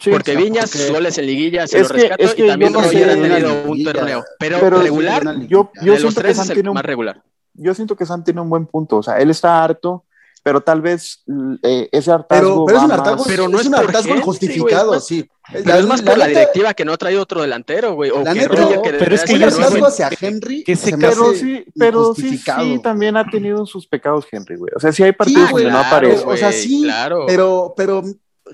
Sí, 0.00 0.10
porque 0.10 0.36
Viñas, 0.36 0.70
porque- 0.70 0.78
sus 0.86 0.92
goles 0.92 1.18
en 1.18 1.26
liguilla 1.26 1.66
se 1.66 1.80
Es 1.80 1.88
lo 1.88 1.94
que- 1.94 2.00
rescato 2.02 2.22
es 2.24 2.34
que 2.34 2.44
y 2.44 2.48
también 2.48 2.72
no 2.72 2.82
Roger 2.82 3.10
ha 3.10 3.14
tenido 3.14 3.62
un 3.64 3.84
torneo. 3.84 4.24
Pero, 4.38 4.58
pero- 4.60 4.82
regular, 4.82 5.24
yo, 5.48 5.70
yo 5.82 5.94
de 5.94 6.00
los 6.00 6.00
siento 6.00 6.14
que 6.20 6.20
tres 6.22 6.36
Sam 6.36 6.44
es 6.44 6.50
el 6.50 6.54
tiene 6.54 6.68
un 6.68 6.74
más 6.74 6.84
regular. 6.84 7.22
yo 7.54 7.74
siento 7.74 7.96
que 7.96 8.06
Sam 8.06 8.22
tiene 8.22 8.40
un 8.40 8.50
buen 8.50 8.66
punto. 8.66 8.98
O 8.98 9.02
sea, 9.02 9.18
él 9.18 9.30
está 9.30 9.64
harto, 9.64 10.04
pero 10.42 10.60
tal 10.60 10.80
vez 10.80 11.22
eh, 11.62 11.88
ese 11.92 12.10
Pero, 12.10 12.14
hartazgo 12.14 12.66
pero 12.66 12.76
es 12.78 12.82
va 12.82 12.84
un 12.84 12.88
más- 12.90 12.98
hartazgo, 12.98 13.24
Pero 13.26 13.48
no 13.48 13.56
es 13.56 13.62
es 13.62 13.68
un 13.68 13.74
hartazgo 13.74 14.14
injustificado, 14.16 14.94
es 14.94 15.04
sí. 15.06 15.28
Pero 15.50 15.74
es 15.76 15.86
más 15.86 16.02
por 16.02 16.18
la 16.18 16.26
neta, 16.26 16.40
directiva 16.40 16.74
que 16.74 16.84
no 16.84 16.92
ha 16.92 16.96
traído 16.98 17.22
otro 17.22 17.40
delantero, 17.40 17.94
güey. 17.94 18.10
O 18.10 18.22
La 18.22 18.34
que 18.34 18.40
neta, 18.40 18.54
no, 18.60 18.82
que 18.82 18.92
pero 18.92 19.14
es 19.14 19.24
que 19.24 19.32
Roger. 19.38 19.44
hartazgo 19.52 19.86
hacia 19.86 20.10
Henry 20.20 20.62
que 20.64 20.76
se 20.76 20.96
Pero 20.96 21.30
hace 21.30 21.38
sí, 21.40 21.64
pero 21.78 22.14
sí, 22.14 22.36
sí, 22.38 22.78
también 22.82 23.16
ha 23.16 23.24
tenido 23.30 23.64
sus 23.64 23.86
pecados 23.86 24.26
Henry, 24.30 24.56
güey. 24.56 24.72
O 24.76 24.80
sea, 24.80 24.92
sí 24.92 25.02
hay 25.02 25.12
partidos 25.12 25.50
güey, 25.50 25.64
donde 25.64 25.78
no 25.78 25.82
Claro, 25.88 25.96
aparece. 25.96 26.24
o 26.26 26.36
sea, 26.36 26.52
sí, 26.52 26.82
claro. 26.84 27.24
Pero, 27.26 27.72
pero 27.76 28.02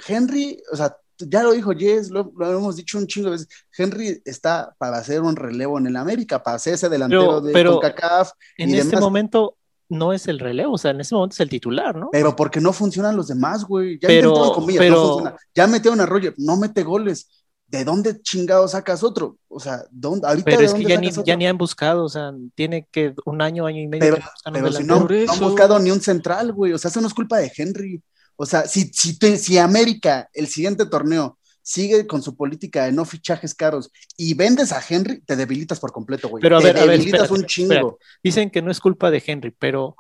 Henry, 0.07 0.62
o 0.72 0.76
sea, 0.76 0.97
ya 1.18 1.43
lo 1.43 1.53
dijo 1.53 1.72
Jess, 1.72 2.11
lo, 2.11 2.32
lo 2.37 2.51
hemos 2.59 2.76
dicho 2.76 2.99
un 2.99 3.07
chingo 3.07 3.26
de 3.26 3.32
veces. 3.37 3.49
Henry 3.76 4.20
está 4.24 4.74
para 4.78 4.99
hacer 4.99 5.20
un 5.20 5.37
relevo 5.37 5.78
en 5.78 5.87
el 5.87 5.97
América, 5.97 6.43
para 6.43 6.59
ser 6.59 6.74
ese 6.74 6.89
delantero 6.89 7.22
Pero- 7.26 7.41
de 7.41 7.53
pero- 7.53 7.72
CONCACAF, 7.74 8.30
En 8.57 8.70
y 8.70 8.74
este 8.74 8.87
demás. 8.91 9.01
momento 9.03 9.57
no 9.89 10.12
es 10.12 10.26
el 10.28 10.39
relevo, 10.39 10.74
o 10.74 10.78
sea, 10.78 10.91
en 10.93 11.01
este 11.01 11.14
momento 11.14 11.35
es 11.35 11.41
el 11.41 11.49
titular, 11.49 11.95
¿no? 11.97 12.09
pero 12.11 12.35
porque 12.35 12.61
no 12.61 12.72
funcionan 12.72 13.16
los 13.16 13.28
demás, 13.28 13.64
güey. 13.64 13.99
Ya 14.01 14.09
Pero- 14.09 14.30
intentaron 14.30 14.66
pero- 14.78 14.95
no 14.97 15.09
funciona. 15.09 15.37
Ya 15.55 15.66
metieron 15.66 16.01
a 16.01 16.07
Roger, 16.07 16.35
no 16.39 16.57
mete 16.57 16.82
goles. 16.82 17.28
¿De 17.66 17.82
dónde 17.85 18.20
chingado 18.20 18.68
sacas 18.68 19.03
otro? 19.03 19.37
O 19.49 19.59
sea, 19.59 19.82
¿dónde, 19.91 20.28
ahorita 20.28 20.45
Pero 20.45 20.61
es 20.62 20.74
que 20.74 20.85
ya 20.85 21.01
ni, 21.01 21.11
ya 21.11 21.51
han 21.51 21.59
buscado, 21.59 22.05
o 22.05 22.09
sea, 22.09 22.32
tiene 22.55 22.87
que 22.91 23.14
un 23.24 23.41
año, 23.43 23.66
año 23.66 23.80
y 23.80 23.89
medio 23.89 24.14
Pero- 24.14 24.24
Pero 24.53 24.72
si 24.72 24.85
no, 24.85 25.01
no 25.01 25.32
han 25.32 25.41
buscado 25.41 25.78
ni 25.80 25.91
un 25.91 26.01
central, 26.01 26.53
güey. 26.53 26.72
O 26.72 26.78
sea, 26.78 26.91
eso 26.91 27.01
no 27.01 27.09
es 27.09 27.14
culpa 27.14 27.39
de 27.39 27.51
Henry. 27.57 28.01
O 28.37 28.47
sea, 28.47 28.66
si, 28.66 28.85
si, 28.93 29.18
te- 29.18 29.39
si 29.39 29.59
América, 29.59 30.28
el 30.35 30.47
siguiente 30.47 30.87
torneo, 30.87 31.39
sigue 31.64 32.06
con 32.06 32.22
su 32.22 32.36
política 32.36 32.84
de 32.84 32.92
no 32.92 33.04
fichajes 33.04 33.54
caros 33.54 33.90
y 34.16 34.34
vendes 34.34 34.70
a 34.70 34.82
Henry, 34.86 35.22
te 35.22 35.34
debilitas 35.34 35.80
por 35.80 35.92
completo, 35.92 36.28
güey. 36.28 36.42
Pero 36.42 36.58
a 36.58 36.60
te 36.60 36.66
ver, 36.66 36.76
a 36.76 36.80
ver, 36.80 36.90
debilitas 36.90 37.22
espérate, 37.22 37.42
un 37.42 37.46
chingo. 37.46 37.72
espérate. 37.72 37.96
Dicen 38.22 38.50
que 38.50 38.62
no 38.62 38.70
es 38.70 38.80
culpa 38.80 39.10
de 39.10 39.22
Henry, 39.26 39.50
pero 39.58 39.96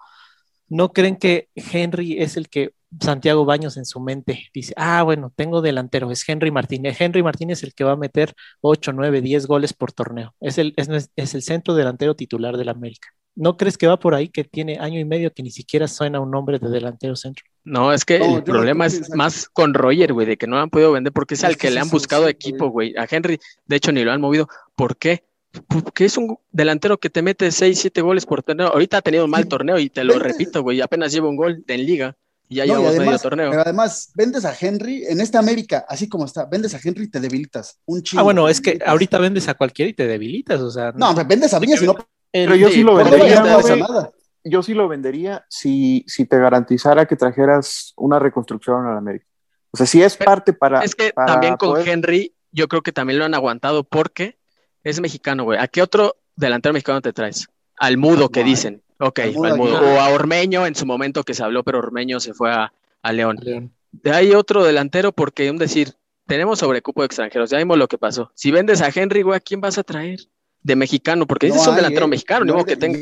¿no 0.68 0.92
creen 0.92 1.16
que 1.16 1.48
Henry 1.54 2.22
es 2.22 2.36
el 2.36 2.48
que 2.48 2.74
Santiago 3.00 3.44
Baños 3.44 3.76
en 3.76 3.86
su 3.86 3.98
mente 3.98 4.50
dice, 4.52 4.74
ah, 4.76 5.02
bueno, 5.02 5.32
tengo 5.34 5.62
delantero, 5.62 6.10
es 6.10 6.28
Henry 6.28 6.50
Martínez. 6.50 7.00
Henry 7.00 7.22
Martínez 7.22 7.58
es 7.58 7.64
el 7.64 7.74
que 7.74 7.84
va 7.84 7.92
a 7.92 7.96
meter 7.96 8.34
8, 8.60 8.92
9, 8.92 9.22
10 9.22 9.46
goles 9.46 9.72
por 9.72 9.92
torneo. 9.92 10.34
Es 10.40 10.58
el, 10.58 10.74
es, 10.76 11.10
es 11.16 11.34
el 11.34 11.42
centro 11.42 11.74
delantero 11.74 12.14
titular 12.14 12.56
del 12.56 12.68
América. 12.68 13.08
¿No 13.36 13.56
crees 13.56 13.76
que 13.76 13.86
va 13.86 13.98
por 13.98 14.14
ahí 14.14 14.28
que 14.28 14.44
tiene 14.44 14.78
año 14.78 15.00
y 15.00 15.04
medio 15.04 15.32
que 15.32 15.42
ni 15.42 15.50
siquiera 15.50 15.88
suena 15.88 16.20
un 16.20 16.30
nombre 16.30 16.58
de 16.58 16.68
delantero 16.68 17.16
centro? 17.16 17.44
No, 17.64 17.92
es 17.92 18.04
que 18.04 18.18
No, 18.20 18.26
el 18.26 18.34
no 18.36 18.44
problema 18.44 18.88
que 18.88 18.96
es 18.96 19.10
más 19.10 19.48
con 19.48 19.74
Roger, 19.74 20.12
güey, 20.12 20.26
de 20.26 20.36
que 20.36 20.46
no 20.46 20.58
han 20.58 20.70
podido 20.70 20.92
vender 20.92 21.12
porque 21.12 21.34
es, 21.34 21.40
Es 21.40 21.44
al 21.44 21.56
que 21.56 21.70
le 21.70 21.80
han 21.80 21.88
buscado 21.88 22.28
equipo, 22.28 22.68
güey. 22.68 22.94
A 22.96 23.06
Henry, 23.10 23.40
de 23.66 23.76
hecho, 23.76 23.90
ni 23.90 24.04
lo 24.04 24.12
han 24.12 24.20
movido. 24.20 24.48
¿Por 24.76 24.96
qué? 24.96 25.24
Porque 25.68 26.04
es 26.04 26.16
un 26.16 26.36
delantero 26.50 26.98
que 26.98 27.10
te 27.10 27.22
mete 27.22 27.50
6, 27.50 27.78
7 27.80 28.00
goles 28.02 28.26
por 28.26 28.42
torneo. 28.42 28.68
Ahorita 28.68 28.98
ha 28.98 29.02
tenido 29.02 29.24
un 29.24 29.30
mal 29.30 29.46
torneo 29.48 29.78
y 29.78 29.88
te 29.88 30.04
lo 30.04 30.18
repito, 30.18 30.62
güey. 30.62 30.80
Apenas 30.80 31.12
lleva 31.12 31.28
un 31.28 31.36
gol 31.36 31.64
en 31.66 31.86
liga 31.86 32.16
y 32.48 32.56
ya 32.56 32.66
No, 32.66 32.66
y 32.66 32.76
llevamos 32.76 32.90
medio 32.92 33.02
además, 33.02 33.22
torneo. 33.22 33.50
pero 33.50 33.62
además, 33.62 34.12
vendes 34.14 34.44
a 34.44 34.54
Henry 34.58 35.04
en 35.06 35.20
esta 35.20 35.38
América, 35.38 35.86
así 35.88 36.08
como 36.08 36.26
está, 36.26 36.44
vendes 36.44 36.74
a 36.74 36.80
Henry 36.82 37.04
y 37.04 37.08
te 37.10 37.20
debilitas. 37.20 37.78
Un 37.86 38.02
chingo. 38.02 38.20
Ah, 38.20 38.24
bueno, 38.24 38.48
es 38.48 38.60
que 38.60 38.78
ahorita 38.84 39.18
vendes 39.18 39.48
a 39.48 39.54
cualquiera 39.54 39.88
y 39.90 39.94
te 39.94 40.06
debilitas, 40.06 40.60
o 40.60 40.70
sea. 40.70 40.92
No, 40.92 41.14
vendes 41.24 41.54
a 41.54 41.58
Viñas 41.58 41.80
y 41.82 41.86
no 41.86 41.96
Pero 42.34 42.56
yo 42.56 42.68
sí 42.68 42.82
lo 42.82 42.92
no 42.98 43.04
vendería, 43.04 43.40
no 43.42 44.12
yo 44.42 44.62
sí 44.62 44.74
lo 44.74 44.88
vendería 44.88 45.46
si, 45.48 46.04
si 46.06 46.26
te 46.26 46.36
garantizara 46.38 47.06
que 47.06 47.16
trajeras 47.16 47.94
una 47.96 48.18
reconstrucción 48.18 48.86
a 48.86 48.90
la 48.92 48.98
América. 48.98 49.24
O 49.70 49.76
sea, 49.76 49.86
si 49.86 50.02
es 50.02 50.16
parte 50.16 50.52
para. 50.52 50.82
Es 50.82 50.94
que 50.94 51.12
para 51.12 51.32
también 51.32 51.56
con 51.56 51.70
poder- 51.70 51.88
Henry, 51.88 52.34
yo 52.52 52.68
creo 52.68 52.82
que 52.82 52.92
también 52.92 53.18
lo 53.18 53.24
han 53.24 53.34
aguantado 53.34 53.84
porque 53.84 54.36
es 54.82 55.00
mexicano, 55.00 55.44
güey. 55.44 55.58
¿A 55.58 55.68
qué 55.68 55.80
otro 55.80 56.16
delantero 56.36 56.72
mexicano 56.72 57.00
te 57.00 57.12
traes? 57.12 57.46
Al 57.78 57.96
mudo 57.96 58.28
que 58.28 58.40
No 58.40 58.46
hay. 58.46 58.50
dicen. 58.50 58.82
Ok, 58.98 59.20
Al 59.20 59.32
Mudo 59.56 59.78
al. 59.78 59.84
O 59.84 60.00
a 60.00 60.08
Ormeño 60.10 60.66
en 60.66 60.74
su 60.74 60.86
momento 60.86 61.24
que 61.24 61.34
se 61.34 61.42
habló, 61.42 61.62
pero 61.64 61.78
Ormeño 61.78 62.20
se 62.20 62.34
fue 62.34 62.52
a, 62.52 62.72
a 63.02 63.12
León. 63.12 63.38
León. 63.42 63.72
De 63.90 64.12
ahí 64.12 64.32
otro 64.34 64.62
delantero 64.64 65.12
porque, 65.12 65.50
un 65.50 65.56
decir, 65.58 65.94
tenemos 66.26 66.58
sobrecupo 66.60 67.02
de 67.02 67.06
extranjeros. 67.06 67.50
Ya 67.50 67.58
vimos 67.58 67.78
lo 67.78 67.88
que 67.88 67.98
pasó. 67.98 68.30
Si 68.34 68.50
vendes 68.50 68.82
a 68.82 68.90
Henry, 68.94 69.22
güey, 69.22 69.36
¿a 69.36 69.40
quién 69.40 69.60
vas 69.60 69.78
a 69.78 69.82
traer? 69.82 70.20
De 70.66 70.76
mexicano, 70.76 71.26
porque 71.26 71.48
No 71.48 71.54
dices 71.54 71.68
un 71.68 71.76
delantero 71.76 72.06
eh. 72.06 72.08
mexicano, 72.08 72.44
No 72.46 72.64
que 72.64 72.74
tenga 72.76 72.98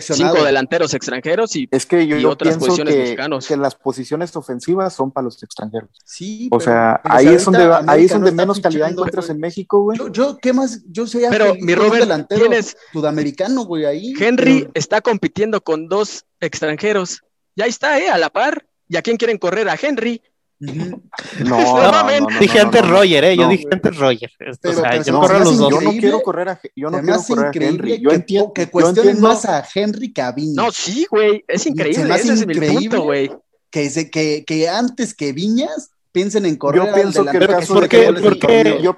cinco 0.00 0.42
delanteros 0.44 0.92
extranjeros 0.92 1.54
y 1.54 1.68
Es 1.70 1.86
que 1.86 2.04
yo, 2.04 2.16
y 2.16 2.22
yo 2.22 2.30
otras 2.30 2.54
pienso 2.56 2.66
posiciones 2.66 2.94
que, 2.94 3.00
mexicanos. 3.00 3.46
que 3.46 3.56
las 3.56 3.76
posiciones 3.76 4.34
ofensivas 4.34 4.92
son 4.92 5.12
para 5.12 5.26
los 5.26 5.40
extranjeros. 5.40 5.88
Sí, 6.04 6.48
O 6.50 6.58
pero- 6.58 6.72
sea, 6.72 7.00
pero 7.04 7.14
ahí 7.14 7.28
es 7.28 7.44
donde 7.44 7.72
ahí 7.86 8.04
es 8.06 8.10
donde 8.10 8.32
menos 8.32 8.58
calidad 8.58 8.90
encuentras 8.90 9.30
en 9.30 9.38
México, 9.38 9.82
güey. 9.82 9.96
Yo, 9.96 10.08
yo, 10.10 10.36
¿qué 10.42 10.52
más? 10.52 10.82
Yo 10.90 11.06
sería 11.06 11.30
Pero, 11.30 11.50
feliz 11.52 11.62
mi 11.64 11.74
Robert, 11.76 12.00
delantero 12.02 12.40
tienes- 12.48 12.76
sudamericano, 12.92 13.64
güey, 13.64 13.84
ahí. 13.84 14.12
Henry 14.18 14.60
Pero- 14.62 14.70
está 14.74 15.00
compitiendo 15.00 15.60
con 15.62 15.88
dos 15.88 16.24
extranjeros. 16.40 17.22
Ya 17.54 17.66
está, 17.66 18.00
¿eh? 18.00 18.08
A 18.08 18.18
la 18.18 18.30
par. 18.30 18.66
¿Y 18.88 18.96
a 18.96 19.02
quién 19.02 19.16
quieren 19.16 19.38
correr? 19.38 19.68
A 19.68 19.76
Henry. 19.80 20.20
No, 20.58 21.00
No 21.44 21.82
no, 21.82 21.90
mames, 21.92 22.20
no, 22.22 22.28
no, 22.30 22.38
dije 22.40 22.60
antes. 22.60 22.88
Roger, 22.88 23.24
¿eh? 23.24 23.36
Yo 23.36 23.48
dije 23.48 23.66
antes 23.70 23.96
Roger. 23.96 24.30
Esto, 24.38 24.58
Pero- 24.62 24.78
o 24.78 24.80
sea, 24.80 24.90
pero 24.90 25.04
yo 25.04 25.20
corro 25.20 25.38
los 25.40 25.58
dos. 25.58 25.70
yo 25.70 25.80
no 25.82 25.90
quiero 25.92 26.20
correr 26.22 26.48
a, 26.48 26.60
yo 26.74 26.90
no 26.90 27.00
quiero 27.00 27.22
correr 27.22 27.46
a 27.46 27.50
Henry. 27.68 28.00
Yo 28.00 28.08
que, 28.10 28.16
entiendo, 28.16 28.52
que 28.54 28.62
yo 28.64 28.70
cuestionen 28.70 29.08
entiendo- 29.10 29.28
más 29.28 29.44
a 29.44 29.66
Henry 29.74 30.12
que 30.12 30.22
a 30.22 30.32
Viñas. 30.32 30.54
No, 30.56 30.70
sí, 30.72 31.06
güey. 31.10 31.44
Es 31.46 31.66
increíble. 31.66 32.14
Ese 32.14 32.32
es 32.32 32.46
mi 32.46 32.54
increíble. 32.54 32.88
punto, 32.88 33.02
güey. 33.04 33.30
que, 33.70 34.10
que, 34.10 34.44
que 34.46 34.68
antes 34.68 35.12
que 35.14 35.32
Viñas 35.32 35.90
piensen 36.16 36.46
en 36.46 36.56
correr 36.56 36.82
Yo 36.86 36.94
pienso 36.94 37.24
que 37.26 37.36
el 37.36 37.46
caso 37.46 37.78
de 37.78 37.88
Henry, 37.90 38.82
yo 38.82 38.96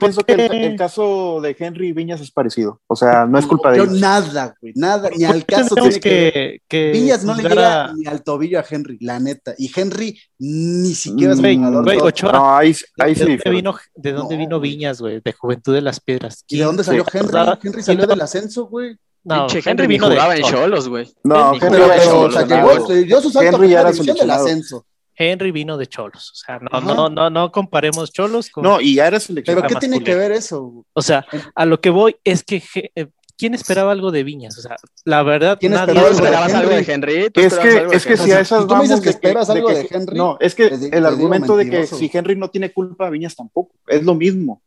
caso 0.77 1.41
de 1.43 1.57
Henry 1.59 1.89
y 1.89 1.93
Viñas 1.93 2.21
es 2.21 2.31
parecido. 2.31 2.81
O 2.87 2.95
sea, 2.95 3.27
no 3.27 3.41
es 3.41 3.47
culpa 3.47 3.73
de 3.73 3.79
Yo 3.79 3.85
ellos. 3.85 3.99
nada, 3.99 4.55
güey, 4.61 4.73
nada, 4.77 5.11
ni 5.11 5.25
¿Por 5.25 5.35
al 5.35 5.45
caso 5.45 5.75
tiene 5.75 5.91
que 5.95 6.01
que, 6.01 6.61
que 6.69 6.93
Viñas 6.93 7.25
no 7.25 7.35
le 7.35 7.43
llega 7.43 7.87
a- 7.87 7.93
ni 7.93 8.07
al 8.07 8.23
tobillo 8.23 8.61
a 8.61 8.65
Henry, 8.71 8.99
la 9.01 9.19
neta. 9.19 9.53
Y 9.59 9.69
Henry 9.75 10.17
ni 10.39 10.95
siquiera 10.95 11.33
es 11.33 11.41
un 11.41 11.57
jugador 11.57 12.33
No, 12.33 12.57
ahí, 12.57 12.77
ahí 13.01 13.15
¿De 13.15 13.25
sí 13.25 13.37
dónde 13.37 13.51
vino, 13.51 13.77
de 13.97 14.13
dónde 14.13 14.35
No, 14.37 14.39
vino. 14.39 14.61
Viñas, 14.61 15.01
güey? 15.01 15.21
De 15.21 15.33
Juventud 15.33 15.75
de 15.75 15.81
las 15.83 15.99
Piedras. 15.99 16.45
¿Y 16.47 16.59
de 16.59 16.65
dónde 16.65 16.85
salió. 16.85 17.05
Henry? 17.13 17.37
Henry 17.65 17.83
salió 17.83 17.99
¿quién- 18.07 18.09
del 18.11 18.21
ascenso, 18.21 18.67
güey. 18.69 18.97
No, 19.25 19.47
Henry 19.49 19.63
Henry 19.67 19.87
vino 19.89 20.09
de 20.09 20.15
jugaba 20.15 20.37
en 20.37 20.43
Cholos. 20.43 20.61
Cholos, 20.61 20.89
güey. 20.89 21.13
No, 21.25 21.53
Henry 21.55 21.67
Henry 21.67 21.83
en 21.83 21.85
era 21.85 21.95
Pero, 21.97 22.21
o 22.21 22.31
Cholos, 22.31 22.35
sea, 22.35 22.45
llegó, 22.47 22.87
dio 23.05 23.21
su 23.21 23.31
salto 23.31 23.57
Henry 23.57 23.69
ya 23.71 23.81
era 23.81 23.91
del 23.91 24.31
ascenso. 24.31 24.87
Henry 25.19 25.51
vino 25.51 25.77
de 25.77 25.87
Cholos. 25.87 26.31
O 26.33 26.37
sea, 26.37 26.59
no, 26.59 26.69
Ajá. 26.71 26.95
no, 26.95 27.09
no, 27.09 27.31
no 27.31 27.51
comparemos 27.53 28.13
Cholos 28.13 28.51
con. 28.51 28.63
No, 28.65 28.81
y 28.81 28.95
ya 28.95 29.09
era 29.09 29.19
Pero 29.19 29.21
seleccionado. 29.21 29.69
¿qué 29.69 29.75
tiene 29.77 30.03
que 30.03 30.15
ver 30.15 30.33
eso? 30.33 30.85
O 30.93 31.03
sea, 31.03 31.27
a 31.55 31.65
lo 31.67 31.81
que 31.81 31.91
voy 31.91 32.17
es 32.25 32.45
que. 32.45 32.63
eh, 32.95 33.09
¿Quién 33.37 33.55
esperaba 33.55 33.93
algo 33.93 34.11
de 34.11 34.25
Viñas? 34.25 34.59
O 34.59 34.63
sea, 34.63 34.75
la 35.05 35.23
verdad, 35.23 35.59
¿Quién 35.61 35.71
nadie. 35.71 35.95
¿Tú 35.95 36.01
esperaba 36.01 36.47
algo 36.47 36.51
de 36.51 36.51
esperabas 36.51 36.55
algo 36.55 36.71
de 36.71 36.93
Henry? 36.93 37.31
¿Tú 37.31 37.41
Es 37.41 37.55
que, 37.55 37.69
algo 37.69 37.91
de 37.91 37.97
es 37.97 38.05
que 38.05 38.13
Henry? 38.15 38.25
si 38.25 38.33
a 38.33 38.41
esas 38.41 38.67
tú 38.67 38.75
me 38.75 38.83
dices 38.83 38.99
que 38.99 39.05
de 39.05 39.11
esperas 39.11 39.51
algo 39.51 39.69
de 39.69 39.89
Henry, 39.89 40.19
No, 40.19 40.37
es 40.41 40.55
que 40.57 40.67
el 40.67 41.07
argumento 41.07 41.57
de 41.57 41.71
que 41.71 41.87
si 41.87 42.11
Henry 42.13 42.35
no 42.35 42.51
tiene 42.51 42.73
culpa, 42.73 43.09
Viñas 43.11 43.37
tampoco. 43.37 43.77
Es 43.87 44.03
lo 44.03 44.17
mismo. 44.17 44.61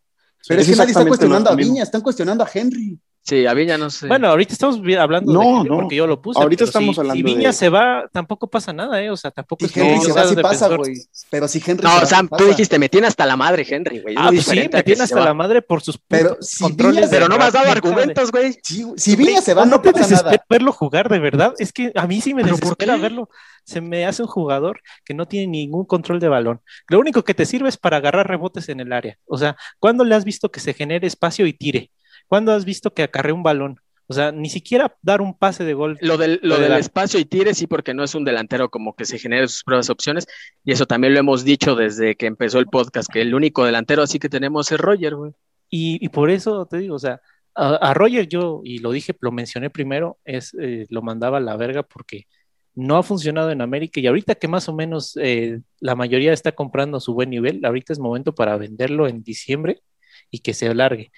Pero 0.47 0.61
es, 0.61 0.69
que 0.69 0.75
nadie 0.77 0.91
está 0.91 1.05
cuestionando 1.05 1.49
a. 1.49 1.55
Viñas, 1.55 1.89
están 1.89 2.01
cuestionando 2.01 2.43
a 2.45 2.49
Henry. 2.51 2.97
Sí, 3.23 3.45
a 3.45 3.53
Viña 3.53 3.77
no 3.77 3.89
sé. 3.91 4.07
Bueno, 4.07 4.29
ahorita 4.29 4.53
estamos 4.53 4.77
hablando 4.99 5.31
No, 5.31 5.61
de 5.63 5.69
no. 5.69 5.75
porque 5.77 5.95
yo 5.95 6.07
lo 6.07 6.19
puse. 6.21 6.41
Ahorita 6.41 6.63
estamos 6.63 6.95
si, 6.95 7.01
hablando 7.01 7.17
Si 7.17 7.21
de- 7.23 7.35
Viñas 7.37 7.55
se 7.55 7.69
va, 7.69 8.09
tampoco 8.11 8.49
pasa 8.49 8.73
nada, 8.73 8.99
¿eh? 9.01 9.11
O 9.11 9.15
sea, 9.15 9.29
tampoco 9.29 9.63
es 9.63 9.71
que 9.71 9.79
Henry 9.81 9.95
yo 9.97 10.01
se 10.01 10.11
va, 10.13 10.27
sí 10.27 10.35
pasa, 10.37 10.75
güey. 10.75 10.95
Pero 11.29 11.47
si 11.47 11.61
Henry 11.65 11.83
no, 11.83 11.91
se 11.91 11.99
va, 11.99 12.05
Sam, 12.07 12.25
sí 12.25 12.29
tú 12.31 12.35
pasa. 12.37 12.49
dijiste, 12.49 12.79
me 12.79 12.89
tiene 12.89 13.05
hasta 13.07 13.25
la 13.27 13.37
madre 13.37 13.63
Henry, 13.69 13.99
güey. 13.99 14.15
Ah, 14.17 14.29
pues 14.31 14.45
sí, 14.45 14.55
me 14.55 14.69
que 14.71 14.81
tiene 14.83 15.03
hasta 15.03 15.19
va. 15.19 15.25
la 15.25 15.33
madre 15.35 15.61
por 15.61 15.81
sus 15.83 15.99
Pero 16.07 16.35
si 16.41 16.63
controles 16.63 17.09
Pero 17.11 17.27
no 17.29 17.37
me 17.37 17.43
has 17.43 17.53
dado 17.53 17.69
argumentos, 17.71 18.31
güey. 18.31 18.57
Si, 18.63 18.85
si 18.97 19.15
Viñas 19.15 19.43
se 19.43 19.53
va, 19.53 19.61
¿Cuándo 19.61 19.75
no 19.77 19.81
te 19.83 19.93
pasa 19.93 20.15
nada. 20.23 20.43
verlo 20.49 20.71
jugar 20.71 21.07
de 21.07 21.19
verdad? 21.19 21.53
Es 21.59 21.71
que 21.71 21.91
a 21.93 22.07
mí 22.07 22.21
sí 22.21 22.33
me 22.33 22.41
¿Pero 22.41 22.55
por 22.55 22.61
desespera 22.61 22.97
verlo. 22.97 23.29
Se 23.63 23.81
me 23.81 24.07
hace 24.07 24.23
un 24.23 24.27
jugador 24.29 24.81
que 25.05 25.13
no 25.13 25.27
tiene 25.27 25.45
ningún 25.45 25.85
control 25.85 26.19
de 26.19 26.27
balón. 26.27 26.61
Lo 26.89 26.97
único 26.99 27.23
que 27.23 27.35
te 27.35 27.45
sirve 27.45 27.69
es 27.69 27.77
para 27.77 27.97
agarrar 27.97 28.27
rebotes 28.27 28.67
en 28.69 28.79
el 28.79 28.91
área. 28.91 29.19
O 29.25 29.37
sea, 29.37 29.55
¿cuándo 29.77 30.03
le 30.03 30.15
has 30.15 30.25
visto 30.25 30.49
que 30.49 30.59
se 30.59 30.73
genere 30.73 31.05
espacio 31.05 31.45
y 31.45 31.53
tire? 31.53 31.91
¿Cuándo 32.31 32.53
has 32.53 32.63
visto 32.63 32.93
que 32.93 33.03
acarre 33.03 33.33
un 33.33 33.43
balón? 33.43 33.81
O 34.07 34.13
sea, 34.13 34.31
ni 34.31 34.49
siquiera 34.49 34.95
dar 35.01 35.19
un 35.19 35.37
pase 35.37 35.65
de 35.65 35.73
gol. 35.73 35.97
Lo 35.99 36.15
del, 36.15 36.39
lo 36.43 36.55
espacio 36.77 37.19
y 37.19 37.25
tire, 37.25 37.53
sí, 37.53 37.67
porque 37.67 37.93
no 37.93 38.05
es 38.05 38.15
un 38.15 38.23
delantero 38.23 38.69
como 38.69 38.95
que 38.95 39.03
se 39.03 39.19
genere 39.19 39.49
sus 39.49 39.65
pruebas 39.65 39.89
opciones. 39.89 40.27
Y 40.63 40.71
eso 40.71 40.85
también 40.85 41.13
lo 41.13 41.19
hemos 41.19 41.43
dicho 41.43 41.75
desde 41.75 42.15
que 42.15 42.27
empezó 42.27 42.59
el 42.59 42.67
podcast, 42.67 43.11
que 43.11 43.19
el 43.19 43.35
único 43.35 43.65
delantero 43.65 44.01
así 44.01 44.17
que 44.17 44.29
tenemos 44.29 44.71
es 44.71 44.79
Roger, 44.79 45.15
güey. 45.15 45.33
Y, 45.69 45.97
y 45.99 46.07
por 46.07 46.29
eso 46.29 46.65
te 46.67 46.77
digo, 46.77 46.95
o 46.95 46.99
sea, 46.99 47.19
a, 47.53 47.75
a 47.75 47.93
Roger 47.93 48.29
yo, 48.29 48.61
y 48.63 48.79
lo 48.79 48.93
dije, 48.93 49.13
lo 49.19 49.33
mencioné 49.33 49.69
primero, 49.69 50.17
es 50.23 50.55
eh, 50.57 50.85
lo 50.89 51.01
mandaba 51.01 51.39
a 51.39 51.41
la 51.41 51.57
verga 51.57 51.83
porque 51.83 52.27
no 52.75 52.95
ha 52.95 53.03
funcionado 53.03 53.51
en 53.51 53.59
América 53.59 53.99
y 53.99 54.07
ahorita 54.07 54.35
que 54.35 54.47
más 54.47 54.69
o 54.69 54.73
menos 54.73 55.17
eh, 55.21 55.59
la 55.81 55.95
mayoría 55.95 56.31
está 56.31 56.53
comprando 56.53 56.95
a 56.95 57.01
su 57.01 57.13
buen 57.13 57.29
nivel, 57.29 57.65
ahorita 57.65 57.91
es 57.91 57.99
momento 57.99 58.33
para 58.33 58.55
venderlo 58.55 59.09
en 59.09 59.21
diciembre 59.21 59.81
y 60.29 60.39
que 60.39 60.53
se 60.53 60.69
alargue. 60.69 61.11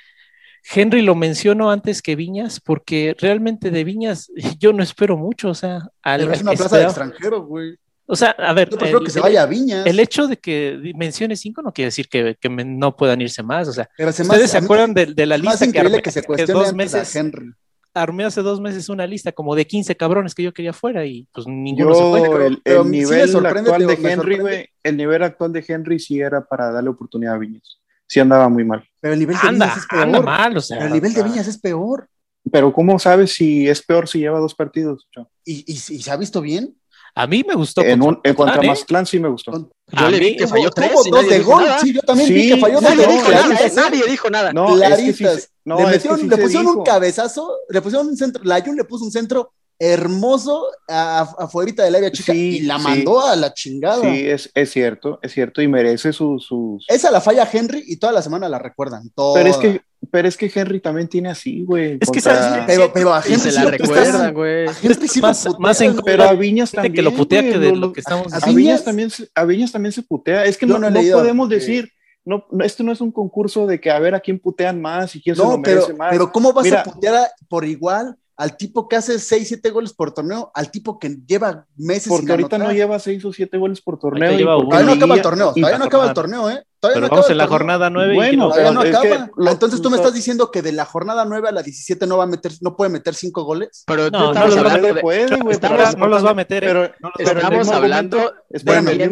Henry 0.73 1.01
lo 1.01 1.15
menciono 1.15 1.69
antes 1.71 2.01
que 2.01 2.15
Viñas 2.15 2.59
porque 2.59 3.15
realmente 3.19 3.69
de 3.71 3.83
Viñas 3.83 4.31
yo 4.59 4.73
no 4.73 4.83
espero 4.83 5.17
mucho, 5.17 5.49
o 5.49 5.53
sea, 5.55 5.89
al- 6.01 6.21
Pero 6.21 6.33
es 6.33 6.41
una 6.41 6.51
que 6.51 6.57
plaza 6.57 6.77
de 6.77 6.83
esperaba- 6.85 7.05
extranjero, 7.09 7.41
güey. 7.45 7.75
O 8.05 8.15
sea, 8.17 8.31
a 8.31 8.51
ver, 8.53 8.69
Yo 8.69 8.77
prefiero 8.77 8.99
el- 8.99 9.05
que 9.05 9.11
se 9.11 9.19
vaya 9.21 9.43
a 9.43 9.45
Viñas. 9.45 9.85
el 9.85 9.99
hecho 9.99 10.27
de 10.27 10.37
que 10.37 10.91
mencione 10.95 11.35
cinco 11.37 11.61
no 11.61 11.71
quiere 11.71 11.87
decir 11.87 12.07
que, 12.09 12.35
que 12.39 12.49
me- 12.49 12.65
no 12.65 12.95
puedan 12.95 13.21
irse 13.21 13.41
más, 13.43 13.67
o 13.67 13.73
sea, 13.73 13.89
Pero 13.97 14.11
se 14.11 14.23
me 14.23 14.29
¿Ustedes 14.29 14.51
se 14.51 14.57
acuerdan 14.57 14.93
de, 14.93 15.07
de 15.07 15.25
la 15.25 15.37
lista 15.37 15.71
que 15.71 15.79
armé 15.79 16.01
que 16.01 16.11
se 16.11 16.19
hace 16.19 16.27
cuestione 16.27 16.53
dos 16.53 16.73
meses? 16.73 17.15
a 17.15 17.19
Henry. 17.19 17.51
Armé 17.95 18.23
hace 18.25 18.41
dos 18.41 18.59
meses 18.59 18.89
una 18.89 19.05
lista 19.05 19.31
como 19.31 19.55
de 19.55 19.67
15 19.67 19.95
cabrones 19.95 20.33
que 20.33 20.41
yo 20.43 20.51
quería 20.51 20.73
fuera 20.73 21.05
y 21.05 21.27
pues 21.31 21.45
ninguno 21.47 21.93
se 21.93 22.21
pero- 22.21 22.45
el, 22.47 22.61
pero 22.63 22.83
nivel 22.83 23.21
actual 23.45 23.85
de 23.87 23.93
Henry, 24.11 24.69
el 24.83 24.97
nivel 24.97 25.21
actual 25.23 25.53
de 25.53 25.63
Henry 25.67 25.99
sí 25.99 26.19
era 26.19 26.43
para 26.43 26.71
darle 26.71 26.89
oportunidad 26.89 27.35
a 27.35 27.37
Viñas. 27.37 27.79
Sí 28.13 28.19
andaba 28.19 28.47
muy 28.47 28.63
mal. 28.63 28.83
Pero 28.99 29.13
el 29.15 29.19
nivel 29.19 29.35
de 29.41 29.47
Anda, 29.47 29.65
Viñas 29.65 29.77
es 29.79 29.87
peor. 29.87 30.03
anda 30.03 30.21
mal, 30.21 30.57
o 30.57 30.61
sea. 30.61 30.77
Pero 30.77 30.87
el 30.87 30.93
nivel 30.93 31.13
de 31.13 31.23
Viñas 31.23 31.47
es 31.47 31.57
peor. 31.57 32.07
Pero 32.51 32.71
¿cómo 32.71 32.99
sabes 32.99 33.33
si 33.33 33.67
es 33.67 33.81
peor 33.81 34.07
si 34.07 34.19
lleva 34.19 34.37
dos 34.39 34.53
partidos? 34.53 35.07
¿Y, 35.43 35.59
y, 35.65 35.73
y 35.73 35.77
se 36.03 36.11
ha 36.11 36.15
visto 36.17 36.41
bien? 36.41 36.75
A 37.15 37.25
mí 37.27 37.43
me 37.47 37.53
gustó. 37.55 37.81
En, 37.81 38.01
un, 38.03 38.19
en 38.23 38.33
contra 38.35 38.61
¿eh? 38.61 38.67
Mazatlán 38.67 39.05
sí 39.05 39.19
me 39.19 39.29
gustó. 39.29 39.51
Con- 39.51 39.71
Yo 39.91 40.05
A 40.05 40.09
le 40.09 40.19
vi 40.19 40.35
que 40.35 40.47
falló 40.47 40.69
tres 40.71 40.91
y 41.05 41.09
dos 41.09 41.21
nadie 41.23 41.37
de 41.37 41.43
gol. 41.43 41.63
nada. 41.63 41.79
Sí, 41.79 41.93
yo 41.93 42.01
también 42.01 42.27
Sí, 42.27 42.33
vi 42.33 42.49
que 42.49 42.57
falló 42.57 42.73
dos 42.75 42.83
Nadie 42.83 42.97
de 42.97 43.05
no, 43.07 43.11
dijo 43.13 43.23
gol. 43.25 43.33
nada, 43.33 43.45
claritas, 43.47 43.71
¿eh? 43.71 43.81
Nadie 43.81 44.03
dijo 44.07 44.29
nada. 44.29 44.53
No, 44.53 44.65
es 44.65 44.89
que 44.89 45.13
sí 45.13 45.23
Claritas. 45.23 45.49
no, 45.65 45.75
le 45.77 45.81
es 45.81 45.87
que 45.87 45.93
metieron, 45.95 46.19
sí 46.19 46.27
le 46.29 46.37
pusieron 46.37 46.67
un 46.67 46.73
dijo. 46.73 46.83
cabezazo, 46.83 47.51
le 47.69 47.81
pusieron 47.81 48.07
un 48.07 48.17
centro, 48.17 48.43
la 48.43 48.61
Jun 48.61 48.75
le 48.75 48.83
puso 48.83 49.05
un 49.05 49.11
centro 49.11 49.53
hermoso 49.79 50.65
a- 50.87 51.19
a- 51.19 51.43
afuerita 51.43 51.83
del 51.83 51.95
área 51.95 52.11
chica 52.11 52.33
Sí, 52.33 52.57
y 52.57 52.59
la 52.61 52.77
sí. 52.77 52.83
mandó 52.83 53.25
a 53.25 53.35
la 53.35 53.53
chingada. 53.53 54.01
Sí, 54.01 54.27
es, 54.27 54.49
es 54.53 54.71
cierto, 54.71 55.19
es 55.21 55.31
cierto, 55.33 55.61
y 55.61 55.67
merece 55.67 56.13
sus... 56.13 56.45
sus... 56.45 56.85
Esa 56.87 57.11
la 57.11 57.21
falla 57.21 57.47
Henry 57.51 57.83
y 57.87 57.97
toda 57.97 58.13
la 58.13 58.21
semana 58.21 58.47
la 58.49 58.59
recuerdan. 58.59 59.09
Toda. 59.15 59.35
Pero 59.35 59.49
es 59.49 59.57
que, 59.57 59.81
pero 60.11 60.27
es 60.27 60.37
que 60.37 60.51
Henry 60.53 60.79
también 60.79 61.07
tiene 61.07 61.29
así, 61.29 61.63
güey. 61.63 61.97
Es 61.99 62.09
que 62.09 62.21
contra- 62.21 62.41
sabes- 62.51 62.63
Pero, 62.67 62.91
pero 62.93 63.13
a 63.13 63.21
Henry 63.25 63.39
se 63.39 63.51
la 63.51 63.63
lo 63.65 63.77
putean. 63.77 64.33
güey. 64.33 64.67
A 64.67 64.73
Henry 64.81 65.07
sí 65.07 65.19
lo 65.21 65.27
Más- 65.27 65.47
más 65.59 65.81
en-. 65.81 65.95
Pero 66.03 66.23
a 66.23 66.33
Viñas 66.33 66.71
también. 66.71 66.93
que 66.93 67.01
lo 67.01 67.11
putea 67.13 67.41
güey, 67.41 67.53
que 67.53 67.59
de 67.59 67.69
lo- 67.71 67.75
lo 67.77 67.93
que 67.93 67.99
estamos 68.01 68.33
a 68.33 68.37
A. 68.37 68.51
Viñas 68.51 68.83
también, 68.83 69.09
se- 69.09 69.27
a 69.35 69.43
Viñas 69.45 69.71
también 69.71 69.91
se 69.91 70.01
putea. 70.03 70.45
Es 70.45 70.57
que 70.57 70.65
no, 70.65 70.77
no 70.79 70.89
no 70.89 70.99
podemos 71.11 71.49
que- 71.49 71.55
decir, 71.55 71.91
no, 72.25 72.45
no, 72.51 72.63
esto 72.63 72.83
no 72.83 72.91
es 72.93 73.01
un 73.01 73.11
concurso 73.11 73.67
de 73.67 73.81
que 73.81 73.91
a 73.91 73.99
ver 73.99 74.15
a 74.15 74.19
quién 74.21 74.39
putean 74.39 74.81
más 74.81 75.13
y 75.15 75.21
quién 75.21 75.35
se 75.35 75.43
No, 75.43 75.57
lo 75.57 75.61
pero, 75.61 75.75
merece 75.81 75.93
más. 75.93 76.09
pero 76.11 76.31
¿cómo 76.31 76.53
vas 76.53 76.63
Mira, 76.63 76.81
a 76.81 76.83
putear 76.85 77.15
a- 77.15 77.31
por 77.49 77.65
igual 77.65 78.15
al 78.43 78.57
tipo 78.57 78.87
que 78.89 78.95
hace 78.97 79.19
6, 79.19 79.47
7 79.47 79.69
goles 79.71 79.93
por 79.93 80.13
torneo, 80.13 80.51
al 80.53 80.69
tipo 80.69 80.99
que 80.99 81.17
lleva 81.25 81.65
meses 81.77 82.07
porque 82.09 82.23
sin 82.23 82.31
ahorita 82.31 82.55
anotar? 82.57 82.73
no 82.73 82.77
lleva 82.77 82.99
seis 82.99 83.23
o 83.23 83.31
siete 83.31 83.57
goles 83.57 83.81
por 83.81 83.97
torneo. 83.97 84.21
Ahorita 84.29 84.35
y 84.35 84.37
lleva. 84.37 84.57
Todavía 84.61 84.85
no 84.85 84.93
acaba 84.93 85.15
el 85.15 85.21
torneo, 85.21 85.53
todavía 85.53 85.77
no 85.77 85.85
acaba 85.85 86.07
el 86.07 86.13
torneo, 86.13 86.49
¿eh? 86.49 86.63
Todavía 86.79 86.95
Pero 86.95 86.99
no 86.99 87.05
acaba 87.05 87.15
vamos 87.21 87.25
el 87.27 87.31
en 87.31 87.37
la 87.37 87.43
torneo. 87.45 87.57
jornada 87.57 87.89
9 87.89 88.13
Bueno, 88.15 88.33
y 88.33 88.49
Todavía 88.49 88.71
no 88.73 88.81
que 88.81 88.89
acaba. 88.89 89.29
lo- 89.37 89.51
Entonces 89.51 89.81
tú 89.81 89.89
me 89.89 89.95
estás 89.95 90.13
diciendo 90.13 90.51
que 90.51 90.61
de 90.61 90.73
la 90.73 90.83
jornada 90.83 91.23
9 91.23 91.47
a 91.47 91.51
la 91.53 91.63
17 91.63 92.05
no 92.05 92.17
va 92.17 92.25
a 92.25 92.27
meter, 92.27 92.51
no 92.59 92.75
puede 92.75 92.91
meter 92.91 93.15
5 93.15 93.43
goles. 93.45 93.83
Pero 93.87 94.09
No, 94.09 94.19
no, 94.19 94.27
estamos 94.33 94.49
los 94.49 94.57
va 94.57 94.61
a 94.69 94.73
hablando 94.73 94.81
puede, 94.81 94.93
de, 94.95 95.01
puede, 95.01 95.41
güey, 95.41 95.53
estamos- 95.55 95.77
pero- 95.85 95.97
no 95.97 96.07
los 96.07 96.25
va 96.25 96.29
a 96.31 96.33
meter, 96.33 96.63
¿eh? 96.65 96.67
Pero, 96.67 96.81
No 96.99 97.11
los 97.17 97.27
estamos 97.29 97.57
mismo 97.59 97.73
hablando 97.73 98.17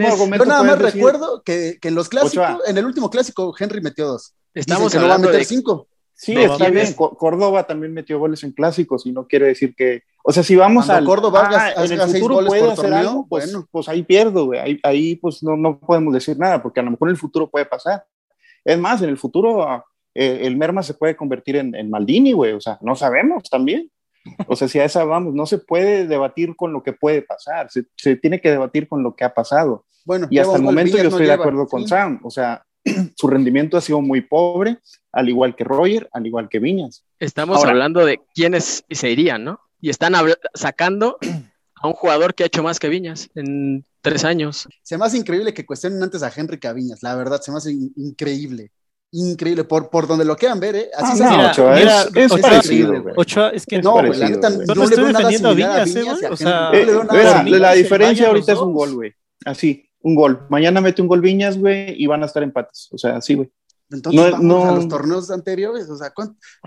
argumento 0.07 0.43
Yo 0.43 0.49
nada 0.49 0.63
más 0.63 0.79
recuerdo 0.79 1.41
que, 1.43 1.77
que 1.81 1.87
en 1.87 1.95
los 1.95 2.09
clásicos, 2.09 2.57
en 2.67 2.77
el 2.77 2.85
último 2.85 3.09
clásico, 3.09 3.53
Henry 3.57 3.79
metió 3.81 4.07
dos. 4.07 4.33
estamos 4.53 4.91
Dicen 4.91 4.99
que 4.99 5.03
no 5.03 5.07
va 5.07 5.13
a 5.13 5.15
hablando 5.15 5.27
meter 5.29 5.39
de 5.39 5.45
5. 5.45 5.87
Sí, 6.21 6.35
No, 6.35 6.41
está 6.41 6.57
¿quién 6.69 6.73
bien. 6.73 6.93
Córdoba 6.93 7.65
también 7.65 7.93
metió 7.93 8.19
goles 8.19 8.43
en 8.43 8.51
clásicos 8.51 9.07
y 9.07 9.11
no 9.11 9.25
quiere 9.25 9.47
decir 9.47 9.73
que. 9.73 10.03
O 10.23 10.31
sea, 10.31 10.43
si 10.43 10.55
vamos 10.55 10.87
al. 10.91 11.03
Córdoba 11.03 11.49
ah, 11.51 11.83
en 11.83 11.93
el 11.93 11.99
futuro 12.01 12.45
puede 12.45 12.61
hacer 12.61 12.75
torneo, 12.75 12.99
algo, 12.99 13.27
pues, 13.27 13.51
bueno. 13.51 13.67
pues 13.71 13.89
ahí 13.89 14.03
pierdo, 14.03 14.45
güey. 14.45 14.59
Ahí, 14.59 14.79
ahí 14.83 15.15
pues 15.15 15.41
no, 15.41 15.57
no 15.57 15.79
podemos 15.79 16.13
decir 16.13 16.37
nada, 16.37 16.61
porque 16.61 16.79
a 16.79 16.83
lo 16.83 16.91
mejor 16.91 17.07
en 17.07 17.13
el 17.13 17.19
futuro 17.19 17.49
puede 17.49 17.65
pasar. 17.65 18.05
Es 18.63 18.77
más, 18.77 19.01
en 19.01 19.09
el 19.09 19.17
futuro 19.17 19.83
eh, 20.13 20.41
el 20.43 20.57
Merma 20.57 20.83
se 20.83 20.93
puede 20.93 21.15
convertir 21.15 21.55
en, 21.55 21.73
en 21.73 21.89
Maldini, 21.89 22.33
güey. 22.33 22.53
O 22.53 22.61
sea, 22.61 22.77
no 22.81 22.95
sabemos 22.95 23.49
también. 23.49 23.89
O 24.45 24.55
sea, 24.55 24.67
si 24.67 24.77
a 24.77 24.85
esa 24.85 25.03
vamos, 25.03 25.33
no 25.33 25.47
se 25.47 25.57
puede 25.57 26.05
debatir 26.05 26.55
con 26.55 26.71
lo 26.71 26.83
que 26.83 26.93
puede 26.93 27.23
pasar, 27.23 27.67
se, 27.71 28.15
tiene 28.17 28.39
que 28.39 28.51
debatir 28.51 28.87
con 28.87 29.01
lo 29.01 29.15
que 29.15 29.23
ha 29.23 29.33
pasado. 29.33 29.85
Bueno, 30.05 30.27
y 30.29 30.37
hasta 30.37 30.57
el 30.57 30.61
momento 30.61 30.97
yo 30.97 31.09
estoy 31.09 31.25
de 31.25 31.33
acuerdo 31.33 31.67
con 31.67 31.87
Sam, 31.87 32.19
o 32.23 32.29
sea, 32.29 32.63
su 33.15 33.27
rendimiento 33.27 33.77
ha 33.77 33.81
sido 33.81 34.01
muy 34.01 34.21
pobre, 34.21 34.79
al 35.11 35.29
igual 35.29 35.55
que 35.55 35.63
Roger, 35.63 36.09
al 36.11 36.25
igual 36.25 36.49
que 36.49 36.59
Viñas. 36.59 37.03
Estamos 37.19 37.63
hablando 37.63 38.05
de 38.05 38.19
quiénes 38.33 38.83
se 38.89 39.11
irían, 39.11 39.43
¿no? 39.43 39.59
Y 39.79 39.89
están 39.89 40.13
sacando 40.53 41.17
a 41.75 41.87
un 41.87 41.93
jugador 41.93 42.33
que 42.33 42.43
ha 42.43 42.47
hecho 42.47 42.63
más 42.63 42.79
que 42.79 42.89
Viñas 42.89 43.29
en 43.35 43.85
tres 44.01 44.23
años. 44.23 44.67
Se 44.83 44.97
me 44.97 45.05
hace 45.05 45.17
increíble 45.17 45.53
que 45.53 45.65
cuestionen 45.65 46.01
antes 46.01 46.23
a 46.23 46.31
Henry 46.35 46.59
que 46.59 46.67
a 46.67 46.73
Viñas, 46.73 47.03
la 47.03 47.15
verdad, 47.15 47.41
se 47.41 47.51
me 47.51 47.57
hace 47.57 47.71
increíble. 47.71 48.71
Increíble, 49.13 49.65
por, 49.65 49.89
por 49.89 50.07
donde 50.07 50.23
lo 50.23 50.37
quieran 50.37 50.59
ver, 50.61 50.75
¿eh? 50.75 50.91
Así 50.95 51.21
ah, 51.21 51.29
se 51.29 51.37
no, 51.37 51.49
Ochoa, 51.49 51.79
es, 51.79 52.15
es, 52.15 52.41
parecido, 52.41 52.93
Ochoa, 53.17 53.49
es 53.49 53.65
que 53.65 53.81
no, 53.81 54.01
la 54.01 54.29
neta, 54.29 54.49
no 54.49 54.85
le 54.85 54.95
veo 54.95 55.11
nada 55.11 55.27
a 55.27 55.53
Viñas, 55.53 55.95
¿eh, 55.97 56.29
O 56.29 56.37
sea, 56.37 56.71
eh, 56.71 56.85
la 57.45 57.73
diferencia 57.73 58.27
ahorita 58.27 58.53
es 58.53 58.59
un 58.59 58.73
gol, 58.73 58.93
güey. 58.93 59.13
Así, 59.43 59.90
un 60.01 60.15
gol. 60.15 60.45
Mañana 60.49 60.81
mete 60.81 61.01
un 61.01 61.07
gol 61.07 61.21
Viñas, 61.21 61.57
güey, 61.57 62.01
y 62.01 62.07
van 62.07 62.23
a 62.23 62.25
estar 62.25 62.43
empates. 62.43 62.89
O 62.91 62.97
sea, 62.97 63.17
así, 63.17 63.35
güey. 63.35 63.49
Entonces 63.89 64.39
no, 64.39 64.59
vamos 64.59 64.69
a 64.69 64.75
los 64.75 64.87
torneos 64.87 65.29
anteriores, 65.31 65.89
o 65.89 65.97
sea, 65.97 66.13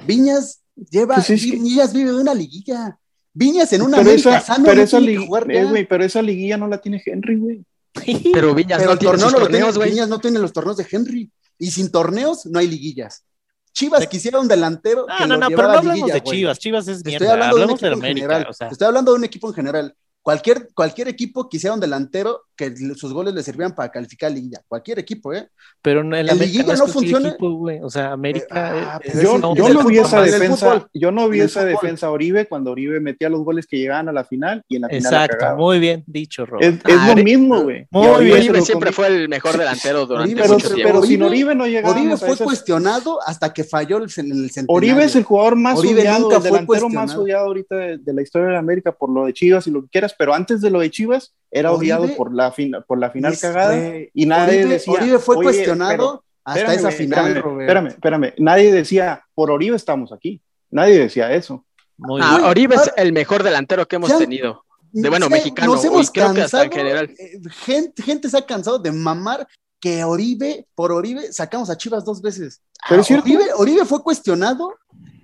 Viñas 0.06 0.60
lleva, 0.90 1.14
pues 1.14 1.28
Viñas 1.42 1.92
vive 1.92 2.12
de 2.12 2.20
una 2.20 2.34
liguilla. 2.34 2.98
Viñas 3.32 3.72
en 3.72 3.82
una 3.82 3.96
pero 3.98 4.10
América 4.10 4.38
esa, 4.38 4.56
pero, 4.62 4.82
esa 4.82 4.98
eh, 4.98 5.86
pero 5.88 6.04
esa 6.04 6.22
liguilla 6.22 6.56
no 6.56 6.68
la 6.68 6.78
tiene 6.78 7.02
Henry, 7.04 7.36
güey. 7.36 7.64
Pero 8.32 8.54
Viñas 8.54 8.84
no 8.84 8.92
el 8.92 8.98
torneo 8.98 9.30
no 9.30 9.38
lo 9.38 9.46
tiene, 9.46 9.70
Viñas 9.70 10.08
no 10.08 10.18
tiene 10.18 10.40
los 10.40 10.52
torneos 10.52 10.76
de 10.76 10.86
Henry. 10.90 11.30
Y 11.58 11.70
sin 11.70 11.92
torneos 11.92 12.44
no 12.46 12.58
hay 12.58 12.66
liguillas. 12.66 13.24
Chivas 13.72 14.06
quisiera 14.08 14.40
un 14.40 14.48
delantero. 14.48 15.06
Ah, 15.08 15.26
no, 15.26 15.36
no, 15.36 15.48
pero 15.48 15.62
no 15.62 15.78
hablamos 15.78 16.12
de 16.12 16.20
Chivas. 16.20 16.58
Chivas 16.58 16.88
es 16.88 17.04
mierda. 17.04 17.26
Estoy 17.26 17.32
hablando 17.32 17.56
de, 17.56 17.64
un 17.64 17.70
equipo 17.70 17.86
América, 17.94 18.48
Estoy 18.70 18.86
hablando 18.86 19.12
de 19.12 19.18
un 19.18 19.24
equipo 19.24 19.48
en 19.48 19.54
general. 19.54 19.96
Cualquier, 20.22 20.68
cualquier 20.74 21.08
equipo 21.08 21.48
quisiera 21.48 21.74
un 21.74 21.80
delantero 21.80 22.42
que 22.56 22.74
sus 22.94 23.12
goles 23.12 23.34
le 23.34 23.42
sirvieran 23.42 23.74
para 23.74 23.90
calificar 23.90 24.30
liguilla. 24.30 24.62
Cualquier 24.68 24.98
equipo, 24.98 25.32
¿eh? 25.32 25.48
Pero 25.82 26.00
en 26.00 26.10
la 26.10 26.34
liguilla 26.34 26.74
no, 26.74 26.86
funciona. 26.86 27.36
o 27.38 27.90
sea, 27.90 28.12
América. 28.12 28.46
Ah, 28.50 29.00
yo, 29.20 29.38
no, 29.38 29.54
yo 29.54 29.68
no 29.68 29.84
vi 29.84 29.98
esa 29.98 30.22
defensa. 30.22 30.88
Yo 30.92 31.10
no 31.10 31.28
vi 31.28 31.40
esa 31.40 31.64
defensa 31.64 32.10
Oribe 32.10 32.46
cuando 32.46 32.70
Oribe 32.70 33.00
metía 33.00 33.28
los 33.28 33.42
goles 33.44 33.66
que 33.66 33.78
llegaban 33.78 34.08
a 34.08 34.12
la 34.12 34.24
final 34.24 34.62
y 34.68 34.76
en 34.76 34.82
la 34.82 34.88
final. 34.88 35.24
Exacto, 35.24 35.56
muy 35.56 35.78
bien 35.78 36.04
dicho, 36.06 36.46
Rob. 36.46 36.62
Es, 36.62 36.78
lo 36.84 37.16
mismo, 37.16 37.62
güey. 37.62 37.86
Muy 37.90 38.24
bien. 38.24 38.38
Oribe 38.38 38.62
siempre 38.62 38.92
fue 38.92 39.08
el 39.08 39.28
mejor 39.28 39.56
delantero 39.58 40.06
durante 40.06 40.34
pero, 40.34 40.54
mucho 40.54 40.74
tiempo. 40.74 40.92
Pero 40.92 41.06
sin 41.06 41.22
Oribe 41.22 41.54
no 41.54 41.66
llegaba. 41.66 41.94
Oribe 41.94 42.16
fue 42.16 42.36
cuestionado 42.36 43.18
hasta 43.26 43.52
que 43.52 43.64
falló 43.64 43.98
en 43.98 44.02
el 44.04 44.10
centenario. 44.10 44.66
Oribe 44.68 45.04
es 45.04 45.16
el 45.16 45.24
jugador 45.24 45.56
más 45.56 45.78
odiado, 45.78 46.34
el 46.34 46.42
delantero 46.42 46.88
más 46.88 47.14
odiado 47.14 47.46
ahorita 47.46 47.76
de, 47.76 48.12
la 48.12 48.22
historia 48.22 48.48
de 48.48 48.56
América 48.56 48.92
por 48.92 49.10
lo 49.10 49.26
de 49.26 49.32
Chivas 49.32 49.66
y 49.66 49.70
lo 49.70 49.82
que 49.82 49.88
quieras, 49.88 50.14
pero 50.16 50.34
antes 50.34 50.60
de 50.60 50.70
lo 50.70 50.80
de 50.80 50.90
Chivas 50.90 51.34
era 51.54 51.72
odiado 51.72 52.08
por 52.16 52.34
la, 52.34 52.52
por 52.86 52.98
la 52.98 53.10
final 53.10 53.38
cagada 53.38 53.78
y 54.12 54.26
nadie 54.26 54.66
decía. 54.66 54.92
Oribe 54.92 55.18
fue 55.20 55.36
cuestionado 55.36 56.24
hasta 56.44 56.74
esa 56.74 56.90
final. 56.90 57.36
Espérame, 57.36 57.86
espérame, 57.86 58.32
nadie 58.38 58.72
decía, 58.72 59.24
por 59.34 59.50
Oribe 59.50 59.76
estamos 59.76 60.12
aquí. 60.12 60.42
Nadie 60.70 60.98
decía 60.98 61.32
eso. 61.32 61.64
ah, 62.20 62.42
Oribe 62.46 62.74
es 62.74 62.92
el 62.96 63.12
mejor 63.12 63.44
delantero 63.44 63.86
que 63.86 63.96
hemos 63.96 64.18
tenido. 64.18 64.64
De 64.90 65.08
bueno, 65.08 65.28
mexicano. 65.28 65.74
Nos 65.74 65.84
hemos 65.84 66.10
creo 66.10 66.34
cansado, 66.34 66.68
que 66.68 66.80
en 66.80 66.86
general. 66.86 67.10
Eh, 67.18 67.40
gente, 67.50 68.02
gente 68.02 68.28
se 68.28 68.36
ha 68.36 68.44
cansado 68.44 68.78
de 68.80 68.90
mamar 68.90 69.46
que 69.80 70.02
Oribe, 70.02 70.66
por 70.74 70.90
Oribe, 70.90 71.32
sacamos 71.32 71.70
a 71.70 71.76
Chivas 71.76 72.04
dos 72.04 72.20
veces. 72.20 72.60
Pero 72.88 73.02
ah, 73.02 73.20
Oribe, 73.22 73.44
Oribe 73.56 73.84
fue 73.84 74.02
cuestionado 74.02 74.74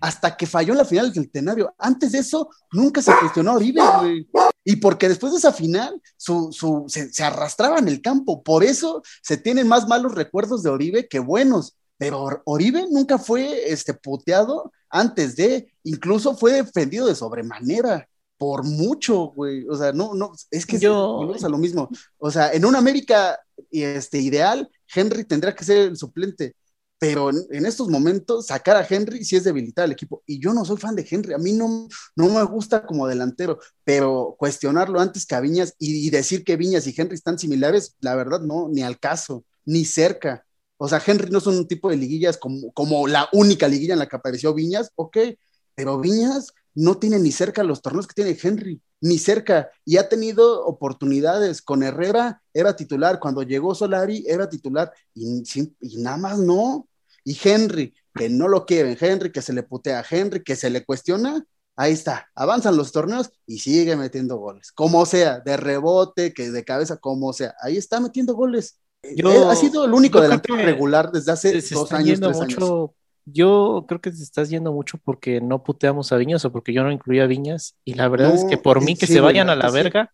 hasta 0.01 0.36
que 0.36 0.47
falló 0.47 0.72
en 0.72 0.78
la 0.78 0.85
final 0.85 1.06
del 1.06 1.14
centenario. 1.14 1.74
Antes 1.78 2.12
de 2.12 2.18
eso, 2.18 2.48
nunca 2.72 3.02
se 3.02 3.12
cuestionó 3.20 3.52
a 3.52 3.56
Oribe, 3.56 3.82
güey. 4.01 4.28
Y 4.64 4.77
porque 4.77 5.09
después 5.09 5.32
de 5.32 5.39
esa 5.39 5.52
final, 5.52 6.01
su, 6.16 6.52
su, 6.52 6.85
se, 6.89 7.22
arrastraba 7.22 7.78
en 7.78 7.89
el 7.89 8.01
campo. 8.01 8.43
Por 8.43 8.64
eso 8.64 9.02
se 9.22 9.36
tienen 9.36 9.68
más 9.68 9.89
malos 9.89 10.14
recuerdos 10.14 10.62
de 10.62 10.70
Oribe 10.70 11.09
que 11.09 11.18
buenos. 11.18 11.77
Pero 11.98 12.43
Oribe 12.44 12.86
nunca 12.90 13.18
fue 13.18 13.70
este, 13.70 13.93
puteado 13.94 14.72
antes 14.89 15.36
de, 15.36 15.72
incluso 15.85 16.36
fue 16.36 16.52
defendido 16.52 17.06
de 17.06 17.14
sobremanera. 17.14 18.06
Por 18.39 18.64
mucho, 18.64 19.32
güey. 19.36 19.66
O 19.68 19.77
sea, 19.77 19.93
no, 19.93 20.14
no, 20.14 20.32
es 20.51 20.64
que 20.64 20.78
yo. 20.78 21.31
Es, 21.35 21.44
a 21.44 21.48
lo 21.51 21.59
mismo. 21.59 21.90
O 22.16 22.31
sea, 22.31 22.51
en 22.52 22.64
una 22.64 22.78
América 22.78 23.39
este, 23.70 24.18
ideal, 24.18 24.70
Henry 24.94 25.24
tendría 25.24 25.55
que 25.55 25.64
ser 25.64 25.89
el 25.89 25.97
suplente 25.98 26.55
pero 27.01 27.31
en, 27.31 27.64
estos 27.64 27.89
momentos 27.89 28.48
sacar 28.48 28.77
a 28.77 28.86
Henry 28.86 29.24
sí 29.24 29.35
es 29.35 29.44
debilitar 29.44 29.86
al 29.86 29.93
equipo. 29.93 30.22
Y 30.27 30.39
yo 30.39 30.52
no 30.52 30.66
soy 30.66 30.77
fan 30.77 30.94
de 30.94 31.09
Henry, 31.10 31.32
a 31.32 31.39
mí 31.39 31.52
no, 31.55 31.89
no 32.14 32.28
me 32.28 32.43
gusta 32.44 32.86
como 32.86 33.09
delantero, 33.09 33.59
pero 33.85 34.36
cuestionarlo 34.39 35.01
antes 35.01 35.24
que 35.24 35.35
a 35.35 35.40
Viñas 35.40 35.74
y, 35.78 36.10
decir 36.10 36.44
que 36.44 36.56
Viñas 36.56 36.86
y 36.86 36.94
Henry 36.94 37.14
están 37.14 37.39
similares, 37.39 37.97
la 38.01 38.14
verdad 38.16 38.40
no, 38.43 38.68
ni 38.68 38.82
al 38.82 38.98
caso, 38.98 39.44
ni 39.64 39.86
cerca. 39.86 40.44
O 40.77 40.89
sea, 40.89 41.02
Henry 41.05 41.31
no 41.31 41.39
es 41.39 41.47
un 41.47 41.66
tipo 41.66 41.89
de 41.89 41.97
liguillas 41.97 42.36
como, 42.36 42.70
como 42.72 43.09
la 43.09 43.31
única 43.32 43.66
liguilla 43.66 43.94
en 43.94 44.01
la 44.01 44.06
que 44.06 44.16
apareció 44.16 44.52
Viñas, 44.52 44.93
ok, 44.94 45.16
pero 45.74 45.98
Viñas 45.98 46.52
no 46.74 46.98
tiene 46.98 47.18
ni 47.18 47.32
cerca 47.32 47.64
los 47.64 47.81
torneos 47.81 48.06
que 48.06 48.14
tiene 48.14 48.39
Henry, 48.40 48.78
ni 49.01 49.16
cerca, 49.18 49.70
y 49.86 49.97
ha 49.97 50.10
tenido 50.10 50.66
oportunidades. 50.66 51.62
Con 51.62 51.82
Herrera 51.82 52.43
era 52.52 52.77
titular, 52.77 53.18
cuando 53.20 53.43
llegó 53.43 53.74
Solari 53.74 54.22
era 54.28 54.51
titular, 54.51 54.93
y, 55.14 55.43
y 55.81 55.97
nada 56.02 56.18
más 56.18 56.39
no. 56.39 56.86
Y 57.24 57.38
Henry, 57.42 57.94
que 58.14 58.28
no 58.28 58.48
lo 58.48 58.66
quieren, 58.66 58.97
Henry, 59.01 59.32
que 59.32 59.42
se 59.42 59.52
le 59.52 59.62
putea 59.62 60.01
a 60.01 60.05
Henry, 60.09 60.42
que 60.42 60.56
se 60.56 60.70
le 60.70 60.84
cuestiona, 60.84 61.44
ahí 61.76 61.92
está, 61.92 62.28
avanzan 62.34 62.76
los 62.76 62.92
torneos 62.92 63.30
y 63.47 63.59
sigue 63.59 63.97
metiendo 63.97 64.36
goles, 64.36 64.72
como 64.72 65.06
sea, 65.06 65.40
de 65.40 65.56
rebote, 65.56 66.34
que 66.34 66.51
de 66.51 66.64
cabeza, 66.64 66.98
como 66.98 67.32
sea, 67.32 67.55
ahí 67.62 67.76
está 67.76 68.01
metiendo 68.01 68.34
goles. 68.34 68.78
Yo, 69.16 69.30
eh, 69.30 69.44
ha 69.48 69.56
sido 69.56 69.84
el 69.84 69.94
único 69.94 70.20
delantero 70.20 70.56
regular 70.56 71.10
desde 71.10 71.32
hace 71.32 71.60
dos 71.72 71.92
años, 71.92 72.20
tres 72.20 72.40
años. 72.40 72.90
Yo 73.26 73.84
creo 73.86 74.01
que 74.01 74.10
te 74.10 74.22
estás 74.22 74.51
yendo 74.51 74.72
mucho 74.72 74.98
porque 75.05 75.40
no 75.40 75.62
puteamos 75.62 76.10
a 76.10 76.16
Viñas 76.16 76.44
o 76.44 76.52
porque 76.52 76.72
yo 76.72 76.82
no 76.82 76.90
incluía 76.90 77.24
a 77.24 77.26
Viñas 77.26 77.76
y 77.84 77.94
la 77.94 78.09
verdad 78.09 78.34
es 78.34 78.44
que 78.44 78.56
por 78.56 78.82
mí 78.82 78.97
que 78.97 79.06
se 79.06 79.20
vayan 79.20 79.51
a 79.51 79.56
la 79.56 79.70
verga, 79.70 80.12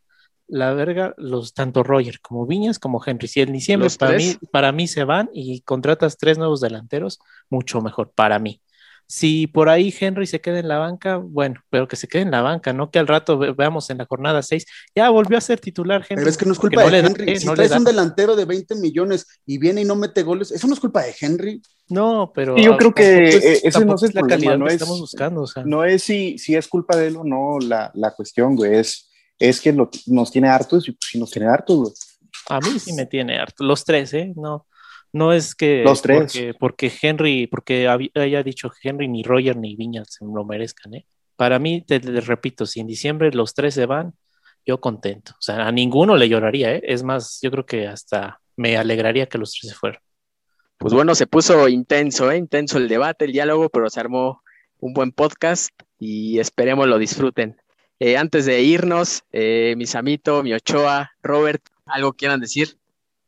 la 0.49 0.73
verga 0.75 1.15
los 1.17 1.55
tanto 1.55 1.83
Roger 1.83 2.21
como 2.21 2.47
Viñas 2.47 2.79
como 2.79 3.03
Henry. 3.05 3.29
Si 3.29 3.41
en 3.41 3.53
diciembre 3.53 3.89
para 3.99 4.17
mí, 4.17 4.37
para 4.51 4.73
mí 4.73 4.87
se 4.87 5.05
van 5.05 5.29
y 5.33 5.61
contratas 5.63 6.19
tres 6.19 6.39
nuevos 6.39 6.61
delanteros, 6.61 7.19
mucho 7.51 7.81
mejor 7.81 8.13
para 8.15 8.39
mí. 8.39 8.61
Si 9.09 9.47
por 9.47 9.69
ahí 9.69 9.95
Henry 9.99 10.27
se 10.27 10.41
queda 10.41 10.59
en 10.59 10.67
la 10.67 10.79
banca, 10.79 11.19
bueno, 11.19 11.61
pero 11.71 11.87
que 11.87 11.95
se 11.95 12.09
quede 12.09 12.23
en 12.23 12.33
la 12.33 12.43
banca, 12.43 12.73
no 12.73 12.91
que 12.91 12.99
al 12.99 13.07
rato 13.07 13.39
veamos 13.39 13.89
en 13.91 13.99
la 13.99 14.07
jornada 14.07 14.43
6, 14.43 14.67
ya 14.97 15.11
volvió 15.11 15.39
a 15.39 15.41
ser 15.41 15.61
titular 15.61 16.05
Henry. 16.09 16.23
Pero 16.23 16.31
es 16.31 16.37
que 16.37 16.45
no 16.45 16.53
es 16.53 16.59
culpa 16.59 16.91
de 16.91 16.99
Henry. 16.99 17.39
si 17.39 17.47
traes 17.47 17.71
un 17.71 17.85
delantero 17.85 18.35
de 18.35 18.45
20 18.45 18.75
millones 18.75 19.27
y 19.47 19.59
viene 19.59 19.83
y 19.83 19.85
no 19.85 19.95
mete 19.95 20.25
goles, 20.25 20.51
eso 20.51 20.67
no 20.67 20.75
es 20.75 20.81
culpa 20.81 21.03
de 21.03 21.15
Henry. 21.21 21.63
No, 21.89 22.33
pero. 22.35 22.57
yo 22.57 22.77
creo 22.77 22.93
que 22.93 23.29
e-, 23.29 23.61
eso 23.63 23.85
no 23.85 23.95
es 23.95 24.13
la 24.13 24.23
calidad 24.23 24.59
no 24.59 24.67
es, 24.67 24.75
estamos 24.75 24.99
buscando. 24.99 25.45
No 25.65 25.85
es 25.85 26.03
si, 26.03 26.37
si 26.39 26.57
es 26.57 26.67
culpa 26.67 26.97
de 26.97 27.07
él 27.07 27.17
o 27.17 27.23
no 27.23 27.61
la, 27.61 27.93
la 27.95 28.11
cuestión, 28.11 28.57
güey. 28.57 28.75
Es 28.75 29.09
es 29.39 29.61
que 29.61 29.73
nos 29.73 30.31
tiene 30.31 30.49
hartos 30.49 30.89
y 30.89 30.93
pues 30.93 31.11
si 31.11 31.19
nos 31.19 31.31
tiene 31.31 31.49
hartos, 31.49 31.77
güey. 31.77 31.93
A 32.49 32.61
mí 32.61 32.79
sí 32.79 32.93
me 32.93 33.07
tiene 33.07 33.39
hartos, 33.39 33.67
los 33.67 33.85
tres, 33.85 34.15
¿eh? 34.15 34.33
No, 34.37 34.67
no 35.13 35.33
es 35.33 35.55
que 35.55 35.83
los 35.83 36.03
tres. 36.03 36.33
Porque, 36.59 36.93
Henry, 37.03 37.47
porque 37.47 37.89
haya 37.89 38.43
dicho 38.43 38.71
Henry, 38.83 39.09
ni 39.09 39.23
Roger 39.23 39.57
ni 39.57 39.75
Viñas 39.75 40.15
se 40.15 40.25
lo 40.25 40.45
merezcan, 40.45 40.95
¿eh? 40.95 41.07
Para 41.37 41.59
mí, 41.59 41.83
te, 41.83 41.99
repito, 41.99 42.67
si 42.67 42.81
en 42.81 42.87
diciembre 42.87 43.31
los 43.33 43.55
tres 43.55 43.75
se 43.75 43.87
van, 43.87 44.15
yo 44.65 44.81
contento. 44.81 45.33
O 45.33 45.43
sea, 45.43 45.67
a 45.67 45.73
ninguno 45.73 46.17
le 46.17 46.29
lloraría, 46.29 46.75
¿eh? 46.75 46.83
Es 46.85 47.03
más, 47.03 47.39
yo 47.43 47.51
creo 47.51 47.67
que 47.67 47.87
hasta 47.87 48.41
me 48.57 48.77
alegraría 48.77 49.27
que 49.27 49.39
los 49.39 49.53
tres 49.53 49.73
se 49.73 49.77
fueran. 49.77 50.01
Pues 50.79 50.93
bueno, 50.93 51.15
se 51.15 51.27
puso 51.27 51.69
intenso, 51.69 52.31
¿eh? 52.31 52.37
Intenso 52.37 52.79
el 52.79 52.89
debate, 52.89 53.27
el 53.27 53.33
diálogo, 53.33 53.69
pero 53.71 53.89
se 53.91 54.01
armó 54.01 54.43
un 54.79 54.93
buen 54.93 55.13
podcast 55.13 55.71
y 55.99 56.39
esperemos 56.39 56.87
lo 56.87 56.99
disfruten. 56.99 57.57
Eh, 57.99 58.17
antes 58.17 58.45
de 58.45 58.63
irnos, 58.63 59.25
eh, 59.33 59.75
mi 59.77 59.87
Samito, 59.87 60.43
mi 60.43 60.53
Ochoa, 60.53 61.11
Robert, 61.23 61.63
¿algo 61.87 62.13
quieran 62.13 62.41
decir? 62.41 62.77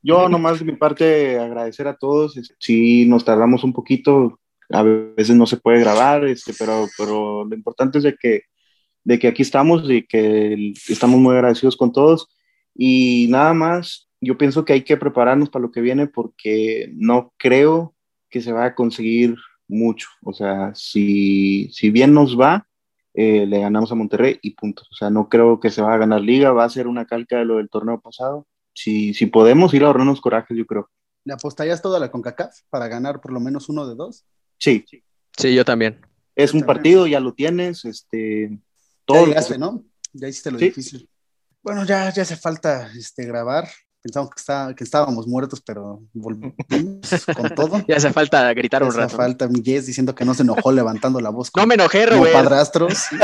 Yo 0.02 0.28
nomás 0.28 0.58
de 0.58 0.66
mi 0.66 0.76
parte 0.76 1.38
agradecer 1.38 1.88
a 1.88 1.96
todos. 1.96 2.38
Si 2.58 3.06
nos 3.06 3.24
tardamos 3.24 3.64
un 3.64 3.72
poquito, 3.72 4.38
a 4.70 4.82
veces 4.82 5.34
no 5.36 5.46
se 5.46 5.56
puede 5.56 5.80
grabar, 5.80 6.26
este, 6.26 6.52
pero, 6.58 6.86
pero 6.98 7.44
lo 7.44 7.54
importante 7.54 7.98
es 7.98 8.04
de 8.04 8.16
que, 8.16 8.42
de 9.04 9.18
que 9.18 9.28
aquí 9.28 9.42
estamos 9.42 9.88
y 9.90 10.06
que 10.06 10.74
estamos 10.88 11.18
muy 11.18 11.34
agradecidos 11.34 11.76
con 11.76 11.92
todos. 11.92 12.28
Y 12.74 13.26
nada 13.30 13.54
más, 13.54 14.08
yo 14.20 14.36
pienso 14.36 14.64
que 14.64 14.74
hay 14.74 14.82
que 14.82 14.98
prepararnos 14.98 15.48
para 15.48 15.62
lo 15.62 15.72
que 15.72 15.80
viene 15.80 16.06
porque 16.06 16.90
no 16.94 17.32
creo 17.38 17.94
que 18.28 18.42
se 18.42 18.52
va 18.52 18.66
a 18.66 18.74
conseguir 18.74 19.34
mucho. 19.66 20.08
O 20.22 20.34
sea, 20.34 20.72
si, 20.74 21.70
si 21.72 21.90
bien 21.90 22.12
nos 22.12 22.38
va, 22.38 22.67
eh, 23.20 23.46
le 23.46 23.58
ganamos 23.58 23.90
a 23.90 23.96
Monterrey 23.96 24.38
y 24.42 24.52
punto. 24.54 24.84
O 24.92 24.94
sea, 24.94 25.10
no 25.10 25.28
creo 25.28 25.58
que 25.58 25.70
se 25.70 25.82
va 25.82 25.92
a 25.92 25.98
ganar 25.98 26.20
liga, 26.20 26.52
va 26.52 26.62
a 26.62 26.70
ser 26.70 26.86
una 26.86 27.04
calca 27.04 27.38
de 27.38 27.44
lo 27.44 27.56
del 27.56 27.68
torneo 27.68 28.00
pasado. 28.00 28.46
Si, 28.72 29.12
si 29.12 29.26
podemos 29.26 29.74
ir 29.74 29.82
a 29.82 29.88
ahorrarnos 29.88 30.20
corajes, 30.20 30.56
yo 30.56 30.64
creo. 30.64 30.88
¿Le 31.24 31.34
apostarías 31.34 31.82
toda 31.82 31.98
la 31.98 32.12
CONCACAF 32.12 32.60
para 32.70 32.86
ganar 32.86 33.20
por 33.20 33.32
lo 33.32 33.40
menos 33.40 33.68
uno 33.68 33.88
de 33.88 33.96
dos? 33.96 34.24
Sí. 34.58 34.84
Sí, 35.36 35.52
yo 35.52 35.64
también. 35.64 36.00
Es 36.36 36.54
un 36.54 36.62
partido, 36.62 37.08
ya 37.08 37.18
lo 37.18 37.34
tienes, 37.34 37.84
este, 37.84 38.56
Todo. 39.04 39.22
Ya 39.22 39.26
llegaste, 39.26 39.58
¿no? 39.58 39.82
Ya 40.12 40.28
hiciste 40.28 40.52
lo 40.52 40.58
Sí. 40.60 40.66
difícil. 40.66 41.08
Bueno, 41.60 41.84
ya, 41.84 42.12
ya 42.12 42.22
hace 42.22 42.36
falta 42.36 42.88
este, 42.96 43.26
grabar. 43.26 43.66
Pensamos 44.02 44.30
que, 44.30 44.38
está, 44.40 44.74
que 44.76 44.84
estábamos 44.84 45.26
muertos, 45.26 45.60
pero 45.60 46.00
volvimos 46.14 46.54
con 47.36 47.54
todo. 47.54 47.84
Ya 47.88 47.96
hace 47.96 48.12
falta 48.12 48.52
gritar 48.54 48.82
un 48.82 48.90
Hace 48.90 48.98
rato. 48.98 49.16
falta 49.16 49.48
mi 49.48 49.62
Jess 49.62 49.86
diciendo 49.86 50.14
que 50.14 50.24
no 50.24 50.34
se 50.34 50.42
enojó 50.44 50.70
levantando 50.72 51.20
la 51.20 51.30
voz 51.30 51.48
No 51.48 51.52
como, 51.62 51.66
me 51.66 51.74
enojé, 51.74 52.06
como 52.06 52.18
Robert. 52.20 52.32
padrastros. 52.34 52.94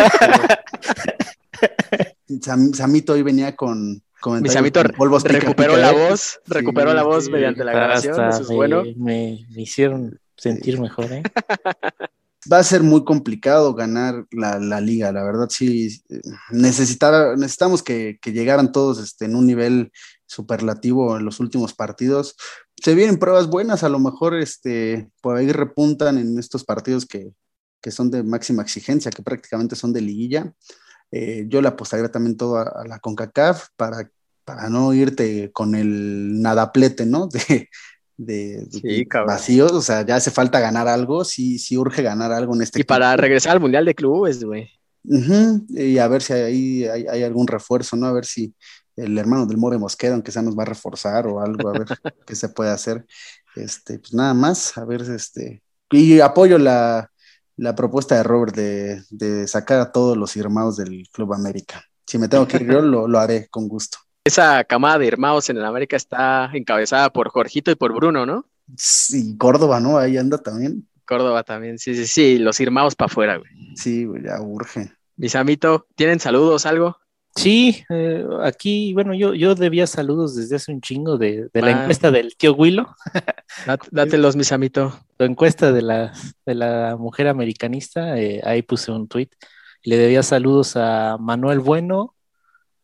Sam- 2.40 2.74
Samito 2.74 3.12
hoy 3.12 3.22
venía 3.22 3.55
con 3.55 4.02
Mi 4.40 4.48
Samito 4.48 4.80
con 4.82 5.22
recuperó 5.24 5.74
pica, 5.74 5.86
la 5.86 5.92
voz, 5.92 6.40
recuperó 6.46 6.90
Sí, 6.90 6.96
la 6.96 7.02
voz 7.02 7.24
sí. 7.26 7.30
mediante 7.30 7.64
la 7.64 7.72
grabación, 7.72 8.14
Hasta 8.20 8.28
eso 8.30 8.42
es 8.42 8.48
me, 8.48 8.55
bueno. 8.56 8.82
me- 8.96 9.46
me 9.51 9.62
hicieron 9.62 10.18
sentir 10.36 10.80
mejor, 10.80 11.12
¿eh? 11.12 11.22
Va 12.52 12.59
a 12.59 12.62
ser 12.64 12.82
muy 12.82 13.05
complicado 13.05 13.72
ganar 13.74 14.26
la, 14.30 14.59
la 14.59 14.78
liga, 14.78 15.10
la 15.12 15.24
verdad 15.24 15.46
sí. 15.48 16.02
eh, 16.10 16.20
Necesitar, 16.51 17.38
necesitamos 17.38 17.82
que, 17.82 18.18
que 18.20 18.32
llegaran 18.32 18.70
todos 18.70 18.98
este, 18.98 19.24
en 19.24 19.34
un 19.36 19.46
nivel 19.46 19.90
superlativo 20.35 21.16
en 21.16 21.24
los 21.24 21.40
últimos 21.40 21.73
partidos. 21.74 22.36
Se 22.82 22.94
vienen 22.94 23.19
pruebas 23.19 23.48
buenas, 23.48 23.82
a 23.85 23.89
lo 23.89 23.98
mejor 23.98 24.35
este, 24.35 25.11
por 25.20 25.36
ahí 25.36 25.51
repuntan 25.52 26.19
en 26.19 26.39
estos 26.39 26.65
partidos 26.65 27.06
que, 27.06 27.32
que 27.81 27.90
son 27.90 28.11
de 28.11 28.23
máxima 28.23 28.62
exigencia, 28.62 29.11
que 29.11 29.23
prácticamente 29.23 29.77
son 29.77 29.93
de 29.93 30.01
liguilla. 30.01 30.52
Eh, 31.11 31.47
yo 31.48 31.62
le 31.62 31.69
apostaría 31.69 32.11
también 32.11 32.36
todo 32.36 32.56
a, 32.59 32.62
a 32.62 32.86
la 32.86 32.98
CONCACAF 32.98 33.69
para, 33.77 34.11
para 34.44 34.69
no 34.69 34.93
irte 34.93 35.52
con 35.52 35.74
el 35.74 36.40
nadaplete, 36.43 37.06
¿no? 37.06 37.28
De, 37.39 37.69
de, 38.16 38.66
Sí, 38.70 38.81
de 38.81 39.06
cabrón. 39.09 39.27
vacíos, 39.27 39.73
o 39.73 39.82
sea, 39.82 40.06
ya 40.06 40.16
hace 40.16 40.31
falta 40.31 40.61
ganar 40.61 40.86
algo, 40.86 41.24
sí, 41.24 41.59
sí 41.59 41.77
urge 41.77 42.01
ganar 42.02 42.31
algo 42.32 42.55
en 42.55 42.62
este 42.62 42.81
Y 42.81 42.85
para 42.85 43.16
regresar 43.16 43.52
al 43.52 43.61
Mundial 43.61 43.85
de 43.85 43.94
Clubes, 43.94 44.44
güey. 44.44 44.70
Y 45.69 45.98
a 45.98 46.09
ver 46.09 46.23
si 46.23 46.32
ahí 46.32 46.85
hay, 46.85 47.06
hay 47.06 47.23
algún 47.24 47.47
refuerzo, 47.47 47.97
¿no? 47.97 48.06
A 48.06 48.12
ver 48.12 48.24
si 48.24 48.55
el 48.97 49.19
hermano 49.19 49.47
del 49.47 49.57
More 49.57 49.79
Mosqueda, 49.79 50.15
aunque 50.15 50.33
sea, 50.33 50.43
nos 50.43 50.57
va 50.57 50.62
a 50.62 50.66
reforzar 50.66 51.27
o 51.27 51.41
algo, 51.41 51.69
a 51.69 51.73
ver 51.73 51.87
qué 52.27 52.35
se 52.35 52.49
puede 52.49 52.71
hacer. 52.71 53.05
Este, 53.57 53.99
pues 53.99 54.15
nada 54.15 54.35
más, 54.35 54.77
a 54.79 54.85
ver, 54.85 55.03
este. 55.03 55.62
Y 55.91 56.21
apoyo 56.21 56.59
la, 56.59 57.11
la 57.57 57.75
propuesta 57.75 58.16
de 58.16 58.23
Robert 58.23 58.55
de, 58.55 59.03
de 59.11 59.47
sacar 59.47 59.81
a 59.81 59.93
todos 59.93 60.16
los 60.16 60.33
firmados 60.33 60.77
del 60.77 61.09
Club 61.12 61.35
América. 61.35 61.85
Si 62.07 62.19
me 62.19 62.29
tengo 62.29 62.47
que 62.47 62.59
ir 62.59 62.66
yo, 62.66 62.81
lo, 62.81 63.09
lo 63.09 63.19
haré 63.19 63.49
con 63.49 63.69
gusto. 63.69 63.99
Esa 64.25 64.65
camada 64.65 64.99
de 64.99 65.09
hermanos 65.09 65.49
en 65.51 65.59
el 65.59 65.65
América 65.65 65.97
está 65.97 66.51
encabezada 66.53 67.11
por 67.11 67.29
Jorgito 67.29 67.71
y 67.71 67.75
por 67.75 67.95
Bruno, 67.95 68.25
¿no? 68.25 68.47
Sí, 68.77 69.37
Córdoba, 69.37 69.81
¿no? 69.81 69.99
Ahí 69.99 70.16
anda 70.16 70.39
también. 70.39 70.89
Córdoba 71.07 71.43
también, 71.45 71.79
sí, 71.79 71.95
sí, 71.95 72.07
sí, 72.07 72.39
los 72.39 72.57
firmados 72.57 72.95
para 72.95 73.07
afuera, 73.07 73.37
güey. 73.37 73.51
Sí, 73.77 74.07
güey, 74.07 74.23
ya 74.23 74.41
urge. 74.41 74.91
Mi 75.16 75.29
Samito, 75.29 75.87
¿tienen 75.95 76.21
saludos, 76.21 76.65
algo? 76.65 76.97
Sí, 77.36 77.85
eh, 77.90 78.24
aquí, 78.44 78.93
bueno, 78.94 79.12
yo, 79.12 79.35
yo 79.35 79.56
debía 79.56 79.86
saludos 79.89 80.36
desde 80.36 80.55
hace 80.56 80.73
un 80.73 80.81
chingo 80.81 81.19
de, 81.19 81.48
de 81.52 81.62
la 81.62 81.73
encuesta 81.82 82.11
del 82.12 82.36
tío 82.36 82.55
Willow, 82.55 82.86
Dat- 83.66 83.89
Dátelos, 83.90 84.36
mi 84.36 84.44
Samito. 84.44 84.93
la 85.19 85.27
encuesta 85.27 85.73
de 85.73 85.82
la, 85.82 86.12
de 86.47 86.55
la 86.55 86.97
mujer 86.98 87.27
americanista, 87.27 88.16
eh, 88.19 88.40
ahí 88.44 88.62
puse 88.62 88.93
un 88.93 89.09
tweet. 89.09 89.31
Le 89.82 89.97
debía 89.97 90.23
saludos 90.23 90.77
a 90.77 91.16
Manuel 91.19 91.59
Bueno, 91.59 92.15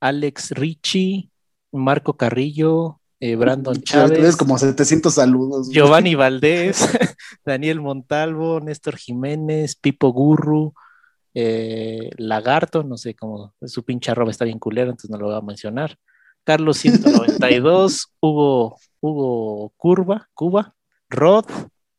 Alex 0.01 0.51
Ricci, 0.51 1.31
Marco 1.73 2.15
Carrillo, 2.17 3.01
eh, 3.21 3.37
Brandon 3.37 3.77
Chávez, 3.83 4.37
como 4.37 4.59
700 4.59 5.15
saludos. 5.15 5.67
güey. 5.67 5.75
Giovanni 5.77 6.17
Valdés, 6.17 6.89
Daniel 7.47 7.81
Montalvo, 7.81 8.59
Néstor 8.61 8.97
Jiménez, 8.97 9.77
Pipo 9.77 10.13
Gurru, 10.13 10.75
eh, 11.35 12.11
Lagarto, 12.17 12.83
no 12.83 12.97
sé 12.97 13.15
cómo, 13.15 13.55
su 13.63 13.85
pinche 13.85 14.11
arroba 14.11 14.31
está 14.31 14.45
bien 14.45 14.59
culero, 14.59 14.91
entonces 14.91 15.11
no 15.11 15.19
lo 15.19 15.27
voy 15.27 15.37
a 15.37 15.41
mencionar. 15.41 15.97
Carlos 16.45 16.79
192, 16.79 18.09
Hugo, 18.21 18.77
Hugo 19.01 19.73
Curva, 19.77 20.29
Cuba, 20.35 20.75
Rod, 21.09 21.47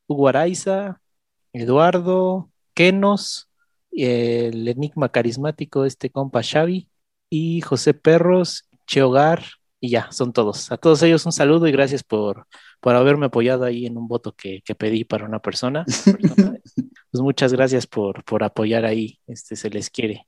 Hugo 0.07 0.27
Araiza, 0.27 1.01
Eduardo, 1.53 2.49
Kenos, 2.73 3.49
el 3.91 4.67
enigma 4.67 5.09
carismático, 5.09 5.85
este 5.85 6.09
compa 6.09 6.41
Xavi, 6.43 6.89
y 7.29 7.61
José 7.61 7.93
Perros, 7.93 8.69
Cheogar, 8.87 9.43
y 9.79 9.89
ya, 9.89 10.11
son 10.11 10.31
todos. 10.31 10.71
A 10.71 10.77
todos 10.77 11.01
ellos 11.01 11.25
un 11.25 11.31
saludo 11.31 11.67
y 11.67 11.71
gracias 11.71 12.03
por, 12.03 12.45
por 12.79 12.95
haberme 12.95 13.25
apoyado 13.27 13.63
ahí 13.63 13.87
en 13.87 13.97
un 13.97 14.07
voto 14.07 14.33
que, 14.33 14.61
que 14.63 14.75
pedí 14.75 15.05
para 15.05 15.25
una 15.25 15.39
persona. 15.39 15.85
persona. 15.85 16.59
Pues 17.11 17.21
muchas 17.21 17.53
gracias 17.53 17.87
por, 17.87 18.23
por 18.23 18.43
apoyar 18.43 18.85
ahí, 18.85 19.19
este, 19.27 19.55
se 19.55 19.69
les 19.69 19.89
quiere. 19.89 20.27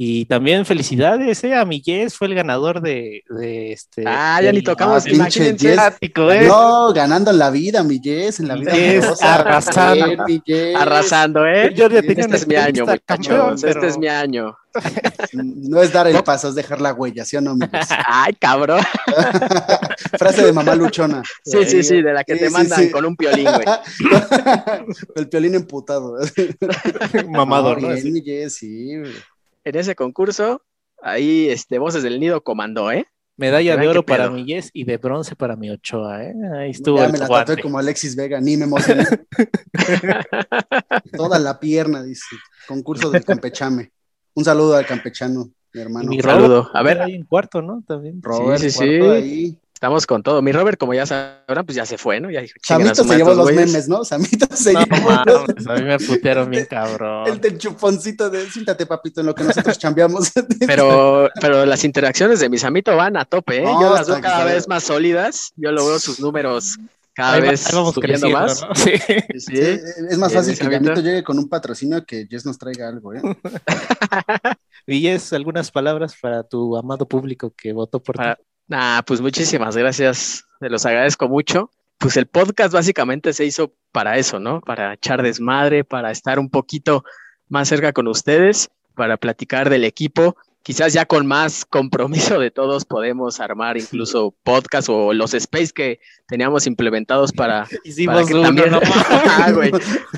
Y 0.00 0.26
también 0.26 0.64
felicidades, 0.64 1.42
eh, 1.42 1.56
a 1.56 1.64
mi 1.64 1.82
Yes, 1.82 2.14
fue 2.14 2.28
el 2.28 2.36
ganador 2.36 2.80
de, 2.80 3.24
de 3.28 3.72
este. 3.72 4.04
Ah, 4.06 4.40
ya 4.40 4.52
ni 4.52 4.62
tocamos, 4.62 5.02
Ah, 5.04 5.10
pinche. 5.10 5.56
Yes. 5.56 5.76
Eh. 6.00 6.46
No, 6.46 6.92
ganando 6.92 7.32
en 7.32 7.38
la 7.38 7.50
vida, 7.50 7.82
mi 7.82 7.98
Jess, 8.00 8.38
en 8.38 8.46
la 8.46 8.54
vida. 8.54 8.72
Yes, 8.76 9.20
arrasando. 9.20 10.24
Bien, 10.24 10.40
Jess. 10.46 10.76
Arrasando, 10.76 11.44
¿eh? 11.44 11.74
Yo 11.74 11.88
ya 11.88 12.00
tenía 12.02 12.26
Este 12.26 12.36
es 12.36 12.46
mi 12.46 12.54
año, 12.54 12.86
muchachos. 12.86 13.64
Este 13.64 13.86
es 13.88 13.98
mi 13.98 14.06
año. 14.06 14.56
No 15.32 15.82
es 15.82 15.92
dar 15.92 16.06
el 16.06 16.22
paso, 16.22 16.50
es 16.50 16.54
dejar 16.54 16.80
la 16.80 16.92
huella, 16.94 17.24
¿sí 17.24 17.36
o 17.36 17.40
no, 17.40 17.56
mi 17.56 17.66
Jess? 17.66 17.88
Ay, 18.06 18.34
cabrón. 18.34 18.80
Frase 20.16 20.46
de 20.46 20.52
mamá 20.52 20.76
luchona. 20.76 21.24
Sí, 21.44 21.64
sí, 21.66 21.82
sí, 21.82 22.02
de 22.02 22.12
la 22.12 22.22
que 22.22 22.34
Sí, 22.34 22.38
te 22.38 22.46
sí, 22.46 22.52
mandan 22.52 22.80
sí. 22.84 22.90
con 22.92 23.04
un 23.04 23.16
piolín, 23.16 23.46
güey. 23.46 23.66
el 25.16 25.28
piolín 25.28 25.56
emputado. 25.56 26.18
Mamador, 27.30 27.82
No, 27.82 27.88
¿no? 27.88 27.94
bien, 27.94 28.12
mi 28.12 28.22
Jess, 28.22 28.54
sí. 28.54 28.96
güey. 28.96 29.12
En 29.68 29.76
ese 29.76 29.94
concurso, 29.94 30.62
ahí, 31.02 31.50
este, 31.50 31.78
Voces 31.78 32.02
del 32.02 32.18
Nido 32.20 32.42
comandó, 32.42 32.90
¿eh? 32.90 33.06
Medalla 33.36 33.76
de 33.76 33.86
oro 33.86 34.02
para 34.02 34.30
mi 34.30 34.46
Yes 34.46 34.70
y 34.72 34.84
de 34.84 34.96
bronce 34.96 35.36
para 35.36 35.56
mi 35.56 35.70
Ochoa, 35.70 36.24
¿eh? 36.24 36.32
Ahí 36.58 36.70
estuvo 36.70 36.96
Ya 36.96 37.04
el 37.04 37.12
me 37.12 37.18
la 37.18 37.28
tatué 37.28 37.60
como 37.60 37.78
Alexis 37.78 38.16
Vega, 38.16 38.40
ni 38.40 38.56
me 38.56 38.64
emocioné. 38.64 39.04
Toda 41.16 41.38
la 41.38 41.60
pierna, 41.60 42.02
dice. 42.02 42.34
Concurso 42.66 43.10
del 43.10 43.24
campechame. 43.24 43.92
Un 44.34 44.44
saludo 44.44 44.74
al 44.74 44.86
campechano, 44.86 45.50
mi 45.74 45.80
hermano. 45.80 46.08
mi 46.08 46.20
Saludo. 46.20 46.70
A 46.72 46.82
ver. 46.82 47.02
ahí 47.02 47.14
en 47.14 47.26
cuarto, 47.26 47.60
¿no? 47.60 47.84
También. 47.86 48.22
Robert, 48.22 48.60
Sí, 48.60 48.70
sí, 48.70 48.78
cuarto 48.78 49.04
sí. 49.04 49.22
ahí. 49.22 49.58
Estamos 49.78 50.08
con 50.08 50.24
todo. 50.24 50.42
Mi 50.42 50.50
Robert, 50.50 50.76
como 50.76 50.92
ya 50.92 51.06
sabrán, 51.06 51.64
pues 51.64 51.76
ya 51.76 51.86
se 51.86 51.98
fue, 51.98 52.18
¿no? 52.18 52.32
Ya 52.32 52.40
dijo, 52.40 52.54
"Chinguen 52.60 52.88
a 52.88 52.94
Samito 52.96 53.12
se 53.12 53.16
llevó 53.16 53.28
los 53.30 53.38
estos 53.38 53.52
güeyes". 53.54 53.70
memes, 53.72 53.88
¿no? 53.88 54.04
Samito 54.04 54.46
se 54.56 54.72
No, 54.72 54.80
llevó 54.84 55.10
los 55.56 55.66
a 55.68 55.74
mí 55.76 55.82
me 55.84 55.98
putearon 56.00 56.50
bien 56.50 56.62
El 56.64 56.68
cabrón. 56.68 57.40
del 57.40 57.58
chuponcito 57.58 58.28
de 58.28 58.50
siéntate, 58.50 58.86
papito, 58.86 59.20
en 59.20 59.26
lo 59.28 59.36
que 59.36 59.44
nosotros 59.44 59.78
chambeamos. 59.78 60.32
Pero, 60.66 61.28
pero 61.40 61.64
las 61.64 61.84
interacciones 61.84 62.40
de 62.40 62.48
mi 62.48 62.58
Samito 62.58 62.96
van 62.96 63.16
a 63.16 63.24
tope, 63.24 63.58
¿eh? 63.58 63.62
No, 63.62 63.80
Yo 63.80 63.94
las 63.94 64.08
veo 64.08 64.20
cada 64.20 64.46
vez 64.46 64.66
más 64.66 64.82
sólidas. 64.82 65.52
Yo 65.54 65.70
lo 65.70 65.86
veo 65.86 66.00
sus 66.00 66.18
números 66.18 66.76
cada 67.14 67.34
Ahí 67.34 67.40
vez 67.42 67.72
vamos 67.72 67.94
subiendo 67.94 68.28
creciendo, 68.28 68.38
más. 68.40 68.62
¿no? 68.62 68.74
Sí. 68.74 68.90
Sí, 69.38 69.40
Sí, 69.40 69.60
es 70.10 70.18
más 70.18 70.30
Bien, 70.32 70.40
fácil 70.42 70.58
que 70.58 70.64
Samito. 70.74 71.00
Llegue 71.00 71.22
con 71.22 71.38
un 71.38 71.48
patrocinio 71.48 72.04
que 72.04 72.26
Jess 72.28 72.44
nos 72.46 72.58
traiga 72.58 72.88
algo, 72.88 73.14
¿eh? 73.14 73.22
Y 74.86 75.06
es 75.06 75.32
algunas 75.32 75.70
palabras 75.70 76.16
para 76.20 76.42
tu 76.42 76.76
amado 76.76 77.06
público 77.06 77.52
que 77.56 77.72
votó 77.72 78.00
por 78.02 78.16
Para- 78.16 78.34
ti. 78.36 78.42
Nah, 78.68 79.00
pues 79.02 79.20
muchísimas 79.20 79.76
gracias. 79.76 80.44
Se 80.60 80.68
los 80.68 80.84
agradezco 80.84 81.28
mucho. 81.28 81.70
Pues 81.96 82.16
el 82.16 82.26
podcast 82.26 82.72
básicamente 82.72 83.32
se 83.32 83.44
hizo 83.44 83.72
para 83.92 84.18
eso, 84.18 84.38
¿no? 84.38 84.60
Para 84.60 84.92
echar 84.94 85.22
desmadre, 85.22 85.84
para 85.84 86.10
estar 86.10 86.38
un 86.38 86.50
poquito 86.50 87.02
más 87.48 87.68
cerca 87.68 87.92
con 87.92 88.06
ustedes, 88.06 88.68
para 88.94 89.16
platicar 89.16 89.70
del 89.70 89.84
equipo. 89.84 90.36
Quizás 90.62 90.92
ya 90.92 91.06
con 91.06 91.26
más 91.26 91.64
compromiso 91.64 92.38
de 92.38 92.50
todos 92.50 92.84
podemos 92.84 93.40
armar 93.40 93.78
incluso 93.78 94.34
podcast 94.42 94.90
o 94.90 95.14
los 95.14 95.32
space 95.32 95.72
que 95.74 96.00
teníamos 96.26 96.66
implementados 96.66 97.32
para, 97.32 97.66
para 98.06 98.24
que 98.26 98.34
uno, 98.34 98.42
también, 98.42 98.70
no 98.72 98.80
Ah, 98.84 99.50
güey, 99.52 99.72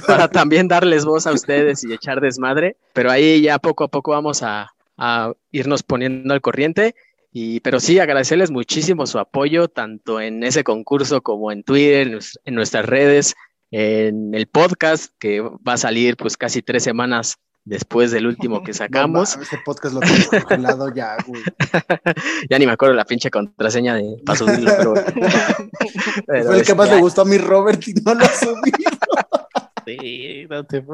para 0.08 0.28
también 0.28 0.66
darles 0.66 1.04
voz 1.04 1.28
a 1.28 1.32
ustedes 1.32 1.84
y 1.84 1.92
echar 1.92 2.20
desmadre. 2.20 2.76
Pero 2.94 3.12
ahí 3.12 3.42
ya 3.42 3.60
poco 3.60 3.84
a 3.84 3.88
poco 3.88 4.10
vamos 4.10 4.42
a, 4.42 4.72
a 4.98 5.32
irnos 5.52 5.84
poniendo 5.84 6.34
al 6.34 6.40
corriente. 6.40 6.96
Y, 7.32 7.60
pero 7.60 7.78
sí, 7.80 7.98
agradecerles 7.98 8.50
muchísimo 8.50 9.06
su 9.06 9.18
apoyo, 9.18 9.68
tanto 9.68 10.20
en 10.20 10.42
ese 10.42 10.64
concurso 10.64 11.22
como 11.22 11.52
en 11.52 11.62
Twitter, 11.62 12.08
en, 12.08 12.12
nues- 12.14 12.38
en 12.44 12.54
nuestras 12.54 12.86
redes, 12.86 13.34
en 13.70 14.34
el 14.34 14.48
podcast, 14.48 15.12
que 15.18 15.40
va 15.40 15.74
a 15.74 15.76
salir 15.76 16.16
pues 16.16 16.36
casi 16.36 16.60
tres 16.60 16.82
semanas 16.82 17.36
después 17.64 18.10
del 18.10 18.26
último 18.26 18.64
que 18.64 18.72
sacamos. 18.74 19.36
No, 19.36 19.42
este 19.44 19.58
podcast 19.64 19.94
lo 19.94 20.00
tengo 20.00 20.28
congelado 20.28 20.92
ya, 20.92 21.16
güey. 21.24 21.42
ya 22.50 22.58
ni 22.58 22.66
me 22.66 22.72
acuerdo 22.72 22.94
la 22.94 23.04
pinche 23.04 23.30
contraseña 23.30 23.94
de 23.94 24.16
para 24.26 24.36
subirlo, 24.38 24.72
pero, 24.76 24.94
pero 26.26 26.44
Fue 26.46 26.56
el 26.58 26.64
que 26.64 26.74
más 26.74 26.86
este, 26.86 26.96
le 26.96 27.00
gustó 27.02 27.22
a 27.22 27.24
mi 27.26 27.38
Robert 27.38 27.86
y 27.86 27.92
no 27.94 28.14
lo 28.14 28.24
ha 28.24 28.28
subido. 28.28 28.90
Sí, 29.86 30.46
no 30.48 30.64
te 30.64 30.84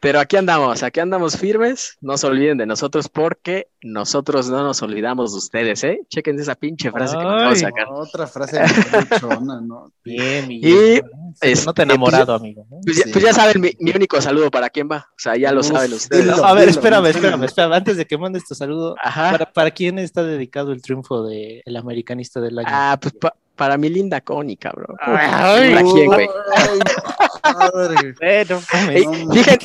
Pero 0.00 0.18
aquí 0.20 0.36
andamos, 0.36 0.82
aquí 0.82 1.00
andamos 1.00 1.36
firmes. 1.36 1.96
No 2.00 2.16
se 2.18 2.26
olviden 2.26 2.58
de 2.58 2.66
nosotros 2.66 3.08
porque 3.08 3.68
nosotros 3.82 4.48
no 4.50 4.62
nos 4.64 4.82
olvidamos 4.82 5.32
de 5.32 5.38
ustedes, 5.38 5.84
¿eh? 5.84 6.00
Chequen 6.08 6.38
esa 6.40 6.54
pinche 6.54 6.90
frase 6.90 7.16
que 7.16 7.24
vamos 7.24 7.42
a 7.42 7.48
Ay, 7.48 7.56
sacar. 7.56 7.86
Otra 7.90 8.26
frase 8.26 8.58
de 8.60 8.66
luchona, 9.10 9.60
¿no? 9.60 9.92
Bien, 10.04 10.44
Y, 10.46 10.48
Miguel. 10.60 11.02
este, 11.40 11.66
no 11.66 11.74
te 11.74 11.82
he 11.82 11.84
enamorado, 11.84 12.34
amigo. 12.34 12.66
Pues 12.84 12.96
ya, 12.98 13.04
Sí. 13.04 13.10
pues 13.12 13.24
ya 13.24 13.32
saben, 13.32 13.60
mi, 13.60 13.70
mi 13.78 13.90
único 13.92 14.20
saludo 14.20 14.50
para 14.50 14.68
quién 14.70 14.88
va. 14.90 15.08
O 15.10 15.18
sea, 15.18 15.36
ya 15.36 15.52
lo 15.52 15.60
Uf, 15.60 15.66
saben 15.68 15.92
ustedes. 15.92 16.24
dilo. 16.24 16.44
a 16.44 16.52
ver, 16.54 16.66
dilo, 16.66 16.70
espérame, 16.72 17.06
dilo. 17.06 17.18
espérame, 17.18 17.44
espérame. 17.44 17.72
Antes 17.74 17.96
de 17.96 18.06
que 18.06 18.18
mandes 18.18 18.44
tu 18.46 18.54
saludo, 18.54 18.96
Ajá. 19.02 19.30
¿para, 19.32 19.52
¿para 19.52 19.70
quién 19.70 19.98
está 19.98 20.22
dedicado 20.24 20.72
el 20.72 20.82
triunfo 20.82 21.22
del 21.24 21.76
americanista 21.76 22.40
del 22.40 22.58
año? 22.58 22.68
Ah, 22.70 22.98
pues 23.00 23.14
pa- 23.14 23.34
para 23.56 23.76
mi 23.76 23.88
linda 23.88 24.20
Connie, 24.20 24.56
cabrón. 24.56 24.96
Ay, 25.00 25.74
¿Para 25.74 25.82
quién, 25.92 26.06
güey? 26.06 26.28
Ay, 26.56 26.78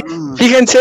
No. 0.10 0.36
Fíjense, 0.36 0.80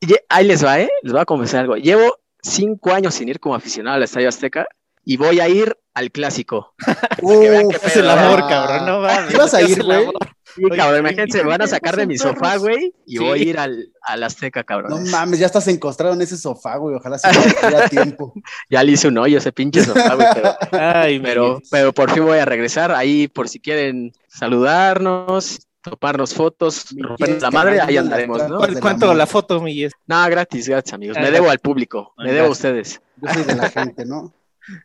ye- 0.00 0.24
ahí 0.28 0.46
les 0.46 0.64
va, 0.64 0.80
¿eh? 0.80 0.90
Les 1.02 1.12
voy 1.12 1.20
a 1.20 1.24
confesar 1.24 1.60
algo. 1.60 1.76
Llevo 1.76 2.18
cinco 2.42 2.92
años 2.92 3.14
sin 3.14 3.28
ir 3.28 3.40
como 3.40 3.54
aficionado 3.54 3.96
al 3.96 4.02
Estadio 4.02 4.28
Azteca 4.28 4.66
y 5.04 5.16
voy 5.16 5.40
a 5.40 5.48
ir 5.48 5.76
al 5.94 6.10
clásico. 6.12 6.74
que 7.18 7.50
vean 7.50 7.68
qué 7.68 7.76
Uf, 7.76 7.86
es 7.86 7.96
el 7.96 8.08
amor, 8.10 8.40
ah. 8.44 8.48
cabrón, 8.48 8.86
no 8.86 9.00
mames. 9.00 9.34
¿Ibas 9.34 9.54
a 9.54 9.62
ir, 9.62 9.82
güey? 9.82 10.06
Sí, 10.54 10.62
cabrón, 10.76 10.96
¿y 10.96 11.00
imagínense, 11.00 11.42
me 11.44 11.50
van 11.50 11.62
a 11.62 11.66
sacar 11.66 11.96
de 11.96 12.06
mi 12.06 12.16
sofá, 12.18 12.56
güey, 12.56 12.92
y 13.06 13.18
Sí. 13.18 13.18
voy 13.18 13.38
a 13.38 13.42
ir 13.42 13.58
al, 13.58 13.92
al 14.02 14.22
Azteca, 14.22 14.60
No 14.60 14.66
cabrón. 14.66 15.10
mames, 15.10 15.38
ya 15.38 15.46
estás 15.46 15.68
encostrado 15.68 16.14
en 16.14 16.22
ese 16.22 16.36
sofá, 16.36 16.76
güey. 16.76 16.96
Ojalá 16.96 17.18
se 17.18 17.28
a 17.28 17.88
tiempo. 17.88 18.32
Ya 18.70 18.82
le 18.82 18.92
hice 18.92 19.08
un 19.08 19.18
hoyo 19.18 19.38
ese 19.38 19.52
pinche 19.52 19.84
sofá, 19.84 20.14
güey, 20.14 20.26
pero, 20.34 20.54
Ay, 20.72 21.20
pero, 21.20 21.60
pero 21.70 21.92
por 21.92 22.10
fin 22.10 22.24
voy 22.24 22.38
a 22.38 22.44
regresar 22.44 22.92
ahí 22.92 23.28
por 23.28 23.48
si 23.48 23.60
quieren 23.60 24.12
saludarnos, 24.28 25.66
toparnos 25.82 26.34
fotos, 26.34 26.86
rompernos 26.98 27.42
la 27.42 27.50
madre, 27.50 27.80
ahí 27.80 27.96
andaremos, 27.96 28.38
¿no? 28.38 28.46
trampas. 28.46 28.66
¿Cu- 28.68 28.72
del 28.74 28.80
¿Cuánto 28.82 29.14
la 29.14 29.26
foto, 29.26 29.60
Miguel? 29.60 29.92
No, 30.06 30.24
gratis, 30.28 30.68
gratis, 30.68 30.92
amigos. 30.92 31.16
Ah, 31.18 31.22
Me 31.22 31.30
debo 31.30 31.50
al 31.50 31.58
público, 31.60 32.12
me 32.18 32.30
Ah, 32.30 32.32
debo 32.32 32.46
a 32.46 32.48
gracias. 32.48 32.58
ustedes. 32.58 33.00
Yo 33.20 33.32
soy 33.34 33.42
de 33.44 33.54
la 33.54 33.70
gente, 33.70 34.04
¿no? 34.04 34.32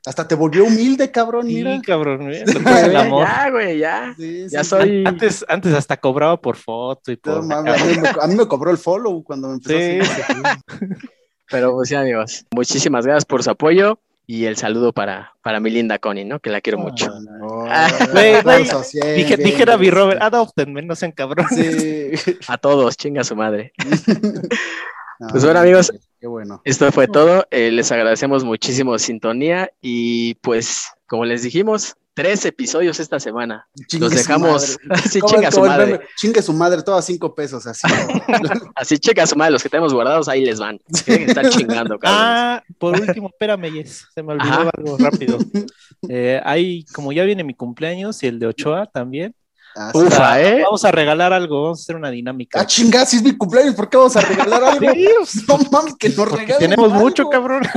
Hasta 0.06 0.28
te 0.28 0.36
volvió 0.36 0.66
humilde, 0.66 1.12
cabrón, 1.12 1.48
mira. 1.48 1.82
Cabrón, 1.86 2.32
el 2.32 2.96
amor. 2.96 3.26
Ya, 3.28 3.50
güey, 3.50 3.78
ya. 3.80 4.14
Sí, 4.18 4.46
Ya 4.50 4.64
sí, 4.64 4.70
soy. 4.70 5.04
Antes, 5.06 5.46
antes 5.48 5.74
hasta 5.74 5.98
cobraba 5.98 6.40
por 6.40 6.56
foto 6.56 7.12
y 7.12 7.16
No 7.26 7.34
por... 7.36 7.44
mames, 7.46 7.82
a, 7.82 7.86
mí 7.86 7.98
me, 8.00 8.10
a 8.10 8.28
mí 8.28 8.36
me 8.36 8.48
cobró 8.48 8.72
el 8.72 8.78
follow 8.78 9.24
cuando 9.24 9.50
me 9.50 9.54
empezó 9.56 9.78
Sí. 9.78 10.00
a 10.00 10.26
seguir. 10.26 10.44
Pero 11.50 11.74
pues 11.74 11.90
sí, 11.90 11.96
amigos. 11.96 12.46
Muchísimas 12.52 13.06
gracias 13.06 13.26
por 13.26 13.44
su 13.44 13.50
apoyo 13.52 14.00
y 14.26 14.46
el 14.46 14.56
saludo 14.56 14.94
para, 14.94 15.34
para 15.44 15.60
mi 15.60 15.70
linda 15.70 16.00
Connie, 16.00 16.24
¿no? 16.24 16.40
Que 16.40 16.50
la 16.50 16.62
quiero 16.62 16.80
mucho. 16.80 17.12
Oh, 17.42 17.66
bien, 18.14 18.42
Dije, 19.16 19.36
bien, 19.36 19.50
dijera 19.50 19.78
mi. 19.78 19.90
Robert, 19.90 20.22
adoptenme, 20.22 20.82
no 20.82 20.96
sean 20.96 21.12
cabrones. 21.12 21.50
Sí. 22.22 22.34
A 22.48 22.58
todos, 22.58 22.96
chinga 22.96 23.24
su 23.26 23.36
madre. 23.36 23.74
No, 25.20 25.28
Pues 25.30 25.44
bueno, 25.44 25.60
amigos. 25.60 25.92
Qué 26.24 26.28
bueno. 26.28 26.62
Esto 26.64 26.90
fue 26.94 27.10
todo. 27.10 27.46
Eh, 27.52 27.70
les 27.70 27.92
agradecemos 27.92 28.46
muchísimo 28.46 28.98
sintonía 28.98 29.70
y 29.82 30.36
pues, 30.36 30.88
como 31.06 31.26
les 31.26 31.44
dijimos, 31.44 31.98
tres 32.14 32.46
episodios 32.46 33.02
esta 33.02 33.20
semana. 33.20 33.68
Chingue 33.88 34.06
Los 34.06 34.14
dejamos. 34.16 34.80
Así 34.90 35.20
¿Cómo- 35.20 35.34
chinga 35.34 35.52
su 35.52 35.60
madre. 35.60 36.00
Chingue 36.16 36.42
su 36.42 36.54
madre, 36.54 36.82
todo 36.82 36.96
a 36.96 37.02
cinco 37.02 37.36
pesos, 37.36 37.68
así. 37.68 37.86
Así 38.76 39.00
chinga 39.00 39.28
su 39.28 39.36
madre. 39.36 39.52
Los 39.52 39.64
que 39.64 39.68
tenemos 39.68 39.94
guardados 39.94 40.30
ahí 40.30 40.46
les 40.46 40.62
van. 40.62 40.80
Tienen 41.04 41.26
que 41.26 41.32
estar 41.32 41.50
chingando, 41.50 42.00
cabrón. 42.00 42.22
Ah, 42.24 42.64
por 42.78 42.98
último, 42.98 43.28
espérame, 43.28 43.70
Yes, 43.74 44.08
se 44.16 44.24
me 44.24 44.32
olvidó 44.32 44.54
Ajá. 44.54 44.72
algo 44.78 44.98
rápido. 44.98 45.38
Eh, 46.08 46.40
hay, 46.46 46.86
como 46.94 47.12
ya 47.12 47.26
viene 47.26 47.44
mi 47.44 47.54
cumpleaños 47.54 48.24
y 48.24 48.28
el 48.28 48.40
de 48.40 48.48
Ochoa 48.48 48.86
también, 48.86 49.36
Ufa, 49.94 50.42
¿eh? 50.42 50.62
vamos 50.64 50.86
a 50.86 50.92
regalar 50.92 51.34
algo, 51.34 51.64
vamos 51.64 51.80
a 51.80 51.82
hacer 51.84 51.96
una 51.96 52.10
dinámica. 52.12 52.60
Ah, 52.62 52.66
chingada, 52.68 53.06
si 53.06 53.18
es 53.18 53.24
mi 53.24 53.36
cumpleaños, 53.36 53.76
¿por 53.76 53.90
qué 53.90 53.98
vamos 53.98 54.16
a 54.16 54.22
regalar 54.22 54.64
algo? 54.64 54.88
No 55.48 55.58
mames, 55.72 55.96
que 55.98 56.10
nos 56.10 56.32
regalen 56.32 56.60
tenemos 56.60 56.92
algo. 56.92 57.04
mucho, 57.04 57.30
cabrón. 57.30 57.64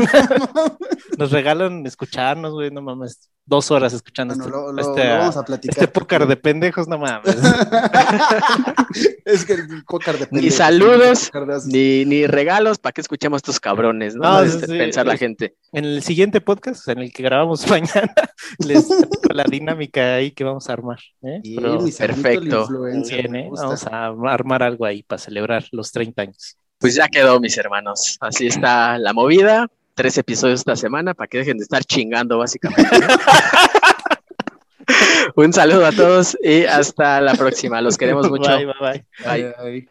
Nos 1.18 1.30
regalan 1.30 1.86
escucharnos, 1.86 2.52
güey, 2.52 2.70
no 2.70 2.82
mames, 2.82 3.30
dos 3.46 3.70
horas 3.70 3.94
escuchando 3.94 4.34
Bueno, 4.34 4.44
este, 4.44 4.52
lo, 4.58 4.72
lo- 4.72 4.82
este, 4.82 5.04
lo 5.08 5.14
ah, 5.14 5.18
vamos 5.20 5.36
a 5.38 5.44
platicar. 5.44 5.72
este 5.78 5.88
pócar 5.88 6.26
de 6.26 6.36
pendejos, 6.36 6.86
no 6.88 6.98
mames. 6.98 7.34
es 9.24 9.44
que 9.44 9.54
el 9.54 9.84
pócar 9.86 10.14
de 10.18 10.26
Ni 10.26 10.40
pendejos, 10.40 10.56
saludos, 10.56 11.30
de 11.32 11.54
ases. 11.54 11.66
Ni, 11.66 12.04
ni 12.04 12.26
regalos, 12.26 12.78
¿para 12.78 12.92
qué 12.92 13.00
escuchamos 13.00 13.36
a 13.36 13.38
estos 13.38 13.60
cabrones? 13.60 14.14
No, 14.14 14.22
No, 14.30 14.40
Este, 14.42 14.66
sí, 14.66 14.72
sí, 14.72 14.78
pensar 14.78 15.06
la 15.06 15.16
gente. 15.16 15.56
En 15.72 15.84
el 15.84 16.02
siguiente 16.02 16.40
podcast, 16.40 16.86
en 16.88 16.98
el 16.98 17.12
que 17.12 17.22
grabamos 17.22 17.66
mañana, 17.68 18.12
les 18.58 18.86
la 19.32 19.44
dinámica 19.44 20.16
ahí 20.16 20.32
que 20.32 20.44
vamos 20.44 20.68
a 20.68 20.72
armar. 20.74 20.98
¿eh? 21.22 21.40
Pero 21.56 21.85
mi 21.86 21.92
perfecto. 21.92 22.62
influencer, 22.62 23.20
bien, 23.22 23.32
me 23.32 23.46
¿eh? 23.46 23.50
Vamos 23.50 23.86
a 23.86 24.06
armar 24.06 24.62
algo 24.62 24.84
ahí 24.84 25.02
para 25.02 25.18
celebrar 25.18 25.64
los 25.72 25.92
30 25.92 26.22
años. 26.22 26.56
Pues 26.78 26.94
ya 26.94 27.08
quedó, 27.08 27.40
mis 27.40 27.56
hermanos. 27.56 28.18
Así 28.20 28.46
está 28.46 28.98
la 28.98 29.12
movida. 29.12 29.68
Tres 29.94 30.18
episodios 30.18 30.60
esta 30.60 30.76
semana 30.76 31.14
para 31.14 31.26
que 31.26 31.38
dejen 31.38 31.56
de 31.56 31.62
estar 31.62 31.82
chingando, 31.84 32.38
básicamente. 32.38 32.84
Un 35.36 35.52
saludo 35.52 35.86
a 35.86 35.92
todos 35.92 36.36
y 36.42 36.64
hasta 36.64 37.20
la 37.20 37.34
próxima. 37.34 37.80
Los 37.80 37.96
queremos 37.96 38.30
mucho. 38.30 38.56
Bye, 38.56 38.66
bye, 38.66 39.04
bye. 39.24 39.54
Bye. 39.62 39.88